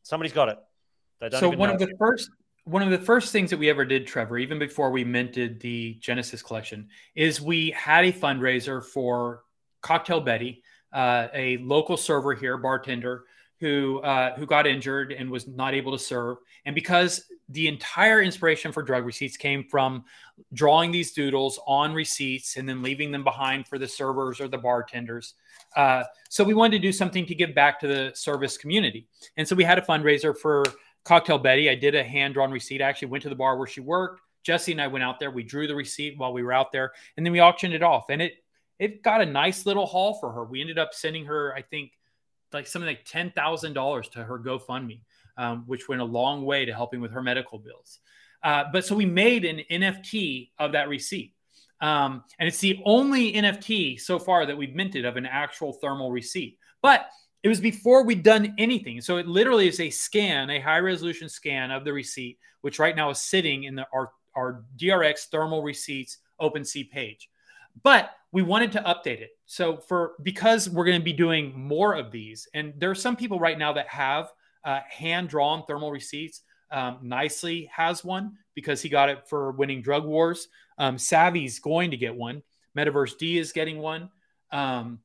somebody's 0.03 0.33
got 0.33 0.49
it. 0.49 1.33
so 1.33 1.49
one 1.49 1.69
of 1.69 1.79
the 1.79 1.93
first 1.99 2.29
one 2.63 2.83
of 2.83 2.91
the 2.91 3.05
first 3.05 3.31
things 3.31 3.49
that 3.49 3.57
we 3.57 3.69
ever 3.69 3.83
did, 3.85 4.05
Trevor, 4.05 4.37
even 4.37 4.59
before 4.59 4.91
we 4.91 5.03
minted 5.03 5.59
the 5.59 5.95
Genesis 5.99 6.43
collection, 6.43 6.89
is 7.15 7.41
we 7.41 7.71
had 7.71 8.05
a 8.05 8.11
fundraiser 8.11 8.83
for 8.85 9.41
Cocktail 9.81 10.21
Betty, 10.21 10.61
uh, 10.93 11.27
a 11.33 11.57
local 11.57 11.97
server 11.97 12.35
here, 12.35 12.57
bartender, 12.57 13.25
who 13.61 13.99
uh, 13.99 14.35
who 14.35 14.45
got 14.45 14.67
injured 14.67 15.13
and 15.13 15.29
was 15.29 15.47
not 15.47 15.73
able 15.73 15.91
to 15.91 15.99
serve. 15.99 16.37
And 16.65 16.75
because 16.75 17.25
the 17.49 17.67
entire 17.67 18.21
inspiration 18.21 18.71
for 18.71 18.81
drug 18.81 19.05
receipts 19.05 19.37
came 19.37 19.63
from 19.63 20.03
drawing 20.53 20.91
these 20.91 21.11
doodles 21.11 21.59
on 21.67 21.93
receipts 21.93 22.57
and 22.57 22.67
then 22.67 22.81
leaving 22.81 23.11
them 23.11 23.23
behind 23.23 23.67
for 23.67 23.77
the 23.77 23.87
servers 23.87 24.41
or 24.41 24.47
the 24.47 24.57
bartenders. 24.57 25.35
Uh, 25.75 26.03
so 26.29 26.43
we 26.43 26.55
wanted 26.55 26.77
to 26.77 26.81
do 26.81 26.91
something 26.91 27.25
to 27.25 27.35
give 27.35 27.53
back 27.53 27.79
to 27.79 27.87
the 27.87 28.11
service 28.15 28.57
community. 28.57 29.07
And 29.37 29.47
so 29.47 29.55
we 29.55 29.63
had 29.63 29.77
a 29.77 29.81
fundraiser 29.81 30.35
for 30.35 30.63
Cocktail 31.03 31.37
Betty. 31.37 31.69
I 31.69 31.75
did 31.75 31.93
a 31.93 32.03
hand 32.03 32.33
drawn 32.33 32.51
receipt. 32.51 32.81
I 32.81 32.85
actually 32.85 33.09
went 33.09 33.21
to 33.23 33.29
the 33.29 33.35
bar 33.35 33.57
where 33.57 33.67
she 33.67 33.79
worked. 33.79 34.21
Jesse 34.43 34.71
and 34.71 34.81
I 34.81 34.87
went 34.87 35.03
out 35.03 35.19
there. 35.19 35.29
We 35.29 35.43
drew 35.43 35.67
the 35.67 35.75
receipt 35.75 36.17
while 36.17 36.33
we 36.33 36.41
were 36.41 36.53
out 36.53 36.71
there, 36.71 36.93
and 37.15 37.23
then 37.23 37.31
we 37.31 37.41
auctioned 37.41 37.75
it 37.75 37.83
off. 37.83 38.05
And 38.09 38.23
it 38.23 38.43
it 38.79 39.03
got 39.03 39.21
a 39.21 39.25
nice 39.25 39.67
little 39.67 39.85
haul 39.85 40.15
for 40.15 40.31
her. 40.31 40.43
We 40.43 40.61
ended 40.61 40.79
up 40.79 40.95
sending 40.95 41.25
her, 41.25 41.53
I 41.55 41.61
think, 41.61 41.91
like 42.53 42.67
something 42.67 42.87
like 42.87 43.05
ten 43.05 43.31
thousand 43.31 43.73
dollars 43.73 44.09
to 44.09 44.23
her 44.23 44.39
GoFundMe, 44.39 45.01
um, 45.37 45.63
which 45.67 45.87
went 45.87 46.01
a 46.01 46.05
long 46.05 46.45
way 46.45 46.65
to 46.65 46.73
helping 46.73 47.01
with 47.01 47.11
her 47.11 47.21
medical 47.21 47.59
bills. 47.59 47.99
Uh, 48.43 48.65
but 48.71 48.85
so 48.85 48.95
we 48.95 49.05
made 49.05 49.45
an 49.45 49.61
NFT 49.69 50.49
of 50.57 50.71
that 50.71 50.89
receipt. 50.89 51.33
Um, 51.79 52.23
and 52.39 52.47
it's 52.47 52.59
the 52.59 52.79
only 52.85 53.33
NFT 53.33 53.99
so 53.99 54.19
far 54.19 54.45
that 54.45 54.57
we've 54.57 54.75
minted 54.75 55.05
of 55.05 55.17
an 55.17 55.25
actual 55.25 55.73
thermal 55.73 56.11
receipt. 56.11 56.57
But 56.81 57.07
it 57.43 57.49
was 57.49 57.59
before 57.59 58.03
we'd 58.03 58.23
done 58.23 58.53
anything. 58.57 59.01
So 59.01 59.17
it 59.17 59.27
literally 59.27 59.67
is 59.67 59.79
a 59.79 59.89
scan, 59.89 60.49
a 60.49 60.59
high 60.59 60.79
resolution 60.79 61.27
scan 61.27 61.71
of 61.71 61.83
the 61.83 61.93
receipt, 61.93 62.37
which 62.61 62.77
right 62.77 62.95
now 62.95 63.09
is 63.09 63.19
sitting 63.19 63.63
in 63.63 63.75
the, 63.75 63.87
our, 63.93 64.11
our 64.35 64.63
DRX 64.77 65.29
thermal 65.31 65.63
receipts 65.63 66.19
OpenSea 66.39 66.89
page. 66.89 67.29
But 67.81 68.11
we 68.31 68.41
wanted 68.43 68.71
to 68.73 68.81
update 68.81 69.21
it. 69.21 69.31
So 69.45 69.77
for 69.77 70.13
because 70.23 70.69
we're 70.69 70.85
going 70.85 70.99
to 70.99 71.03
be 71.03 71.13
doing 71.13 71.53
more 71.57 71.93
of 71.93 72.11
these, 72.11 72.47
and 72.53 72.73
there 72.77 72.89
are 72.89 72.95
some 72.95 73.15
people 73.15 73.39
right 73.39 73.57
now 73.57 73.73
that 73.73 73.87
have 73.87 74.31
uh, 74.63 74.79
hand 74.89 75.29
drawn 75.29 75.65
thermal 75.65 75.91
receipts. 75.91 76.41
Um, 76.71 76.99
Nicely 77.01 77.69
has 77.73 78.03
one 78.03 78.37
because 78.55 78.81
he 78.81 78.87
got 78.87 79.09
it 79.09 79.27
for 79.27 79.51
winning 79.51 79.81
drug 79.81 80.05
wars. 80.05 80.47
Um, 80.77 80.97
Savvy's 80.97 81.59
going 81.59 81.91
to 81.91 81.97
get 81.97 82.15
one. 82.15 82.43
Metaverse 82.77 83.17
D 83.17 83.37
is 83.37 83.51
getting 83.51 83.79
one. 83.79 84.09
Um, 84.51 84.99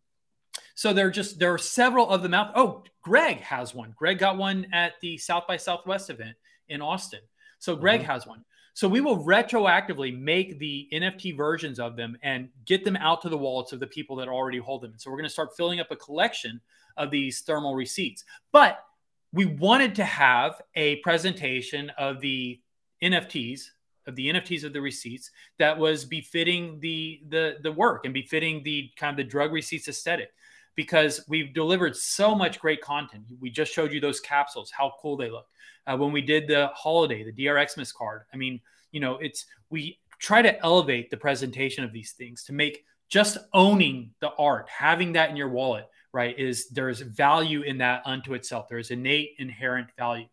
so 0.74 0.92
there 0.92 1.06
are 1.06 1.10
just 1.10 1.38
there 1.38 1.52
are 1.52 1.58
several 1.58 2.08
of 2.08 2.22
them 2.22 2.34
out. 2.34 2.52
Oh, 2.54 2.84
Greg 3.02 3.40
has 3.40 3.74
one. 3.74 3.94
Greg 3.96 4.18
got 4.18 4.36
one 4.36 4.66
at 4.72 4.92
the 5.00 5.18
South 5.18 5.46
by 5.48 5.56
Southwest 5.56 6.10
event 6.10 6.36
in 6.68 6.80
Austin. 6.80 7.20
So 7.58 7.74
Greg 7.74 8.02
mm-hmm. 8.02 8.10
has 8.10 8.26
one. 8.26 8.44
So 8.76 8.88
we 8.88 9.00
will 9.00 9.24
retroactively 9.24 10.20
make 10.20 10.58
the 10.58 10.86
NFT 10.92 11.34
versions 11.34 11.80
of 11.80 11.96
them 11.96 12.18
and 12.22 12.50
get 12.66 12.84
them 12.84 12.96
out 12.96 13.22
to 13.22 13.30
the 13.30 13.38
wallets 13.38 13.72
of 13.72 13.80
the 13.80 13.86
people 13.86 14.16
that 14.16 14.28
already 14.28 14.58
hold 14.58 14.82
them. 14.82 14.92
so 14.98 15.10
we're 15.10 15.16
going 15.16 15.24
to 15.24 15.32
start 15.32 15.56
filling 15.56 15.80
up 15.80 15.90
a 15.90 15.96
collection 15.96 16.60
of 16.98 17.10
these 17.10 17.40
thermal 17.40 17.74
receipts. 17.74 18.24
But 18.52 18.84
we 19.32 19.46
wanted 19.46 19.94
to 19.94 20.04
have 20.04 20.60
a 20.74 20.96
presentation 20.96 21.90
of 21.96 22.20
the 22.20 22.60
NFTs 23.02 23.70
of 24.06 24.14
the 24.14 24.28
NFTs 24.28 24.62
of 24.62 24.74
the 24.74 24.80
receipts 24.82 25.30
that 25.58 25.78
was 25.78 26.04
befitting 26.04 26.78
the 26.80 27.22
the 27.30 27.56
the 27.62 27.72
work 27.72 28.04
and 28.04 28.12
befitting 28.12 28.62
the 28.62 28.90
kind 28.96 29.10
of 29.10 29.16
the 29.16 29.24
drug 29.24 29.52
receipts 29.52 29.88
aesthetic 29.88 30.32
because 30.76 31.24
we've 31.26 31.52
delivered 31.52 31.96
so 31.96 32.34
much 32.34 32.60
great 32.60 32.80
content. 32.80 33.24
We 33.40 33.50
just 33.50 33.72
showed 33.72 33.92
you 33.92 34.00
those 34.00 34.20
capsules, 34.20 34.70
how 34.70 34.92
cool 35.00 35.16
they 35.16 35.30
look. 35.30 35.46
Uh, 35.86 35.96
when 35.96 36.12
we 36.12 36.20
did 36.20 36.46
the 36.46 36.68
holiday, 36.74 37.24
the 37.24 37.32
DRXmas 37.32 37.92
card, 37.94 38.22
I 38.32 38.36
mean, 38.36 38.60
you 38.92 39.00
know, 39.00 39.16
it's 39.16 39.46
we 39.70 39.98
try 40.18 40.42
to 40.42 40.62
elevate 40.64 41.10
the 41.10 41.16
presentation 41.16 41.82
of 41.82 41.92
these 41.92 42.12
things 42.12 42.44
to 42.44 42.52
make 42.52 42.84
just 43.08 43.38
owning 43.52 44.10
the 44.20 44.30
art, 44.38 44.68
having 44.68 45.12
that 45.12 45.30
in 45.30 45.36
your 45.36 45.48
wallet, 45.48 45.88
right, 46.12 46.38
is 46.38 46.68
there's 46.68 47.00
value 47.00 47.62
in 47.62 47.78
that 47.78 48.02
unto 48.04 48.34
itself. 48.34 48.68
There's 48.68 48.90
innate, 48.90 49.34
inherent 49.38 49.88
value. 49.96 50.26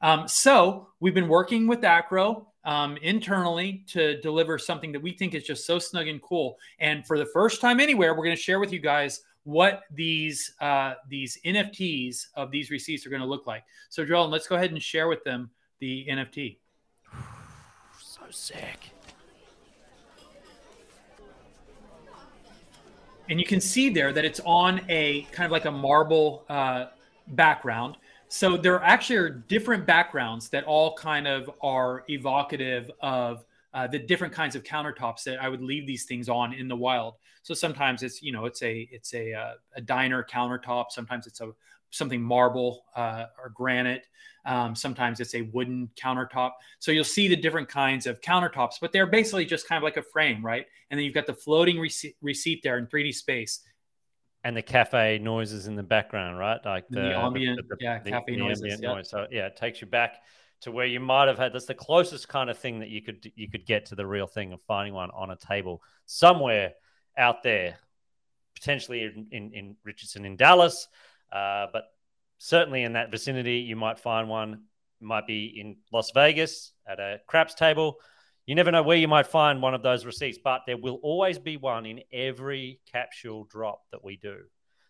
Um, 0.00 0.26
so 0.26 0.88
we've 1.00 1.14
been 1.14 1.28
working 1.28 1.66
with 1.66 1.84
Acro 1.84 2.48
um, 2.64 2.96
internally 2.98 3.84
to 3.88 4.20
deliver 4.20 4.58
something 4.58 4.92
that 4.92 5.02
we 5.02 5.12
think 5.12 5.34
is 5.34 5.44
just 5.44 5.66
so 5.66 5.78
snug 5.78 6.08
and 6.08 6.22
cool. 6.22 6.58
And 6.78 7.06
for 7.06 7.18
the 7.18 7.26
first 7.26 7.60
time 7.60 7.80
anywhere, 7.80 8.14
we're 8.14 8.24
going 8.24 8.36
to 8.36 8.42
share 8.42 8.60
with 8.60 8.72
you 8.72 8.80
guys 8.80 9.22
what 9.44 9.82
these 9.90 10.52
uh, 10.60 10.94
these 11.08 11.38
NFTs 11.44 12.26
of 12.34 12.50
these 12.50 12.70
receipts 12.70 13.06
are 13.06 13.10
going 13.10 13.22
to 13.22 13.28
look 13.28 13.46
like. 13.46 13.64
So, 13.88 14.04
Joel, 14.04 14.28
let's 14.28 14.46
go 14.46 14.56
ahead 14.56 14.70
and 14.70 14.82
share 14.82 15.08
with 15.08 15.24
them 15.24 15.50
the 15.80 16.06
NFT. 16.08 16.58
so 18.00 18.22
sick. 18.30 18.92
And 23.28 23.40
you 23.40 23.46
can 23.46 23.60
see 23.60 23.88
there 23.88 24.12
that 24.12 24.24
it's 24.24 24.40
on 24.44 24.80
a 24.88 25.22
kind 25.32 25.46
of 25.46 25.52
like 25.52 25.64
a 25.64 25.70
marble 25.70 26.44
uh, 26.48 26.86
background. 27.28 27.96
So 28.28 28.56
there 28.56 28.82
actually 28.82 29.16
are 29.16 29.30
different 29.30 29.86
backgrounds 29.86 30.48
that 30.50 30.64
all 30.64 30.94
kind 30.94 31.26
of 31.26 31.50
are 31.62 32.04
evocative 32.08 32.90
of 33.00 33.44
uh, 33.74 33.86
the 33.86 33.98
different 33.98 34.32
kinds 34.32 34.54
of 34.54 34.62
countertops 34.64 35.22
that 35.24 35.42
I 35.42 35.48
would 35.48 35.62
leave 35.62 35.86
these 35.86 36.04
things 36.04 36.28
on 36.28 36.52
in 36.52 36.68
the 36.68 36.76
wild. 36.76 37.14
So 37.42 37.54
sometimes 37.54 38.02
it's 38.02 38.22
you 38.22 38.32
know 38.32 38.46
it's 38.46 38.62
a 38.62 38.88
it's 38.90 39.14
a 39.14 39.32
uh, 39.32 39.54
a 39.76 39.80
diner 39.80 40.24
countertop. 40.24 40.86
Sometimes 40.90 41.26
it's 41.26 41.40
a 41.40 41.50
something 41.90 42.22
marble 42.22 42.84
uh, 42.96 43.26
or 43.38 43.50
granite. 43.50 44.06
Um, 44.44 44.74
sometimes 44.74 45.20
it's 45.20 45.34
a 45.34 45.42
wooden 45.42 45.88
countertop. 45.94 46.52
So 46.80 46.90
you'll 46.90 47.04
see 47.04 47.28
the 47.28 47.36
different 47.36 47.68
kinds 47.68 48.06
of 48.06 48.20
countertops, 48.20 48.76
but 48.80 48.92
they're 48.92 49.06
basically 49.06 49.44
just 49.44 49.68
kind 49.68 49.76
of 49.76 49.84
like 49.84 49.98
a 49.98 50.02
frame, 50.02 50.44
right? 50.44 50.66
And 50.90 50.98
then 50.98 51.04
you've 51.04 51.14
got 51.14 51.26
the 51.26 51.34
floating 51.34 51.78
receipt, 51.78 52.16
receipt 52.20 52.62
there 52.62 52.78
in 52.78 52.86
3D 52.86 53.14
space. 53.14 53.60
And 54.42 54.56
the 54.56 54.62
cafe 54.62 55.18
noises 55.18 55.68
in 55.68 55.76
the 55.76 55.84
background, 55.84 56.38
right? 56.38 56.58
Like 56.64 56.88
the, 56.88 57.00
the 57.00 57.16
ambient, 57.16 57.58
the, 57.68 57.76
the, 57.76 57.84
yeah, 57.84 57.98
cafe 58.00 58.34
noises. 58.34 58.80
Yeah. 58.80 58.94
Noise. 58.94 59.08
So 59.08 59.26
yeah, 59.30 59.46
it 59.46 59.56
takes 59.56 59.80
you 59.80 59.86
back 59.86 60.16
to 60.62 60.72
where 60.72 60.86
you 60.86 60.98
might 60.98 61.28
have 61.28 61.38
had 61.38 61.52
that's 61.52 61.66
the 61.66 61.74
closest 61.74 62.28
kind 62.28 62.50
of 62.50 62.58
thing 62.58 62.80
that 62.80 62.88
you 62.88 63.02
could 63.02 63.30
you 63.36 63.48
could 63.48 63.66
get 63.66 63.86
to 63.86 63.94
the 63.94 64.06
real 64.06 64.26
thing 64.26 64.52
of 64.52 64.60
finding 64.62 64.94
one 64.94 65.10
on 65.10 65.30
a 65.30 65.36
table 65.36 65.82
somewhere 66.06 66.72
out 67.16 67.42
there 67.42 67.76
potentially 68.54 69.02
in, 69.02 69.26
in, 69.30 69.52
in 69.52 69.76
richardson 69.84 70.24
in 70.24 70.36
dallas 70.36 70.88
uh, 71.32 71.66
but 71.72 71.84
certainly 72.38 72.82
in 72.82 72.94
that 72.94 73.10
vicinity 73.10 73.58
you 73.58 73.76
might 73.76 73.98
find 73.98 74.28
one 74.28 74.52
it 75.00 75.04
might 75.04 75.26
be 75.26 75.46
in 75.58 75.76
las 75.92 76.10
vegas 76.12 76.72
at 76.86 77.00
a 77.00 77.18
craps 77.26 77.54
table 77.54 77.96
you 78.46 78.54
never 78.54 78.72
know 78.72 78.82
where 78.82 78.96
you 78.96 79.08
might 79.08 79.26
find 79.26 79.62
one 79.62 79.74
of 79.74 79.82
those 79.82 80.04
receipts 80.04 80.38
but 80.42 80.62
there 80.66 80.76
will 80.76 80.98
always 81.02 81.38
be 81.38 81.56
one 81.56 81.86
in 81.86 82.00
every 82.12 82.80
capsule 82.90 83.44
drop 83.50 83.82
that 83.90 84.04
we 84.04 84.16
do 84.16 84.38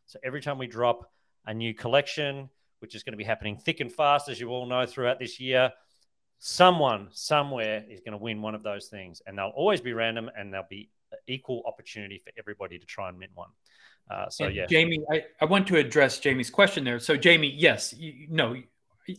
so 0.07 0.19
every 0.25 0.41
time 0.41 0.59
we 0.59 0.67
drop 0.67 1.11
a 1.47 1.55
new 1.55 1.75
collection 1.75 2.49
which 2.83 2.97
is 2.97 3.05
going 3.05 3.13
to 3.13 3.17
be 3.17 3.25
happening 3.25 3.57
thick 3.57 3.79
and 3.79 3.93
fast, 3.93 4.29
as 4.29 4.41
you 4.41 4.49
all 4.49 4.67
know, 4.67 4.85
throughout 4.85 5.21
this 5.21 5.39
year. 5.39 5.71
Someone 6.41 7.07
somewhere 7.13 7.85
is 7.89 8.01
going 8.01 8.11
to 8.11 8.19
win 8.19 8.43
one 8.43 8.57
of 8.57 8.65
those 8.65 8.89
things, 8.89 9.23
and 9.25 9.39
they'll 9.39 9.53
always 9.55 9.81
be 9.81 9.93
random, 9.93 10.29
and 10.37 10.53
they'll 10.53 10.67
be 10.69 10.91
equal 11.27 11.63
opportunity 11.67 12.19
for 12.19 12.33
everybody 12.39 12.79
to 12.79 12.87
try 12.87 13.09
and 13.09 13.19
mint 13.19 13.33
one. 13.35 13.51
Uh, 14.11 14.29
so 14.29 14.47
and 14.47 14.55
yeah, 14.55 14.67
Jamie, 14.67 15.01
I, 15.11 15.25
I 15.41 15.45
want 15.45 15.67
to 15.69 15.77
address 15.77 16.19
Jamie's 16.19 16.51
question 16.51 16.85
there. 16.85 16.99
So 16.99 17.17
Jamie, 17.17 17.55
yes, 17.57 17.95
you, 17.95 18.27
no, 18.29 18.57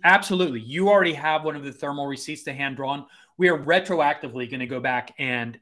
absolutely, 0.04 0.62
you 0.62 0.90
already 0.90 1.14
have 1.14 1.44
one 1.44 1.56
of 1.56 1.64
the 1.64 1.72
thermal 1.72 2.08
receipts, 2.08 2.44
the 2.44 2.54
hand 2.54 2.76
drawn. 2.76 3.06
We 3.38 3.50
are 3.50 3.58
retroactively 3.58 4.50
going 4.50 4.60
to 4.60 4.68
go 4.68 4.80
back 4.80 5.14
and 5.18 5.60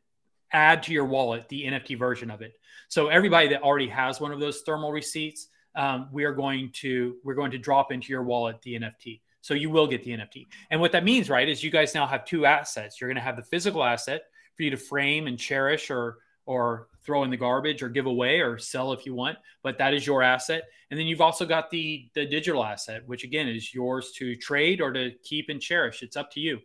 add 0.51 0.83
to 0.83 0.93
your 0.93 1.05
wallet 1.05 1.47
the 1.49 1.65
NFT 1.65 1.97
version 1.97 2.29
of 2.29 2.41
it. 2.41 2.53
So 2.89 3.07
everybody 3.07 3.47
that 3.49 3.61
already 3.61 3.87
has 3.87 4.19
one 4.19 4.31
of 4.31 4.39
those 4.39 4.61
thermal 4.61 4.91
receipts, 4.91 5.47
um, 5.75 6.09
we 6.11 6.25
are 6.25 6.33
going 6.33 6.71
to 6.73 7.15
we're 7.23 7.35
going 7.35 7.51
to 7.51 7.57
drop 7.57 7.91
into 7.91 8.11
your 8.11 8.23
wallet 8.23 8.61
the 8.61 8.73
NFT. 8.73 9.21
So 9.41 9.53
you 9.53 9.69
will 9.69 9.87
get 9.87 10.03
the 10.03 10.11
NFT. 10.11 10.47
And 10.69 10.79
what 10.79 10.91
that 10.91 11.03
means, 11.03 11.29
right, 11.29 11.47
is 11.47 11.63
you 11.63 11.71
guys 11.71 11.95
now 11.95 12.05
have 12.05 12.25
two 12.25 12.45
assets. 12.45 12.99
You're 12.99 13.09
going 13.09 13.15
to 13.15 13.21
have 13.21 13.37
the 13.37 13.43
physical 13.43 13.83
asset 13.83 14.23
for 14.61 14.65
you 14.65 14.69
to 14.69 14.77
frame 14.77 15.25
and 15.25 15.39
cherish 15.39 15.89
or 15.89 16.19
or 16.45 16.87
throw 17.03 17.23
in 17.23 17.31
the 17.31 17.37
garbage 17.37 17.81
or 17.81 17.89
give 17.89 18.05
away 18.05 18.41
or 18.41 18.59
sell 18.59 18.93
if 18.93 19.07
you 19.07 19.15
want, 19.15 19.37
but 19.63 19.79
that 19.79 19.93
is 19.93 20.05
your 20.05 20.21
asset. 20.21 20.63
And 20.91 20.99
then 20.99 21.07
you've 21.07 21.21
also 21.21 21.47
got 21.47 21.71
the 21.71 22.07
the 22.13 22.27
digital 22.27 22.63
asset, 22.63 23.01
which 23.07 23.23
again 23.23 23.47
is 23.47 23.73
yours 23.73 24.11
to 24.17 24.35
trade 24.35 24.79
or 24.79 24.93
to 24.93 25.11
keep 25.23 25.49
and 25.49 25.59
cherish. 25.59 26.03
It's 26.03 26.15
up 26.15 26.31
to 26.33 26.39
you. 26.39 26.59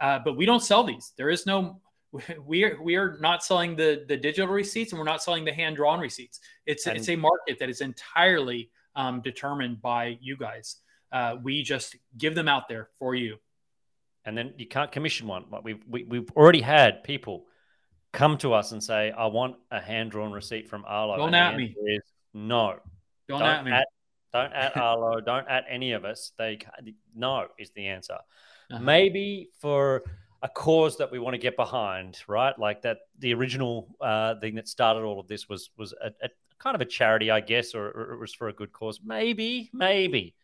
Uh, 0.00 0.18
but 0.24 0.36
we 0.36 0.44
don't 0.44 0.62
sell 0.62 0.82
these. 0.82 1.12
There 1.16 1.30
is 1.30 1.46
no 1.46 1.80
we 2.46 2.64
are 2.64 2.82
we 2.82 2.96
are 2.96 3.16
not 3.20 3.44
selling 3.44 3.76
the 3.76 4.04
the 4.08 4.16
digital 4.16 4.52
receipts 4.52 4.90
and 4.90 4.98
we're 4.98 5.04
not 5.04 5.22
selling 5.22 5.44
the 5.44 5.52
hand 5.52 5.76
drawn 5.76 6.00
receipts. 6.00 6.40
It's 6.66 6.88
and, 6.88 6.96
it's 6.96 7.08
a 7.08 7.14
market 7.14 7.60
that 7.60 7.68
is 7.68 7.80
entirely 7.80 8.70
um, 8.96 9.20
determined 9.20 9.80
by 9.80 10.18
you 10.20 10.36
guys. 10.36 10.78
Uh, 11.12 11.36
we 11.40 11.62
just 11.62 11.94
give 12.18 12.34
them 12.34 12.48
out 12.48 12.68
there 12.68 12.88
for 12.98 13.14
you. 13.14 13.36
And 14.26 14.36
then 14.36 14.54
you 14.58 14.66
can't 14.66 14.90
commission 14.92 15.26
one. 15.28 15.44
We've 15.62 15.78
we, 15.88 16.00
have 16.00 16.08
we 16.10 16.18
have 16.18 16.30
already 16.36 16.60
had 16.60 17.04
people 17.04 17.46
come 18.12 18.36
to 18.38 18.52
us 18.52 18.72
and 18.72 18.82
say, 18.82 19.12
I 19.12 19.26
want 19.26 19.56
a 19.70 19.80
hand 19.80 20.10
drawn 20.10 20.32
receipt 20.32 20.68
from 20.68 20.84
Arlo. 20.86 21.16
Don't 21.16 21.34
at 21.34 21.56
me. 21.56 21.74
Is 21.86 22.02
no. 22.34 22.76
Don't, 23.28 23.40
don't 23.40 23.48
at 23.48 23.64
me. 23.64 23.72
At, 23.72 23.86
don't 24.32 24.52
at 24.52 24.76
Arlo. 24.76 25.20
don't 25.20 25.48
at 25.48 25.64
any 25.70 25.92
of 25.92 26.04
us. 26.04 26.32
They 26.36 26.58
no 27.14 27.46
is 27.58 27.70
the 27.70 27.86
answer. 27.86 28.18
Uh-huh. 28.70 28.82
Maybe 28.82 29.50
for 29.60 30.02
a 30.42 30.48
cause 30.48 30.98
that 30.98 31.10
we 31.10 31.18
want 31.18 31.34
to 31.34 31.38
get 31.38 31.56
behind, 31.56 32.18
right? 32.26 32.58
Like 32.58 32.82
that, 32.82 32.98
the 33.18 33.32
original 33.34 33.88
uh, 34.00 34.34
thing 34.40 34.56
that 34.56 34.68
started 34.68 35.02
all 35.02 35.20
of 35.20 35.28
this 35.28 35.48
was 35.48 35.70
was 35.78 35.94
a, 36.02 36.08
a 36.22 36.28
kind 36.58 36.74
of 36.74 36.80
a 36.80 36.84
charity, 36.84 37.30
I 37.30 37.40
guess, 37.40 37.74
or, 37.74 37.86
or, 37.86 38.14
it 38.14 38.20
was 38.20 38.34
for 38.34 38.48
a 38.48 38.52
good 38.52 38.72
cause. 38.72 39.00
Maybe, 39.04 39.70
maybe, 39.72 40.34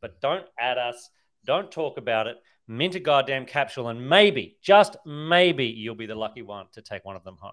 but 0.00 0.20
don't 0.20 0.44
add 0.58 0.78
us. 0.78 1.10
Don't 1.44 1.70
talk 1.70 1.98
about 1.98 2.26
it. 2.26 2.36
Mint 2.68 2.94
a 2.94 3.00
goddamn 3.00 3.44
capsule, 3.44 3.88
and 3.88 4.08
maybe, 4.08 4.56
just 4.62 4.96
maybe, 5.04 5.66
you'll 5.66 5.94
be 5.94 6.06
the 6.06 6.14
lucky 6.14 6.42
one 6.42 6.66
to 6.72 6.82
take 6.82 7.04
one 7.04 7.16
of 7.16 7.24
them 7.24 7.36
home. 7.40 7.52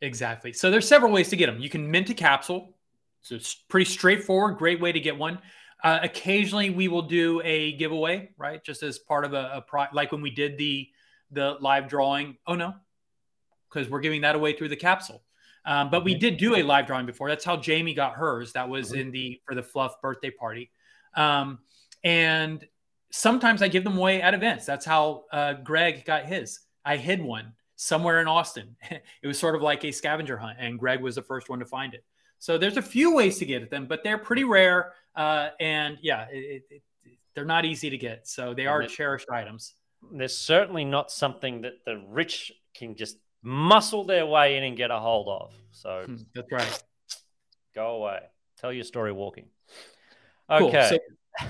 Exactly. 0.00 0.52
So 0.52 0.70
there's 0.70 0.86
several 0.86 1.12
ways 1.12 1.28
to 1.30 1.36
get 1.36 1.46
them. 1.46 1.60
You 1.60 1.70
can 1.70 1.90
mint 1.90 2.10
a 2.10 2.14
capsule. 2.14 2.74
So 3.22 3.36
it's 3.36 3.54
pretty 3.54 3.88
straightforward. 3.88 4.58
Great 4.58 4.80
way 4.80 4.90
to 4.92 5.00
get 5.00 5.16
one. 5.16 5.38
Uh, 5.82 6.00
occasionally, 6.02 6.70
we 6.70 6.88
will 6.88 7.02
do 7.02 7.40
a 7.44 7.72
giveaway, 7.72 8.30
right? 8.36 8.62
Just 8.64 8.82
as 8.82 8.98
part 8.98 9.24
of 9.24 9.32
a, 9.32 9.50
a 9.54 9.62
pro, 9.62 9.86
like 9.92 10.12
when 10.12 10.22
we 10.22 10.30
did 10.30 10.58
the 10.58 10.88
the 11.30 11.56
live 11.60 11.88
drawing. 11.88 12.36
Oh 12.46 12.54
no, 12.54 12.74
because 13.68 13.88
we're 13.88 14.00
giving 14.00 14.20
that 14.22 14.34
away 14.34 14.52
through 14.52 14.68
the 14.68 14.76
capsule. 14.76 15.22
Um, 15.64 15.90
but 15.90 16.04
we 16.04 16.14
did 16.14 16.36
do 16.36 16.56
a 16.56 16.62
live 16.62 16.86
drawing 16.86 17.06
before. 17.06 17.28
That's 17.28 17.44
how 17.44 17.56
Jamie 17.56 17.94
got 17.94 18.14
hers. 18.14 18.52
That 18.52 18.68
was 18.68 18.92
in 18.92 19.12
the 19.12 19.40
for 19.44 19.54
the 19.54 19.62
Fluff 19.62 20.00
birthday 20.00 20.30
party. 20.30 20.70
Um, 21.16 21.60
and 22.02 22.64
sometimes 23.12 23.62
I 23.62 23.68
give 23.68 23.84
them 23.84 23.96
away 23.96 24.20
at 24.20 24.34
events. 24.34 24.66
That's 24.66 24.84
how 24.84 25.24
uh, 25.32 25.54
Greg 25.54 26.04
got 26.04 26.24
his. 26.24 26.60
I 26.84 26.96
hid 26.96 27.22
one 27.22 27.52
somewhere 27.76 28.20
in 28.20 28.26
Austin. 28.26 28.76
it 28.90 29.26
was 29.26 29.38
sort 29.38 29.54
of 29.54 29.62
like 29.62 29.84
a 29.84 29.92
scavenger 29.92 30.36
hunt, 30.36 30.56
and 30.58 30.78
Greg 30.78 31.00
was 31.00 31.14
the 31.14 31.22
first 31.22 31.48
one 31.48 31.60
to 31.60 31.66
find 31.66 31.94
it. 31.94 32.04
So 32.38 32.58
there's 32.58 32.76
a 32.76 32.82
few 32.82 33.14
ways 33.14 33.38
to 33.38 33.46
get 33.46 33.62
at 33.62 33.70
them, 33.70 33.86
but 33.86 34.02
they're 34.02 34.18
pretty 34.18 34.42
rare. 34.42 34.94
Uh, 35.14 35.50
and 35.60 35.96
yeah, 36.02 36.26
it, 36.32 36.64
it, 36.70 36.82
they're 37.34 37.44
not 37.44 37.64
easy 37.64 37.90
to 37.90 37.98
get. 37.98 38.26
So 38.26 38.52
they 38.52 38.66
are 38.66 38.84
cherished 38.86 39.30
items. 39.30 39.74
There's 40.12 40.36
certainly 40.36 40.84
not 40.84 41.12
something 41.12 41.60
that 41.60 41.84
the 41.86 42.02
rich 42.08 42.50
can 42.74 42.96
just 42.96 43.18
muscle 43.44 44.04
their 44.04 44.26
way 44.26 44.56
in 44.56 44.64
and 44.64 44.76
get 44.76 44.90
a 44.90 44.98
hold 44.98 45.28
of. 45.28 45.52
So 45.70 46.02
hmm, 46.06 46.16
that's 46.34 46.50
right. 46.50 46.82
Go 47.76 47.96
away. 47.96 48.20
Tell 48.58 48.72
your 48.72 48.84
story 48.84 49.12
walking. 49.12 49.46
Okay. 50.50 50.70
Cool. 50.70 50.98
So, 50.98 50.98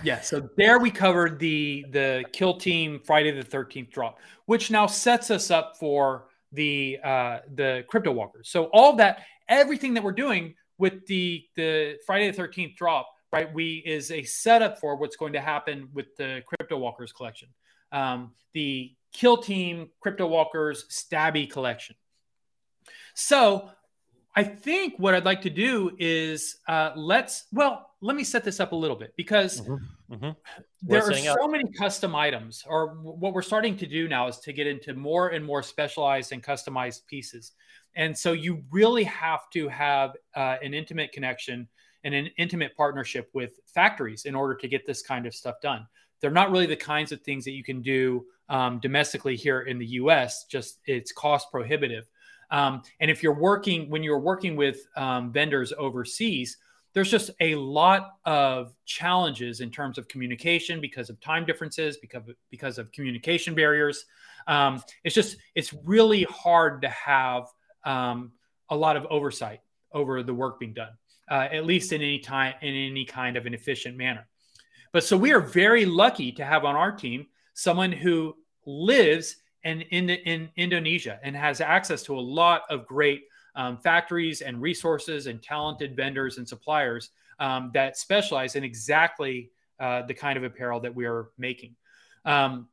yeah, 0.03 0.20
so 0.20 0.49
there 0.57 0.78
we 0.78 0.91
covered 0.91 1.39
the 1.39 1.85
the 1.91 2.24
Kill 2.33 2.57
Team 2.57 3.01
Friday 3.05 3.30
the 3.33 3.43
Thirteenth 3.43 3.91
drop, 3.91 4.18
which 4.47 4.70
now 4.70 4.87
sets 4.87 5.30
us 5.30 5.51
up 5.51 5.76
for 5.78 6.28
the 6.53 6.99
uh, 7.03 7.39
the 7.55 7.85
Crypto 7.89 8.12
Walkers. 8.12 8.49
So 8.49 8.64
all 8.66 8.95
that, 8.97 9.24
everything 9.49 9.95
that 9.95 10.03
we're 10.03 10.12
doing 10.12 10.55
with 10.78 11.07
the 11.07 11.45
the 11.57 11.99
Friday 12.07 12.30
the 12.30 12.37
Thirteenth 12.37 12.76
drop, 12.76 13.09
right? 13.33 13.53
We 13.53 13.83
is 13.85 14.11
a 14.11 14.22
setup 14.22 14.78
for 14.78 14.97
what's 14.97 15.16
going 15.16 15.33
to 15.33 15.41
happen 15.41 15.89
with 15.93 16.14
the 16.16 16.43
Crypto 16.47 16.78
Walkers 16.78 17.12
collection. 17.12 17.49
Um, 17.91 18.33
the 18.53 18.95
Kill 19.12 19.37
Team 19.37 19.91
Crypto 20.01 20.26
Walkers 20.26 20.87
Stabby 20.91 21.51
collection. 21.51 21.97
So 23.14 23.70
I 24.35 24.45
think 24.45 24.95
what 24.97 25.14
I'd 25.14 25.24
like 25.24 25.43
to 25.43 25.51
do 25.51 25.91
is 25.99 26.57
uh, 26.68 26.93
let's 26.97 27.47
well 27.53 27.91
let 28.03 28.16
me 28.16 28.24
set 28.24 28.44
this 28.44 28.61
up 28.61 28.72
a 28.72 28.76
little 28.76 28.96
bit 28.96 29.14
because 29.16 29.61
mm-hmm. 29.61 30.14
Mm-hmm. 30.14 30.30
there 30.82 31.09
are 31.09 31.14
so 31.14 31.44
up. 31.44 31.50
many 31.50 31.64
custom 31.78 32.14
items 32.14 32.64
or 32.68 32.88
what 32.96 33.32
we're 33.32 33.42
starting 33.42 33.76
to 33.76 33.86
do 33.86 34.09
now 34.09 34.28
is 34.28 34.38
to 34.40 34.53
get 34.53 34.66
into 34.66 34.92
more 34.94 35.28
and 35.28 35.44
more 35.44 35.62
specialized 35.62 36.32
and 36.32 36.42
customized 36.42 37.07
pieces 37.07 37.53
and 37.94 38.16
so 38.16 38.32
you 38.32 38.62
really 38.70 39.05
have 39.05 39.48
to 39.50 39.68
have 39.68 40.12
uh, 40.34 40.57
an 40.62 40.74
intimate 40.74 41.12
connection 41.12 41.68
and 42.05 42.14
an 42.14 42.30
intimate 42.38 42.76
partnership 42.76 43.30
with 43.32 43.61
factories 43.66 44.24
in 44.24 44.34
order 44.34 44.55
to 44.55 44.68
get 44.68 44.86
this 44.86 45.03
kind 45.03 45.26
of 45.26 45.34
stuff 45.34 45.57
done. 45.62 45.86
They're 46.20 46.30
not 46.30 46.50
really 46.50 46.66
the 46.66 46.76
kinds 46.76 47.12
of 47.12 47.20
things 47.22 47.44
that 47.44 47.53
you 47.53 47.64
can 47.64 47.82
do 47.82 48.24
um, 48.48 48.80
domestically 48.80 49.36
here 49.36 49.62
in 49.62 49.78
the 49.78 49.86
U.S. 49.86 50.44
Just 50.44 50.80
it's 50.86 51.12
cost 51.12 51.50
prohibitive. 51.50 52.09
Um, 52.50 52.82
and 53.00 53.11
if 53.11 53.22
you're 53.22 53.38
working 53.38 53.88
when 53.88 54.03
you're 54.03 54.18
working 54.18 54.57
with 54.57 54.86
um, 54.96 55.32
vendors 55.32 55.72
overseas, 55.76 56.59
there's 56.95 57.11
just 57.11 57.30
a 57.40 57.55
lot 57.55 58.16
of 58.24 58.74
challenges 58.84 59.61
in 59.61 59.70
terms 59.70 59.99
of 59.99 60.09
communication 60.09 60.80
because 60.80 61.09
of 61.11 61.20
time 61.20 61.47
differences, 61.47 61.97
because 61.97 62.28
of, 62.28 62.36
because 62.51 62.78
of 62.78 62.93
communication 62.93 63.55
barriers. 63.55 64.05
Um, 64.47 64.82
it's 65.05 65.14
just 65.14 65.36
it's 65.55 65.72
really 65.72 66.24
hard 66.24 66.82
to 66.82 66.88
have 66.88 67.47
um, 67.84 68.32
a 68.68 68.76
lot 68.76 68.97
of 68.97 69.07
oversight 69.07 69.61
over 69.93 70.22
the 70.22 70.34
work 70.34 70.59
being 70.59 70.74
done, 70.74 70.93
uh, 71.30 71.49
at 71.51 71.64
least 71.64 71.93
in 71.93 72.03
any 72.03 72.18
time 72.18 72.55
in 72.62 72.74
any 72.74 73.05
kind 73.05 73.36
of 73.36 73.47
an 73.47 73.55
efficient 73.55 73.97
manner. 73.97 74.26
But 74.93 75.05
so 75.05 75.16
we 75.16 75.32
are 75.32 75.40
very 75.40 75.86
lucky 75.86 76.32
to 76.32 76.45
have 76.45 76.64
on 76.64 76.76
our 76.76 76.93
team 76.93 77.26
someone 77.55 77.93
who 77.93 78.36
lives 78.66 79.36
in, 79.64 79.80
in, 79.82 80.11
in 80.11 80.51
Indonesia 80.57 81.18
and 81.22 81.36
has 81.36 81.61
access 81.61 82.03
to 82.05 82.18
a 82.18 82.20
lot 82.20 82.62
of 82.68 82.86
great 82.86 83.22
um, 83.55 83.76
factories 83.78 84.40
and 84.40 84.61
resources 84.61 85.26
and 85.26 85.42
talented 85.42 85.96
vendors 85.96 86.38
and 86.38 86.48
suppliers 86.48 87.11
um, 87.38 87.70
that 87.74 87.96
specialize 87.96 88.57
in 88.57 88.64
exactly 88.64 89.50
uh, 89.80 90.03
the 90.03 90.14
kind 90.14 90.36
of 90.36 90.44
apparel 90.44 90.80
that 90.80 90.94
we 90.94 91.07
are 91.07 91.30
making. 91.38 91.74
Um, 92.24 92.68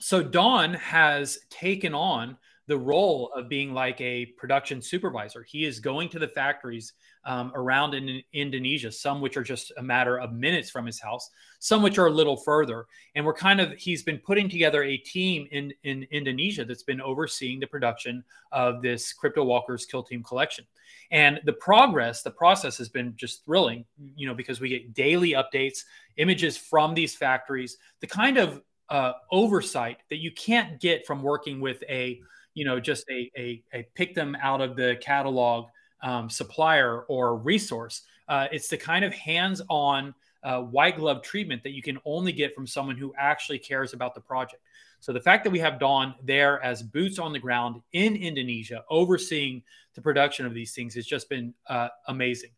so 0.00 0.22
Don 0.22 0.74
has 0.74 1.38
taken 1.50 1.94
on 1.94 2.36
the 2.68 2.78
role 2.78 3.32
of 3.34 3.48
being 3.48 3.72
like 3.72 3.98
a 4.00 4.26
production 4.36 4.80
supervisor. 4.82 5.42
He 5.42 5.64
is 5.64 5.80
going 5.80 6.10
to 6.10 6.18
the 6.18 6.28
factories 6.28 6.92
um, 7.24 7.50
around 7.54 7.94
in 7.94 8.22
Indonesia, 8.34 8.92
some 8.92 9.22
which 9.22 9.38
are 9.38 9.42
just 9.42 9.72
a 9.78 9.82
matter 9.82 10.18
of 10.18 10.32
minutes 10.32 10.68
from 10.68 10.84
his 10.84 11.00
house, 11.00 11.30
some 11.60 11.82
which 11.82 11.98
are 11.98 12.06
a 12.06 12.10
little 12.10 12.36
further. 12.36 12.84
And 13.14 13.24
we're 13.24 13.32
kind 13.32 13.60
of, 13.60 13.72
he's 13.72 14.02
been 14.02 14.18
putting 14.18 14.50
together 14.50 14.82
a 14.84 14.98
team 14.98 15.48
in, 15.50 15.72
in 15.82 16.06
Indonesia 16.10 16.64
that's 16.64 16.82
been 16.82 17.00
overseeing 17.00 17.58
the 17.58 17.66
production 17.66 18.22
of 18.52 18.82
this 18.82 19.14
Crypto 19.14 19.44
Walkers 19.44 19.86
Kill 19.86 20.02
Team 20.02 20.22
collection. 20.22 20.66
And 21.10 21.40
the 21.46 21.54
progress, 21.54 22.22
the 22.22 22.30
process 22.30 22.76
has 22.76 22.90
been 22.90 23.14
just 23.16 23.46
thrilling, 23.46 23.86
you 24.14 24.28
know, 24.28 24.34
because 24.34 24.60
we 24.60 24.68
get 24.68 24.92
daily 24.92 25.30
updates, 25.32 25.84
images 26.18 26.58
from 26.58 26.92
these 26.92 27.14
factories, 27.14 27.78
the 28.00 28.06
kind 28.06 28.36
of 28.36 28.60
uh, 28.90 29.12
oversight 29.30 29.98
that 30.10 30.18
you 30.18 30.30
can't 30.32 30.80
get 30.80 31.06
from 31.06 31.22
working 31.22 31.60
with 31.60 31.82
a 31.88 32.20
you 32.54 32.64
know 32.64 32.80
just 32.80 33.04
a, 33.10 33.30
a, 33.36 33.62
a 33.72 33.86
pick 33.94 34.14
them 34.14 34.36
out 34.42 34.60
of 34.60 34.76
the 34.76 34.96
catalog 35.00 35.66
um, 36.02 36.30
supplier 36.30 37.02
or 37.02 37.36
resource. 37.36 38.02
Uh, 38.28 38.46
it's 38.52 38.68
the 38.68 38.76
kind 38.76 39.04
of 39.04 39.12
hands-on 39.14 40.14
uh, 40.44 40.60
white 40.60 40.96
glove 40.96 41.22
treatment 41.22 41.62
that 41.62 41.72
you 41.72 41.82
can 41.82 41.98
only 42.04 42.32
get 42.32 42.54
from 42.54 42.66
someone 42.66 42.96
who 42.96 43.12
actually 43.16 43.58
cares 43.58 43.94
about 43.94 44.14
the 44.14 44.20
project. 44.20 44.62
So 45.00 45.12
the 45.12 45.20
fact 45.20 45.44
that 45.44 45.50
we 45.50 45.58
have 45.60 45.78
Don 45.78 46.14
there 46.24 46.62
as 46.62 46.82
boots 46.82 47.18
on 47.18 47.32
the 47.32 47.38
ground 47.38 47.80
in 47.92 48.16
Indonesia, 48.16 48.84
overseeing 48.90 49.62
the 49.94 50.00
production 50.00 50.44
of 50.44 50.54
these 50.54 50.74
things, 50.74 50.94
has 50.94 51.06
just 51.06 51.28
been 51.28 51.54
uh, 51.68 51.88
amazing. 52.08 52.50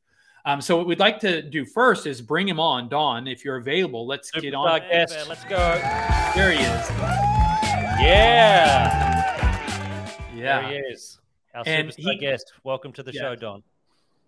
Um, 0.46 0.60
so 0.60 0.76
what 0.76 0.86
we'd 0.86 0.98
like 0.98 1.20
to 1.20 1.42
do 1.42 1.66
first 1.66 2.06
is 2.06 2.22
bring 2.22 2.48
him 2.48 2.58
on, 2.58 2.88
Don, 2.88 3.26
if 3.26 3.44
you're 3.44 3.56
available. 3.56 4.06
Let's 4.06 4.30
get 4.30 4.54
on. 4.54 4.80
Yes, 4.88 5.28
let's 5.28 5.44
go. 5.44 5.58
There 6.34 6.50
he 6.50 6.58
is. 6.58 6.90
Yeah. 8.00 9.39
Yeah, 10.40 10.62
there 10.62 10.70
he 10.70 10.76
is. 10.76 11.18
Our 11.54 11.64
and 11.66 11.88
superstar 11.88 12.12
he, 12.12 12.18
guest. 12.18 12.52
Welcome 12.64 12.92
to 12.92 13.02
the 13.02 13.12
yeah. 13.12 13.20
show, 13.20 13.36
Don. 13.36 13.62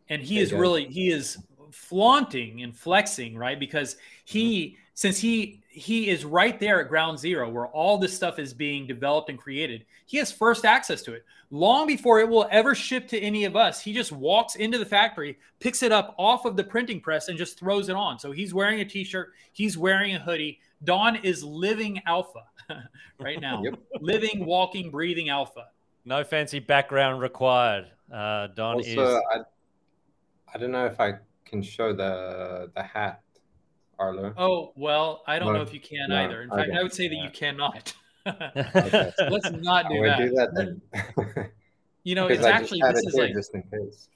And 0.09 0.23
he 0.23 0.39
is 0.41 0.53
really 0.53 0.87
he 0.87 1.11
is 1.11 1.39
flaunting 1.71 2.63
and 2.63 2.77
flexing, 2.77 3.37
right? 3.37 3.59
Because 3.59 3.97
he 4.25 4.67
mm-hmm. 4.67 4.77
since 4.95 5.19
he 5.19 5.63
he 5.69 6.11
is 6.11 6.25
right 6.25 6.61
there 6.61 6.81
at 6.81 6.89
ground 6.89 7.19
zero 7.19 7.49
where 7.49 7.67
all 7.69 7.97
this 7.97 8.15
stuff 8.15 8.39
is 8.39 8.53
being 8.53 8.87
developed 8.87 9.31
and 9.31 9.39
created. 9.39 9.87
He 10.05 10.19
has 10.19 10.31
first 10.31 10.65
access 10.65 11.03
to 11.03 11.15
it. 11.15 11.25
Long 11.51 11.87
before 11.87 12.21
it 12.21 12.29
will 12.29 12.47
ever 12.51 12.75
ship 12.75 13.09
to 13.09 13.19
any 13.19 13.45
of 13.45 13.57
us, 13.57 13.81
he 13.81 13.93
just 13.93 14.13
walks 14.13 14.57
into 14.57 14.79
the 14.79 14.87
factory, 14.87 15.39
picks 15.61 15.83
it 15.83 15.93
up 15.93 16.15
off 16.19 16.45
of 16.45 16.57
the 16.57 16.65
printing 16.65 17.01
press 17.01 17.29
and 17.29 17.39
just 17.39 17.59
throws 17.59 17.89
it 17.89 17.97
on. 17.97 18.19
So 18.19 18.33
he's 18.33 18.55
wearing 18.55 18.81
a 18.81 18.85
t-shirt, 18.85 19.33
he's 19.53 19.79
wearing 19.79 20.15
a 20.15 20.19
hoodie. 20.19 20.61
Don 20.85 21.17
is 21.17 21.45
living 21.45 22.01
alpha 22.07 22.45
right 23.21 23.41
now. 23.41 23.63
yep. 23.63 23.79
Living, 24.01 24.45
walking, 24.45 24.91
breathing 24.91 25.29
alpha. 25.29 25.69
No 26.05 26.25
fancy 26.25 26.59
background 26.59 27.21
required. 27.21 27.87
Uh, 28.13 28.49
Don 28.49 28.77
also, 28.77 29.17
is. 29.17 29.23
I, 29.35 29.39
I 30.55 30.59
don't 30.59 30.73
know 30.73 30.87
if 30.87 31.01
I 31.01 31.15
can 31.45 31.63
show 31.63 31.93
the 31.93 32.71
the 32.75 32.83
hat, 32.83 33.23
Arlo. 33.99 34.35
Oh 34.37 34.73
well, 34.77 35.23
I 35.27 35.39
don't 35.39 35.53
no, 35.53 35.59
know 35.59 35.63
if 35.63 35.73
you 35.73 35.81
can 35.81 36.09
no, 36.09 36.17
either. 36.17 36.43
In 36.43 36.51
fact, 36.51 36.73
I 36.73 36.83
would 36.83 36.93
say 36.93 37.09
that 37.09 37.15
you 37.15 37.31
cannot. 37.31 37.95
okay. 38.27 39.13
let's 39.31 39.51
not 39.51 39.89
do 39.89 40.03
that. 40.03 40.19
do 40.19 40.31
that 40.31 40.55
then. 40.55 41.51
you 42.05 42.15
know, 42.15 42.27
it's 42.27 42.45
I 42.45 42.51
actually 42.51 42.81
this 42.93 43.07
is 43.07 43.15
like. 43.15 43.33
Just 43.33 43.55
in 43.55 43.63
case. 43.63 44.09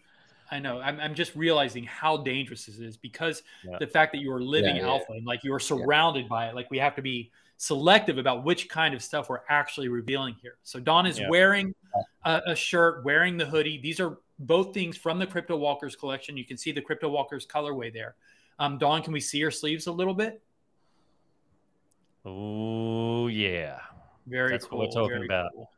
I 0.50 0.60
know. 0.60 0.80
I'm, 0.80 1.00
I'm 1.00 1.14
just 1.14 1.34
realizing 1.34 1.82
how 1.84 2.18
dangerous 2.18 2.66
this 2.66 2.78
is 2.78 2.96
because 2.96 3.42
yeah. 3.64 3.78
the 3.80 3.86
fact 3.86 4.12
that 4.12 4.20
you 4.20 4.32
are 4.32 4.40
living 4.40 4.76
yeah, 4.76 4.86
alpha 4.86 5.12
and 5.12 5.26
like 5.26 5.42
you 5.42 5.52
are 5.52 5.60
surrounded 5.60 6.28
by 6.28 6.48
it. 6.48 6.54
Like 6.54 6.70
we 6.70 6.78
have 6.78 6.94
to 6.96 7.02
be 7.02 7.32
selective 7.58 8.18
about 8.18 8.44
which 8.44 8.68
kind 8.68 8.94
of 8.94 9.02
stuff 9.02 9.28
we're 9.28 9.40
actually 9.48 9.88
revealing 9.88 10.36
here. 10.42 10.56
So 10.62 10.78
Don 10.80 11.06
is 11.06 11.18
yeah. 11.18 11.28
wearing 11.30 11.74
a, 12.24 12.42
a 12.48 12.54
shirt, 12.54 13.04
wearing 13.04 13.36
the 13.36 13.46
hoodie. 13.46 13.78
These 13.82 13.98
are 14.00 14.18
both 14.38 14.74
things 14.74 14.96
from 14.96 15.18
the 15.18 15.26
Crypto 15.26 15.56
Walkers 15.56 15.96
collection. 15.96 16.36
You 16.36 16.44
can 16.44 16.56
see 16.58 16.70
the 16.72 16.82
Crypto 16.82 17.08
Walkers 17.08 17.46
colorway 17.46 17.92
there. 17.92 18.14
Um, 18.58 18.76
Don, 18.78 19.02
can 19.02 19.12
we 19.12 19.20
see 19.20 19.38
your 19.38 19.50
sleeves 19.50 19.86
a 19.86 19.92
little 19.92 20.14
bit? 20.14 20.42
Oh 22.24 23.28
yeah, 23.28 23.78
Very 24.26 24.50
That's 24.50 24.64
cool. 24.66 24.78
what 24.80 24.88
we're 24.88 24.92
talking 24.94 25.16
very 25.18 25.26
about. 25.26 25.52
cool. 25.54 25.70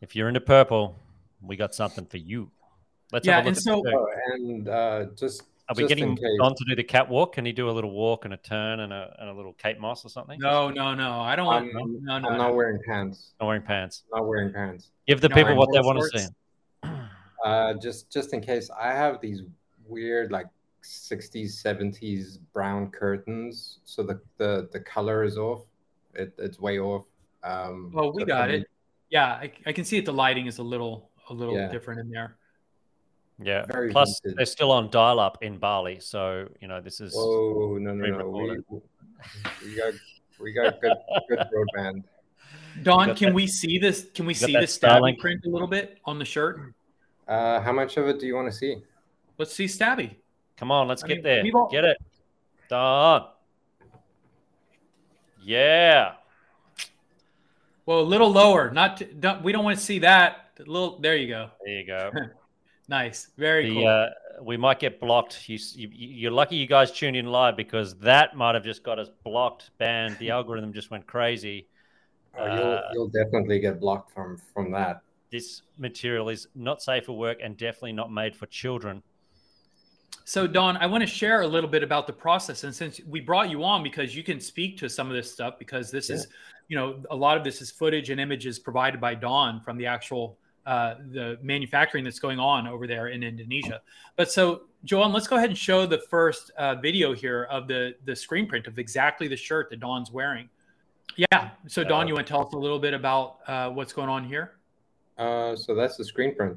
if 0.00 0.16
you're 0.16 0.28
into 0.28 0.40
purple, 0.40 0.96
we 1.42 1.56
got 1.56 1.74
something 1.74 2.04
for 2.06 2.16
you. 2.16 2.50
Let's 3.12 3.26
Yeah, 3.26 3.36
have 3.36 3.44
a 3.46 3.48
and 3.48 3.56
look 3.56 3.60
at 3.60 3.62
so- 3.62 3.82
the. 3.82 3.96
Oh, 3.96 4.34
and 4.34 4.68
uh, 4.68 5.04
just 5.16 5.44
Are 5.70 5.74
we 5.76 5.86
getting 5.86 6.08
in 6.10 6.16
case, 6.16 6.24
Don 6.38 6.52
to 6.52 6.64
do 6.68 6.74
the 6.74 6.82
catwalk? 6.82 7.34
Can 7.34 7.44
he 7.46 7.52
do 7.52 7.70
a 7.70 7.72
little 7.72 7.92
walk 7.92 8.24
and 8.24 8.34
a 8.34 8.36
turn 8.36 8.80
and 8.80 8.92
a, 8.92 9.14
and 9.20 9.30
a 9.30 9.32
little 9.32 9.52
Kate 9.52 9.78
Moss 9.78 10.04
or 10.04 10.08
something? 10.08 10.36
No, 10.40 10.68
no, 10.68 10.94
no. 10.94 11.20
I 11.20 11.36
don't 11.36 11.46
want. 11.46 11.68
I'm, 11.68 12.04
no, 12.04 12.18
no, 12.18 12.28
I'm 12.28 12.36
no. 12.36 12.36
not 12.36 12.54
wearing 12.56 12.80
pants. 12.84 13.34
Not 13.40 13.46
wearing 13.46 13.62
pants. 13.62 14.02
Not 14.12 14.26
wearing 14.26 14.52
pants. 14.52 14.90
Give 15.06 15.20
the 15.20 15.28
No, 15.28 15.36
people 15.36 15.54
what 15.56 15.68
they 15.72 15.78
wearing 15.78 15.96
want 15.96 16.12
to 16.12 16.18
see. 16.18 16.26
Uh, 17.42 17.72
just 17.80 18.12
just 18.12 18.34
in 18.34 18.40
case, 18.42 18.68
I 18.78 18.88
have 18.92 19.18
these 19.22 19.40
weird 19.86 20.30
like 20.30 20.44
60s, 20.84 21.64
70s 21.64 22.38
brown 22.52 22.90
curtains, 22.90 23.78
so 23.86 24.02
the 24.02 24.20
the 24.36 24.68
the 24.72 24.80
color 24.80 25.24
is 25.24 25.38
off. 25.38 25.62
It, 26.14 26.34
it's 26.36 26.60
way 26.60 26.78
off. 26.78 27.06
Um, 27.42 27.94
Oh, 27.96 28.10
we 28.10 28.22
so 28.22 28.26
got 28.26 28.50
for 28.50 28.56
it. 28.56 28.66
Yeah, 29.08 29.24
I, 29.28 29.52
I 29.64 29.72
can 29.72 29.86
see 29.86 29.96
it. 29.96 30.04
the 30.04 30.12
lighting 30.12 30.48
is 30.48 30.58
a 30.58 30.62
little 30.62 31.08
a 31.30 31.32
little 31.32 31.56
Yeah. 31.56 31.68
different 31.68 32.00
in 32.00 32.10
there. 32.10 32.36
Yeah. 33.42 33.64
Very 33.66 33.90
Plus, 33.90 34.20
vintage. 34.22 34.36
they're 34.36 34.46
still 34.46 34.70
on 34.70 34.90
dial-up 34.90 35.38
in 35.42 35.58
Bali, 35.58 35.98
so 36.00 36.46
you 36.60 36.68
know 36.68 36.80
this 36.80 37.00
is. 37.00 37.14
Oh, 37.16 37.78
no, 37.80 37.94
no, 37.94 38.18
no. 38.18 38.28
We, 38.28 38.60
we 39.64 39.76
got 39.76 39.94
we 40.40 40.52
got 40.52 40.80
good 40.80 40.92
good 41.28 41.38
broadband. 41.38 42.04
Don, 42.82 43.14
can 43.14 43.28
that- 43.28 43.34
we 43.34 43.46
see 43.46 43.78
this? 43.78 44.06
Can 44.14 44.26
we 44.26 44.34
see 44.34 44.52
that 44.52 44.60
the 44.60 44.66
stabby 44.66 45.00
Starlink? 45.16 45.18
print 45.18 45.44
a 45.46 45.48
little 45.48 45.68
bit 45.68 45.98
on 46.04 46.18
the 46.18 46.24
shirt? 46.24 46.74
Uh, 47.26 47.60
how 47.60 47.72
much 47.72 47.96
of 47.96 48.08
it 48.08 48.18
do 48.20 48.26
you 48.26 48.34
want 48.34 48.50
to 48.50 48.56
see? 48.56 48.76
Let's 49.38 49.54
see 49.54 49.64
stabby. 49.66 50.16
Come 50.56 50.70
on, 50.70 50.88
let's 50.88 51.02
I 51.02 51.08
get 51.08 51.14
mean, 51.16 51.22
there. 51.24 51.42
we've 51.42 51.54
all- 51.54 51.70
Get 51.70 51.84
it 51.84 51.96
done. 52.68 53.24
Yeah. 55.42 56.12
Well, 57.86 58.00
a 58.00 58.02
little 58.02 58.30
lower. 58.30 58.70
Not 58.70 58.98
to, 58.98 59.04
don't, 59.06 59.42
we 59.42 59.52
don't 59.52 59.64
want 59.64 59.78
to 59.78 59.82
see 59.84 60.00
that. 60.00 60.50
A 60.58 60.62
little. 60.64 60.98
There 61.00 61.16
you 61.16 61.28
go. 61.28 61.50
There 61.64 61.74
you 61.80 61.86
go. 61.86 62.10
Nice. 62.90 63.28
Very 63.38 63.68
the 63.68 63.74
cool. 63.76 63.86
uh, 63.86 64.08
we 64.42 64.56
might 64.56 64.80
get 64.80 64.98
blocked. 64.98 65.48
You, 65.48 65.58
you, 65.76 65.88
you're 65.92 66.32
lucky 66.32 66.56
you 66.56 66.66
guys 66.66 66.90
tuned 66.90 67.16
in 67.16 67.26
live 67.26 67.56
because 67.56 67.94
that 67.98 68.36
might 68.36 68.56
have 68.56 68.64
just 68.64 68.82
got 68.82 68.98
us 68.98 69.08
blocked, 69.24 69.70
banned. 69.78 70.18
The 70.18 70.30
algorithm 70.30 70.72
just 70.72 70.90
went 70.90 71.06
crazy. 71.06 71.68
Oh, 72.36 72.44
you'll 72.44 72.64
Uh, 72.64 72.80
you'll 72.92 73.08
definitely 73.08 73.60
get 73.60 73.78
blocked 73.78 74.10
from 74.10 74.38
from 74.52 74.72
that. 74.72 75.02
This 75.30 75.62
material 75.78 76.30
is 76.30 76.48
not 76.56 76.82
safe 76.82 77.04
for 77.04 77.16
work 77.16 77.38
and 77.40 77.56
definitely 77.56 77.92
not 77.92 78.12
made 78.12 78.34
for 78.34 78.46
children. 78.46 79.04
So, 80.24 80.48
Don, 80.48 80.76
I 80.76 80.86
want 80.86 81.02
to 81.02 81.06
share 81.06 81.42
a 81.42 81.46
little 81.46 81.70
bit 81.70 81.84
about 81.84 82.08
the 82.08 82.12
process. 82.12 82.64
And 82.64 82.74
since 82.74 83.00
we 83.06 83.20
brought 83.20 83.50
you 83.50 83.62
on 83.62 83.84
because 83.84 84.16
you 84.16 84.24
can 84.24 84.40
speak 84.40 84.76
to 84.78 84.88
some 84.88 85.08
of 85.08 85.14
this 85.14 85.32
stuff, 85.32 85.60
because 85.60 85.92
this 85.92 86.10
is, 86.10 86.26
you 86.66 86.76
know, 86.76 87.00
a 87.10 87.16
lot 87.16 87.36
of 87.36 87.44
this 87.44 87.62
is 87.62 87.70
footage 87.70 88.10
and 88.10 88.20
images 88.20 88.58
provided 88.58 89.00
by 89.00 89.14
Don 89.14 89.60
from 89.60 89.76
the 89.76 89.86
actual 89.86 90.38
uh, 90.66 90.94
the 91.12 91.38
manufacturing 91.42 92.04
that's 92.04 92.18
going 92.18 92.38
on 92.38 92.66
over 92.66 92.86
there 92.86 93.08
in 93.08 93.22
Indonesia. 93.22 93.80
But 94.16 94.30
so, 94.30 94.62
Joan, 94.84 95.12
let's 95.12 95.26
go 95.26 95.36
ahead 95.36 95.48
and 95.50 95.58
show 95.58 95.86
the 95.86 95.98
first 96.10 96.50
uh, 96.58 96.74
video 96.76 97.12
here 97.14 97.44
of 97.44 97.66
the 97.68 97.94
the 98.04 98.14
screen 98.14 98.46
print 98.46 98.66
of 98.66 98.78
exactly 98.78 99.28
the 99.28 99.36
shirt 99.36 99.70
that 99.70 99.80
Don's 99.80 100.10
wearing. 100.10 100.48
Yeah. 101.16 101.50
So, 101.66 101.82
Don, 101.82 102.04
Uh, 102.04 102.08
you 102.08 102.14
want 102.14 102.26
to 102.26 102.30
tell 102.32 102.46
us 102.46 102.52
a 102.52 102.58
little 102.58 102.78
bit 102.78 102.94
about 102.94 103.38
uh, 103.46 103.70
what's 103.70 103.92
going 103.92 104.08
on 104.08 104.24
here? 104.24 104.52
Uh, 105.18 105.56
so 105.56 105.74
that's 105.74 105.96
the 105.96 106.04
screen 106.04 106.34
print. 106.34 106.56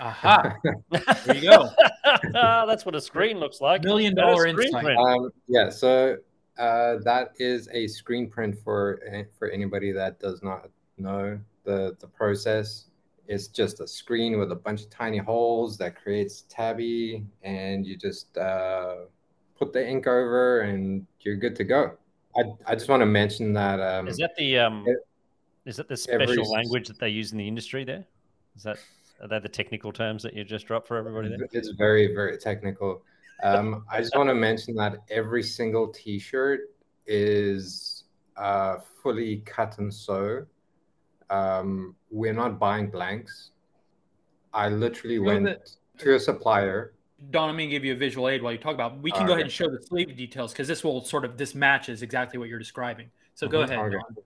Aha! 0.00 0.56
There 1.24 1.36
you 1.36 1.50
go. 1.50 1.70
That's 2.32 2.84
what 2.84 2.94
a 2.94 3.00
screen 3.00 3.38
looks 3.38 3.60
like. 3.60 3.82
Million 3.84 4.14
That's 4.14 4.26
dollar 4.26 4.48
screen 4.48 4.66
insight. 4.66 4.84
print. 4.84 4.98
Um, 5.00 5.30
yeah, 5.46 5.70
so 5.70 6.16
uh, 6.58 6.96
that 7.04 7.32
is 7.38 7.68
a 7.72 7.86
screen 7.86 8.28
print 8.28 8.56
for 8.62 9.00
eh, 9.10 9.24
for 9.38 9.48
anybody 9.48 9.92
that 9.92 10.20
does 10.20 10.42
not 10.42 10.68
know 10.98 11.38
the 11.64 11.96
the 12.00 12.06
process. 12.06 12.86
It's 13.28 13.48
just 13.48 13.80
a 13.80 13.86
screen 13.86 14.38
with 14.38 14.50
a 14.52 14.54
bunch 14.56 14.82
of 14.82 14.90
tiny 14.90 15.18
holes 15.18 15.76
that 15.78 16.02
creates 16.02 16.46
tabby, 16.48 17.24
and 17.42 17.86
you 17.86 17.96
just 17.98 18.36
uh, 18.38 18.96
put 19.58 19.72
the 19.74 19.86
ink 19.86 20.06
over, 20.06 20.62
and 20.62 21.06
you're 21.20 21.36
good 21.36 21.54
to 21.56 21.64
go. 21.64 21.92
I, 22.34 22.44
I 22.66 22.74
just 22.74 22.88
want 22.88 23.02
to 23.02 23.06
mention 23.06 23.52
that 23.52 23.80
um, 23.80 24.08
Is 24.08 24.16
that 24.16 24.34
the 24.36 24.58
um? 24.58 24.84
it- 24.86 25.06
Is 25.66 25.76
that 25.76 25.88
the 25.88 25.96
special 25.96 26.44
s- 26.44 26.50
language 26.50 26.88
that 26.88 26.98
they 26.98 27.10
use 27.10 27.32
in 27.32 27.38
the 27.38 27.46
industry? 27.46 27.84
There 27.84 28.06
is 28.56 28.62
that. 28.62 28.78
Are 29.20 29.28
they 29.28 29.40
the 29.40 29.48
technical 29.48 29.92
terms 29.92 30.22
that 30.22 30.32
you 30.32 30.44
just 30.44 30.66
dropped 30.66 30.86
for 30.88 30.96
everybody 30.96 31.28
there? 31.28 31.38
It's 31.52 31.70
very, 31.76 32.14
very 32.14 32.38
technical. 32.38 33.02
Um, 33.42 33.84
I 33.90 34.00
just 34.00 34.16
want 34.16 34.28
to 34.30 34.34
mention 34.34 34.74
that 34.76 34.98
every 35.10 35.42
single 35.42 35.88
T-shirt 35.88 36.60
is 37.06 38.04
uh, 38.36 38.76
fully 39.02 39.38
cut 39.44 39.76
and 39.78 39.92
sew. 39.92 40.46
Um, 41.30 41.94
we're 42.10 42.32
not 42.32 42.58
buying 42.58 42.90
blanks. 42.90 43.50
I 44.52 44.68
literally 44.68 45.16
Feel 45.16 45.24
went 45.24 45.44
that- 45.44 45.70
to 45.98 46.14
a 46.14 46.20
supplier. 46.20 46.94
Don, 47.30 47.50
I'm 47.50 47.56
going 47.56 47.68
to 47.68 47.70
give 47.70 47.84
you 47.84 47.94
a 47.94 47.96
visual 47.96 48.28
aid 48.28 48.42
while 48.42 48.52
you 48.52 48.58
talk 48.58 48.74
about. 48.74 49.00
We 49.00 49.10
can 49.10 49.26
go 49.26 49.32
okay. 49.32 49.40
ahead 49.40 49.42
and 49.46 49.52
show 49.52 49.68
the 49.68 49.82
sleeve 49.82 50.16
details 50.16 50.52
because 50.52 50.68
this 50.68 50.84
will 50.84 51.00
sort 51.04 51.24
of 51.24 51.36
this 51.36 51.52
matches 51.52 52.02
exactly 52.02 52.38
what 52.38 52.48
you're 52.48 52.60
describing. 52.60 53.10
So 53.34 53.48
go 53.48 53.58
Mhm. 53.58 53.64
ahead. 53.64 53.78
Okay. 53.78 53.96
Don. 53.96 54.24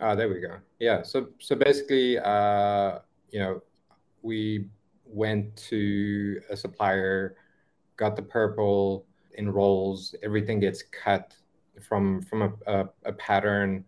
Ah, 0.00 0.14
there 0.14 0.30
we 0.30 0.40
go. 0.40 0.56
Yeah. 0.78 1.02
So, 1.02 1.28
so 1.38 1.54
basically, 1.54 2.18
uh, 2.18 3.00
you 3.30 3.38
know, 3.38 3.62
we 4.22 4.66
went 5.04 5.54
to 5.68 6.40
a 6.48 6.56
supplier, 6.56 7.36
got 7.96 8.16
the 8.16 8.22
purple 8.22 9.04
in 9.34 9.50
rolls. 9.50 10.14
Everything 10.22 10.58
gets 10.58 10.82
cut 10.84 11.36
from 11.82 12.22
from 12.22 12.42
a, 12.42 12.52
a, 12.66 12.88
a 13.04 13.12
pattern. 13.12 13.84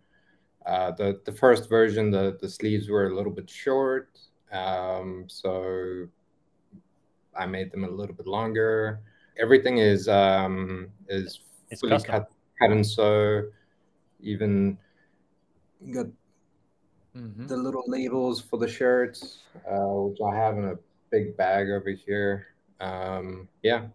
Uh, 0.65 0.91
the 0.91 1.21
the 1.25 1.31
first 1.31 1.69
version, 1.69 2.09
the 2.09 2.37
the 2.41 2.49
sleeves 2.49 2.89
were 2.89 3.07
a 3.07 3.15
little 3.15 3.31
bit 3.31 3.49
short, 3.49 4.09
um, 4.51 5.25
so 5.27 6.07
I 7.37 7.45
made 7.45 7.71
them 7.71 7.83
a 7.83 7.89
little 7.89 8.15
bit 8.15 8.25
longer. 8.25 8.99
Everything 9.37 9.77
is 9.77 10.07
um, 10.07 10.89
is 11.07 11.39
It's 11.69 11.81
fully 11.81 11.91
custom. 11.93 12.11
cut 12.11 12.31
cut 12.59 12.71
and 12.71 12.85
sew. 12.85 13.51
Even 14.21 14.77
got 15.91 16.07
Mhm. 17.15 17.47
the 17.47 17.55
little 17.57 17.83
labels 17.87 18.41
for 18.41 18.57
the 18.57 18.67
shirts, 18.67 19.43
uh, 19.69 19.85
which 20.03 20.17
I 20.19 20.35
have 20.35 20.57
in 20.57 20.65
a 20.65 20.75
big 21.11 21.37
bag 21.37 21.69
over 21.69 21.89
here. 21.91 22.47
Um, 22.81 23.47
yeah, 23.63 23.87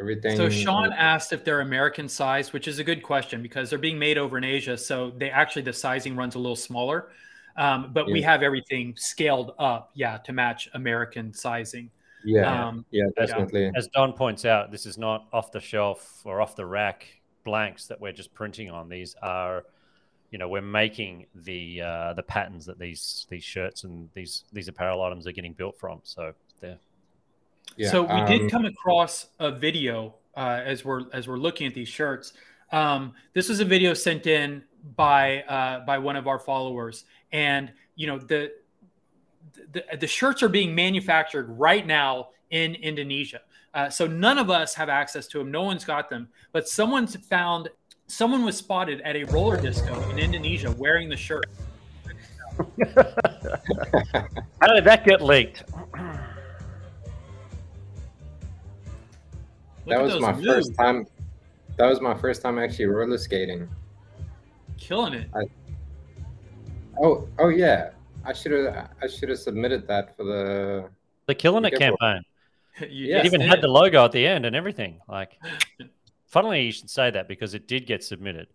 everything. 0.00 0.36
So 0.36 0.48
Sean 0.48 0.92
asked 0.92 1.32
if 1.32 1.44
they're 1.44 1.60
American 1.60 2.08
size, 2.08 2.52
which 2.52 2.66
is 2.66 2.78
a 2.78 2.84
good 2.84 3.02
question 3.02 3.42
because 3.42 3.70
they're 3.70 3.78
being 3.78 3.98
made 3.98 4.18
over 4.18 4.38
in 4.38 4.44
Asia. 4.44 4.76
So 4.76 5.10
they 5.16 5.30
actually 5.30 5.62
the 5.62 5.72
sizing 5.72 6.16
runs 6.16 6.34
a 6.34 6.38
little 6.38 6.56
smaller, 6.56 7.10
um, 7.56 7.90
but 7.92 8.06
we 8.06 8.22
have 8.22 8.42
everything 8.42 8.94
scaled 8.96 9.52
up, 9.58 9.90
yeah, 9.94 10.18
to 10.18 10.32
match 10.32 10.68
American 10.74 11.32
sizing. 11.34 11.90
yeah, 12.24 12.68
Um, 12.68 12.84
yeah, 12.90 13.04
Yeah. 13.16 13.26
definitely. 13.26 13.70
As 13.76 13.88
Don 13.88 14.12
points 14.12 14.44
out, 14.44 14.70
this 14.70 14.86
is 14.86 14.98
not 14.98 15.26
off 15.32 15.52
the 15.52 15.60
shelf 15.60 16.22
or 16.24 16.40
off 16.40 16.56
the 16.56 16.66
rack 16.66 17.06
blanks 17.44 17.86
that 17.86 18.00
we're 18.00 18.12
just 18.12 18.34
printing 18.34 18.70
on. 18.70 18.88
These 18.88 19.14
are, 19.22 19.64
you 20.30 20.38
know, 20.38 20.48
we're 20.48 20.60
making 20.60 21.26
the 21.34 21.80
uh, 21.82 22.12
the 22.14 22.22
patterns 22.22 22.66
that 22.66 22.78
these 22.78 23.26
these 23.30 23.42
shirts 23.44 23.84
and 23.84 24.08
these 24.14 24.44
these 24.52 24.68
apparel 24.68 25.02
items 25.02 25.26
are 25.26 25.32
getting 25.32 25.54
built 25.54 25.78
from. 25.78 26.00
So 26.04 26.34
they're 26.60 26.78
Yeah, 27.76 27.90
so 27.90 28.02
we 28.02 28.08
um, 28.08 28.26
did 28.26 28.50
come 28.50 28.64
across 28.64 29.28
a 29.38 29.50
video 29.50 30.14
uh, 30.36 30.60
as 30.64 30.84
we're 30.84 31.04
as 31.12 31.28
we're 31.28 31.38
looking 31.38 31.66
at 31.66 31.74
these 31.74 31.88
shirts. 31.88 32.32
Um, 32.72 33.14
this 33.32 33.48
was 33.48 33.60
a 33.60 33.64
video 33.64 33.94
sent 33.94 34.26
in 34.26 34.62
by 34.96 35.42
uh, 35.42 35.84
by 35.84 35.98
one 35.98 36.16
of 36.16 36.26
our 36.26 36.38
followers, 36.38 37.04
and 37.32 37.72
you 37.96 38.06
know 38.06 38.18
the, 38.18 38.52
the 39.72 39.84
the 39.98 40.06
shirts 40.06 40.42
are 40.42 40.48
being 40.48 40.74
manufactured 40.74 41.46
right 41.58 41.86
now 41.86 42.28
in 42.50 42.74
Indonesia. 42.76 43.40
Uh, 43.72 43.88
so 43.88 44.06
none 44.06 44.38
of 44.38 44.50
us 44.50 44.74
have 44.74 44.88
access 44.88 45.26
to 45.28 45.38
them. 45.38 45.50
No 45.50 45.62
one's 45.62 45.84
got 45.84 46.08
them, 46.08 46.28
but 46.52 46.68
someone's 46.68 47.16
found. 47.16 47.68
Someone 48.06 48.44
was 48.44 48.56
spotted 48.56 49.00
at 49.02 49.14
a 49.14 49.22
roller 49.24 49.60
disco 49.60 50.08
in 50.10 50.18
Indonesia 50.18 50.72
wearing 50.72 51.08
the 51.08 51.16
shirt. 51.16 51.46
how 54.60 54.74
did 54.74 54.84
that 54.84 55.04
get 55.04 55.22
leaked? 55.22 55.62
Look 59.86 59.96
that 59.96 60.02
was 60.02 60.20
my 60.20 60.32
moves. 60.32 60.46
first 60.46 60.74
time. 60.76 61.06
That 61.76 61.86
was 61.86 62.00
my 62.00 62.14
first 62.14 62.42
time 62.42 62.58
actually 62.58 62.86
roller 62.86 63.18
skating. 63.18 63.68
killing 64.78 65.14
it. 65.14 65.30
Oh, 67.02 67.26
oh 67.38 67.48
yeah. 67.48 67.90
I 68.24 68.32
should 68.34 68.52
have. 68.52 68.90
I 69.02 69.06
should 69.06 69.28
have 69.30 69.38
submitted 69.38 69.86
that 69.88 70.16
for 70.16 70.24
the. 70.24 70.88
The 71.26 71.34
killing 71.34 71.64
it 71.64 71.78
campaign. 71.78 72.22
You 72.80 73.08
Yeah. 73.08 73.18
It 73.18 73.26
even 73.26 73.40
did. 73.40 73.48
had 73.48 73.60
the 73.60 73.68
logo 73.68 74.04
at 74.04 74.12
the 74.12 74.26
end 74.26 74.46
and 74.46 74.54
everything. 74.56 75.00
Like, 75.08 75.38
funnily, 76.26 76.62
you 76.62 76.72
should 76.72 76.88
say 76.88 77.10
that 77.10 77.28
because 77.28 77.52
it 77.54 77.66
did 77.68 77.84
get 77.86 78.02
submitted, 78.04 78.46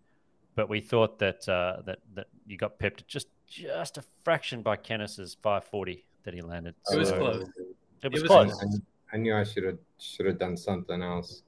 but 0.56 0.68
we 0.70 0.80
thought 0.82 1.20
that 1.20 1.48
uh, 1.50 1.82
that 1.86 2.00
that 2.16 2.28
you 2.48 2.58
got 2.58 2.80
pipped 2.80 3.08
just 3.08 3.28
just 3.48 3.98
a 3.98 4.04
fraction 4.24 4.62
by 4.62 4.78
Kennis's 4.78 5.36
540 5.44 6.06
that 6.24 6.34
he 6.34 6.42
landed. 6.42 6.74
It 6.92 6.98
was 6.98 7.10
So 7.10 7.18
close. 7.18 7.36
It 7.42 7.48
was 7.48 7.48
It 8.04 8.12
was 8.12 8.24
close. 8.24 8.54
close. 8.54 8.80
I 9.14 9.18
knew 9.18 9.36
I 9.36 9.44
should 9.44 9.64
have 9.64 9.78
should 9.98 10.26
have 10.26 10.40
done 10.40 10.58
something 10.58 11.02
else, 11.02 11.44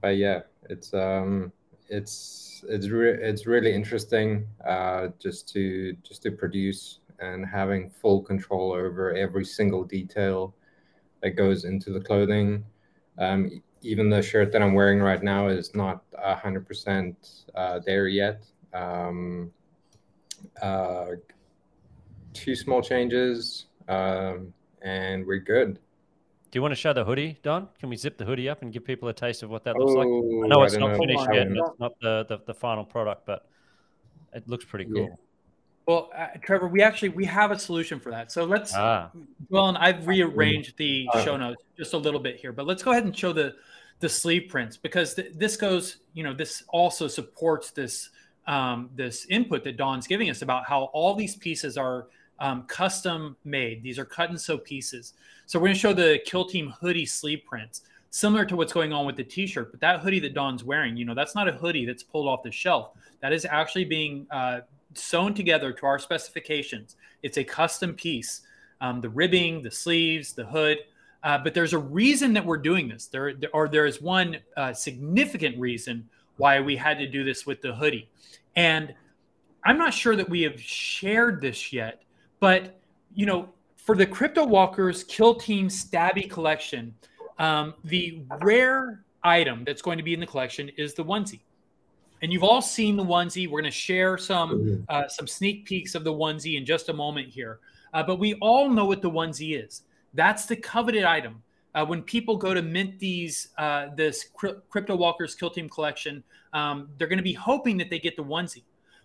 but 0.00 0.16
yeah, 0.16 0.40
it's 0.68 0.94
um, 0.94 1.52
it's 1.88 2.64
it's 2.68 2.88
re- 2.88 3.18
it's 3.20 3.46
really 3.46 3.72
interesting 3.74 4.46
uh, 4.66 5.08
just 5.18 5.48
to 5.50 5.94
just 6.02 6.22
to 6.22 6.30
produce 6.30 7.00
and 7.20 7.46
having 7.46 7.90
full 7.90 8.22
control 8.22 8.72
over 8.72 9.14
every 9.14 9.44
single 9.44 9.84
detail 9.84 10.54
that 11.22 11.30
goes 11.30 11.64
into 11.64 11.90
the 11.90 12.00
clothing. 12.00 12.64
Um, 13.18 13.62
even 13.82 14.10
the 14.10 14.22
shirt 14.22 14.52
that 14.52 14.62
I'm 14.62 14.74
wearing 14.74 15.00
right 15.00 15.22
now 15.22 15.48
is 15.48 15.74
not 15.74 16.02
hundred 16.18 16.66
percent 16.66 17.44
uh, 17.54 17.80
there 17.80 18.08
yet. 18.08 18.44
Um, 18.74 19.52
uh, 20.60 21.06
two 22.32 22.54
small 22.54 22.82
changes, 22.82 23.66
um, 23.88 24.52
and 24.82 25.26
we're 25.26 25.38
good. 25.38 25.78
Do 26.50 26.58
you 26.58 26.62
want 26.62 26.72
to 26.72 26.76
show 26.76 26.92
the 26.92 27.04
hoodie, 27.04 27.38
Don? 27.42 27.68
Can 27.80 27.88
we 27.88 27.96
zip 27.96 28.18
the 28.18 28.24
hoodie 28.24 28.48
up 28.48 28.62
and 28.62 28.72
give 28.72 28.84
people 28.84 29.08
a 29.08 29.12
taste 29.12 29.42
of 29.42 29.50
what 29.50 29.64
that 29.64 29.76
looks 29.76 29.92
like? 29.94 30.06
Oh, 30.06 30.44
I 30.44 30.48
know 30.48 30.62
it's 30.62 30.74
don't 30.76 30.92
know. 30.92 30.98
finished 30.98 31.26
yet, 31.32 31.48
and 31.48 31.56
it's 31.56 31.70
not 31.80 31.92
the, 32.00 32.24
the, 32.28 32.38
the 32.46 32.54
final 32.54 32.84
product, 32.84 33.26
but 33.26 33.48
it 34.32 34.48
looks 34.48 34.64
pretty 34.64 34.86
Yeah. 34.88 35.06
cool. 35.06 35.20
Well, 35.86 36.10
uh, 36.16 36.26
Trevor, 36.42 36.66
we 36.66 36.82
actually 36.82 37.10
we 37.10 37.24
have 37.26 37.52
a 37.52 37.58
solution 37.58 38.00
for 38.00 38.10
that. 38.10 38.32
So 38.32 38.44
let's 38.44 38.74
Ah, 38.74 39.10
well, 39.50 39.68
and 39.68 39.78
I've 39.78 40.06
rearranged 40.08 40.76
the 40.78 41.08
Uh, 41.12 41.24
show 41.24 41.36
notes 41.36 41.62
just 41.76 41.92
a 41.94 41.96
little 41.96 42.18
bit 42.18 42.36
here, 42.36 42.52
but 42.52 42.66
let's 42.66 42.82
go 42.82 42.90
ahead 42.90 43.04
and 43.04 43.16
show 43.16 43.32
the 43.32 43.54
the 44.00 44.08
sleeve 44.08 44.48
prints 44.50 44.76
because 44.76 45.14
th- 45.14 45.32
this 45.34 45.56
goes, 45.56 45.98
you 46.12 46.22
know, 46.24 46.34
this 46.34 46.64
also 46.68 47.06
supports 47.06 47.70
this 47.70 48.10
um, 48.48 48.90
this 48.96 49.26
input 49.26 49.62
that 49.64 49.76
Don's 49.76 50.06
giving 50.08 50.28
us 50.28 50.42
about 50.42 50.64
how 50.66 50.84
all 50.92 51.14
these 51.14 51.36
pieces 51.36 51.76
are 51.78 52.08
um, 52.38 52.64
custom 52.64 53.36
made. 53.44 53.82
These 53.82 53.98
are 53.98 54.04
cut 54.04 54.30
and 54.30 54.40
sew 54.40 54.58
pieces. 54.58 55.14
So 55.46 55.58
we're 55.58 55.66
going 55.66 55.74
to 55.74 55.80
show 55.80 55.92
the 55.92 56.20
Kill 56.24 56.44
Team 56.44 56.72
hoodie 56.80 57.06
sleeve 57.06 57.42
prints, 57.46 57.82
similar 58.10 58.44
to 58.44 58.56
what's 58.56 58.72
going 58.72 58.92
on 58.92 59.06
with 59.06 59.16
the 59.16 59.24
T-shirt. 59.24 59.70
But 59.70 59.80
that 59.80 60.00
hoodie 60.00 60.20
that 60.20 60.34
Don's 60.34 60.64
wearing, 60.64 60.96
you 60.96 61.04
know, 61.04 61.14
that's 61.14 61.34
not 61.34 61.48
a 61.48 61.52
hoodie 61.52 61.86
that's 61.86 62.02
pulled 62.02 62.28
off 62.28 62.42
the 62.42 62.52
shelf. 62.52 62.90
That 63.20 63.32
is 63.32 63.44
actually 63.44 63.84
being 63.84 64.26
uh, 64.30 64.60
sewn 64.94 65.34
together 65.34 65.72
to 65.72 65.86
our 65.86 65.98
specifications. 65.98 66.96
It's 67.22 67.38
a 67.38 67.44
custom 67.44 67.94
piece. 67.94 68.42
Um, 68.80 69.00
the 69.00 69.08
ribbing, 69.08 69.62
the 69.62 69.70
sleeves, 69.70 70.34
the 70.34 70.44
hood. 70.44 70.78
Uh, 71.22 71.38
but 71.38 71.54
there's 71.54 71.72
a 71.72 71.78
reason 71.78 72.34
that 72.34 72.44
we're 72.44 72.58
doing 72.58 72.88
this. 72.88 73.06
There, 73.06 73.34
there 73.34 73.50
or 73.52 73.68
there 73.68 73.86
is 73.86 74.02
one 74.02 74.36
uh, 74.56 74.72
significant 74.72 75.58
reason 75.58 76.08
why 76.36 76.60
we 76.60 76.76
had 76.76 76.98
to 76.98 77.06
do 77.08 77.24
this 77.24 77.46
with 77.46 77.62
the 77.62 77.74
hoodie. 77.74 78.08
And 78.54 78.94
I'm 79.64 79.78
not 79.78 79.92
sure 79.92 80.14
that 80.14 80.28
we 80.28 80.42
have 80.42 80.60
shared 80.60 81.40
this 81.40 81.72
yet, 81.72 82.02
but 82.40 82.78
you 83.14 83.26
know, 83.26 83.48
for 83.76 83.96
the 83.96 84.06
Crypto 84.06 84.44
Walkers 84.44 85.04
Kill 85.04 85.34
Team 85.34 85.68
Stabby 85.68 86.28
collection, 86.28 86.94
um, 87.38 87.74
the 87.84 88.22
rare 88.40 89.04
item 89.22 89.64
that's 89.64 89.82
going 89.82 89.98
to 89.98 90.04
be 90.04 90.14
in 90.14 90.20
the 90.20 90.26
collection 90.26 90.70
is 90.76 90.94
the 90.94 91.04
onesie. 91.04 91.40
And 92.22 92.32
you've 92.32 92.44
all 92.44 92.62
seen 92.62 92.96
the 92.96 93.04
onesie. 93.04 93.46
We're 93.46 93.60
going 93.60 93.70
to 93.70 93.78
share 93.78 94.16
some 94.16 94.84
uh, 94.88 95.08
some 95.08 95.26
sneak 95.26 95.66
peeks 95.66 95.94
of 95.94 96.04
the 96.04 96.12
onesie 96.12 96.56
in 96.56 96.64
just 96.64 96.88
a 96.88 96.92
moment 96.92 97.28
here. 97.28 97.60
Uh, 97.92 98.02
but 98.02 98.18
we 98.18 98.34
all 98.34 98.68
know 98.68 98.84
what 98.86 99.02
the 99.02 99.10
onesie 99.10 99.62
is. 99.62 99.82
That's 100.14 100.46
the 100.46 100.56
coveted 100.56 101.04
item. 101.04 101.42
Uh, 101.74 101.84
when 101.84 102.02
people 102.02 102.36
go 102.36 102.54
to 102.54 102.62
mint 102.62 102.98
these 102.98 103.48
uh, 103.58 103.88
this 103.94 104.30
Crypto 104.70 104.96
Walkers 104.96 105.34
Kill 105.34 105.50
Team 105.50 105.68
collection, 105.68 106.24
um, 106.54 106.88
they're 106.96 107.08
going 107.08 107.18
to 107.18 107.22
be 107.22 107.34
hoping 107.34 107.76
that 107.76 107.90
they 107.90 107.98
get 107.98 108.16
the 108.16 108.24
onesie. 108.24 108.62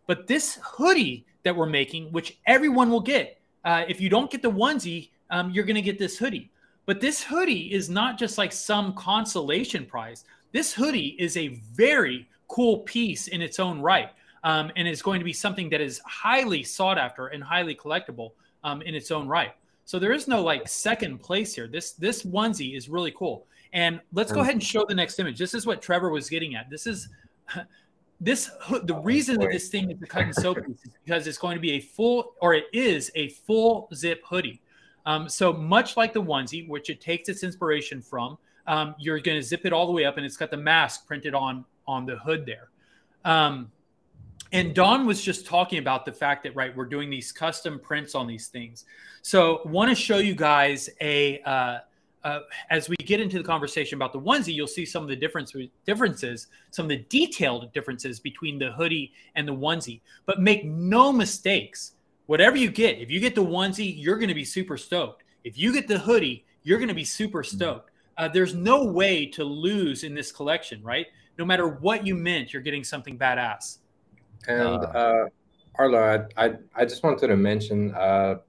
But 0.07 0.27
this 0.27 0.59
hoodie 0.63 1.25
that 1.43 1.55
we're 1.55 1.65
making, 1.65 2.11
which 2.11 2.37
everyone 2.45 2.89
will 2.89 3.01
get, 3.01 3.39
uh, 3.65 3.83
if 3.87 4.01
you 4.01 4.09
don't 4.09 4.29
get 4.31 4.41
the 4.41 4.51
onesie, 4.51 5.09
um, 5.29 5.51
you're 5.51 5.65
going 5.65 5.75
to 5.75 5.81
get 5.81 5.99
this 5.99 6.17
hoodie. 6.17 6.49
But 6.85 6.99
this 6.99 7.23
hoodie 7.23 7.71
is 7.73 7.89
not 7.89 8.17
just 8.17 8.37
like 8.37 8.51
some 8.51 8.93
consolation 8.93 9.85
prize. 9.85 10.25
This 10.51 10.73
hoodie 10.73 11.15
is 11.19 11.37
a 11.37 11.49
very 11.73 12.27
cool 12.47 12.79
piece 12.79 13.27
in 13.27 13.41
its 13.41 13.59
own 13.59 13.79
right, 13.79 14.09
um, 14.43 14.71
and 14.75 14.87
is 14.87 15.01
going 15.01 15.19
to 15.19 15.25
be 15.25 15.33
something 15.33 15.69
that 15.69 15.79
is 15.79 15.99
highly 16.05 16.63
sought 16.63 16.97
after 16.97 17.27
and 17.27 17.43
highly 17.43 17.75
collectible 17.75 18.31
um, 18.63 18.81
in 18.81 18.95
its 18.95 19.11
own 19.11 19.27
right. 19.27 19.53
So 19.85 19.99
there 19.99 20.11
is 20.11 20.27
no 20.27 20.41
like 20.41 20.67
second 20.67 21.19
place 21.19 21.55
here. 21.55 21.67
This 21.67 21.93
this 21.93 22.23
onesie 22.23 22.75
is 22.75 22.89
really 22.89 23.11
cool. 23.11 23.45
And 23.73 24.01
let's 24.13 24.31
go 24.31 24.41
ahead 24.41 24.53
and 24.53 24.63
show 24.63 24.85
the 24.85 24.95
next 24.95 25.17
image. 25.19 25.37
This 25.37 25.53
is 25.53 25.65
what 25.65 25.81
Trevor 25.81 26.09
was 26.09 26.29
getting 26.29 26.55
at. 26.55 26.69
This 26.69 26.87
is 26.87 27.07
this 28.21 28.51
hood- 28.61 28.85
the 28.87 28.95
reason 28.95 29.39
that 29.39 29.49
this 29.51 29.67
thing 29.67 29.89
is 29.89 30.01
a 30.01 30.05
cut 30.05 30.23
and 30.23 30.35
sew 30.35 30.53
piece 30.53 30.85
is 30.85 30.91
because 31.03 31.25
it's 31.25 31.39
going 31.39 31.55
to 31.55 31.61
be 31.61 31.71
a 31.71 31.79
full 31.79 32.35
or 32.39 32.53
it 32.53 32.65
is 32.71 33.11
a 33.15 33.29
full 33.29 33.89
zip 33.93 34.21
hoodie. 34.23 34.61
Um, 35.07 35.27
so 35.27 35.51
much 35.51 35.97
like 35.97 36.13
the 36.13 36.21
onesie, 36.21 36.69
which 36.69 36.91
it 36.91 37.01
takes 37.01 37.27
its 37.27 37.43
inspiration 37.43 37.99
from, 37.99 38.37
um, 38.67 38.93
you're 38.99 39.19
going 39.19 39.39
to 39.39 39.43
zip 39.43 39.65
it 39.65 39.73
all 39.73 39.87
the 39.87 39.91
way 39.91 40.05
up, 40.05 40.17
and 40.17 40.25
it's 40.25 40.37
got 40.37 40.51
the 40.51 40.57
mask 40.57 41.07
printed 41.07 41.33
on 41.33 41.65
on 41.87 42.05
the 42.05 42.17
hood 42.17 42.45
there. 42.45 42.69
Um, 43.25 43.71
and 44.51 44.75
Don 44.75 45.07
was 45.07 45.23
just 45.23 45.47
talking 45.47 45.79
about 45.79 46.05
the 46.05 46.11
fact 46.11 46.43
that 46.43 46.55
right, 46.55 46.75
we're 46.75 46.85
doing 46.85 47.09
these 47.09 47.31
custom 47.31 47.79
prints 47.79 48.13
on 48.13 48.27
these 48.27 48.47
things. 48.47 48.85
So 49.23 49.61
want 49.65 49.89
to 49.89 49.95
show 49.95 50.17
you 50.17 50.35
guys 50.35 50.89
a 51.01 51.41
uh, 51.41 51.79
uh, 52.23 52.39
as 52.69 52.87
we 52.87 52.95
get 52.97 53.19
into 53.19 53.37
the 53.37 53.43
conversation 53.43 53.97
about 53.97 54.13
the 54.13 54.19
onesie, 54.19 54.53
you'll 54.53 54.67
see 54.67 54.85
some 54.85 55.03
of 55.03 55.09
the 55.09 55.15
difference, 55.15 55.55
differences, 55.85 56.47
some 56.69 56.85
of 56.85 56.89
the 56.89 57.05
detailed 57.09 57.71
differences 57.73 58.19
between 58.19 58.59
the 58.59 58.71
hoodie 58.71 59.11
and 59.35 59.47
the 59.47 59.53
onesie. 59.53 60.01
But 60.25 60.39
make 60.39 60.65
no 60.65 61.11
mistakes, 61.11 61.93
whatever 62.27 62.57
you 62.57 62.69
get, 62.69 62.99
if 62.99 63.09
you 63.09 63.19
get 63.19 63.35
the 63.35 63.43
onesie, 63.43 63.93
you're 63.97 64.17
going 64.17 64.29
to 64.29 64.35
be 64.35 64.45
super 64.45 64.77
stoked. 64.77 65.23
If 65.43 65.57
you 65.57 65.73
get 65.73 65.87
the 65.87 65.97
hoodie, 65.97 66.45
you're 66.63 66.77
going 66.77 66.89
to 66.89 66.93
be 66.93 67.03
super 67.03 67.43
stoked. 67.43 67.89
Uh, 68.17 68.27
there's 68.27 68.53
no 68.53 68.85
way 68.85 69.25
to 69.25 69.43
lose 69.43 70.03
in 70.03 70.13
this 70.13 70.31
collection, 70.31 70.83
right? 70.83 71.07
No 71.37 71.45
matter 71.45 71.67
what 71.67 72.05
you 72.05 72.13
mint, 72.13 72.53
you're 72.53 72.61
getting 72.61 72.83
something 72.83 73.17
badass. 73.17 73.79
And 74.47 74.83
uh, 74.83 75.25
Arlo, 75.75 76.27
I, 76.37 76.45
I 76.45 76.53
I 76.75 76.85
just 76.85 77.03
wanted 77.03 77.27
to 77.27 77.35
mention 77.35 77.95
uh, 77.95 78.39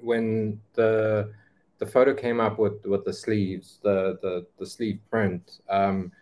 when 0.00 0.60
the 0.74 1.32
the 1.80 1.86
photo 1.86 2.14
came 2.14 2.40
up 2.40 2.58
with 2.58 2.84
with 2.86 3.04
the 3.04 3.12
sleeves, 3.12 3.80
the 3.82 4.18
the, 4.22 4.46
the 4.58 4.66
sleeve 4.66 5.00
print. 5.10 5.60
Um, 5.68 6.12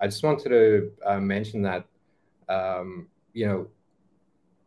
I 0.00 0.06
just 0.06 0.22
wanted 0.22 0.50
to 0.50 0.92
uh, 1.04 1.20
mention 1.20 1.62
that 1.62 1.86
um, 2.48 3.08
you 3.32 3.46
know 3.46 3.66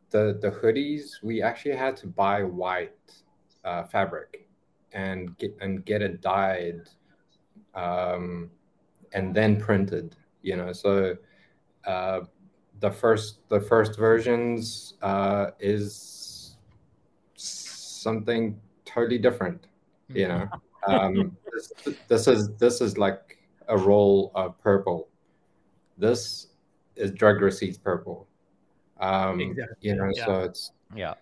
the 0.09 0.39
the 0.41 0.51
hoodies 0.51 1.23
we 1.23 1.41
actually 1.41 1.75
had 1.75 1.95
to 1.97 2.07
buy 2.07 2.43
white 2.43 3.13
uh, 3.63 3.83
fabric 3.83 4.47
and 4.91 5.37
get 5.37 5.55
and 5.61 5.85
get 5.85 6.01
it 6.01 6.19
dyed 6.19 6.81
um, 7.75 8.49
and 9.13 9.33
then 9.33 9.61
printed. 9.61 10.15
You 10.41 10.55
know, 10.55 10.73
so 10.73 11.15
uh, 11.85 12.21
the 12.79 12.89
first 12.89 13.47
the 13.49 13.61
first 13.61 13.99
versions 13.99 14.95
uh, 15.03 15.51
is 15.59 16.57
something 17.35 18.59
totally 18.85 19.19
different. 19.19 19.68
You 20.13 20.27
know, 20.27 20.49
um, 20.87 21.37
this, 21.53 21.97
this 22.07 22.27
is 22.27 22.55
this 22.57 22.81
is 22.81 22.97
like 22.97 23.37
a 23.67 23.77
roll 23.77 24.31
of 24.35 24.59
purple. 24.59 25.07
This 25.97 26.47
is 26.95 27.11
drug 27.11 27.41
receipts 27.41 27.77
purple. 27.77 28.27
Um, 28.99 29.39
Exactly, 29.39 29.75
You 29.81 29.95
know, 29.95 30.11
yeah. 30.13 30.25
so 30.25 30.39
it's 30.41 30.71
yeah. 30.95 31.13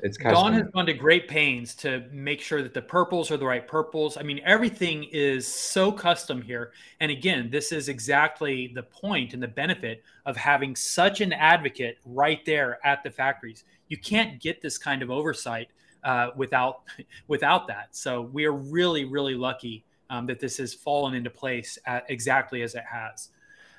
it's 0.00 0.16
Don 0.18 0.32
custom. 0.32 0.52
has 0.54 0.66
gone 0.72 0.86
to 0.86 0.92
great 0.92 1.26
pains 1.28 1.74
to 1.76 2.04
make 2.12 2.40
sure 2.40 2.62
that 2.62 2.74
the 2.74 2.82
purples 2.82 3.30
are 3.30 3.36
the 3.36 3.46
right 3.46 3.66
purples. 3.66 4.16
I 4.16 4.22
mean, 4.22 4.40
everything 4.44 5.04
is 5.10 5.46
so 5.46 5.90
custom 5.90 6.42
here. 6.42 6.72
And 7.00 7.10
again, 7.10 7.50
this 7.50 7.72
is 7.72 7.88
exactly 7.88 8.70
the 8.74 8.82
point 8.82 9.34
and 9.34 9.42
the 9.42 9.48
benefit 9.48 10.04
of 10.26 10.36
having 10.36 10.76
such 10.76 11.20
an 11.20 11.32
advocate 11.32 11.98
right 12.04 12.44
there 12.44 12.78
at 12.84 13.02
the 13.02 13.10
factories. 13.10 13.64
You 13.88 13.96
can't 13.96 14.40
get 14.40 14.62
this 14.62 14.78
kind 14.78 15.02
of 15.02 15.10
oversight 15.10 15.68
uh, 16.04 16.30
without 16.36 16.82
without 17.28 17.66
that. 17.68 17.88
So 17.92 18.22
we 18.22 18.44
are 18.44 18.52
really, 18.52 19.04
really 19.04 19.34
lucky 19.34 19.84
um, 20.10 20.26
that 20.26 20.40
this 20.40 20.58
has 20.58 20.74
fallen 20.74 21.14
into 21.14 21.30
place 21.30 21.78
at 21.86 22.04
exactly 22.08 22.62
as 22.62 22.74
it 22.74 22.84
has. 22.84 23.30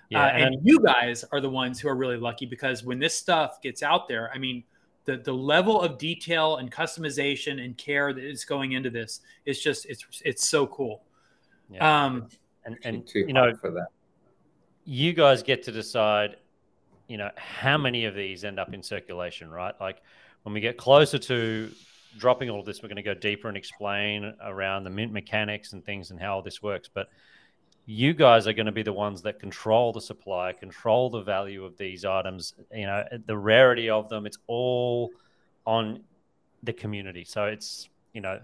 Yeah, 0.10 0.26
uh, 0.26 0.30
and 0.30 0.56
and 0.56 0.68
you 0.68 0.80
guys 0.80 1.23
are 1.31 1.39
the 1.39 1.49
ones 1.49 1.80
who 1.80 1.88
are 1.88 1.95
really 1.95 2.18
lucky 2.18 2.45
because 2.45 2.84
when 2.84 2.99
this 2.99 3.15
stuff 3.15 3.61
gets 3.61 3.81
out 3.81 4.07
there, 4.07 4.31
I 4.34 4.38
mean, 4.38 4.64
the 5.06 5.18
the 5.18 5.34
level 5.34 5.81
of 5.81 5.97
detail 5.97 6.57
and 6.57 6.72
customization 6.72 7.64
and 7.64 7.77
care 7.77 8.14
that 8.14 8.23
is 8.23 8.45
going 8.45 8.73
into 8.73 8.89
this 8.89 9.22
is 9.45 9.61
just 9.61 9.85
it's 9.85 10.06
it's 10.23 10.47
so 10.47 10.68
cool. 10.68 11.03
Yeah. 11.69 12.06
Um, 12.06 12.30
and, 12.65 12.77
and 12.84 13.07
too 13.07 13.19
you 13.19 13.34
know, 13.34 13.53
for 13.56 13.72
that. 13.72 13.88
you 14.85 15.14
guys 15.14 15.43
get 15.43 15.64
to 15.64 15.72
decide, 15.72 16.38
you 17.07 17.18
know, 17.18 17.30
how 17.38 17.77
many 17.77 18.06
of 18.06 18.15
these 18.15 18.43
end 18.43 18.60
up 18.60 18.73
in 18.73 18.84
circulation, 18.84 19.49
right? 19.49 19.73
Like 19.80 20.02
when 20.43 20.53
we 20.53 20.61
get 20.61 20.77
closer 20.77 21.18
to 21.18 21.72
dropping 22.18 22.50
all 22.50 22.60
of 22.60 22.66
this, 22.66 22.82
we're 22.82 22.90
going 22.90 22.98
to 22.98 23.04
go 23.04 23.14
deeper 23.14 23.48
and 23.48 23.58
explain 23.58 24.34
around 24.44 24.84
the 24.84 24.90
mint 24.90 25.12
mechanics 25.12 25.74
and 25.74 25.84
things 25.84 26.12
and 26.12 26.20
how 26.20 26.36
all 26.36 26.42
this 26.42 26.62
works. 26.62 26.90
But 26.94 27.10
you 27.86 28.14
guys 28.14 28.48
are 28.48 28.54
going 28.54 28.66
to 28.66 28.72
be 28.72 28.84
the 28.84 28.94
ones 28.94 29.22
that 29.24 29.40
control 29.40 29.94
the 29.94 30.02
supply, 30.02 30.54
control 30.54 31.10
the 31.10 31.22
value 31.22 31.64
of 31.64 31.78
these 31.78 32.04
items, 32.04 32.54
you 32.74 32.86
know, 32.86 33.04
the 33.26 33.38
rarity 33.38 33.90
of 33.90 34.10
them. 34.10 34.26
It's 34.26 34.40
all 34.48 35.12
on 35.66 36.02
the 36.64 36.74
community. 36.74 37.24
So 37.24 37.46
it's, 37.46 37.90
you 38.14 38.22
know, 38.22 38.40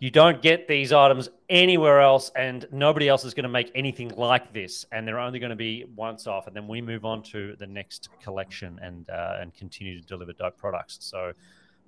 you 0.00 0.10
don't 0.10 0.42
get 0.42 0.66
these 0.66 0.92
items 0.92 1.28
anywhere 1.48 2.00
else, 2.00 2.30
and 2.34 2.66
nobody 2.72 3.08
else 3.08 3.24
is 3.24 3.32
going 3.32 3.44
to 3.44 3.48
make 3.48 3.70
anything 3.74 4.08
like 4.16 4.52
this. 4.52 4.84
And 4.90 5.06
they're 5.06 5.20
only 5.20 5.38
going 5.38 5.50
to 5.50 5.56
be 5.56 5.86
once 5.94 6.26
off, 6.26 6.46
and 6.46 6.54
then 6.54 6.66
we 6.66 6.82
move 6.82 7.04
on 7.04 7.22
to 7.22 7.54
the 7.58 7.66
next 7.66 8.08
collection 8.22 8.78
and 8.82 9.08
uh, 9.08 9.38
and 9.40 9.54
continue 9.54 10.00
to 10.00 10.06
deliver 10.06 10.32
dope 10.32 10.58
products. 10.58 10.98
So 11.00 11.32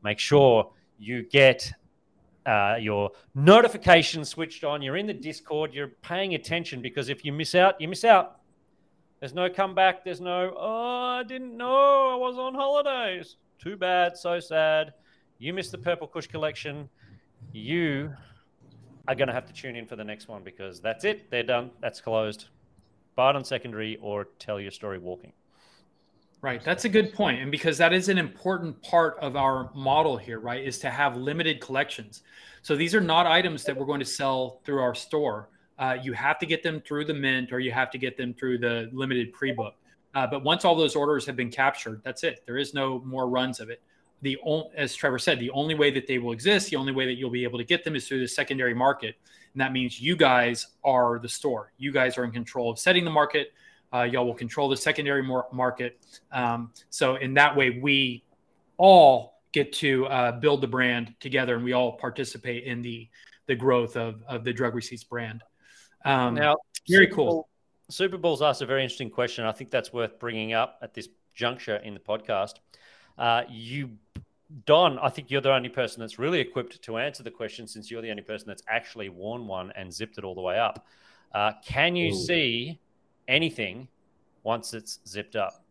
make 0.02 0.18
sure 0.18 0.70
you 0.98 1.22
get 1.24 1.72
uh, 2.46 2.76
your 2.80 3.10
notifications 3.34 4.28
switched 4.28 4.64
on. 4.64 4.80
You're 4.80 4.96
in 4.96 5.06
the 5.06 5.14
Discord. 5.14 5.74
You're 5.74 5.92
paying 6.02 6.34
attention 6.34 6.80
because 6.80 7.08
if 7.08 7.24
you 7.24 7.32
miss 7.32 7.54
out, 7.54 7.80
you 7.80 7.88
miss 7.88 8.04
out. 8.04 8.40
There's 9.20 9.34
no 9.34 9.50
comeback. 9.50 10.04
There's 10.04 10.20
no, 10.20 10.54
oh, 10.56 11.18
I 11.18 11.22
didn't 11.24 11.56
know 11.56 12.10
I 12.12 12.16
was 12.16 12.38
on 12.38 12.54
holidays. 12.54 13.36
Too 13.58 13.76
bad. 13.76 14.16
So 14.16 14.38
sad. 14.38 14.92
You 15.38 15.52
missed 15.52 15.72
the 15.72 15.78
Purple 15.78 16.06
Kush 16.06 16.26
collection. 16.26 16.88
You 17.52 18.12
are 19.08 19.14
going 19.14 19.28
to 19.28 19.34
have 19.34 19.46
to 19.46 19.52
tune 19.52 19.76
in 19.76 19.86
for 19.86 19.96
the 19.96 20.04
next 20.04 20.28
one 20.28 20.42
because 20.42 20.80
that's 20.80 21.04
it. 21.04 21.30
They're 21.30 21.42
done. 21.42 21.70
That's 21.80 22.00
closed. 22.00 22.46
Buy 23.14 23.30
it 23.30 23.36
on 23.36 23.44
secondary 23.44 23.96
or 24.02 24.28
tell 24.38 24.60
your 24.60 24.70
story 24.70 24.98
walking. 24.98 25.32
Right. 26.42 26.62
That's 26.62 26.84
a 26.84 26.88
good 26.88 27.12
point. 27.12 27.40
And 27.40 27.50
because 27.50 27.78
that 27.78 27.92
is 27.92 28.08
an 28.08 28.18
important 28.18 28.80
part 28.82 29.16
of 29.20 29.36
our 29.36 29.70
model 29.74 30.16
here, 30.16 30.38
right, 30.38 30.64
is 30.64 30.78
to 30.80 30.90
have 30.90 31.16
limited 31.16 31.60
collections. 31.60 32.22
So 32.62 32.76
these 32.76 32.94
are 32.94 33.00
not 33.00 33.26
items 33.26 33.64
that 33.64 33.76
we're 33.76 33.86
going 33.86 34.00
to 34.00 34.06
sell 34.06 34.60
through 34.64 34.80
our 34.80 34.94
store. 34.94 35.48
Uh, 35.78 35.96
you 36.02 36.12
have 36.12 36.38
to 36.38 36.46
get 36.46 36.62
them 36.62 36.80
through 36.80 37.06
the 37.06 37.14
mint 37.14 37.52
or 37.52 37.60
you 37.60 37.72
have 37.72 37.90
to 37.90 37.98
get 37.98 38.16
them 38.16 38.34
through 38.34 38.58
the 38.58 38.90
limited 38.92 39.32
pre 39.32 39.52
book. 39.52 39.74
Uh, 40.14 40.26
but 40.26 40.42
once 40.42 40.64
all 40.64 40.74
those 40.74 40.96
orders 40.96 41.26
have 41.26 41.36
been 41.36 41.50
captured, 41.50 42.00
that's 42.04 42.24
it. 42.24 42.42
There 42.46 42.56
is 42.56 42.72
no 42.72 43.00
more 43.00 43.28
runs 43.28 43.60
of 43.60 43.68
it. 43.68 43.82
The 44.22 44.38
as 44.74 44.94
Trevor 44.94 45.18
said, 45.18 45.38
the 45.38 45.50
only 45.50 45.74
way 45.74 45.90
that 45.90 46.06
they 46.06 46.18
will 46.18 46.32
exist, 46.32 46.70
the 46.70 46.76
only 46.76 46.92
way 46.92 47.04
that 47.04 47.14
you'll 47.14 47.28
be 47.28 47.44
able 47.44 47.58
to 47.58 47.64
get 47.64 47.84
them 47.84 47.94
is 47.94 48.08
through 48.08 48.20
the 48.20 48.28
secondary 48.28 48.72
market, 48.72 49.16
and 49.52 49.60
that 49.60 49.72
means 49.72 50.00
you 50.00 50.16
guys 50.16 50.68
are 50.84 51.18
the 51.18 51.28
store. 51.28 51.72
You 51.76 51.92
guys 51.92 52.16
are 52.16 52.24
in 52.24 52.30
control 52.30 52.70
of 52.70 52.78
setting 52.78 53.04
the 53.04 53.10
market, 53.10 53.52
uh, 53.96 54.02
y'all 54.02 54.26
will 54.26 54.34
control 54.34 54.68
the 54.68 54.76
secondary 54.76 55.22
market. 55.52 55.98
Um, 56.32 56.72
so 56.90 57.16
in 57.16 57.34
that 57.34 57.56
way, 57.56 57.78
we 57.82 58.24
all 58.76 59.40
get 59.52 59.72
to 59.72 60.06
uh, 60.06 60.32
build 60.32 60.60
the 60.60 60.66
brand 60.66 61.14
together, 61.20 61.54
and 61.54 61.64
we 61.64 61.72
all 61.72 61.92
participate 61.92 62.64
in 62.64 62.82
the 62.82 63.08
the 63.46 63.54
growth 63.54 63.96
of 63.96 64.22
of 64.28 64.44
the 64.44 64.52
drug 64.52 64.74
receipts 64.74 65.04
brand. 65.04 65.42
Um, 66.04 66.34
now, 66.34 66.56
very 66.88 67.06
Super 67.06 67.16
cool. 67.16 67.26
Bowl, 67.26 67.48
Super 67.90 68.18
Bowl's 68.18 68.42
asked 68.42 68.62
a 68.62 68.66
very 68.66 68.82
interesting 68.82 69.10
question. 69.10 69.44
I 69.44 69.52
think 69.52 69.70
that's 69.70 69.92
worth 69.92 70.18
bringing 70.18 70.52
up 70.52 70.78
at 70.82 70.94
this 70.94 71.08
juncture 71.34 71.76
in 71.76 71.94
the 71.94 72.00
podcast. 72.00 72.54
Uh, 73.16 73.42
you 73.48 73.90
Don, 74.64 74.98
I 74.98 75.08
think 75.08 75.30
you're 75.30 75.40
the 75.40 75.52
only 75.52 75.68
person 75.68 76.00
that's 76.00 76.18
really 76.18 76.38
equipped 76.38 76.80
to 76.82 76.98
answer 76.98 77.22
the 77.22 77.30
question 77.30 77.66
since 77.66 77.90
you're 77.90 78.02
the 78.02 78.10
only 78.10 78.22
person 78.22 78.46
that's 78.46 78.62
actually 78.68 79.08
worn 79.08 79.46
one 79.46 79.72
and 79.74 79.92
zipped 79.92 80.18
it 80.18 80.24
all 80.24 80.34
the 80.34 80.40
way 80.40 80.58
up. 80.58 80.86
Uh, 81.34 81.52
can 81.64 81.96
you 81.96 82.12
Ooh. 82.12 82.14
see 82.14 82.78
anything 83.28 83.88
once 84.42 84.74
it's 84.74 85.00
zipped 85.06 85.36
up. 85.36 85.64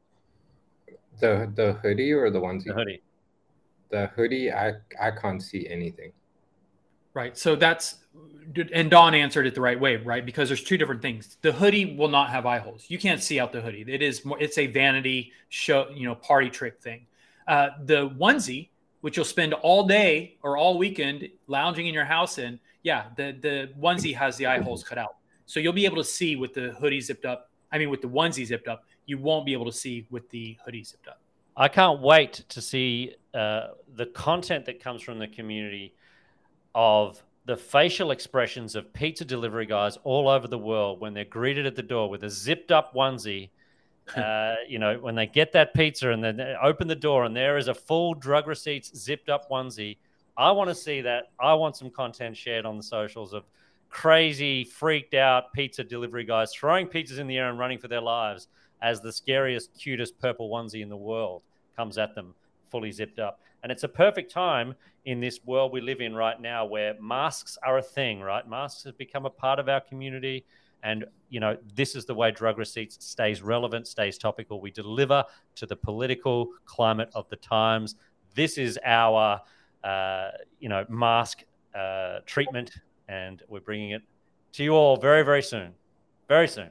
The 1.20 1.52
the 1.56 1.74
hoodie 1.74 2.12
or 2.12 2.30
the 2.30 2.40
onesie? 2.40 2.66
The 2.66 2.74
hoodie. 2.74 3.02
The 3.90 4.08
hoodie, 4.08 4.52
I 4.52 4.74
I 5.02 5.12
can't 5.12 5.42
see 5.42 5.68
anything. 5.68 6.12
Right. 7.14 7.38
So 7.38 7.56
that's 7.56 8.00
and 8.74 8.92
Don 8.92 9.16
answered 9.16 9.48
it 9.48 9.56
the 9.56 9.62
right 9.62 9.80
way, 9.80 9.96
right? 9.96 10.26
Because 10.26 10.50
there's 10.50 10.64
two 10.64 10.78
different 10.78 11.02
things. 11.02 11.38
The 11.42 11.52
hoodie 11.52 11.96
will 11.96 12.10
not 12.10 12.30
have 12.30 12.46
eye 12.46 12.60
holes. 12.60 12.86
You 12.90 13.00
can't 13.00 13.22
see 13.22 13.40
out 13.40 13.52
the 13.52 13.62
hoodie. 13.62 13.86
It 13.88 14.02
is 14.02 14.24
more, 14.26 14.40
it's 14.40 14.58
a 14.58 14.68
vanity 14.68 15.32
show, 15.50 15.90
you 15.94 16.08
know, 16.08 16.16
party 16.16 16.50
trick 16.50 16.80
thing. 16.82 17.08
Uh, 17.48 17.70
the 17.86 18.10
onesie, 18.10 18.70
which 19.02 19.18
you'll 19.18 19.26
spend 19.26 19.54
all 19.54 19.88
day 19.88 20.38
or 20.44 20.58
all 20.58 20.78
weekend 20.78 21.28
lounging 21.48 21.88
in 21.88 21.94
your 21.94 22.06
house 22.06 22.38
in, 22.38 22.60
yeah, 22.84 23.06
the 23.18 23.36
the 23.42 23.72
onesie 23.80 24.16
has 24.16 24.38
the 24.38 24.46
eye 24.46 24.60
holes 24.60 24.84
cut 24.84 24.98
out. 24.98 25.16
So 25.46 25.60
you'll 25.60 25.74
be 25.74 25.86
able 25.86 25.98
to 25.98 26.04
see 26.04 26.36
with 26.36 26.54
the 26.54 26.72
hoodie 26.80 27.02
zipped 27.02 27.26
up. 27.26 27.50
I 27.72 27.78
mean, 27.78 27.90
with 27.90 28.02
the 28.02 28.10
onesie 28.10 28.46
zipped 28.46 28.68
up, 28.68 28.86
you 29.06 29.18
won't 29.18 29.46
be 29.46 29.54
able 29.54 29.66
to 29.66 29.72
see 29.72 30.06
with 30.10 30.30
the 30.30 30.58
hoodie 30.66 30.84
zipped 30.84 31.08
up. 31.08 31.20
I 31.58 31.68
can't 31.68 32.02
wait 32.02 32.44
to 32.50 32.62
see 32.62 33.16
uh, 33.34 33.68
the 33.96 34.08
content 34.08 34.66
that 34.66 34.82
comes 34.82 35.02
from 35.02 35.20
the 35.20 35.28
community 35.28 35.94
of 36.74 37.24
the 37.46 37.56
facial 37.56 38.12
expressions 38.12 38.76
of 38.76 38.92
pizza 38.92 39.24
delivery 39.24 39.66
guys 39.66 39.98
all 40.04 40.28
over 40.28 40.48
the 40.48 40.58
world 40.58 41.00
when 41.00 41.14
they're 41.14 41.24
greeted 41.24 41.66
at 41.66 41.76
the 41.76 41.84
door 41.84 42.10
with 42.10 42.24
a 42.24 42.30
zipped 42.30 42.72
up 42.72 42.94
onesie. 42.94 43.50
Uh, 44.16 44.54
you 44.68 44.78
know, 44.78 45.00
when 45.00 45.16
they 45.16 45.26
get 45.26 45.52
that 45.52 45.74
pizza 45.74 46.12
and 46.12 46.24
then 46.24 46.38
they 46.38 46.56
open 46.62 46.88
the 46.88 46.94
door 46.94 47.26
and 47.26 47.36
there 47.36 47.58
is 47.58 47.70
a 47.70 47.74
full 47.74 48.14
drug 48.14 48.46
receipts 48.46 48.96
zipped 48.96 49.30
up 49.30 49.50
onesie. 49.50 49.98
I 50.38 50.52
want 50.52 50.70
to 50.70 50.76
see 50.76 51.02
that. 51.02 51.32
I 51.40 51.56
want 51.56 51.76
some 51.76 51.90
content 51.90 52.38
shared 52.38 52.68
on 52.68 52.78
the 52.78 52.84
socials 52.84 53.34
of 53.34 53.46
crazy, 53.90 54.64
freaked 54.64 55.14
out 55.14 55.54
pizza 55.54 55.84
delivery 55.84 56.24
guys 56.24 56.54
throwing 56.54 56.88
pizzas 56.88 57.20
in 57.20 57.28
the 57.28 57.38
air 57.38 57.50
and 57.50 57.60
running 57.60 57.80
for 57.80 57.88
their 57.88 58.02
lives 58.02 58.48
as 58.82 59.02
the 59.02 59.12
scariest, 59.12 59.74
cutest 59.80 60.20
purple 60.20 60.50
onesie 60.50 60.82
in 60.82 60.90
the 60.90 60.98
world 60.98 61.44
comes 61.76 61.98
at 61.98 62.14
them 62.16 62.34
fully 62.70 62.92
zipped 62.92 63.20
up. 63.20 63.40
And 63.64 63.72
it's 63.72 63.84
a 63.84 63.88
perfect 63.88 64.32
time 64.32 64.76
in 65.06 65.20
this 65.20 65.40
world 65.46 65.72
we 65.72 65.82
live 65.82 66.02
in 66.02 66.14
right 66.16 66.40
now 66.40 66.66
where 66.66 66.94
masks 67.02 67.58
are 67.64 67.78
a 67.78 67.82
thing, 67.82 68.20
right? 68.20 68.48
Masks 68.48 68.84
have 68.84 68.98
become 68.98 69.26
a 69.26 69.30
part 69.30 69.60
of 69.60 69.70
our 69.70 69.82
community. 69.82 70.46
And, 70.84 71.06
you 71.30 71.40
know, 71.40 71.58
this 71.74 71.96
is 71.96 72.06
the 72.06 72.14
way 72.14 72.32
drug 72.32 72.60
receipts 72.60 73.04
stays 73.04 73.42
relevant, 73.42 73.88
stays 73.88 74.18
topical. 74.18 74.62
We 74.62 74.72
deliver 74.72 75.24
to 75.56 75.66
the 75.66 75.76
political 75.76 76.50
climate 76.66 77.10
of 77.16 77.28
the 77.30 77.38
times. 77.38 77.96
This 78.36 78.58
is 78.58 78.78
our, 78.86 79.42
uh, 79.84 80.30
you 80.60 80.70
know, 80.70 80.86
mask 80.90 81.44
uh, 81.74 82.20
treatment 82.26 82.72
and 83.08 83.44
we're 83.48 83.60
bringing 83.60 83.92
it 83.92 84.02
to 84.54 84.64
you 84.64 84.74
all 84.74 84.98
very, 84.98 85.24
very 85.24 85.42
soon. 85.42 85.74
Very 86.28 86.48
soon. 86.48 86.70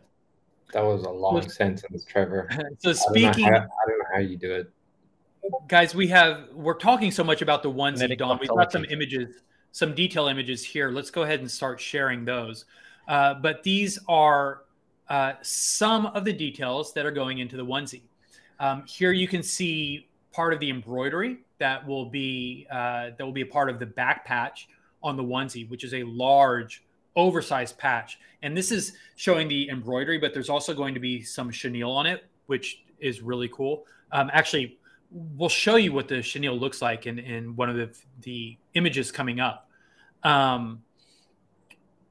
That 0.73 0.83
was 0.83 1.05
a 1.05 1.11
long 1.11 1.49
sentence, 1.49 2.05
Trevor. 2.05 2.49
So 2.79 2.93
speaking, 2.93 3.47
I 3.47 3.51
don't, 3.51 3.61
how, 3.61 3.67
I 3.67 3.89
don't, 3.89 3.99
know 3.99 4.05
how, 4.15 4.21
you 4.21 4.37
do 4.37 4.53
it, 4.53 4.71
guys. 5.69 5.95
We 5.95 6.09
have 6.09 6.49
we're 6.53 6.75
talking 6.75 7.11
so 7.11 7.23
much 7.23 7.43
about 7.43 7.63
the 7.63 7.71
ones 7.71 8.01
onesie, 8.01 8.19
Don. 8.19 8.39
We've 8.41 8.49
got 8.49 8.73
some 8.73 8.85
images, 8.87 9.43
some 9.73 9.95
detail 9.95 10.27
images 10.27 10.65
here. 10.65 10.91
Let's 10.91 11.11
go 11.11 11.23
ahead 11.23 11.41
and 11.41 11.51
start 11.51 11.81
sharing 11.81 12.25
those. 12.25 12.65
Uh, 13.07 13.35
but 13.35 13.63
these 13.63 13.99
are 14.09 14.63
uh, 15.09 15.35
some 15.43 16.07
of 16.07 16.25
the 16.25 16.33
details 16.33 16.93
that 16.95 17.07
are 17.07 17.13
going 17.13 17.39
into 17.39 17.57
the 17.57 17.65
onesie. 17.65 18.03
Um, 18.59 18.85
here 18.87 19.13
you 19.13 19.29
can 19.29 19.43
see 19.43 20.09
part 20.33 20.53
of 20.53 20.61
the 20.61 20.71
embroidery 20.71 21.39
that 21.59 21.87
will 21.87 22.07
be 22.07 22.67
uh, 22.71 23.11
that 23.17 23.21
will 23.21 23.33
be 23.33 23.43
a 23.43 23.47
part 23.47 23.71
of 23.71 23.79
the 23.79 23.87
back 23.87 24.25
patch 24.25 24.69
on 25.05 25.17
the 25.17 25.23
onesie, 25.23 25.69
which 25.69 25.85
is 25.85 25.95
a 25.95 26.03
large, 26.03 26.83
oversized 27.15 27.79
patch. 27.79 28.19
And 28.43 28.57
this 28.57 28.73
is 28.73 28.95
showing 29.15 29.47
the 29.47 29.69
embroidery, 29.69 30.19
but 30.19 30.35
there's 30.35 30.51
also 30.51 30.75
going 30.75 30.95
to 30.95 31.01
be 31.01 31.23
some 31.23 31.51
chenille 31.53 31.93
on 31.93 32.07
it, 32.07 32.25
which 32.47 32.83
is 32.99 33.21
really 33.21 33.49
cool. 33.49 33.85
Um, 34.11 34.31
actually, 34.33 34.79
we'll 35.11 35.49
show 35.49 35.77
you 35.77 35.93
what 35.93 36.09
the 36.09 36.23
chenille 36.23 36.59
looks 36.59 36.83
like 36.83 37.07
in, 37.07 37.19
in 37.19 37.55
one 37.55 37.71
of 37.71 37.77
the, 37.77 37.97
the 38.23 38.57
images 38.75 39.13
coming 39.13 39.39
up. 39.39 39.69
Um, 40.25 40.83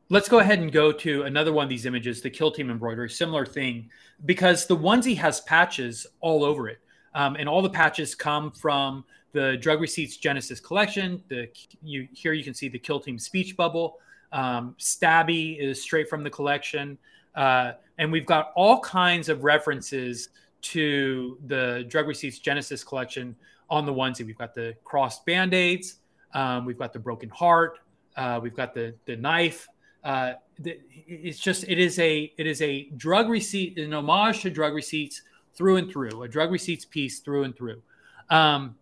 let's 0.09 0.29
go 0.29 0.39
ahead 0.39 0.59
and 0.59 0.71
go 0.71 0.91
to 0.91 1.23
another 1.23 1.51
one 1.51 1.63
of 1.63 1.69
these 1.69 1.85
images, 1.85 2.21
the 2.21 2.29
Kill 2.29 2.51
Team 2.51 2.69
embroidery, 2.69 3.09
similar 3.09 3.45
thing, 3.45 3.89
because 4.25 4.67
the 4.67 4.77
onesie 4.77 5.17
has 5.17 5.41
patches 5.41 6.05
all 6.21 6.43
over 6.43 6.69
it. 6.69 6.79
Um, 7.15 7.35
and 7.35 7.47
all 7.47 7.61
the 7.61 7.69
patches 7.69 8.15
come 8.15 8.51
from 8.51 9.03
the 9.33 9.57
Drug 9.57 9.81
Receipts 9.81 10.17
Genesis 10.17 10.59
collection. 10.59 11.21
The 11.27 11.49
you 11.81 12.07
here 12.13 12.33
you 12.33 12.43
can 12.43 12.53
see 12.53 12.69
the 12.69 12.79
Kill 12.79 12.99
Team 12.99 13.19
speech 13.19 13.57
bubble. 13.57 13.99
Um, 14.31 14.75
Stabby 14.79 15.59
is 15.59 15.81
straight 15.81 16.09
from 16.09 16.23
the 16.23 16.29
collection, 16.29 16.97
uh, 17.35 17.73
and 17.97 18.11
we've 18.11 18.25
got 18.25 18.51
all 18.55 18.79
kinds 18.79 19.29
of 19.29 19.43
references 19.43 20.29
to 20.61 21.37
the 21.47 21.85
Drug 21.89 22.07
Receipts 22.07 22.39
Genesis 22.39 22.83
collection 22.83 23.35
on 23.69 23.85
the 23.85 23.93
onesie. 23.93 24.25
We've 24.25 24.37
got 24.37 24.55
the 24.55 24.75
crossed 24.83 25.25
band 25.25 25.53
aids. 25.53 25.95
Um, 26.33 26.65
we've 26.65 26.77
got 26.77 26.93
the 26.93 26.99
broken 26.99 27.29
heart. 27.29 27.79
Uh, 28.15 28.39
we've 28.41 28.55
got 28.55 28.73
the 28.73 28.95
the 29.05 29.15
knife. 29.15 29.67
Uh, 30.03 30.33
the, 30.59 30.79
it's 31.07 31.39
just 31.39 31.63
it 31.67 31.79
is 31.79 31.97
a 31.99 32.31
it 32.37 32.45
is 32.45 32.61
a 32.61 32.89
drug 32.97 33.29
receipt 33.29 33.77
an 33.77 33.93
homage 33.93 34.41
to 34.41 34.49
drug 34.49 34.73
receipts 34.73 35.21
through 35.55 35.77
and 35.77 35.91
through 35.91 36.23
a 36.23 36.27
drug 36.27 36.51
receipts 36.51 36.85
piece 36.85 37.19
through 37.19 37.43
and 37.43 37.55
through. 37.55 37.81
Um, 38.29 38.75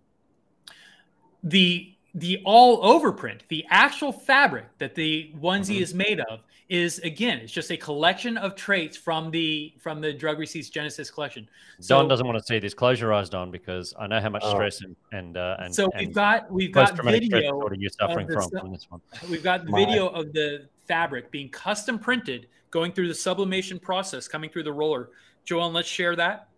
the 1.43 1.93
the 2.15 2.41
all 2.43 2.83
over 2.85 3.11
print, 3.11 3.43
the 3.47 3.65
actual 3.69 4.11
fabric 4.11 4.65
that 4.79 4.95
the 4.95 5.31
onesie 5.39 5.77
Mhm. 5.77 5.81
is 5.81 5.93
made 5.93 6.19
of, 6.19 6.41
is 6.67 6.99
again, 6.99 7.37
it's 7.39 7.53
just 7.53 7.71
a 7.71 7.77
collection 7.77 8.37
of 8.37 8.53
traits 8.55 8.97
from 8.97 9.31
the 9.31 9.73
from 9.79 10.01
the 10.01 10.11
Drug 10.11 10.37
Receipts 10.37 10.69
Genesis 10.69 11.09
collection. 11.09 11.47
So, 11.79 11.97
Don 11.97 12.09
doesn't 12.09 12.25
want 12.27 12.37
to 12.37 12.43
see 12.43 12.59
this. 12.59 12.73
Close 12.73 12.99
your 12.99 13.13
eyes, 13.13 13.29
Don, 13.29 13.49
because 13.49 13.93
I 13.97 14.07
know 14.07 14.19
how 14.19 14.29
much 14.29 14.43
Oh. 14.45 14.51
stress 14.51 14.81
and 14.81 14.95
and 15.13 15.37
uh, 15.37 15.55
and, 15.59 15.73
so 15.73 15.89
we've 15.97 16.13
got 16.13 16.51
we've 16.51 16.71
got 16.71 17.01
video 17.01 17.39
disorder 17.41 17.75
you're 17.79 17.89
suffering 17.89 18.27
the 18.27 18.33
from 18.33 18.49
from 18.59 18.71
this 18.73 18.85
one. 18.91 19.01
We've 19.29 19.43
got 19.43 19.65
the 19.65 19.71
My- 19.71 19.85
video 19.85 20.07
of 20.09 20.33
the 20.33 20.67
fabric 20.87 21.31
being 21.31 21.47
custom 21.49 21.97
printed, 21.97 22.47
going 22.71 22.91
through 22.91 23.07
the 23.07 23.15
sublimation 23.15 23.79
process, 23.79 24.27
coming 24.27 24.49
through 24.49 24.63
the 24.63 24.73
roller. 24.73 25.09
Joel, 25.45 25.71
let's 25.71 25.87
share 25.87 26.15
that. 26.17 26.49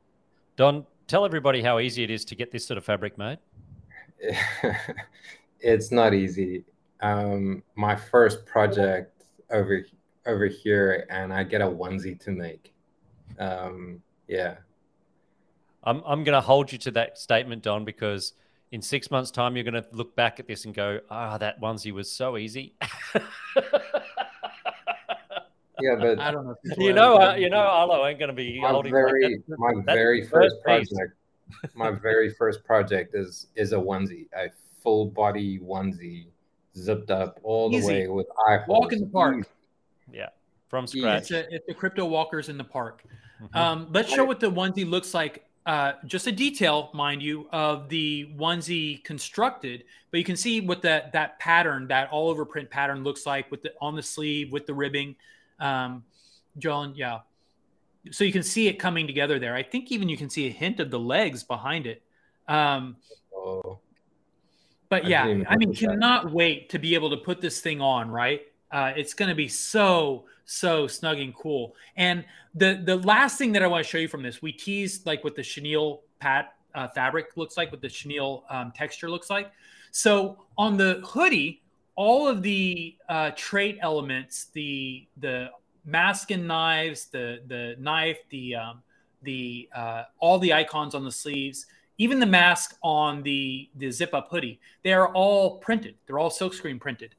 Don, 0.56 0.86
tell 1.08 1.26
everybody 1.26 1.62
how 1.62 1.80
easy 1.80 2.04
it 2.04 2.12
is 2.12 2.26
to 2.26 2.36
get 2.36 2.52
this 2.52 2.66
sort 2.66 2.78
of 2.78 2.86
fabric 2.86 3.18
made. 3.18 3.40
it's 5.60 5.92
not 5.92 6.14
easy. 6.14 6.64
Um, 7.02 7.64
my 7.76 7.96
first 7.96 8.46
project 8.46 9.24
over 9.50 9.86
over 10.26 10.46
here, 10.48 11.06
and 11.10 11.34
I 11.34 11.44
get 11.44 11.62
a 11.62 11.66
onesie 11.66 12.20
to 12.22 12.32
make. 12.32 12.74
Um, 13.40 14.02
yeah, 14.28 14.56
I'm 15.84 16.02
I'm 16.06 16.24
going 16.24 16.34
to 16.34 16.42
hold 16.42 16.72
you 16.72 16.78
to 16.80 16.92
that 16.92 17.18
statement, 17.18 17.64
Don, 17.64 17.84
because 17.84 18.34
in 18.72 18.82
six 18.82 19.12
months' 19.12 19.32
time 19.32 19.56
you're 19.56 19.66
going 19.66 19.82
to 19.82 19.86
look 19.92 20.16
back 20.16 20.40
at 20.40 20.48
this 20.48 20.66
and 20.66 20.74
go, 20.74 21.00
"Ah, 21.10 21.38
that 21.40 21.60
onesie 21.60 21.92
was 21.92 22.12
so 22.12 22.38
easy." 22.38 22.76
yeah, 25.82 25.95
but 25.95 26.20
I 26.20 26.32
don't 26.32 26.45
know. 26.45 26.56
if 26.64 26.78
you 26.78 26.94
know, 26.94 27.20
did 27.20 27.28
uh, 27.28 27.36
you 27.36 27.50
know, 27.50 27.58
Arlo 27.58 28.06
ain't 28.06 28.20
going 28.20 28.30
to 28.30 28.36
be 28.36 28.60
my 28.60 28.70
holding 28.70 28.94
like 28.94 29.04
very 29.04 29.44
my 29.58 29.74
that's 29.76 29.86
very 29.86 30.22
first 30.22 30.56
first 30.64 30.66
piece. 30.66 30.90
project 30.90 31.14
my 31.76 31.91
very 31.91 32.30
first 32.32 32.64
project 32.64 33.16
is 33.16 33.48
is 33.56 33.74
a 33.74 33.78
onesie 33.78 34.28
a 34.36 34.50
full 34.82 35.06
body 35.06 35.60
onesie 35.60 36.26
zipped 36.76 37.12
up 37.12 37.40
all 37.44 37.70
the 37.70 37.78
Easy. 37.78 37.88
way 37.88 38.08
with 38.08 38.28
eye 38.48 38.60
Walk 38.68 38.91
in 38.94 39.00
the 39.02 39.06
park. 39.08 39.48
Yeah, 40.12 40.30
from 40.68 40.88
scratch. 40.88 41.24
It's 41.24 41.32
a 41.32 41.54
it's 41.54 41.66
the 41.68 41.74
crypto 41.74 42.06
walkers 42.06 42.50
in 42.50 42.58
the 42.58 42.64
park. 42.64 43.04
Mhm. 43.41 43.56
Um, 43.56 43.88
let's 43.91 44.12
show 44.14 44.26
what 44.26 44.40
the 44.40 44.52
onesie 44.52 44.90
looks 44.90 45.14
like. 45.14 45.45
Uh, 45.66 45.94
just 46.06 46.28
a 46.28 46.32
detail, 46.32 46.90
mind 46.94 47.24
you, 47.24 47.48
of 47.52 47.88
the 47.88 48.30
onesie 48.38 49.02
constructed, 49.06 49.86
but 50.12 50.18
you 50.18 50.24
can 50.26 50.36
see 50.36 50.60
what 50.60 50.82
that 50.82 51.14
that 51.14 51.40
pattern, 51.40 51.88
that 51.88 52.10
all 52.12 52.30
over 52.30 52.44
print 52.44 52.70
pattern 52.70 53.04
looks 53.04 53.26
like 53.26 53.50
with 53.50 53.62
the 53.62 53.72
on 53.80 53.95
the 53.95 54.04
sleeve 54.04 54.52
with 54.52 54.66
the 54.66 54.74
ribbing. 54.74 55.16
Um, 55.64 56.03
John, 56.57 56.94
yeah. 56.95 57.19
So 58.11 58.23
you 58.23 58.34
can 58.34 58.44
see 58.44 58.68
it 58.68 58.73
coming 58.73 59.07
together 59.07 59.40
there. 59.40 59.56
I 59.56 59.64
think 59.64 59.91
even 59.91 60.10
you 60.10 60.18
can 60.18 60.30
see 60.30 60.48
a 60.48 60.52
hint 60.52 60.80
of 60.80 60.91
the 60.91 60.99
legs 60.99 61.44
behind 61.44 61.88
it. 61.88 62.03
Um, 62.48 62.98
Oh, 63.35 63.80
but 64.90 65.06
I 65.06 65.07
yeah, 65.07 65.23
I 65.23 65.56
mean, 65.57 65.69
notice 65.69 65.80
that. 65.80 65.88
cannot 65.88 66.31
wait 66.31 66.69
to 66.69 66.80
be 66.80 66.94
able 66.95 67.10
to 67.10 67.18
put 67.18 67.41
this 67.41 67.60
thing 67.61 67.81
on, 67.81 68.10
right? 68.10 68.41
Uh, 68.72 68.94
it's 68.95 69.14
going 69.14 69.30
to 69.30 69.35
be 69.35 69.48
so 69.48 70.26
so 70.45 70.88
snug 70.88 71.19
and 71.19 71.34
cool. 71.35 71.76
And 71.98 72.23
the 72.56 72.81
the 72.84 72.98
last 72.98 73.38
thing 73.38 73.52
that 73.53 73.64
I 73.64 73.68
want 73.68 73.84
to 73.84 73.90
show 73.90 73.98
you 73.98 74.07
from 74.07 74.23
this, 74.23 74.41
we 74.41 74.52
teased 74.52 75.06
like 75.06 75.23
what 75.23 75.35
the 75.35 75.44
chenille 75.44 76.03
pat 76.19 76.53
uh, 76.76 76.88
fabric 76.90 77.35
looks 77.35 77.57
like, 77.57 77.72
what 77.72 77.81
the 77.81 77.90
chenille 77.90 78.45
um, 78.49 78.72
texture 78.76 79.10
looks 79.10 79.30
like. 79.30 79.52
So 79.91 80.45
on 80.57 80.77
the 80.77 81.02
hoodie, 81.06 81.62
all 81.95 82.28
of 82.28 82.41
the 82.41 82.95
uh, 83.10 83.32
trait 83.36 83.78
elements, 83.82 84.45
the 84.53 85.07
the 85.18 85.49
mask 85.86 86.32
and 86.32 86.48
knives, 86.48 87.06
the 87.06 87.41
the 87.48 87.76
knife, 87.80 88.18
the 88.30 88.56
um, 88.56 88.82
the 89.22 89.70
uh, 89.76 90.03
all 90.20 90.40
the 90.40 90.53
icons 90.53 90.95
on 90.95 91.03
the 91.03 91.11
sleeves, 91.11 91.65
even 91.98 92.20
the 92.20 92.26
mask 92.26 92.76
on 92.84 93.22
the 93.24 93.70
the 93.76 93.91
zip 93.91 94.14
up 94.14 94.30
hoodie, 94.30 94.60
they 94.84 94.94
are 94.94 95.10
all 95.14 95.57
printed. 95.57 95.95
They're 96.06 96.20
all 96.20 96.32
silkscreen 96.32 96.80
printed. 96.80 97.15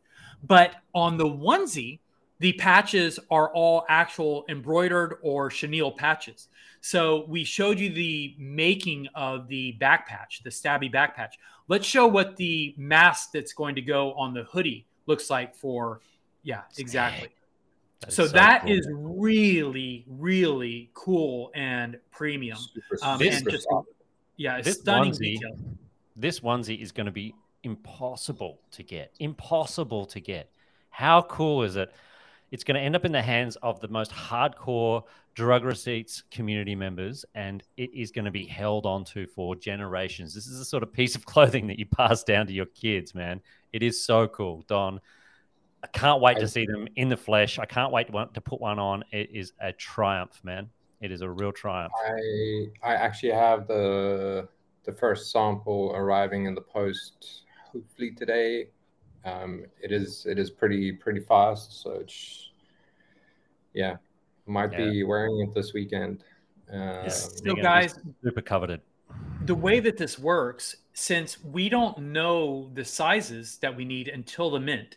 But 0.46 0.76
on 0.94 1.16
the 1.16 1.24
onesie, 1.24 2.01
the 2.40 2.52
patches 2.55 3.18
are 3.30 3.51
all 3.55 3.86
actual 3.88 4.44
embroidered 4.48 5.16
or 5.22 5.51
chenille 5.51 5.92
patches. 5.92 6.48
So 6.80 7.24
we 7.28 7.44
showed 7.44 7.78
you 7.78 7.90
the 7.90 8.34
making 8.38 9.09
of 9.14 9.48
the 9.48 9.72
back 9.72 10.06
patch, 10.06 10.42
the 10.44 10.51
stabby 10.51 10.92
back 10.92 11.16
patch. 11.16 11.38
Let's 11.69 11.86
show 11.86 12.07
what 12.07 12.36
the 12.36 12.74
mask 12.77 13.31
that's 13.32 13.53
going 13.53 13.74
to 13.77 13.82
go 13.82 14.12
on 14.15 14.35
the 14.35 14.45
hoodie 14.45 14.86
looks 15.07 15.31
like 15.31 15.55
for, 15.55 16.01
yeah, 16.43 16.62
exactly. 16.78 17.28
That 18.01 18.09
is 18.11 18.15
So 18.16 18.27
that 18.28 18.69
is 18.69 18.86
cool. 18.86 19.15
really, 19.19 20.05
really 20.09 20.91
cool 20.95 21.51
and 21.55 21.99
premium. 22.11 22.59
Um, 23.03 23.20
and 23.23 23.49
just 23.51 23.66
yeah, 24.36 24.61
This 24.61 24.78
stunning 24.81 25.12
onesie- 25.12 25.19
detail. 25.41 25.57
this 26.16 26.41
onesie 26.41 26.81
is 26.82 26.93
going 26.93 27.07
to 27.07 27.12
be 27.12 27.35
impossible 27.62 28.59
to 28.73 28.82
get. 28.82 29.12
Impossible 29.20 30.05
to 30.07 30.20
get. 30.20 30.51
How 30.91 31.23
cool 31.23 31.62
is 31.62 31.77
it? 31.77 31.93
It's 32.51 32.62
going 32.62 32.74
to 32.77 32.81
end 32.81 32.95
up 32.95 33.05
in 33.05 33.12
the 33.12 33.23
hands 33.23 33.57
of 33.62 33.81
the 33.81 33.89
most 33.89 34.11
hardcore 34.12 35.05
drug 35.35 35.65
receipts 35.65 36.23
community 36.31 36.74
members, 36.74 37.24
and 37.35 37.62
it 37.77 37.93
is 37.93 38.11
going 38.11 38.24
to 38.24 38.31
be 38.31 38.47
held 38.47 38.86
onto 38.86 39.27
for 39.27 39.56
generations. 39.56 40.35
This 40.35 40.47
is 40.47 40.59
the 40.59 40.65
sort 40.65 40.82
of 40.82 40.93
piece 40.93 41.15
of 41.16 41.24
clothing 41.27 41.66
that 41.69 41.78
you 41.78 41.86
pass 41.86 42.23
down 42.23 42.47
to 42.47 42.52
your 42.52 42.66
kids, 42.66 43.15
man. 43.15 43.40
It 43.73 43.82
is 43.82 44.05
so 44.05 44.28
cool, 44.28 44.65
Don. 44.69 45.01
I 45.82 45.86
can't 45.89 46.23
wait 46.23 46.39
to 46.39 46.48
see 46.48 46.65
them 46.65 46.89
in 46.97 47.11
the 47.11 47.16
flesh. 47.16 47.59
I 47.59 47.66
can't 47.66 47.93
wait 47.93 48.06
to, 48.11 48.28
to 48.32 48.40
put 48.40 48.61
one 48.61 48.78
on. 48.78 49.05
It 49.12 49.31
is 49.35 49.52
a 49.61 49.73
triumph, 49.73 50.40
man. 50.43 50.70
It 51.02 51.12
is 51.12 51.20
a 51.20 51.28
real 51.28 51.52
triumph. 51.52 51.93
I 52.06 52.66
I 52.82 52.94
actually 52.94 53.32
have 53.32 53.66
the 53.66 54.48
the 54.85 54.93
first 54.93 55.31
sample 55.31 55.93
arriving 55.94 56.47
in 56.47 56.55
the 56.55 56.62
post 56.62 57.43
hopefully 57.70 58.12
today. 58.12 58.69
Um, 59.24 59.65
it 59.82 59.93
is 59.93 60.24
it 60.27 60.39
is 60.39 60.51
pretty 60.51 60.93
pretty 60.93 61.20
fast, 61.20 61.82
so 61.82 61.93
it's 61.93 62.51
yeah, 63.74 63.97
might 64.46 64.70
be 64.76 65.02
wearing 65.02 65.40
it 65.40 65.54
this 65.54 65.72
weekend. 65.72 66.24
Um, 66.72 67.08
So, 67.10 67.28
They're 67.42 67.54
gonna 67.54 67.54
be 67.56 67.62
guys, 67.62 67.98
super 68.22 68.40
coveted. 68.40 68.80
the 69.44 69.54
way 69.54 69.80
that 69.80 69.96
this 69.96 70.18
works, 70.18 70.76
since 70.92 71.42
we 71.44 71.68
don't 71.68 71.98
know 71.98 72.70
the 72.74 72.84
sizes 72.84 73.58
that 73.58 73.74
we 73.74 73.84
need 73.84 74.08
until 74.08 74.50
the 74.50 74.60
mint, 74.60 74.96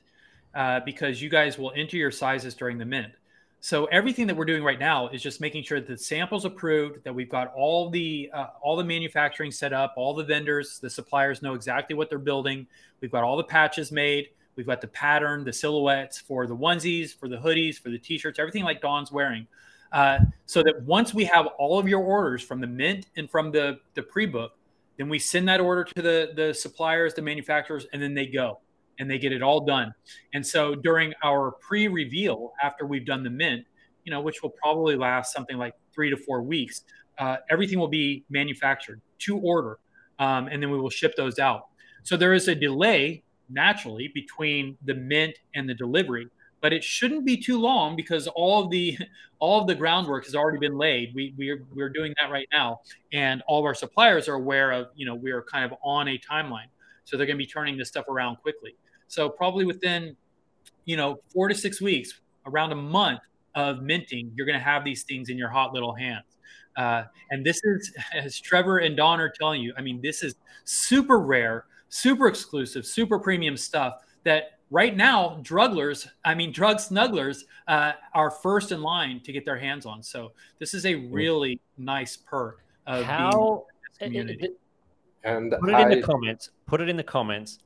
uh, 0.54 0.80
because 0.82 1.22
you 1.22 1.30
guys 1.30 1.58
will 1.58 1.72
enter 1.76 1.98
your 1.98 2.12
sizes 2.12 2.56
during 2.56 2.78
the 2.78 2.86
mint. 2.86 3.14
So 3.60 3.86
everything 3.86 4.28
that 4.28 4.36
we're 4.38 4.46
doing 4.46 4.64
right 4.64 4.80
now 4.80 5.08
is 5.10 5.22
just 5.22 5.42
making 5.42 5.64
sure 5.64 5.80
that 5.80 5.88
the 5.88 5.98
sample's 5.98 6.46
approved, 6.46 7.04
that 7.04 7.14
we've 7.14 7.30
got 7.30 7.52
all 7.56 7.90
the 7.90 8.30
uh, 8.34 8.48
all 8.62 8.76
the 8.78 8.84
manufacturing 8.84 9.52
set 9.52 9.74
up, 9.74 9.94
all 9.98 10.14
the 10.14 10.24
vendors, 10.24 10.80
the 10.80 10.90
suppliers 10.90 11.42
know 11.42 11.54
exactly 11.54 11.96
what 11.96 12.10
they're 12.10 12.20
building. 12.20 12.68
We've 13.02 13.12
got 13.12 13.24
all 13.24 13.36
the 13.36 13.44
patches 13.44 13.92
made. 13.92 14.30
We've 14.58 14.66
got 14.66 14.82
the 14.82 14.88
pattern, 14.88 15.44
the 15.44 15.54
silhouettes 15.54 16.20
for 16.20 16.48
the 16.48 16.56
onesies, 16.56 17.16
for 17.16 17.30
the 17.30 17.38
hoodies, 17.38 17.80
for 17.80 17.90
the 17.90 18.00
t-shirts, 18.00 18.40
everything 18.40 18.64
like 18.64 18.82
Don's 18.82 19.12
wearing. 19.12 19.48
Uh, 19.92 20.20
so 20.48 20.64
that 20.64 20.82
once 20.82 21.14
we 21.14 21.24
have 21.24 21.46
all 21.60 21.80
of 21.80 21.88
your 21.88 22.02
orders 22.02 22.42
from 22.42 22.60
the 22.60 22.68
mint 22.68 23.06
and 23.16 23.30
from 23.30 23.52
the 23.52 23.80
the 23.94 24.04
pre-book, 24.04 24.58
then 24.98 25.08
we 25.08 25.20
send 25.20 25.48
that 25.48 25.62
order 25.62 25.84
to 25.84 26.02
the 26.02 26.34
the 26.36 26.54
suppliers, 26.54 27.14
the 27.14 27.22
manufacturers, 27.22 27.86
and 27.94 28.02
then 28.02 28.14
they 28.14 28.26
go 28.26 28.60
and 29.00 29.10
they 29.10 29.20
get 29.20 29.32
it 29.32 29.44
all 29.44 29.62
done. 29.62 29.94
And 30.34 30.46
so 30.46 30.74
during 30.74 31.14
our 31.24 31.52
pre-reveal, 31.52 32.52
after 32.62 32.88
we've 32.88 33.06
done 33.06 33.24
the 33.24 33.30
mint, 33.30 33.64
you 34.04 34.12
know, 34.12 34.22
which 34.22 34.42
will 34.42 34.50
probably 34.50 34.96
last 34.96 35.32
something 35.32 35.56
like 35.56 35.76
three 35.94 36.10
to 36.10 36.18
four 36.18 36.42
weeks, 36.42 36.82
uh, 37.20 37.38
everything 37.52 37.78
will 37.78 37.88
be 37.88 38.26
manufactured 38.30 39.00
to 39.20 39.38
order, 39.38 39.78
um, 40.18 40.48
and 40.48 40.62
then 40.62 40.72
we 40.72 40.80
will 40.80 40.90
ship 40.90 41.16
those 41.16 41.38
out. 41.38 41.68
So 42.04 42.18
there 42.18 42.34
is 42.34 42.48
a 42.48 42.56
delay 42.56 43.24
naturally 43.50 44.10
between 44.14 44.78
the 44.86 44.94
mint 44.94 45.36
and 45.56 45.70
the 45.70 45.74
delivery, 45.74 46.28
but 46.62 46.74
it 46.74 46.84
shouldn't 46.84 47.26
be 47.26 47.38
too 47.38 47.60
long 47.60 47.96
because 47.96 48.28
all 48.28 48.64
of 48.64 48.72
the 48.72 48.98
all 49.40 49.62
of 49.62 49.68
the 49.68 49.76
groundwork 49.76 50.26
has 50.26 50.36
already 50.36 50.58
been 50.58 50.78
laid. 50.78 51.14
We 51.14 51.34
we're 51.38 51.64
we're 51.76 51.90
doing 51.90 52.14
that 52.20 52.32
right 52.32 52.48
now, 52.52 52.82
and 53.14 53.42
all 53.48 53.60
of 53.60 53.66
our 53.66 53.76
suppliers 53.76 54.28
are 54.28 54.36
aware 54.36 54.72
of 54.72 54.88
you 54.96 55.06
know 55.06 55.16
we 55.16 55.32
are 55.32 55.42
kind 55.44 55.66
of 55.66 55.74
on 55.84 56.08
a 56.08 56.18
timeline, 56.20 56.70
so 57.06 57.18
they're 57.18 57.28
going 57.28 57.38
to 57.38 57.44
be 57.44 57.50
turning 57.50 57.78
this 57.78 57.90
stuff 57.90 58.08
around 58.10 58.38
quickly. 58.38 58.76
So 59.08 59.30
probably 59.30 59.66
within 59.66 60.16
you 60.86 60.98
know 60.98 61.20
four 61.34 61.48
to 61.48 61.56
six 61.56 61.82
weeks, 61.82 62.22
around 62.46 62.72
a 62.72 62.76
month 62.76 63.22
of 63.56 63.82
minting, 63.82 64.32
you're 64.36 64.46
going 64.46 64.58
to 64.58 64.64
have 64.64 64.84
these 64.84 65.04
things 65.04 65.30
in 65.30 65.38
your 65.38 65.50
hot 65.50 65.74
little 65.74 65.94
hands. 65.94 66.38
Uh, 66.78 67.04
and 67.32 67.46
this 67.46 67.60
is, 67.64 67.92
as 68.14 68.40
Trevor 68.40 68.78
and 68.80 68.96
Don 68.96 69.20
are 69.20 69.30
telling 69.30 69.62
you, 69.62 69.74
I 69.78 69.82
mean, 69.82 70.00
this 70.02 70.24
is 70.24 70.36
super 70.64 71.20
rare, 71.20 71.66
super 71.90 72.28
exclusive, 72.28 72.86
super 72.86 73.20
premium 73.20 73.58
stuff 73.58 74.04
that 74.24 74.60
right 74.70 74.96
now, 74.96 75.40
drugglers, 75.42 76.08
I 76.26 76.36
mean, 76.36 76.52
drug 76.52 76.78
snugglers 76.78 77.44
uh, 77.68 77.94
are 78.14 78.30
first 78.30 78.72
in 78.72 78.82
line 78.82 79.22
to 79.22 79.32
get 79.32 79.46
their 79.46 79.58
hands 79.58 79.86
on. 79.86 80.04
So 80.04 80.34
this 80.60 80.74
is 80.74 80.86
a 80.86 80.96
really 80.96 81.60
nice 81.78 82.18
perk 82.18 82.64
of 82.86 82.98
being 82.98 83.08
How 83.08 83.66
in 84.02 84.14
this 84.14 84.26
community. 84.26 84.50
and 85.24 85.56
Put 85.60 85.70
it 85.70 85.80
in 85.80 85.90
the 85.90 86.02
comments. 86.02 86.50
Put 86.66 86.82
it 86.82 86.90
in 86.90 86.98
the 86.98 87.04
comments. 87.04 87.60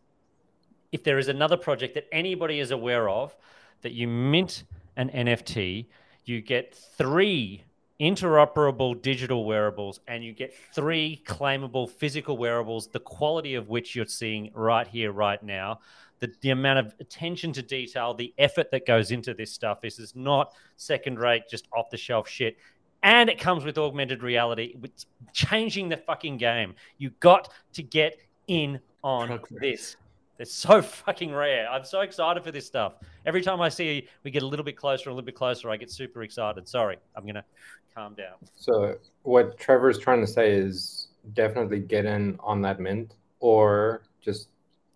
If 0.91 1.03
there 1.03 1.18
is 1.18 1.30
another 1.30 1.57
project 1.57 1.93
that 1.95 2.07
anybody 2.11 2.60
is 2.60 2.72
aware 2.72 3.10
of 3.10 3.35
that 3.81 3.93
you 3.93 4.07
mint 4.07 4.65
an 4.98 5.10
NFT, 5.10 5.88
you 6.26 6.41
get 6.41 6.76
three 6.76 7.64
interoperable 8.02 8.99
digital 8.99 9.45
wearables 9.45 9.99
and 10.07 10.23
you 10.23 10.34
get 10.34 10.53
three 10.73 11.22
claimable 11.26 11.88
physical 11.88 12.36
wearables, 12.36 12.88
the 12.88 12.99
quality 12.99 13.53
of 13.53 13.69
which 13.69 13.95
you're 13.95 14.06
seeing 14.07 14.49
right 14.56 14.88
here, 14.88 15.11
right 15.11 15.41
now. 15.44 15.80
The, 16.19 16.34
the 16.41 16.49
amount 16.49 16.80
of 16.80 16.95
attention 16.99 17.53
to 17.53 17.61
detail, 17.61 18.14
the 18.14 18.34
effort 18.38 18.72
that 18.72 18.86
goes 18.86 19.11
into 19.11 19.34
this 19.34 19.52
stuff 19.52 19.86
is, 19.86 19.99
is 19.99 20.15
not 20.15 20.53
second 20.78 21.19
rate, 21.19 21.44
just 21.49 21.68
off 21.76 21.90
the 21.91 21.98
shelf 21.98 22.28
shit. 22.28 22.57
And 23.03 23.30
it 23.30 23.40
comes 23.40 23.64
with 23.64 23.78
augmented 23.78 24.22
reality, 24.22 24.76
it's 24.84 25.06
changing 25.34 25.90
the 25.90 25.98
fucking 25.98 26.38
game. 26.38 26.76
You 26.98 27.11
got 27.19 27.49
to 27.73 27.84
get 27.84 28.18
in 28.48 28.80
on 29.03 29.40
this. 29.49 29.95
They're 30.41 30.47
so 30.47 30.81
fucking 31.05 31.31
rare. 31.31 31.69
I'm 31.69 31.85
so 31.85 31.99
excited 32.01 32.43
for 32.43 32.49
this 32.49 32.65
stuff. 32.65 32.93
Every 33.27 33.43
time 33.43 33.61
I 33.61 33.69
see 33.69 34.07
we 34.23 34.31
get 34.31 34.41
a 34.41 34.47
little 34.47 34.65
bit 34.65 34.76
closer, 34.76 35.11
a 35.11 35.13
little 35.13 35.23
bit 35.23 35.35
closer, 35.35 35.69
I 35.69 35.77
get 35.77 35.91
super 35.91 36.23
excited. 36.23 36.68
Sorry, 36.68 36.97
I'm 37.15 37.27
gonna 37.27 37.45
calm 37.93 38.15
down. 38.15 38.38
So 38.55 38.95
what 39.22 39.59
Trevor's 39.59 39.99
trying 39.99 40.19
to 40.19 40.26
say 40.26 40.51
is 40.51 41.09
definitely 41.35 41.80
get 41.80 42.05
in 42.05 42.38
on 42.39 42.59
that 42.63 42.80
mint, 42.80 43.13
or 43.39 44.01
just 44.19 44.47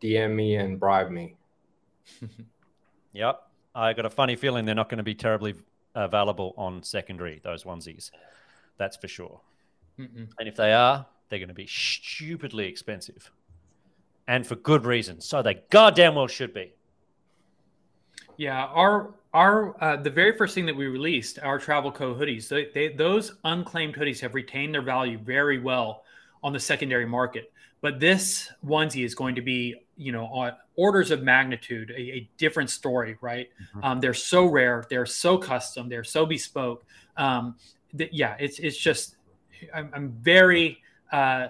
DM 0.01 0.33
me 0.33 0.55
and 0.55 0.79
bribe 0.79 1.11
me. 1.11 1.35
yep, 3.13 3.43
I 3.75 3.93
got 3.93 4.07
a 4.07 4.09
funny 4.09 4.35
feeling 4.35 4.65
they're 4.65 4.73
not 4.73 4.89
going 4.89 4.97
to 4.97 5.03
be 5.03 5.13
terribly 5.13 5.53
uh, 5.95 6.05
available 6.05 6.55
on 6.57 6.81
secondary. 6.81 7.39
Those 7.43 7.65
onesies, 7.65 8.09
that's 8.77 8.97
for 8.97 9.07
sure. 9.07 9.41
Mm-mm. 9.99 10.27
And 10.39 10.47
if 10.47 10.55
they 10.55 10.73
are, 10.73 11.05
they're 11.29 11.37
going 11.37 11.49
to 11.49 11.53
be 11.53 11.67
stupidly 11.67 12.65
expensive 12.65 13.29
and 14.27 14.45
for 14.45 14.55
good 14.55 14.85
reason. 14.85 15.21
So 15.21 15.41
they 15.41 15.61
goddamn 15.69 16.15
well 16.15 16.27
should 16.27 16.53
be. 16.53 16.73
Yeah, 18.37 18.65
our 18.65 19.13
our 19.33 19.83
uh, 19.83 19.95
the 19.97 20.09
very 20.09 20.37
first 20.37 20.55
thing 20.55 20.65
that 20.65 20.75
we 20.75 20.87
released, 20.87 21.39
our 21.39 21.59
Travel 21.59 21.91
Co 21.91 22.15
hoodies, 22.15 22.47
they, 22.47 22.69
they, 22.73 22.93
those 22.93 23.35
unclaimed 23.43 23.95
hoodies 23.95 24.19
have 24.21 24.33
retained 24.33 24.73
their 24.73 24.81
value 24.81 25.17
very 25.17 25.59
well 25.59 26.03
on 26.43 26.53
the 26.53 26.59
secondary 26.59 27.05
market. 27.05 27.51
But 27.81 27.99
this 27.99 28.51
onesie 28.65 29.05
is 29.05 29.13
going 29.13 29.35
to 29.35 29.41
be, 29.41 29.75
you 29.97 30.11
know, 30.11 30.25
on 30.25 30.53
orders 30.75 31.11
of 31.11 31.21
magnitude, 31.21 31.91
a, 31.91 31.99
a 31.99 32.29
different 32.37 32.69
story, 32.69 33.17
right? 33.21 33.49
Mm-hmm. 33.61 33.83
Um, 33.83 33.99
they're 33.99 34.13
so 34.13 34.45
rare, 34.45 34.85
they're 34.89 35.05
so 35.05 35.37
custom, 35.37 35.89
they're 35.89 36.03
so 36.03 36.25
bespoke. 36.25 36.85
Um, 37.17 37.55
that, 37.93 38.13
yeah, 38.13 38.35
it's 38.39 38.59
it's 38.59 38.77
just, 38.77 39.17
I'm, 39.73 39.91
I'm 39.93 40.11
very. 40.11 40.81
Uh, 41.11 41.49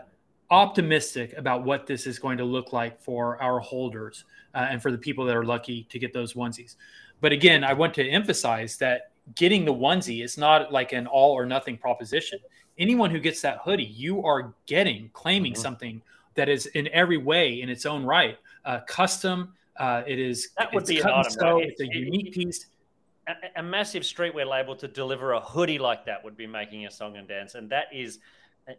optimistic 0.55 1.33
about 1.35 1.65
what 1.65 1.85
this 1.85 2.07
is 2.07 2.17
going 2.17 2.37
to 2.37 2.45
look 2.45 2.71
like 2.71 3.01
for 3.01 3.41
our 3.41 3.59
holders 3.59 4.23
uh, 4.53 4.67
and 4.69 4.81
for 4.81 4.89
the 4.89 4.97
people 4.97 5.25
that 5.25 5.35
are 5.35 5.43
lucky 5.43 5.83
to 5.89 5.99
get 5.99 6.13
those 6.13 6.33
onesies. 6.33 6.75
But 7.19 7.33
again, 7.33 7.65
I 7.65 7.73
want 7.73 7.93
to 7.95 8.07
emphasize 8.07 8.77
that 8.77 9.11
getting 9.35 9.65
the 9.65 9.73
onesie 9.73 10.23
is 10.23 10.37
not 10.37 10.71
like 10.71 10.93
an 10.93 11.07
all 11.07 11.33
or 11.33 11.45
nothing 11.45 11.77
proposition. 11.77 12.39
Anyone 12.77 13.11
who 13.11 13.19
gets 13.19 13.41
that 13.41 13.57
hoodie, 13.65 13.83
you 13.83 14.23
are 14.23 14.53
getting, 14.65 15.09
claiming 15.11 15.51
mm-hmm. 15.51 15.61
something 15.61 16.01
that 16.35 16.47
is 16.47 16.67
in 16.67 16.87
every 16.93 17.17
way 17.17 17.61
in 17.61 17.67
its 17.69 17.85
own 17.85 18.05
right, 18.05 18.37
uh, 18.63 18.79
custom. 18.87 19.53
Uh, 19.77 20.03
it 20.07 20.19
is 20.19 20.49
that 20.57 20.73
would 20.73 20.85
be 20.85 20.99
an 21.01 21.07
item. 21.07 21.31
So 21.31 21.59
it's 21.59 21.81
a 21.81 21.87
unique 21.87 22.33
piece. 22.33 22.67
A, 23.27 23.59
a 23.59 23.63
massive 23.63 24.03
streetwear 24.03 24.47
label 24.47 24.73
to 24.77 24.87
deliver 24.87 25.33
a 25.33 25.41
hoodie 25.41 25.79
like 25.79 26.05
that 26.05 26.23
would 26.23 26.37
be 26.37 26.47
making 26.47 26.85
a 26.85 26.91
song 26.91 27.17
and 27.17 27.27
dance, 27.27 27.55
and 27.55 27.69
that 27.71 27.87
is 27.91 28.19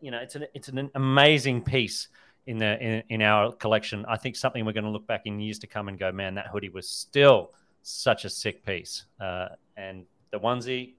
you 0.01 0.11
know, 0.11 0.19
it's 0.19 0.35
an 0.35 0.47
it's 0.55 0.69
an 0.69 0.91
amazing 0.95 1.63
piece 1.63 2.09
in 2.47 2.59
the 2.59 2.79
in, 2.81 3.03
in 3.09 3.23
our 3.23 3.53
collection. 3.53 4.05
I 4.09 4.17
think 4.17 4.37
something 4.37 4.65
we're 4.65 4.73
going 4.73 4.85
to 4.85 4.91
look 4.91 5.07
back 5.07 5.23
in 5.25 5.41
years 5.41 5.59
to 5.61 5.67
come 5.67 5.89
and 5.89 5.99
go, 5.99 6.13
man, 6.13 6.35
that 6.35 6.49
hoodie 6.49 6.69
was 6.69 6.89
still 6.89 7.53
such 7.83 8.25
a 8.25 8.31
sick 8.31 8.65
piece. 8.65 9.05
Uh, 9.21 9.49
and 9.77 10.05
the 10.31 10.39
onesie 10.39 10.95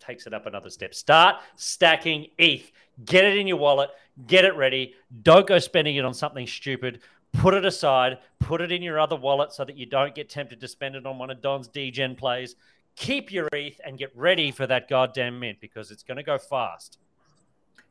takes 0.00 0.26
it 0.26 0.34
up 0.34 0.46
another 0.46 0.70
step. 0.70 0.94
Start 0.94 1.36
stacking 1.56 2.26
ETH. 2.38 2.70
Get 3.04 3.24
it 3.24 3.36
in 3.36 3.46
your 3.46 3.58
wallet. 3.58 3.90
Get 4.26 4.44
it 4.44 4.56
ready. 4.56 4.94
Don't 5.22 5.46
go 5.46 5.58
spending 5.58 5.96
it 5.96 6.04
on 6.04 6.14
something 6.14 6.46
stupid. 6.46 7.00
Put 7.32 7.54
it 7.54 7.64
aside. 7.64 8.18
Put 8.40 8.60
it 8.60 8.72
in 8.72 8.82
your 8.82 8.98
other 8.98 9.16
wallet 9.16 9.52
so 9.52 9.64
that 9.64 9.76
you 9.76 9.86
don't 9.86 10.14
get 10.14 10.28
tempted 10.28 10.60
to 10.60 10.68
spend 10.68 10.96
it 10.96 11.06
on 11.06 11.18
one 11.18 11.30
of 11.30 11.40
Don's 11.40 11.68
degen 11.68 12.16
plays. 12.16 12.56
Keep 12.96 13.32
your 13.32 13.48
ETH 13.52 13.80
and 13.84 13.96
get 13.96 14.14
ready 14.14 14.50
for 14.50 14.66
that 14.66 14.88
goddamn 14.88 15.38
mint 15.38 15.58
because 15.60 15.90
it's 15.90 16.02
going 16.02 16.18
to 16.18 16.22
go 16.22 16.36
fast. 16.36 16.98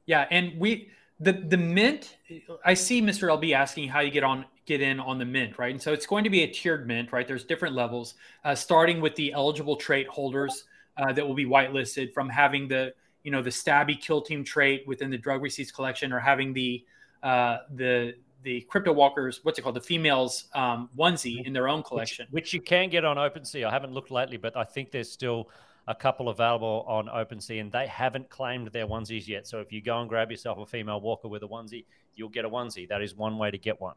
Yeah, 0.06 0.28
and 0.30 0.60
we 0.60 0.90
the 1.20 1.34
the 1.34 1.58
mint. 1.58 2.18
I 2.66 2.74
see 2.74 3.02
Mr. 3.02 3.30
LB 3.30 3.54
asking 3.54 3.90
how 3.90 4.00
you 4.00 4.12
get 4.12 4.24
on 4.24 4.46
get 4.66 4.82
in 4.82 5.00
on 5.00 5.20
the 5.20 5.26
mint, 5.26 5.58
right? 5.58 5.72
And 5.72 5.82
so 5.82 5.94
it's 5.94 6.06
going 6.06 6.24
to 6.24 6.30
be 6.30 6.44
a 6.44 6.48
tiered 6.48 6.88
mint, 6.88 7.12
right? 7.12 7.28
There's 7.28 7.44
different 7.44 7.76
levels, 7.76 8.16
uh, 8.44 8.56
starting 8.56 9.02
with 9.02 9.16
the 9.16 9.34
eligible 9.34 9.76
trait 9.76 10.08
holders 10.08 10.66
uh, 10.98 11.14
that 11.14 11.28
will 11.28 11.36
be 11.36 11.46
whitelisted 11.46 12.14
from 12.14 12.30
having 12.30 12.68
the 12.68 12.94
you 13.24 13.32
know 13.32 13.42
the 13.42 13.50
stabby 13.50 14.00
kill 14.00 14.22
team 14.22 14.44
trait 14.44 14.84
within 14.88 15.10
the 15.12 15.18
drug 15.18 15.42
receipts 15.42 15.72
collection, 15.72 16.12
or 16.12 16.20
having 16.20 16.54
the 16.54 16.84
uh, 17.24 17.58
the 17.76 18.16
the 18.44 18.62
crypto 18.62 18.92
walkers, 18.92 19.42
what's 19.44 19.60
it 19.60 19.62
called, 19.62 19.76
the 19.76 19.82
females 19.82 20.46
um, 20.56 20.90
onesie 20.98 21.46
in 21.46 21.54
their 21.54 21.68
own 21.68 21.84
collection, 21.84 22.26
which, 22.32 22.46
which 22.46 22.54
you 22.54 22.62
can 22.62 22.90
get 22.90 23.06
on 23.06 23.18
OpenSea. 23.18 23.68
I 23.68 23.70
haven't 23.70 23.94
looked 23.94 24.10
lately, 24.10 24.38
but 24.38 24.58
I 24.58 24.64
think 24.64 24.92
there's 24.92 25.12
still 25.12 25.50
a 25.88 25.96
couple 25.96 26.30
available 26.30 26.86
on 26.88 27.08
OpenSea, 27.08 27.60
and 27.60 27.72
they 27.72 27.88
haven't 27.88 28.30
claimed 28.30 28.68
their 28.68 28.88
onesies 28.88 29.28
yet. 29.28 29.48
So 29.48 29.60
if 29.60 29.72
you 29.72 29.82
go 29.82 30.00
and 30.00 30.10
grab 30.10 30.32
yourself 30.32 30.60
a 30.60 30.66
female 30.66 31.02
walker 31.02 31.28
with 31.28 31.44
a 31.44 31.48
onesie, 31.48 31.86
you'll 32.16 32.30
get 32.30 32.46
a 32.46 32.50
onesie. 32.50 32.88
That 32.88 33.02
is 33.02 33.16
one 33.16 33.38
way 33.38 33.52
to 33.52 33.58
get 33.58 33.82
one. 33.82 33.96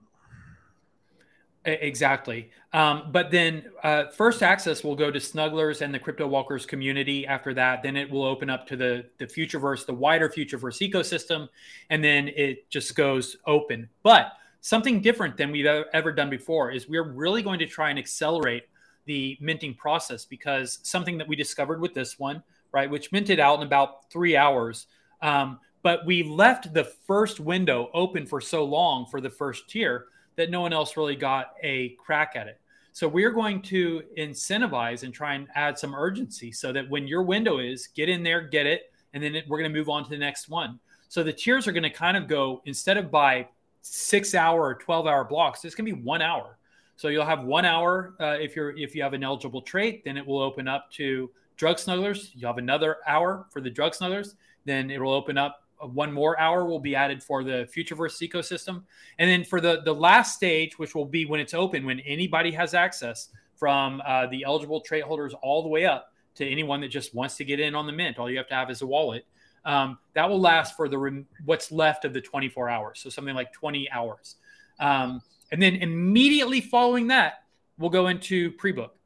Exactly. 1.67 2.51
Um, 2.75 3.09
but 3.11 3.31
then 3.31 3.65
uh, 3.83 4.09
first 4.09 4.43
access 4.43 4.85
will 4.85 4.97
go 4.97 5.11
to 5.11 5.19
Snugglers 5.19 5.81
and 5.81 5.95
the 5.95 5.99
Crypto 5.99 6.27
Walkers 6.27 6.67
community. 6.67 7.27
After 7.27 7.55
that, 7.55 7.83
then 7.83 7.97
it 7.97 8.11
will 8.11 8.25
open 8.25 8.51
up 8.51 8.67
to 8.67 8.77
the 8.77 9.07
the 9.19 9.27
Futureverse, 9.27 9.87
the 9.87 9.95
wider 9.95 10.29
Futureverse 10.29 10.87
ecosystem, 10.87 11.49
and 11.89 12.05
then 12.05 12.29
it 12.29 12.69
just 12.69 12.95
goes 12.95 13.39
open. 13.47 13.89
But 14.03 14.33
something 14.61 15.01
different 15.01 15.39
than 15.39 15.53
we've 15.53 15.67
ever 15.67 16.13
done 16.13 16.29
before 16.29 16.71
is 16.71 16.87
we're 16.87 17.11
really 17.13 17.41
going 17.41 17.59
to 17.61 17.67
try 17.67 17.89
and 17.89 17.99
accelerate 17.99 18.65
the 19.07 19.37
minting 19.41 19.75
process 19.75 20.25
because 20.25 20.79
something 20.83 21.19
that 21.19 21.29
we 21.29 21.37
discovered 21.37 21.81
with 21.81 21.95
this 21.95 22.19
one, 22.19 22.43
right, 22.73 22.91
which 22.91 23.13
minted 23.13 23.41
out 23.41 23.61
in 23.61 23.67
about 23.67 24.11
three 24.11 24.37
hours. 24.37 24.87
Um, 25.23 25.61
but 25.83 26.07
we 26.07 26.23
left 26.23 26.73
the 26.73 26.85
first 26.85 27.41
window 27.41 27.91
open 27.93 28.27
for 28.27 28.41
so 28.41 28.65
long 28.65 29.07
for 29.07 29.21
the 29.21 29.31
first 29.31 29.69
tier 29.69 30.07
that 30.37 30.51
no 30.51 30.61
one 30.61 30.73
else 30.73 30.97
really 30.97 31.17
got 31.17 31.55
a 31.63 31.91
crack 31.91 32.33
at 32.35 32.49
it. 32.49 32.61
So 32.93 33.09
we're 33.09 33.33
going 33.33 33.61
to 33.63 34.03
incentivize 34.17 35.03
and 35.03 35.13
try 35.13 35.35
and 35.35 35.49
add 35.55 35.79
some 35.79 35.95
urgency 35.95 36.53
so 36.53 36.73
that 36.73 36.89
when 36.89 37.09
your 37.09 37.23
window 37.23 37.59
is, 37.59 37.89
get 37.89 38.09
in 38.09 38.23
there, 38.23 38.41
get 38.41 38.67
it, 38.67 38.93
and 39.13 39.23
then 39.23 39.35
it, 39.35 39.45
we're 39.49 39.59
going 39.59 39.73
to 39.73 39.77
move 39.79 39.89
on 39.89 40.05
to 40.05 40.11
the 40.11 40.19
next 40.19 40.49
one. 40.49 40.79
So 41.09 41.23
the 41.23 41.33
tiers 41.33 41.67
are 41.67 41.73
going 41.73 41.83
to 41.83 41.91
kind 41.91 42.17
of 42.17 42.29
go 42.29 42.63
instead 42.67 42.97
of 42.97 43.11
by 43.11 43.49
six 43.83 44.35
hour 44.35 44.63
or 44.63 44.75
12 44.75 45.07
hour 45.07 45.25
blocks, 45.25 45.65
it's 45.65 45.75
going 45.75 45.87
to 45.87 45.95
be 45.95 46.03
one 46.03 46.23
hour. 46.23 46.57
So 46.97 47.09
you'll 47.09 47.25
have 47.25 47.45
one 47.45 47.65
hour 47.65 48.15
uh, 48.21 48.37
if 48.41 48.55
you're 48.55 48.77
if 48.77 48.95
you 48.95 49.03
have 49.03 49.15
an 49.15 49.25
eligible 49.25 49.63
trait, 49.63 50.05
then 50.05 50.17
it 50.17 50.27
will 50.27 50.41
open 50.41 50.69
up 50.69 50.91
to 50.93 51.31
drug 51.57 51.77
snugglers. 51.77 52.31
You'll 52.35 52.51
have 52.51 52.59
another 52.59 52.99
hour 53.07 53.47
for 53.51 53.61
the 53.61 53.71
drug 53.71 53.93
snugglers. 53.93 54.35
Then 54.65 54.91
it 54.91 55.01
will 55.01 55.13
open 55.13 55.37
up 55.37 55.65
uh, 55.83 55.87
one 55.89 56.13
more 56.13 56.39
hour 56.39 56.65
will 56.65 56.81
be 56.81 56.95
added 56.95 57.23
for 57.23 57.43
the 57.43 57.69
Futureverse 57.75 58.27
ecosystem, 58.27 58.83
and 59.19 59.29
then 59.29 59.45
for 59.45 59.61
the 59.61 59.83
the 59.85 59.95
last 59.95 60.37
stage, 60.37 60.79
which 60.79 60.95
will 60.95 61.07
be 61.07 61.27
when 61.27 61.41
it's 61.41 61.55
open, 61.55 61.85
when 61.85 62.01
anybody 62.01 62.53
has 62.53 62.75
access 62.75 63.31
from 63.57 64.03
uh, 64.07 64.27
the 64.27 64.45
eligible 64.45 64.81
trait 64.81 65.05
holders 65.05 65.35
all 65.43 65.63
the 65.63 65.69
way 65.69 65.87
up 65.87 66.13
to 66.35 66.47
anyone 66.47 66.81
that 66.81 66.89
just 66.89 67.15
wants 67.15 67.37
to 67.37 67.45
get 67.45 67.61
in 67.61 67.75
on 67.75 67.87
the 67.87 67.93
mint. 67.93 68.19
All 68.19 68.29
you 68.29 68.39
have 68.39 68.49
to 68.49 68.55
have 68.55 68.71
is 68.71 68.83
a 68.83 68.87
wallet. 68.87 69.25
Um, 69.65 69.99
that 70.15 70.29
will 70.29 70.41
last 70.41 70.77
for 70.77 70.89
the 70.89 70.99
rem- 70.99 71.27
what's 71.45 71.73
left 71.73 72.05
of 72.05 72.13
the 72.13 72.21
24 72.21 72.69
hours, 72.69 73.01
so 73.01 73.09
something 73.09 73.35
like 73.35 73.53
20 73.53 73.91
hours. 73.91 74.37
Um, 74.79 75.23
and 75.55 75.63
then 75.63 75.77
immediately 75.77 76.61
following 76.61 77.07
that, 77.07 77.45
we'll 77.79 77.89
go 77.89 78.09
into 78.09 78.51
pre 78.51 78.73
book. 78.73 78.97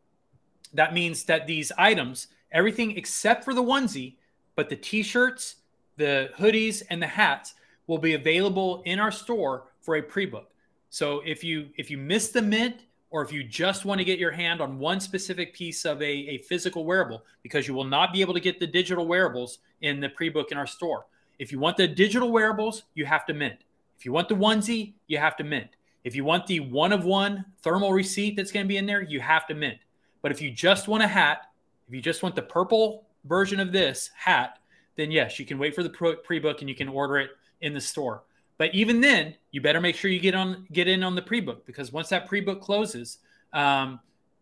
That 0.73 0.95
means 0.95 1.25
that 1.25 1.47
these 1.47 1.71
items, 1.77 2.29
everything 2.53 2.97
except 2.97 3.45
for 3.45 3.53
the 3.53 3.63
onesie, 3.63 4.15
but 4.57 4.71
the 4.71 4.77
t 4.77 5.03
shirts, 5.03 5.57
the 5.99 6.31
hoodies, 6.39 6.83
and 6.89 7.03
the 7.03 7.07
hats 7.07 7.53
will 7.87 7.99
be 7.99 8.15
available 8.15 8.81
in 8.87 8.99
our 8.99 9.11
store 9.11 9.65
for 9.83 9.97
a 9.97 10.03
pre 10.03 10.25
book. 10.25 10.51
So 10.89 11.21
if 11.27 11.45
you 11.45 11.69
if 11.77 11.91
you 11.91 11.99
miss 11.99 12.31
the 12.31 12.41
mint 12.41 12.77
or 13.11 13.21
if 13.21 13.31
you 13.31 13.45
just 13.45 13.85
want 13.85 13.99
to 13.99 14.05
get 14.07 14.19
your 14.19 14.33
hand 14.33 14.63
on 14.63 14.79
one 14.79 15.01
specific 15.01 15.53
piece 15.53 15.85
of 15.85 16.01
a, 16.01 16.11
a 16.11 16.39
physical 16.39 16.87
wearable, 16.87 17.27
because 17.43 17.69
you 17.69 17.75
will 17.75 17.85
not 17.85 18.11
be 18.11 18.23
able 18.23 18.33
to 18.33 18.41
get 18.41 18.59
the 18.59 18.67
digital 18.67 19.07
wearables 19.07 19.59
in 19.83 20.01
the 20.01 20.09
pre-book 20.09 20.51
in 20.51 20.57
our 20.57 20.67
store. 20.67 21.05
If 21.39 21.53
you 21.53 21.59
want 21.59 21.77
the 21.77 21.87
digital 21.87 22.33
wearables, 22.33 22.85
you 22.95 23.05
have 23.05 23.27
to 23.27 23.35
mint. 23.35 23.65
If 23.99 24.07
you 24.07 24.13
want 24.13 24.31
the 24.31 24.35
onesie, 24.35 24.95
you 25.09 25.19
have 25.19 25.37
to 25.37 25.45
mint. 25.45 25.77
If 26.09 26.17
you 26.17 26.25
want 26.25 26.47
the 26.47 26.61
one 26.61 26.95
of 26.95 27.05
one 27.05 27.45
thermal 27.61 27.93
receipt 27.93 28.35
that's 28.35 28.51
going 28.51 28.65
to 28.65 28.69
be 28.69 28.79
in 28.79 28.87
there, 28.87 29.03
you 29.03 29.21
have 29.21 29.47
to 29.49 29.55
mint. 29.55 29.77
But 30.23 30.33
if 30.33 30.41
you 30.41 30.51
just 30.51 30.89
want 30.89 31.03
a 31.03 31.07
hat, 31.07 31.51
if 31.87 31.93
you 31.93 32.01
just 32.01 32.23
want 32.23 32.35
the 32.35 32.41
purple 32.41 33.05
version 33.27 33.61
of 33.61 33.73
this 33.73 34.09
hat, 34.17 34.59
then 34.97 35.11
yes, 35.11 35.39
you 35.39 35.45
can 35.45 35.59
wait 35.59 35.75
for 35.75 35.83
the 35.83 35.91
pre-book 35.91 36.61
and 36.63 36.69
you 36.71 36.75
can 36.75 36.89
order 36.89 37.19
it 37.19 37.33
in 37.61 37.75
the 37.75 37.81
store. 37.83 38.23
But 38.57 38.75
even 38.75 39.03
then, 39.03 39.35
you 39.51 39.61
better 39.61 39.83
make 39.83 39.97
sure 39.97 40.11
you 40.11 40.19
get 40.19 40.35
on 40.35 40.67
get 40.73 40.89
in 40.89 41.03
on 41.03 41.15
the 41.15 41.21
pre-book 41.21 41.67
because 41.67 41.93
once 41.93 42.09
that 42.09 42.27
pre-book 42.27 42.63
closes, 42.63 43.19
um, 43.53 44.01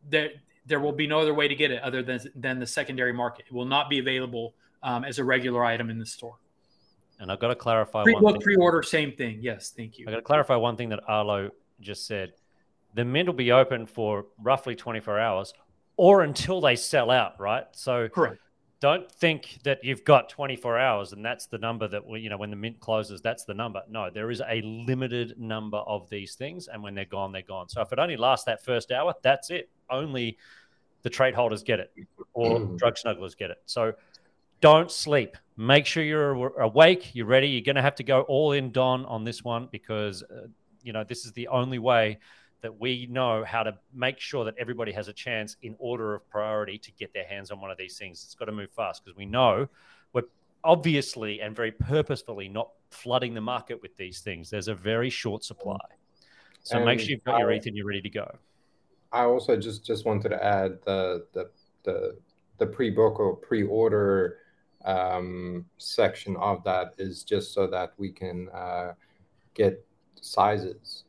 there 0.09 0.31
there 0.67 0.79
will 0.79 0.93
be 0.93 1.09
no 1.09 1.19
other 1.19 1.35
way 1.35 1.49
to 1.49 1.57
get 1.57 1.73
it 1.73 1.83
other 1.83 2.01
than 2.01 2.21
than 2.37 2.61
the 2.61 2.67
secondary 2.67 3.13
market. 3.13 3.47
It 3.49 3.53
will 3.53 3.67
not 3.67 3.91
be 3.91 3.99
available 3.99 4.55
um, 4.85 5.03
as 5.03 5.19
a 5.19 5.25
regular 5.25 5.65
item 5.65 5.91
in 5.91 5.99
the 5.99 6.07
store. 6.07 6.37
And 7.19 7.33
I've 7.33 7.41
got 7.41 7.49
to 7.49 7.55
clarify 7.55 8.03
Pre 8.03 8.15
one 8.15 8.23
book, 8.23 8.33
thing. 8.35 8.43
pre 8.43 8.57
order, 8.57 8.83
same 8.83 9.13
thing. 9.13 9.39
Yes, 9.41 9.73
thank 9.77 9.99
you. 9.99 10.07
I've 10.07 10.13
got 10.13 10.19
to 10.19 10.23
clarify 10.23 10.57
one 10.57 10.77
thing 10.77 10.91
that 10.91 11.01
Arlo 11.09 11.51
just 11.81 12.07
said. 12.07 12.33
The 12.95 13.05
mint 13.05 13.29
will 13.29 13.35
be 13.35 13.53
open 13.53 13.87
for 13.87 14.27
roughly 14.43 14.75
24 14.75 15.19
hours 15.19 15.53
or 15.97 16.23
until 16.23 16.61
they 16.61 16.77
sell 16.77 17.11
out, 17.11 17.39
right? 17.41 17.65
So 17.73 18.09
Correct. 18.09 18.39
don't 18.81 19.11
think 19.11 19.59
that 19.65 19.83
you've 19.83 20.05
got 20.05 20.29
24 20.29 20.79
hours 20.79 21.13
and 21.13 21.25
that's 21.25 21.47
the 21.47 21.59
number 21.59 21.89
that 21.89 22.07
we, 22.07 22.21
you 22.21 22.31
know 22.31 22.37
when 22.37 22.51
the 22.51 22.57
mint 22.57 22.79
closes 22.81 23.23
that's 23.23 23.45
the 23.45 23.55
number 23.55 23.81
no 23.89 24.11
there 24.11 24.31
is 24.31 24.43
a 24.47 24.61
limited 24.63 25.35
number 25.39 25.79
of 25.79 26.09
these 26.11 26.35
things 26.35 26.69
and 26.69 26.83
when 26.83 26.95
they're 26.95 27.07
gone 27.07 27.33
they're 27.33 27.41
gone 27.41 27.69
so 27.69 27.81
if 27.81 27.91
it 27.93 27.99
only 27.99 28.19
lasts 28.19 28.45
that 28.45 28.63
first 28.63 28.93
hour 28.93 29.15
that's 29.23 29.51
it 29.51 29.71
only 29.89 30.37
the 31.03 31.11
trade 31.11 31.35
holders 31.35 31.63
get 31.63 31.81
it 31.81 31.91
or 32.35 32.61
mm. 32.61 32.77
drug 32.77 32.97
snugglers 32.97 33.35
get 33.35 33.51
it 33.51 33.63
so 33.65 33.95
don't 34.61 34.91
sleep 34.91 35.39
make 35.57 35.87
sure 35.87 36.03
you're 36.03 36.61
awake 36.61 37.15
you're 37.15 37.27
ready 37.27 37.49
you're 37.49 37.63
going 37.63 37.77
to 37.77 37.83
have 37.83 37.95
to 37.95 38.05
go 38.05 38.23
all 38.23 38.53
in 38.53 38.71
don 38.73 39.07
on 39.07 39.25
this 39.25 39.43
one 39.43 39.69
because 39.73 40.23
uh, 40.23 40.47
you 40.83 40.93
know 40.93 41.03
this 41.03 41.25
is 41.25 41.33
the 41.33 41.49
only 41.49 41.79
way 41.79 42.19
that 42.63 42.81
we 42.81 43.07
know 43.11 43.45
how 43.45 43.63
to 43.63 43.77
make 43.95 44.19
sure 44.19 44.45
that 44.45 44.55
everybody 44.59 44.93
has 44.93 45.09
a 45.09 45.13
chance 45.13 45.57
in 45.63 45.77
order 45.79 46.15
of 46.15 46.29
priority 46.29 46.79
to 46.79 46.91
get 46.93 47.13
their 47.13 47.25
hands 47.25 47.51
on 47.51 47.61
one 47.61 47.71
of 47.71 47.79
these 47.79 47.99
things. 47.99 48.25
It's 48.25 48.35
got 48.35 48.47
to 48.47 48.53
move 48.53 48.71
fast 48.71 49.05
because 49.05 49.17
we 49.17 49.27
know 49.27 49.69
we're 50.13 50.23
obviously 50.65 51.41
and 51.41 51.55
very 51.55 51.73
purposefully 51.73 52.49
not 52.49 52.71
flooding 52.91 53.35
the 53.35 53.41
market 53.41 53.81
with 53.83 53.97
these 53.97 54.21
things. 54.21 54.51
There's 54.51 54.69
a 54.69 54.75
very 54.75 55.11
short 55.11 55.45
supply. 55.45 55.79
So 56.63 56.85
make 56.85 56.99
sure 56.99 57.11
you've 57.11 57.23
got 57.23 57.39
your 57.39 57.53
ETH 57.53 57.67
and 57.67 57.77
you're 57.77 57.87
ready 57.87 58.03
to 58.03 58.11
go. 58.11 58.29
I 59.13 59.23
also 59.25 59.57
just 59.57 59.85
just 59.85 60.05
wanted 60.05 60.31
to 60.31 60.45
add 60.45 60.79
the 60.85 61.27
the 61.33 61.51
the, 61.85 62.17
the 62.59 62.67
pre-book 62.67 63.21
or 63.21 63.37
pre-order 63.37 64.39
um, 64.87 65.67
section 65.79 66.37
of 66.37 66.65
that 66.65 66.95
is 66.99 67.25
just 67.25 67.53
so 67.53 67.67
that 67.67 67.93
we 67.99 68.11
can 68.11 68.49
uh, 68.55 68.93
get 69.55 69.85
sizes. 70.21 71.05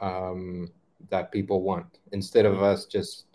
Um, 0.00 0.70
that 1.10 1.32
people 1.32 1.62
want 1.62 1.98
instead 2.12 2.46
of 2.46 2.62
us 2.62 2.86
just 2.86 3.26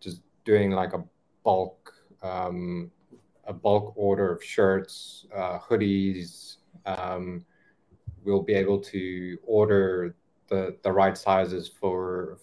just 0.00 0.20
doing 0.44 0.70
like 0.70 0.92
a 0.92 1.02
bulk 1.44 1.92
um, 2.22 2.90
a 3.44 3.52
bulk 3.52 3.92
order 3.96 4.32
of 4.32 4.42
shirts 4.42 5.26
uh, 5.34 5.58
hoodies 5.58 6.56
um, 6.86 7.44
we'll 8.24 8.42
be 8.42 8.54
able 8.54 8.80
to 8.80 9.38
order 9.44 10.14
the 10.48 10.76
the 10.82 10.92
right 10.92 11.16
sizes 11.16 11.68
for 11.68 12.38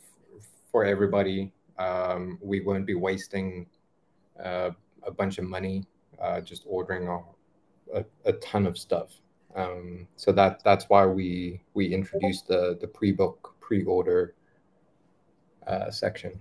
for 0.71 0.83
everybody 0.83 1.51
um, 1.77 2.37
we 2.41 2.61
won't 2.61 2.85
be 2.85 2.95
wasting 2.95 3.65
uh, 4.43 4.71
a 5.05 5.11
bunch 5.11 5.37
of 5.37 5.45
money 5.45 5.83
uh, 6.21 6.41
just 6.41 6.63
ordering 6.65 7.07
a, 7.07 7.99
a, 7.99 8.05
a, 8.25 8.33
ton 8.33 8.65
of 8.65 8.77
stuff 8.77 9.09
um, 9.55 10.07
so 10.15 10.31
that 10.31 10.63
that's 10.63 10.85
why 10.89 11.05
we 11.05 11.61
we 11.73 11.93
introduced 11.93 12.47
the 12.47 12.77
the 12.79 12.87
pre-book 12.87 13.55
pre-order 13.59 14.35
uh, 15.67 15.91
section. 15.91 16.39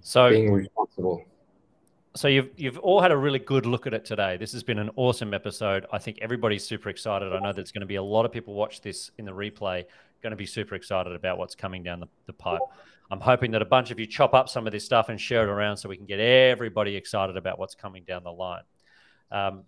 So 0.00 0.30
being 0.30 0.52
responsible. 0.52 1.24
So 2.16 2.28
you've 2.28 2.50
you've 2.56 2.78
all 2.78 3.00
had 3.00 3.10
a 3.10 3.16
really 3.16 3.38
good 3.38 3.66
look 3.66 3.86
at 3.86 3.94
it 3.94 4.04
today. 4.04 4.36
This 4.36 4.52
has 4.52 4.62
been 4.62 4.78
an 4.78 4.90
awesome 4.96 5.34
episode. 5.34 5.86
I 5.92 5.98
think 5.98 6.18
everybody's 6.22 6.66
super 6.66 6.88
excited. 6.88 7.32
I 7.32 7.40
know 7.40 7.52
there's 7.52 7.72
going 7.72 7.80
to 7.80 7.86
be 7.86 7.96
a 7.96 8.02
lot 8.02 8.24
of 8.24 8.32
people 8.32 8.54
watch 8.54 8.80
this 8.80 9.10
in 9.18 9.24
the 9.24 9.32
replay, 9.32 9.84
going 10.22 10.30
to 10.30 10.36
be 10.36 10.46
super 10.46 10.74
excited 10.74 11.12
about 11.12 11.38
what's 11.38 11.54
coming 11.54 11.82
down 11.82 12.00
the, 12.00 12.08
the 12.26 12.32
pipe. 12.32 12.60
I'm 13.10 13.20
hoping 13.20 13.50
that 13.52 13.62
a 13.62 13.66
bunch 13.66 13.90
of 13.90 14.00
you 14.00 14.06
chop 14.06 14.34
up 14.34 14.48
some 14.48 14.66
of 14.66 14.72
this 14.72 14.84
stuff 14.84 15.08
and 15.08 15.20
share 15.20 15.42
it 15.42 15.48
around 15.48 15.76
so 15.76 15.88
we 15.88 15.96
can 15.96 16.06
get 16.06 16.20
everybody 16.20 16.96
excited 16.96 17.36
about 17.36 17.58
what's 17.58 17.74
coming 17.74 18.02
down 18.04 18.24
the 18.24 18.32
line. 18.32 18.62
Um, 19.30 19.64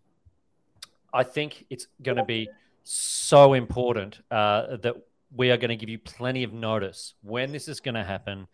I 1.12 1.22
think 1.22 1.66
it's 1.70 1.86
going 2.02 2.16
to 2.16 2.24
be 2.24 2.48
so 2.82 3.52
important 3.54 4.20
uh, 4.30 4.76
that 4.78 4.94
we 5.34 5.50
are 5.50 5.56
going 5.56 5.70
to 5.70 5.76
give 5.76 5.88
you 5.88 5.98
plenty 5.98 6.44
of 6.44 6.52
notice 6.52 7.14
when 7.22 7.52
this 7.52 7.68
is 7.68 7.80
going 7.80 7.94
to 7.94 8.04
happen. 8.04 8.46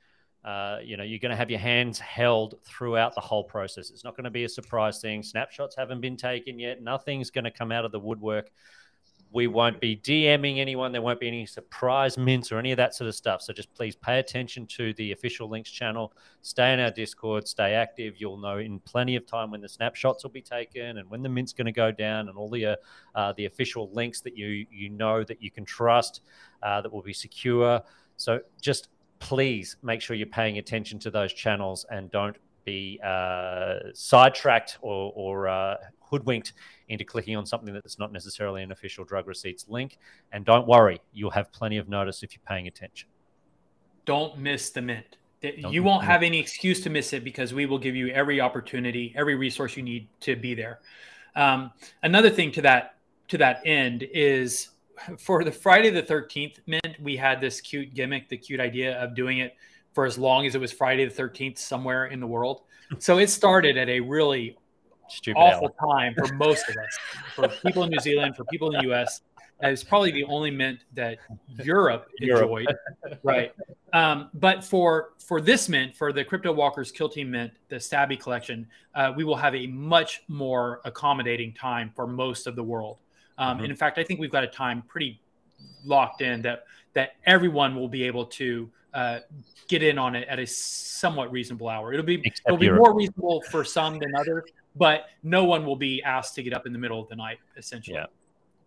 Uh, 0.44 0.78
you 0.82 0.96
know, 0.96 1.04
you're 1.04 1.20
going 1.20 1.30
to 1.30 1.36
have 1.36 1.50
your 1.50 1.60
hands 1.60 2.00
held 2.00 2.56
throughout 2.64 3.14
the 3.14 3.20
whole 3.20 3.44
process. 3.44 3.90
It's 3.90 4.02
not 4.02 4.16
going 4.16 4.24
to 4.24 4.30
be 4.30 4.44
a 4.44 4.48
surprise 4.48 5.00
thing. 5.00 5.22
Snapshots 5.22 5.76
haven't 5.76 6.00
been 6.00 6.16
taken 6.16 6.58
yet. 6.58 6.82
Nothing's 6.82 7.30
going 7.30 7.44
to 7.44 7.50
come 7.50 7.70
out 7.70 7.84
of 7.84 7.92
the 7.92 8.00
woodwork. 8.00 8.50
We 9.32 9.46
won't 9.46 9.80
be 9.80 9.96
DMing 9.96 10.58
anyone. 10.58 10.92
There 10.92 11.00
won't 11.00 11.18
be 11.18 11.28
any 11.28 11.46
surprise 11.46 12.18
mints 12.18 12.52
or 12.52 12.58
any 12.58 12.70
of 12.70 12.76
that 12.76 12.94
sort 12.94 13.08
of 13.08 13.14
stuff. 13.14 13.40
So 13.40 13.52
just 13.52 13.72
please 13.74 13.96
pay 13.96 14.18
attention 14.18 14.66
to 14.66 14.92
the 14.94 15.12
official 15.12 15.48
links 15.48 15.70
channel. 15.70 16.12
Stay 16.42 16.72
in 16.72 16.80
our 16.80 16.90
Discord. 16.90 17.48
Stay 17.48 17.74
active. 17.74 18.14
You'll 18.18 18.36
know 18.36 18.58
in 18.58 18.78
plenty 18.80 19.16
of 19.16 19.26
time 19.26 19.50
when 19.50 19.62
the 19.62 19.68
snapshots 19.68 20.22
will 20.22 20.30
be 20.30 20.42
taken 20.42 20.98
and 20.98 21.08
when 21.08 21.22
the 21.22 21.28
mint's 21.28 21.52
going 21.52 21.66
to 21.66 21.72
go 21.72 21.90
down 21.90 22.28
and 22.28 22.36
all 22.36 22.50
the 22.50 22.66
uh, 22.66 22.76
uh, 23.14 23.32
the 23.36 23.46
official 23.46 23.90
links 23.92 24.20
that 24.20 24.36
you 24.36 24.66
you 24.70 24.90
know 24.90 25.24
that 25.24 25.42
you 25.42 25.50
can 25.50 25.64
trust 25.64 26.20
uh, 26.62 26.80
that 26.80 26.92
will 26.92 27.02
be 27.02 27.14
secure. 27.14 27.80
So 28.16 28.40
just 28.60 28.88
please 29.18 29.76
make 29.82 30.02
sure 30.02 30.16
you're 30.16 30.26
paying 30.26 30.58
attention 30.58 30.98
to 30.98 31.10
those 31.10 31.32
channels 31.32 31.86
and 31.90 32.10
don't 32.10 32.36
be 32.64 33.00
uh, 33.04 33.78
sidetracked 33.94 34.78
or, 34.82 35.12
or 35.14 35.48
uh, 35.48 35.76
hoodwinked 36.00 36.52
into 36.92 37.04
clicking 37.04 37.36
on 37.36 37.46
something 37.46 37.72
that's 37.74 37.98
not 37.98 38.12
necessarily 38.12 38.62
an 38.62 38.72
official 38.72 39.04
drug 39.04 39.26
receipts 39.26 39.66
link. 39.68 39.98
And 40.32 40.44
don't 40.44 40.66
worry, 40.66 41.00
you'll 41.12 41.30
have 41.30 41.50
plenty 41.52 41.78
of 41.78 41.88
notice 41.88 42.22
if 42.22 42.34
you're 42.34 42.42
paying 42.46 42.66
attention. 42.66 43.08
Don't 44.04 44.38
miss 44.38 44.70
the 44.70 44.82
mint. 44.82 45.16
Don't 45.42 45.72
you 45.72 45.82
won't 45.82 46.04
have 46.04 46.22
any 46.22 46.38
excuse 46.38 46.80
to 46.82 46.90
miss 46.90 47.12
it 47.12 47.24
because 47.24 47.52
we 47.52 47.66
will 47.66 47.78
give 47.78 47.96
you 47.96 48.08
every 48.08 48.40
opportunity, 48.40 49.12
every 49.16 49.34
resource 49.34 49.76
you 49.76 49.82
need 49.82 50.08
to 50.20 50.36
be 50.36 50.54
there. 50.54 50.78
Um, 51.34 51.72
another 52.02 52.30
thing 52.30 52.52
to 52.52 52.62
that 52.62 52.96
to 53.28 53.38
that 53.38 53.62
end 53.64 54.04
is 54.12 54.68
for 55.18 55.42
the 55.42 55.50
Friday 55.50 55.90
the 55.90 56.02
13th 56.02 56.58
mint, 56.66 56.96
we 57.00 57.16
had 57.16 57.40
this 57.40 57.60
cute 57.60 57.94
gimmick, 57.94 58.28
the 58.28 58.36
cute 58.36 58.60
idea 58.60 59.02
of 59.02 59.16
doing 59.16 59.38
it 59.38 59.56
for 59.94 60.06
as 60.06 60.16
long 60.16 60.46
as 60.46 60.54
it 60.54 60.60
was 60.60 60.72
Friday 60.72 61.04
the 61.04 61.22
13th 61.22 61.58
somewhere 61.58 62.06
in 62.06 62.20
the 62.20 62.26
world. 62.26 62.62
So 62.98 63.16
it 63.16 63.30
started 63.30 63.78
at 63.78 63.88
a 63.88 64.00
really 64.00 64.58
Stupid 65.12 65.38
awful 65.38 65.74
hour. 65.80 65.92
time 65.92 66.14
for 66.14 66.32
most 66.34 66.68
of 66.68 66.76
us, 66.76 66.98
for 67.34 67.48
people 67.66 67.84
in 67.84 67.90
New 67.90 68.00
Zealand, 68.00 68.36
for 68.36 68.44
people 68.44 68.74
in 68.74 68.80
the 68.80 68.92
US. 68.92 69.20
It's 69.64 69.84
probably 69.84 70.10
the 70.10 70.24
only 70.24 70.50
mint 70.50 70.80
that 70.94 71.18
Europe 71.62 72.08
enjoyed, 72.20 72.66
Europe. 72.66 73.20
right? 73.22 73.52
Um, 73.92 74.28
but 74.34 74.64
for 74.64 75.10
for 75.24 75.40
this 75.40 75.68
mint, 75.68 75.94
for 75.94 76.12
the 76.12 76.24
Crypto 76.24 76.52
Walkers 76.52 76.90
Kill 76.90 77.08
Team 77.08 77.30
mint, 77.30 77.52
the 77.68 77.76
Stabby 77.76 78.18
collection, 78.18 78.66
uh, 78.94 79.12
we 79.16 79.22
will 79.22 79.36
have 79.36 79.54
a 79.54 79.68
much 79.68 80.22
more 80.26 80.80
accommodating 80.84 81.52
time 81.52 81.92
for 81.94 82.08
most 82.08 82.48
of 82.48 82.56
the 82.56 82.62
world. 82.62 82.98
Um, 83.38 83.54
mm-hmm. 83.54 83.64
And 83.64 83.70
in 83.70 83.76
fact, 83.76 83.98
I 83.98 84.04
think 84.04 84.18
we've 84.18 84.32
got 84.32 84.42
a 84.42 84.48
time 84.48 84.82
pretty 84.88 85.20
locked 85.84 86.22
in 86.22 86.42
that 86.42 86.64
that 86.94 87.12
everyone 87.24 87.76
will 87.76 87.88
be 87.88 88.02
able 88.02 88.26
to 88.26 88.68
uh, 88.94 89.20
get 89.68 89.82
in 89.82 89.98
on 89.98 90.14
it 90.14 90.28
at 90.28 90.38
a 90.38 90.46
somewhat 90.46 91.32
reasonable 91.32 91.68
hour. 91.68 91.92
It'll 91.92 92.04
be 92.04 92.20
Except 92.24 92.46
it'll 92.46 92.58
be 92.58 92.66
Europe. 92.66 92.80
more 92.80 92.94
reasonable 92.96 93.42
for 93.50 93.64
some 93.64 93.98
than 93.98 94.14
others, 94.14 94.44
but 94.76 95.06
no 95.22 95.44
one 95.44 95.66
will 95.66 95.76
be 95.76 96.02
asked 96.02 96.34
to 96.36 96.42
get 96.42 96.52
up 96.52 96.66
in 96.66 96.72
the 96.72 96.78
middle 96.78 97.00
of 97.00 97.08
the 97.08 97.16
night, 97.16 97.38
essentially. 97.56 97.96
Yeah. 97.96 98.06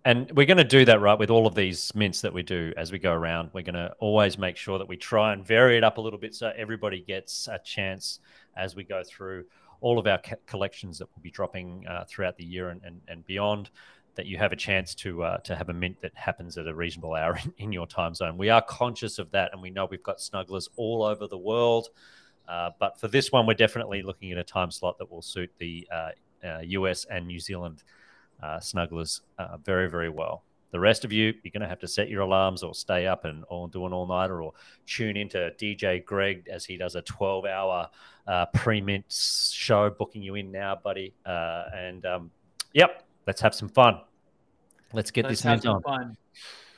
And 0.05 0.31
we're 0.33 0.45
going 0.45 0.57
to 0.57 0.63
do 0.63 0.85
that, 0.85 1.01
right, 1.01 1.17
with 1.17 1.31
all 1.31 1.47
of 1.47 1.55
these 1.55 1.93
mints 1.95 2.21
that 2.21 2.31
we 2.31 2.43
do 2.43 2.71
as 2.77 2.91
we 2.91 2.99
go 2.99 3.11
around. 3.11 3.49
We're 3.53 3.63
going 3.63 3.73
to 3.73 3.91
always 3.99 4.37
make 4.37 4.55
sure 4.55 4.77
that 4.77 4.87
we 4.87 4.97
try 4.97 5.33
and 5.33 5.43
vary 5.43 5.77
it 5.77 5.83
up 5.83 5.97
a 5.97 6.01
little 6.01 6.19
bit 6.19 6.35
so 6.35 6.53
everybody 6.55 7.01
gets 7.01 7.47
a 7.47 7.57
chance 7.57 8.19
as 8.55 8.75
we 8.75 8.83
go 8.83 9.01
through 9.03 9.45
all 9.81 9.97
of 9.97 10.05
our 10.05 10.21
collections 10.45 10.99
that 10.99 11.07
we'll 11.15 11.23
be 11.23 11.31
dropping 11.31 11.85
uh, 11.87 12.05
throughout 12.07 12.37
the 12.37 12.45
year 12.45 12.69
and, 12.69 12.81
and, 12.83 13.01
and 13.07 13.25
beyond. 13.25 13.71
That 14.13 14.27
you 14.27 14.37
have 14.37 14.53
a 14.53 14.55
chance 14.55 14.95
to 14.95 15.23
uh, 15.23 15.37
to 15.39 15.57
have 15.57 15.67
a 15.67 15.73
mint 15.73 15.99
that 16.01 16.15
happens 16.15 16.57
at 16.57 16.67
a 16.67 16.73
reasonable 16.73 17.15
hour 17.15 17.37
in, 17.43 17.53
in 17.65 17.71
your 17.73 17.85
time 17.85 18.13
zone. 18.13 18.37
We 18.37 18.49
are 18.49 18.61
conscious 18.61 19.19
of 19.19 19.29
that, 19.31 19.51
and 19.51 19.61
we 19.61 19.71
know 19.71 19.87
we've 19.91 20.01
got 20.01 20.19
snugglers 20.19 20.69
all 20.77 21.03
over 21.03 21.27
the 21.27 21.37
world. 21.37 21.89
Uh, 22.47 22.71
but 22.79 22.99
for 22.99 23.07
this 23.07 23.31
one, 23.31 23.45
we're 23.45 23.53
definitely 23.53 24.01
looking 24.01 24.31
at 24.31 24.37
a 24.37 24.43
time 24.43 24.71
slot 24.71 24.97
that 24.97 25.11
will 25.11 25.21
suit 25.21 25.51
the 25.57 25.87
uh, 25.91 26.59
US 26.61 27.05
uh, 27.05 27.15
and 27.15 27.27
New 27.27 27.39
Zealand 27.39 27.83
uh, 28.41 28.59
snugglers 28.59 29.21
uh, 29.39 29.57
very, 29.57 29.89
very 29.89 30.09
well. 30.09 30.43
The 30.71 30.79
rest 30.79 31.05
of 31.05 31.13
you, 31.13 31.33
you're 31.43 31.51
going 31.51 31.61
to 31.61 31.69
have 31.69 31.79
to 31.79 31.87
set 31.87 32.09
your 32.09 32.21
alarms 32.21 32.61
or 32.61 32.73
stay 32.75 33.07
up 33.07 33.23
and 33.23 33.45
or 33.49 33.69
do 33.69 33.85
an 33.85 33.93
all 33.93 34.07
nighter 34.07 34.43
or 34.43 34.51
tune 34.85 35.15
into 35.15 35.51
DJ 35.57 36.03
Greg 36.03 36.49
as 36.51 36.65
he 36.65 36.75
does 36.75 36.95
a 36.95 37.01
12 37.03 37.45
hour 37.45 37.89
pre 38.53 38.81
mint 38.81 39.05
show, 39.09 39.89
booking 39.89 40.21
you 40.21 40.35
in 40.35 40.51
now, 40.51 40.75
buddy. 40.75 41.13
and 41.25 42.05
um, 42.05 42.31
yep, 42.73 43.05
let's 43.25 43.39
have 43.39 43.55
some 43.55 43.69
fun. 43.69 44.01
Let's 44.91 45.11
get 45.11 45.25
let's 45.25 45.41
this 45.41 45.45
mint 45.45 45.65
on. 45.65 45.81
Fun. 45.81 46.17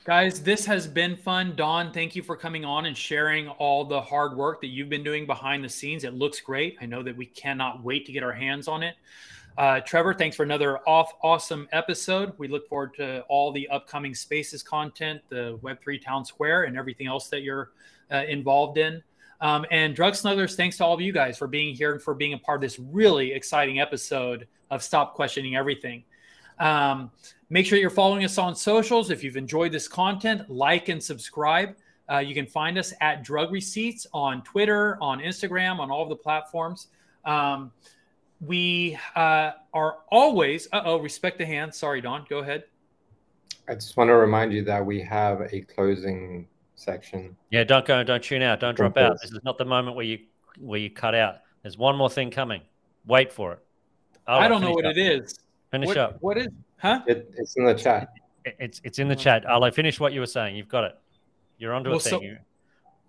Guys, 0.08 0.40
this 0.40 0.66
has 0.66 0.88
been 0.88 1.18
fun. 1.18 1.54
Don, 1.58 1.92
thank 1.92 2.16
you 2.16 2.24
for 2.24 2.38
coming 2.38 2.64
on 2.64 2.86
and 2.86 2.96
sharing 2.96 3.50
all 3.50 3.84
the 3.84 4.00
hard 4.00 4.38
work 4.38 4.62
that 4.62 4.68
you've 4.68 4.88
been 4.88 5.04
doing 5.04 5.26
behind 5.26 5.62
the 5.62 5.68
scenes. 5.68 6.06
It 6.06 6.14
looks 6.14 6.40
great. 6.40 6.78
I 6.80 6.86
know 6.86 7.04
that 7.04 7.18
we 7.18 7.26
cannot 7.26 7.84
wait 7.84 8.06
to 8.06 8.14
get 8.14 8.24
our 8.24 8.32
hands 8.32 8.70
on 8.70 8.84
it. 8.84 8.96
Uh, 9.58 9.82
Trevor, 9.82 10.14
thanks 10.14 10.38
for 10.38 10.44
another 10.44 10.78
off 10.88 11.12
awesome 11.24 11.68
episode. 11.74 12.32
We 12.38 12.48
look 12.48 12.70
forward 12.70 12.94
to 12.94 13.24
all 13.24 13.52
the 13.52 13.68
upcoming 13.68 14.16
Spaces 14.16 14.64
content, 14.64 15.20
the 15.28 15.60
Web3 15.62 16.02
Town 16.02 16.24
Square, 16.24 16.64
and 16.64 16.78
everything 16.78 17.08
else 17.08 17.28
that 17.28 17.42
you're 17.42 17.72
uh, 18.10 18.24
involved 18.30 18.78
in. 18.78 19.04
Um, 19.42 19.66
and 19.72 19.94
Drug 19.94 20.14
Snugglers, 20.14 20.56
thanks 20.56 20.78
to 20.78 20.86
all 20.86 20.94
of 20.94 21.02
you 21.02 21.12
guys 21.12 21.38
for 21.38 21.48
being 21.48 21.76
here 21.76 21.92
and 21.92 22.02
for 22.02 22.14
being 22.14 22.32
a 22.32 22.38
part 22.38 22.60
of 22.60 22.62
this 22.62 22.80
really 22.80 23.34
exciting 23.34 23.82
episode 23.82 24.48
of 24.72 24.82
Stop 24.82 25.16
Questioning 25.16 25.58
Everything. 25.58 26.06
Um, 26.60 27.12
make 27.50 27.66
sure 27.66 27.78
you're 27.78 27.90
following 27.90 28.24
us 28.26 28.38
on 28.38 28.56
socials. 28.56 29.10
If 29.10 29.24
you've 29.24 29.38
enjoyed 29.38 29.72
this 29.72 29.88
content, 29.88 30.50
like 30.50 30.90
and 30.90 31.02
subscribe. 31.02 31.76
Uh, 32.10 32.20
you 32.20 32.34
can 32.34 32.46
find 32.46 32.78
us 32.78 32.94
at 33.02 33.24
Drug 33.24 33.52
Receipts 33.52 34.08
on 34.14 34.42
Twitter, 34.44 34.98
on 35.02 35.20
Instagram, 35.20 35.80
on 35.80 35.92
all 35.92 36.04
of 36.04 36.10
the 36.10 36.16
platforms. 36.16 36.88
Um, 37.26 37.72
we 38.40 38.98
uh, 39.16 39.52
are 39.74 39.98
always, 40.10 40.68
uh 40.72 40.82
oh, 40.86 40.98
respect 40.98 41.38
the 41.38 41.46
hand. 41.46 41.74
Sorry, 41.74 42.02
Don, 42.02 42.26
go 42.30 42.40
ahead. 42.40 42.64
I 43.68 43.76
just 43.76 43.98
want 43.98 44.10
to 44.10 44.16
remind 44.16 44.54
you 44.54 44.64
that 44.66 44.86
we 44.86 45.02
have 45.02 45.42
a 45.52 45.62
closing 45.62 46.48
section. 46.76 47.36
Yeah, 47.50 47.66
don't 47.66 47.86
go, 47.86 48.04
don't 48.04 48.24
tune 48.24 48.42
out, 48.42 48.62
don't 48.62 48.76
drop 48.76 48.96
out. 48.98 49.20
This 49.22 49.32
is 49.32 49.40
not 49.44 49.58
the 49.58 49.66
moment 49.66 49.96
where 49.96 50.06
you 50.06 50.20
where 50.60 50.80
you 50.80 50.90
cut 50.90 51.14
out. 51.14 51.40
There's 51.64 51.78
one 51.78 51.98
more 51.98 52.10
thing 52.10 52.32
coming. 52.32 52.62
Wait 53.06 53.32
for 53.32 53.54
it. 53.54 53.60
Oh, 54.28 54.38
I 54.38 54.48
don't 54.48 54.62
know 54.62 54.72
what 54.72 54.86
up. 54.86 54.96
it 54.96 54.98
is. 54.98 55.38
Finish 55.72 55.88
what, 55.88 55.98
up. 55.98 56.18
What 56.22 56.38
is? 56.38 56.48
Huh? 56.78 57.02
It, 57.08 57.32
it's 57.38 57.56
in 57.58 57.66
the 57.66 57.74
chat. 57.74 58.10
It, 58.46 58.56
it's 58.60 58.82
it's 58.84 59.00
in 59.00 59.08
the 59.08 59.16
chat. 59.16 59.46
Arlo, 59.46 59.72
finish 59.72 60.00
what 60.00 60.14
you 60.14 60.20
were 60.20 60.26
saying. 60.26 60.56
You've 60.56 60.70
got 60.70 60.86
it. 60.86 60.98
You're 61.58 61.74
onto 61.74 61.90
well, 61.90 61.98
a 61.98 62.02
thing. 62.02 62.38
So, 62.38 62.44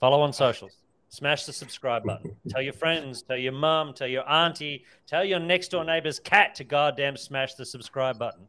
Follow 0.00 0.20
on 0.20 0.32
socials. 0.32 0.76
Smash 1.10 1.44
the 1.44 1.52
subscribe 1.52 2.04
button. 2.04 2.36
tell 2.48 2.62
your 2.62 2.72
friends, 2.72 3.22
tell 3.22 3.36
your 3.36 3.52
mum, 3.52 3.94
tell 3.94 4.06
your 4.08 4.28
auntie, 4.28 4.84
tell 5.06 5.24
your 5.24 5.40
next 5.40 5.68
door 5.68 5.84
neighbor's 5.84 6.20
cat 6.20 6.54
to 6.56 6.64
goddamn 6.64 7.16
smash 7.16 7.54
the 7.54 7.64
subscribe 7.64 8.18
button. 8.18 8.46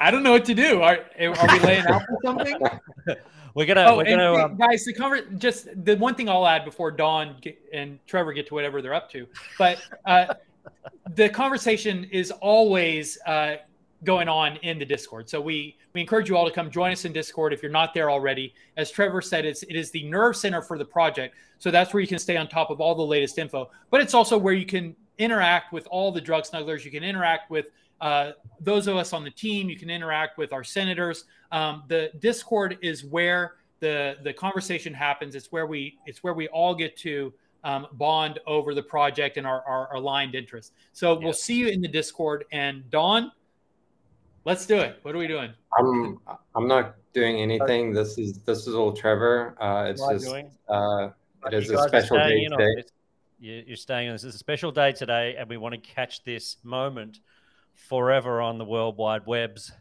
I 0.00 0.10
don't 0.10 0.22
know 0.22 0.32
what 0.32 0.46
to 0.46 0.54
do. 0.54 0.80
Are, 0.80 1.00
are 1.18 1.52
we 1.52 1.60
laying 1.60 1.86
out 1.86 2.02
for 2.02 2.18
something? 2.24 2.58
we're 3.54 3.66
gonna, 3.66 3.84
oh, 3.86 3.96
we're 3.98 4.04
gonna, 4.04 4.32
um... 4.32 4.56
guys. 4.56 4.84
The 4.84 4.94
cover, 4.94 5.20
just 5.36 5.68
the 5.84 5.96
one 5.96 6.14
thing 6.14 6.30
I'll 6.30 6.46
add 6.46 6.64
before 6.64 6.90
Don 6.90 7.36
and 7.74 7.98
Trevor 8.06 8.32
get 8.32 8.46
to 8.48 8.54
whatever 8.54 8.80
they're 8.80 8.94
up 8.94 9.10
to, 9.10 9.26
but 9.58 9.78
uh, 10.06 10.32
the 11.14 11.28
conversation 11.28 12.04
is 12.04 12.30
always 12.30 13.18
uh, 13.26 13.56
going 14.04 14.28
on 14.28 14.56
in 14.58 14.78
the 14.78 14.84
Discord. 14.84 15.28
So 15.28 15.40
we 15.40 15.76
we 15.92 16.00
encourage 16.00 16.28
you 16.28 16.36
all 16.36 16.46
to 16.46 16.52
come 16.52 16.70
join 16.70 16.92
us 16.92 17.04
in 17.04 17.12
Discord 17.12 17.52
if 17.52 17.62
you're 17.62 17.72
not 17.72 17.94
there 17.94 18.10
already. 18.10 18.54
As 18.76 18.90
Trevor 18.90 19.20
said, 19.20 19.44
it's 19.44 19.62
it 19.64 19.76
is 19.76 19.90
the 19.90 20.08
nerve 20.08 20.36
center 20.36 20.62
for 20.62 20.78
the 20.78 20.84
project. 20.84 21.34
So 21.58 21.70
that's 21.70 21.94
where 21.94 22.00
you 22.00 22.06
can 22.06 22.18
stay 22.18 22.36
on 22.36 22.48
top 22.48 22.70
of 22.70 22.80
all 22.80 22.94
the 22.94 23.02
latest 23.02 23.38
info. 23.38 23.70
But 23.90 24.00
it's 24.00 24.14
also 24.14 24.36
where 24.36 24.54
you 24.54 24.66
can 24.66 24.94
interact 25.18 25.72
with 25.72 25.86
all 25.90 26.12
the 26.12 26.20
drug 26.20 26.44
snugglers. 26.44 26.84
You 26.84 26.90
can 26.90 27.02
interact 27.02 27.50
with 27.50 27.66
uh, 28.00 28.32
those 28.60 28.86
of 28.86 28.96
us 28.96 29.12
on 29.12 29.24
the 29.24 29.30
team. 29.30 29.70
You 29.70 29.78
can 29.78 29.88
interact 29.88 30.36
with 30.36 30.52
our 30.52 30.64
senators. 30.64 31.24
Um, 31.50 31.84
the 31.88 32.10
Discord 32.18 32.78
is 32.82 33.04
where 33.04 33.54
the 33.80 34.16
the 34.22 34.32
conversation 34.32 34.92
happens. 34.92 35.34
It's 35.34 35.50
where 35.52 35.66
we 35.66 35.98
it's 36.06 36.22
where 36.22 36.34
we 36.34 36.48
all 36.48 36.74
get 36.74 36.96
to 36.98 37.32
um, 37.66 37.88
bond 37.94 38.38
over 38.46 38.74
the 38.74 38.82
project 38.82 39.36
and 39.36 39.46
our, 39.46 39.62
our 39.62 39.94
aligned 39.96 40.36
interests. 40.36 40.72
So 40.92 41.18
we'll 41.18 41.32
see 41.32 41.56
you 41.56 41.66
in 41.66 41.82
the 41.82 41.88
Discord. 41.88 42.44
And 42.52 42.88
Don, 42.90 43.32
let's 44.44 44.66
do 44.66 44.78
it. 44.78 45.00
What 45.02 45.14
are 45.16 45.18
we 45.18 45.26
doing? 45.26 45.50
I'm 45.76 46.18
I'm 46.54 46.68
not 46.68 46.94
doing 47.12 47.40
anything. 47.40 47.92
This 47.92 48.18
is 48.18 48.38
this 48.38 48.68
is 48.68 48.74
all 48.74 48.92
Trevor. 48.92 49.56
Uh, 49.60 49.88
it's 49.90 50.00
just 50.00 50.32
uh, 50.68 51.08
it 51.46 51.54
is 51.54 51.70
a 51.70 51.88
special 51.88 52.16
day 52.18 52.46
today. 52.46 52.84
You're 53.38 53.76
staying 53.76 54.08
on 54.08 54.14
this. 54.14 54.24
It's 54.24 54.36
a 54.36 54.38
special 54.38 54.70
day 54.70 54.92
today, 54.92 55.34
and 55.36 55.48
we 55.48 55.56
want 55.56 55.74
to 55.74 55.80
catch 55.80 56.22
this 56.22 56.56
moment 56.62 57.18
forever 57.74 58.40
on 58.40 58.58
the 58.58 58.64
World 58.64 58.96
Wide 58.96 59.26
Webs. 59.26 59.72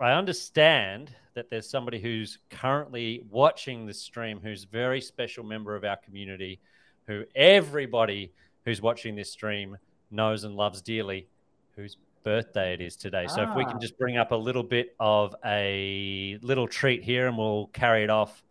I 0.00 0.12
understand 0.12 1.14
that 1.34 1.48
there's 1.48 1.68
somebody 1.68 2.00
who's 2.00 2.38
currently 2.50 3.24
watching 3.30 3.86
the 3.86 3.94
stream 3.94 4.40
who's 4.42 4.64
a 4.64 4.66
very 4.66 5.00
special 5.00 5.44
member 5.44 5.76
of 5.76 5.84
our 5.84 5.96
community, 5.96 6.58
who 7.06 7.24
everybody 7.34 8.32
who's 8.64 8.80
watching 8.80 9.14
this 9.16 9.30
stream 9.30 9.76
knows 10.10 10.44
and 10.44 10.54
loves 10.54 10.82
dearly, 10.82 11.28
whose 11.76 11.96
birthday 12.22 12.74
it 12.74 12.80
is 12.80 12.96
today. 12.96 13.26
So 13.26 13.42
if 13.42 13.56
we 13.56 13.64
can 13.64 13.76
ah. 13.76 13.80
just 13.80 13.98
bring 13.98 14.16
up 14.16 14.32
a 14.32 14.36
little 14.36 14.62
bit 14.62 14.94
of 15.00 15.34
a 15.44 16.38
little 16.42 16.68
treat 16.68 17.02
here 17.02 17.26
and 17.26 17.36
we'll 17.36 17.66
carry 17.68 18.04
it 18.04 18.10
off. 18.10 18.42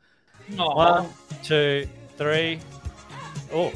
Aww. 0.52 0.76
One, 0.76 1.10
two, 1.44 1.88
three. 2.18 2.60
Oh, 3.54 3.72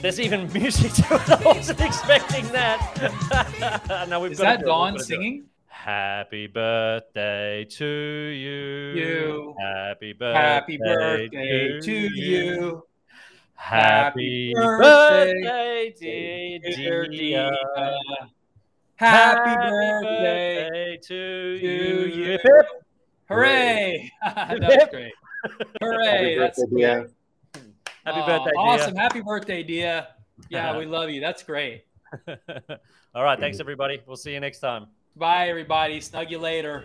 there's 0.00 0.20
even 0.20 0.52
music 0.52 0.92
to 0.94 1.14
it. 1.14 1.30
I 1.30 1.42
wasn't 1.44 1.80
expecting 1.80 2.46
that. 2.48 4.06
no, 4.08 4.20
we've 4.20 4.32
Is 4.32 4.38
got 4.38 4.58
that 4.58 4.66
Don 4.66 4.98
singing? 4.98 5.44
Happy 5.66 6.46
birthday 6.46 7.64
to 7.64 7.84
you. 7.84 9.00
You. 9.00 9.54
Happy 9.58 10.12
birthday. 10.12 10.40
Happy 10.40 10.76
birthday 10.76 11.68
to, 11.68 11.80
to 11.80 11.92
you. 11.92 12.84
Happy, 13.62 14.52
Happy 14.56 14.76
birthday, 14.82 15.94
dear 16.58 17.06
Dia. 17.06 17.52
Happy, 18.96 19.50
Happy 19.50 19.70
birthday, 19.70 20.68
birthday 20.68 20.98
to, 21.00 21.58
to 21.58 21.66
you. 21.66 22.34
you. 22.34 22.38
Hooray! 23.28 24.10
That's 24.34 24.90
great. 24.90 25.12
Hooray! 25.80 26.38
That's 26.38 26.64
great. 26.64 27.06
Happy 28.04 28.20
oh, 28.20 28.26
birthday, 28.26 28.50
Dia. 28.50 28.58
Awesome. 28.58 28.96
Happy 28.96 29.20
birthday, 29.20 29.62
Dia. 29.62 30.08
Yeah, 30.50 30.76
we 30.76 30.84
love 30.84 31.08
you. 31.10 31.20
That's 31.20 31.44
great. 31.44 31.84
All 33.14 33.22
right. 33.22 33.38
Thanks, 33.38 33.60
everybody. 33.60 34.02
We'll 34.06 34.16
see 34.16 34.34
you 34.34 34.40
next 34.40 34.58
time. 34.58 34.86
Bye, 35.14 35.48
everybody. 35.48 36.00
Snug 36.00 36.32
you 36.32 36.38
later. 36.38 36.84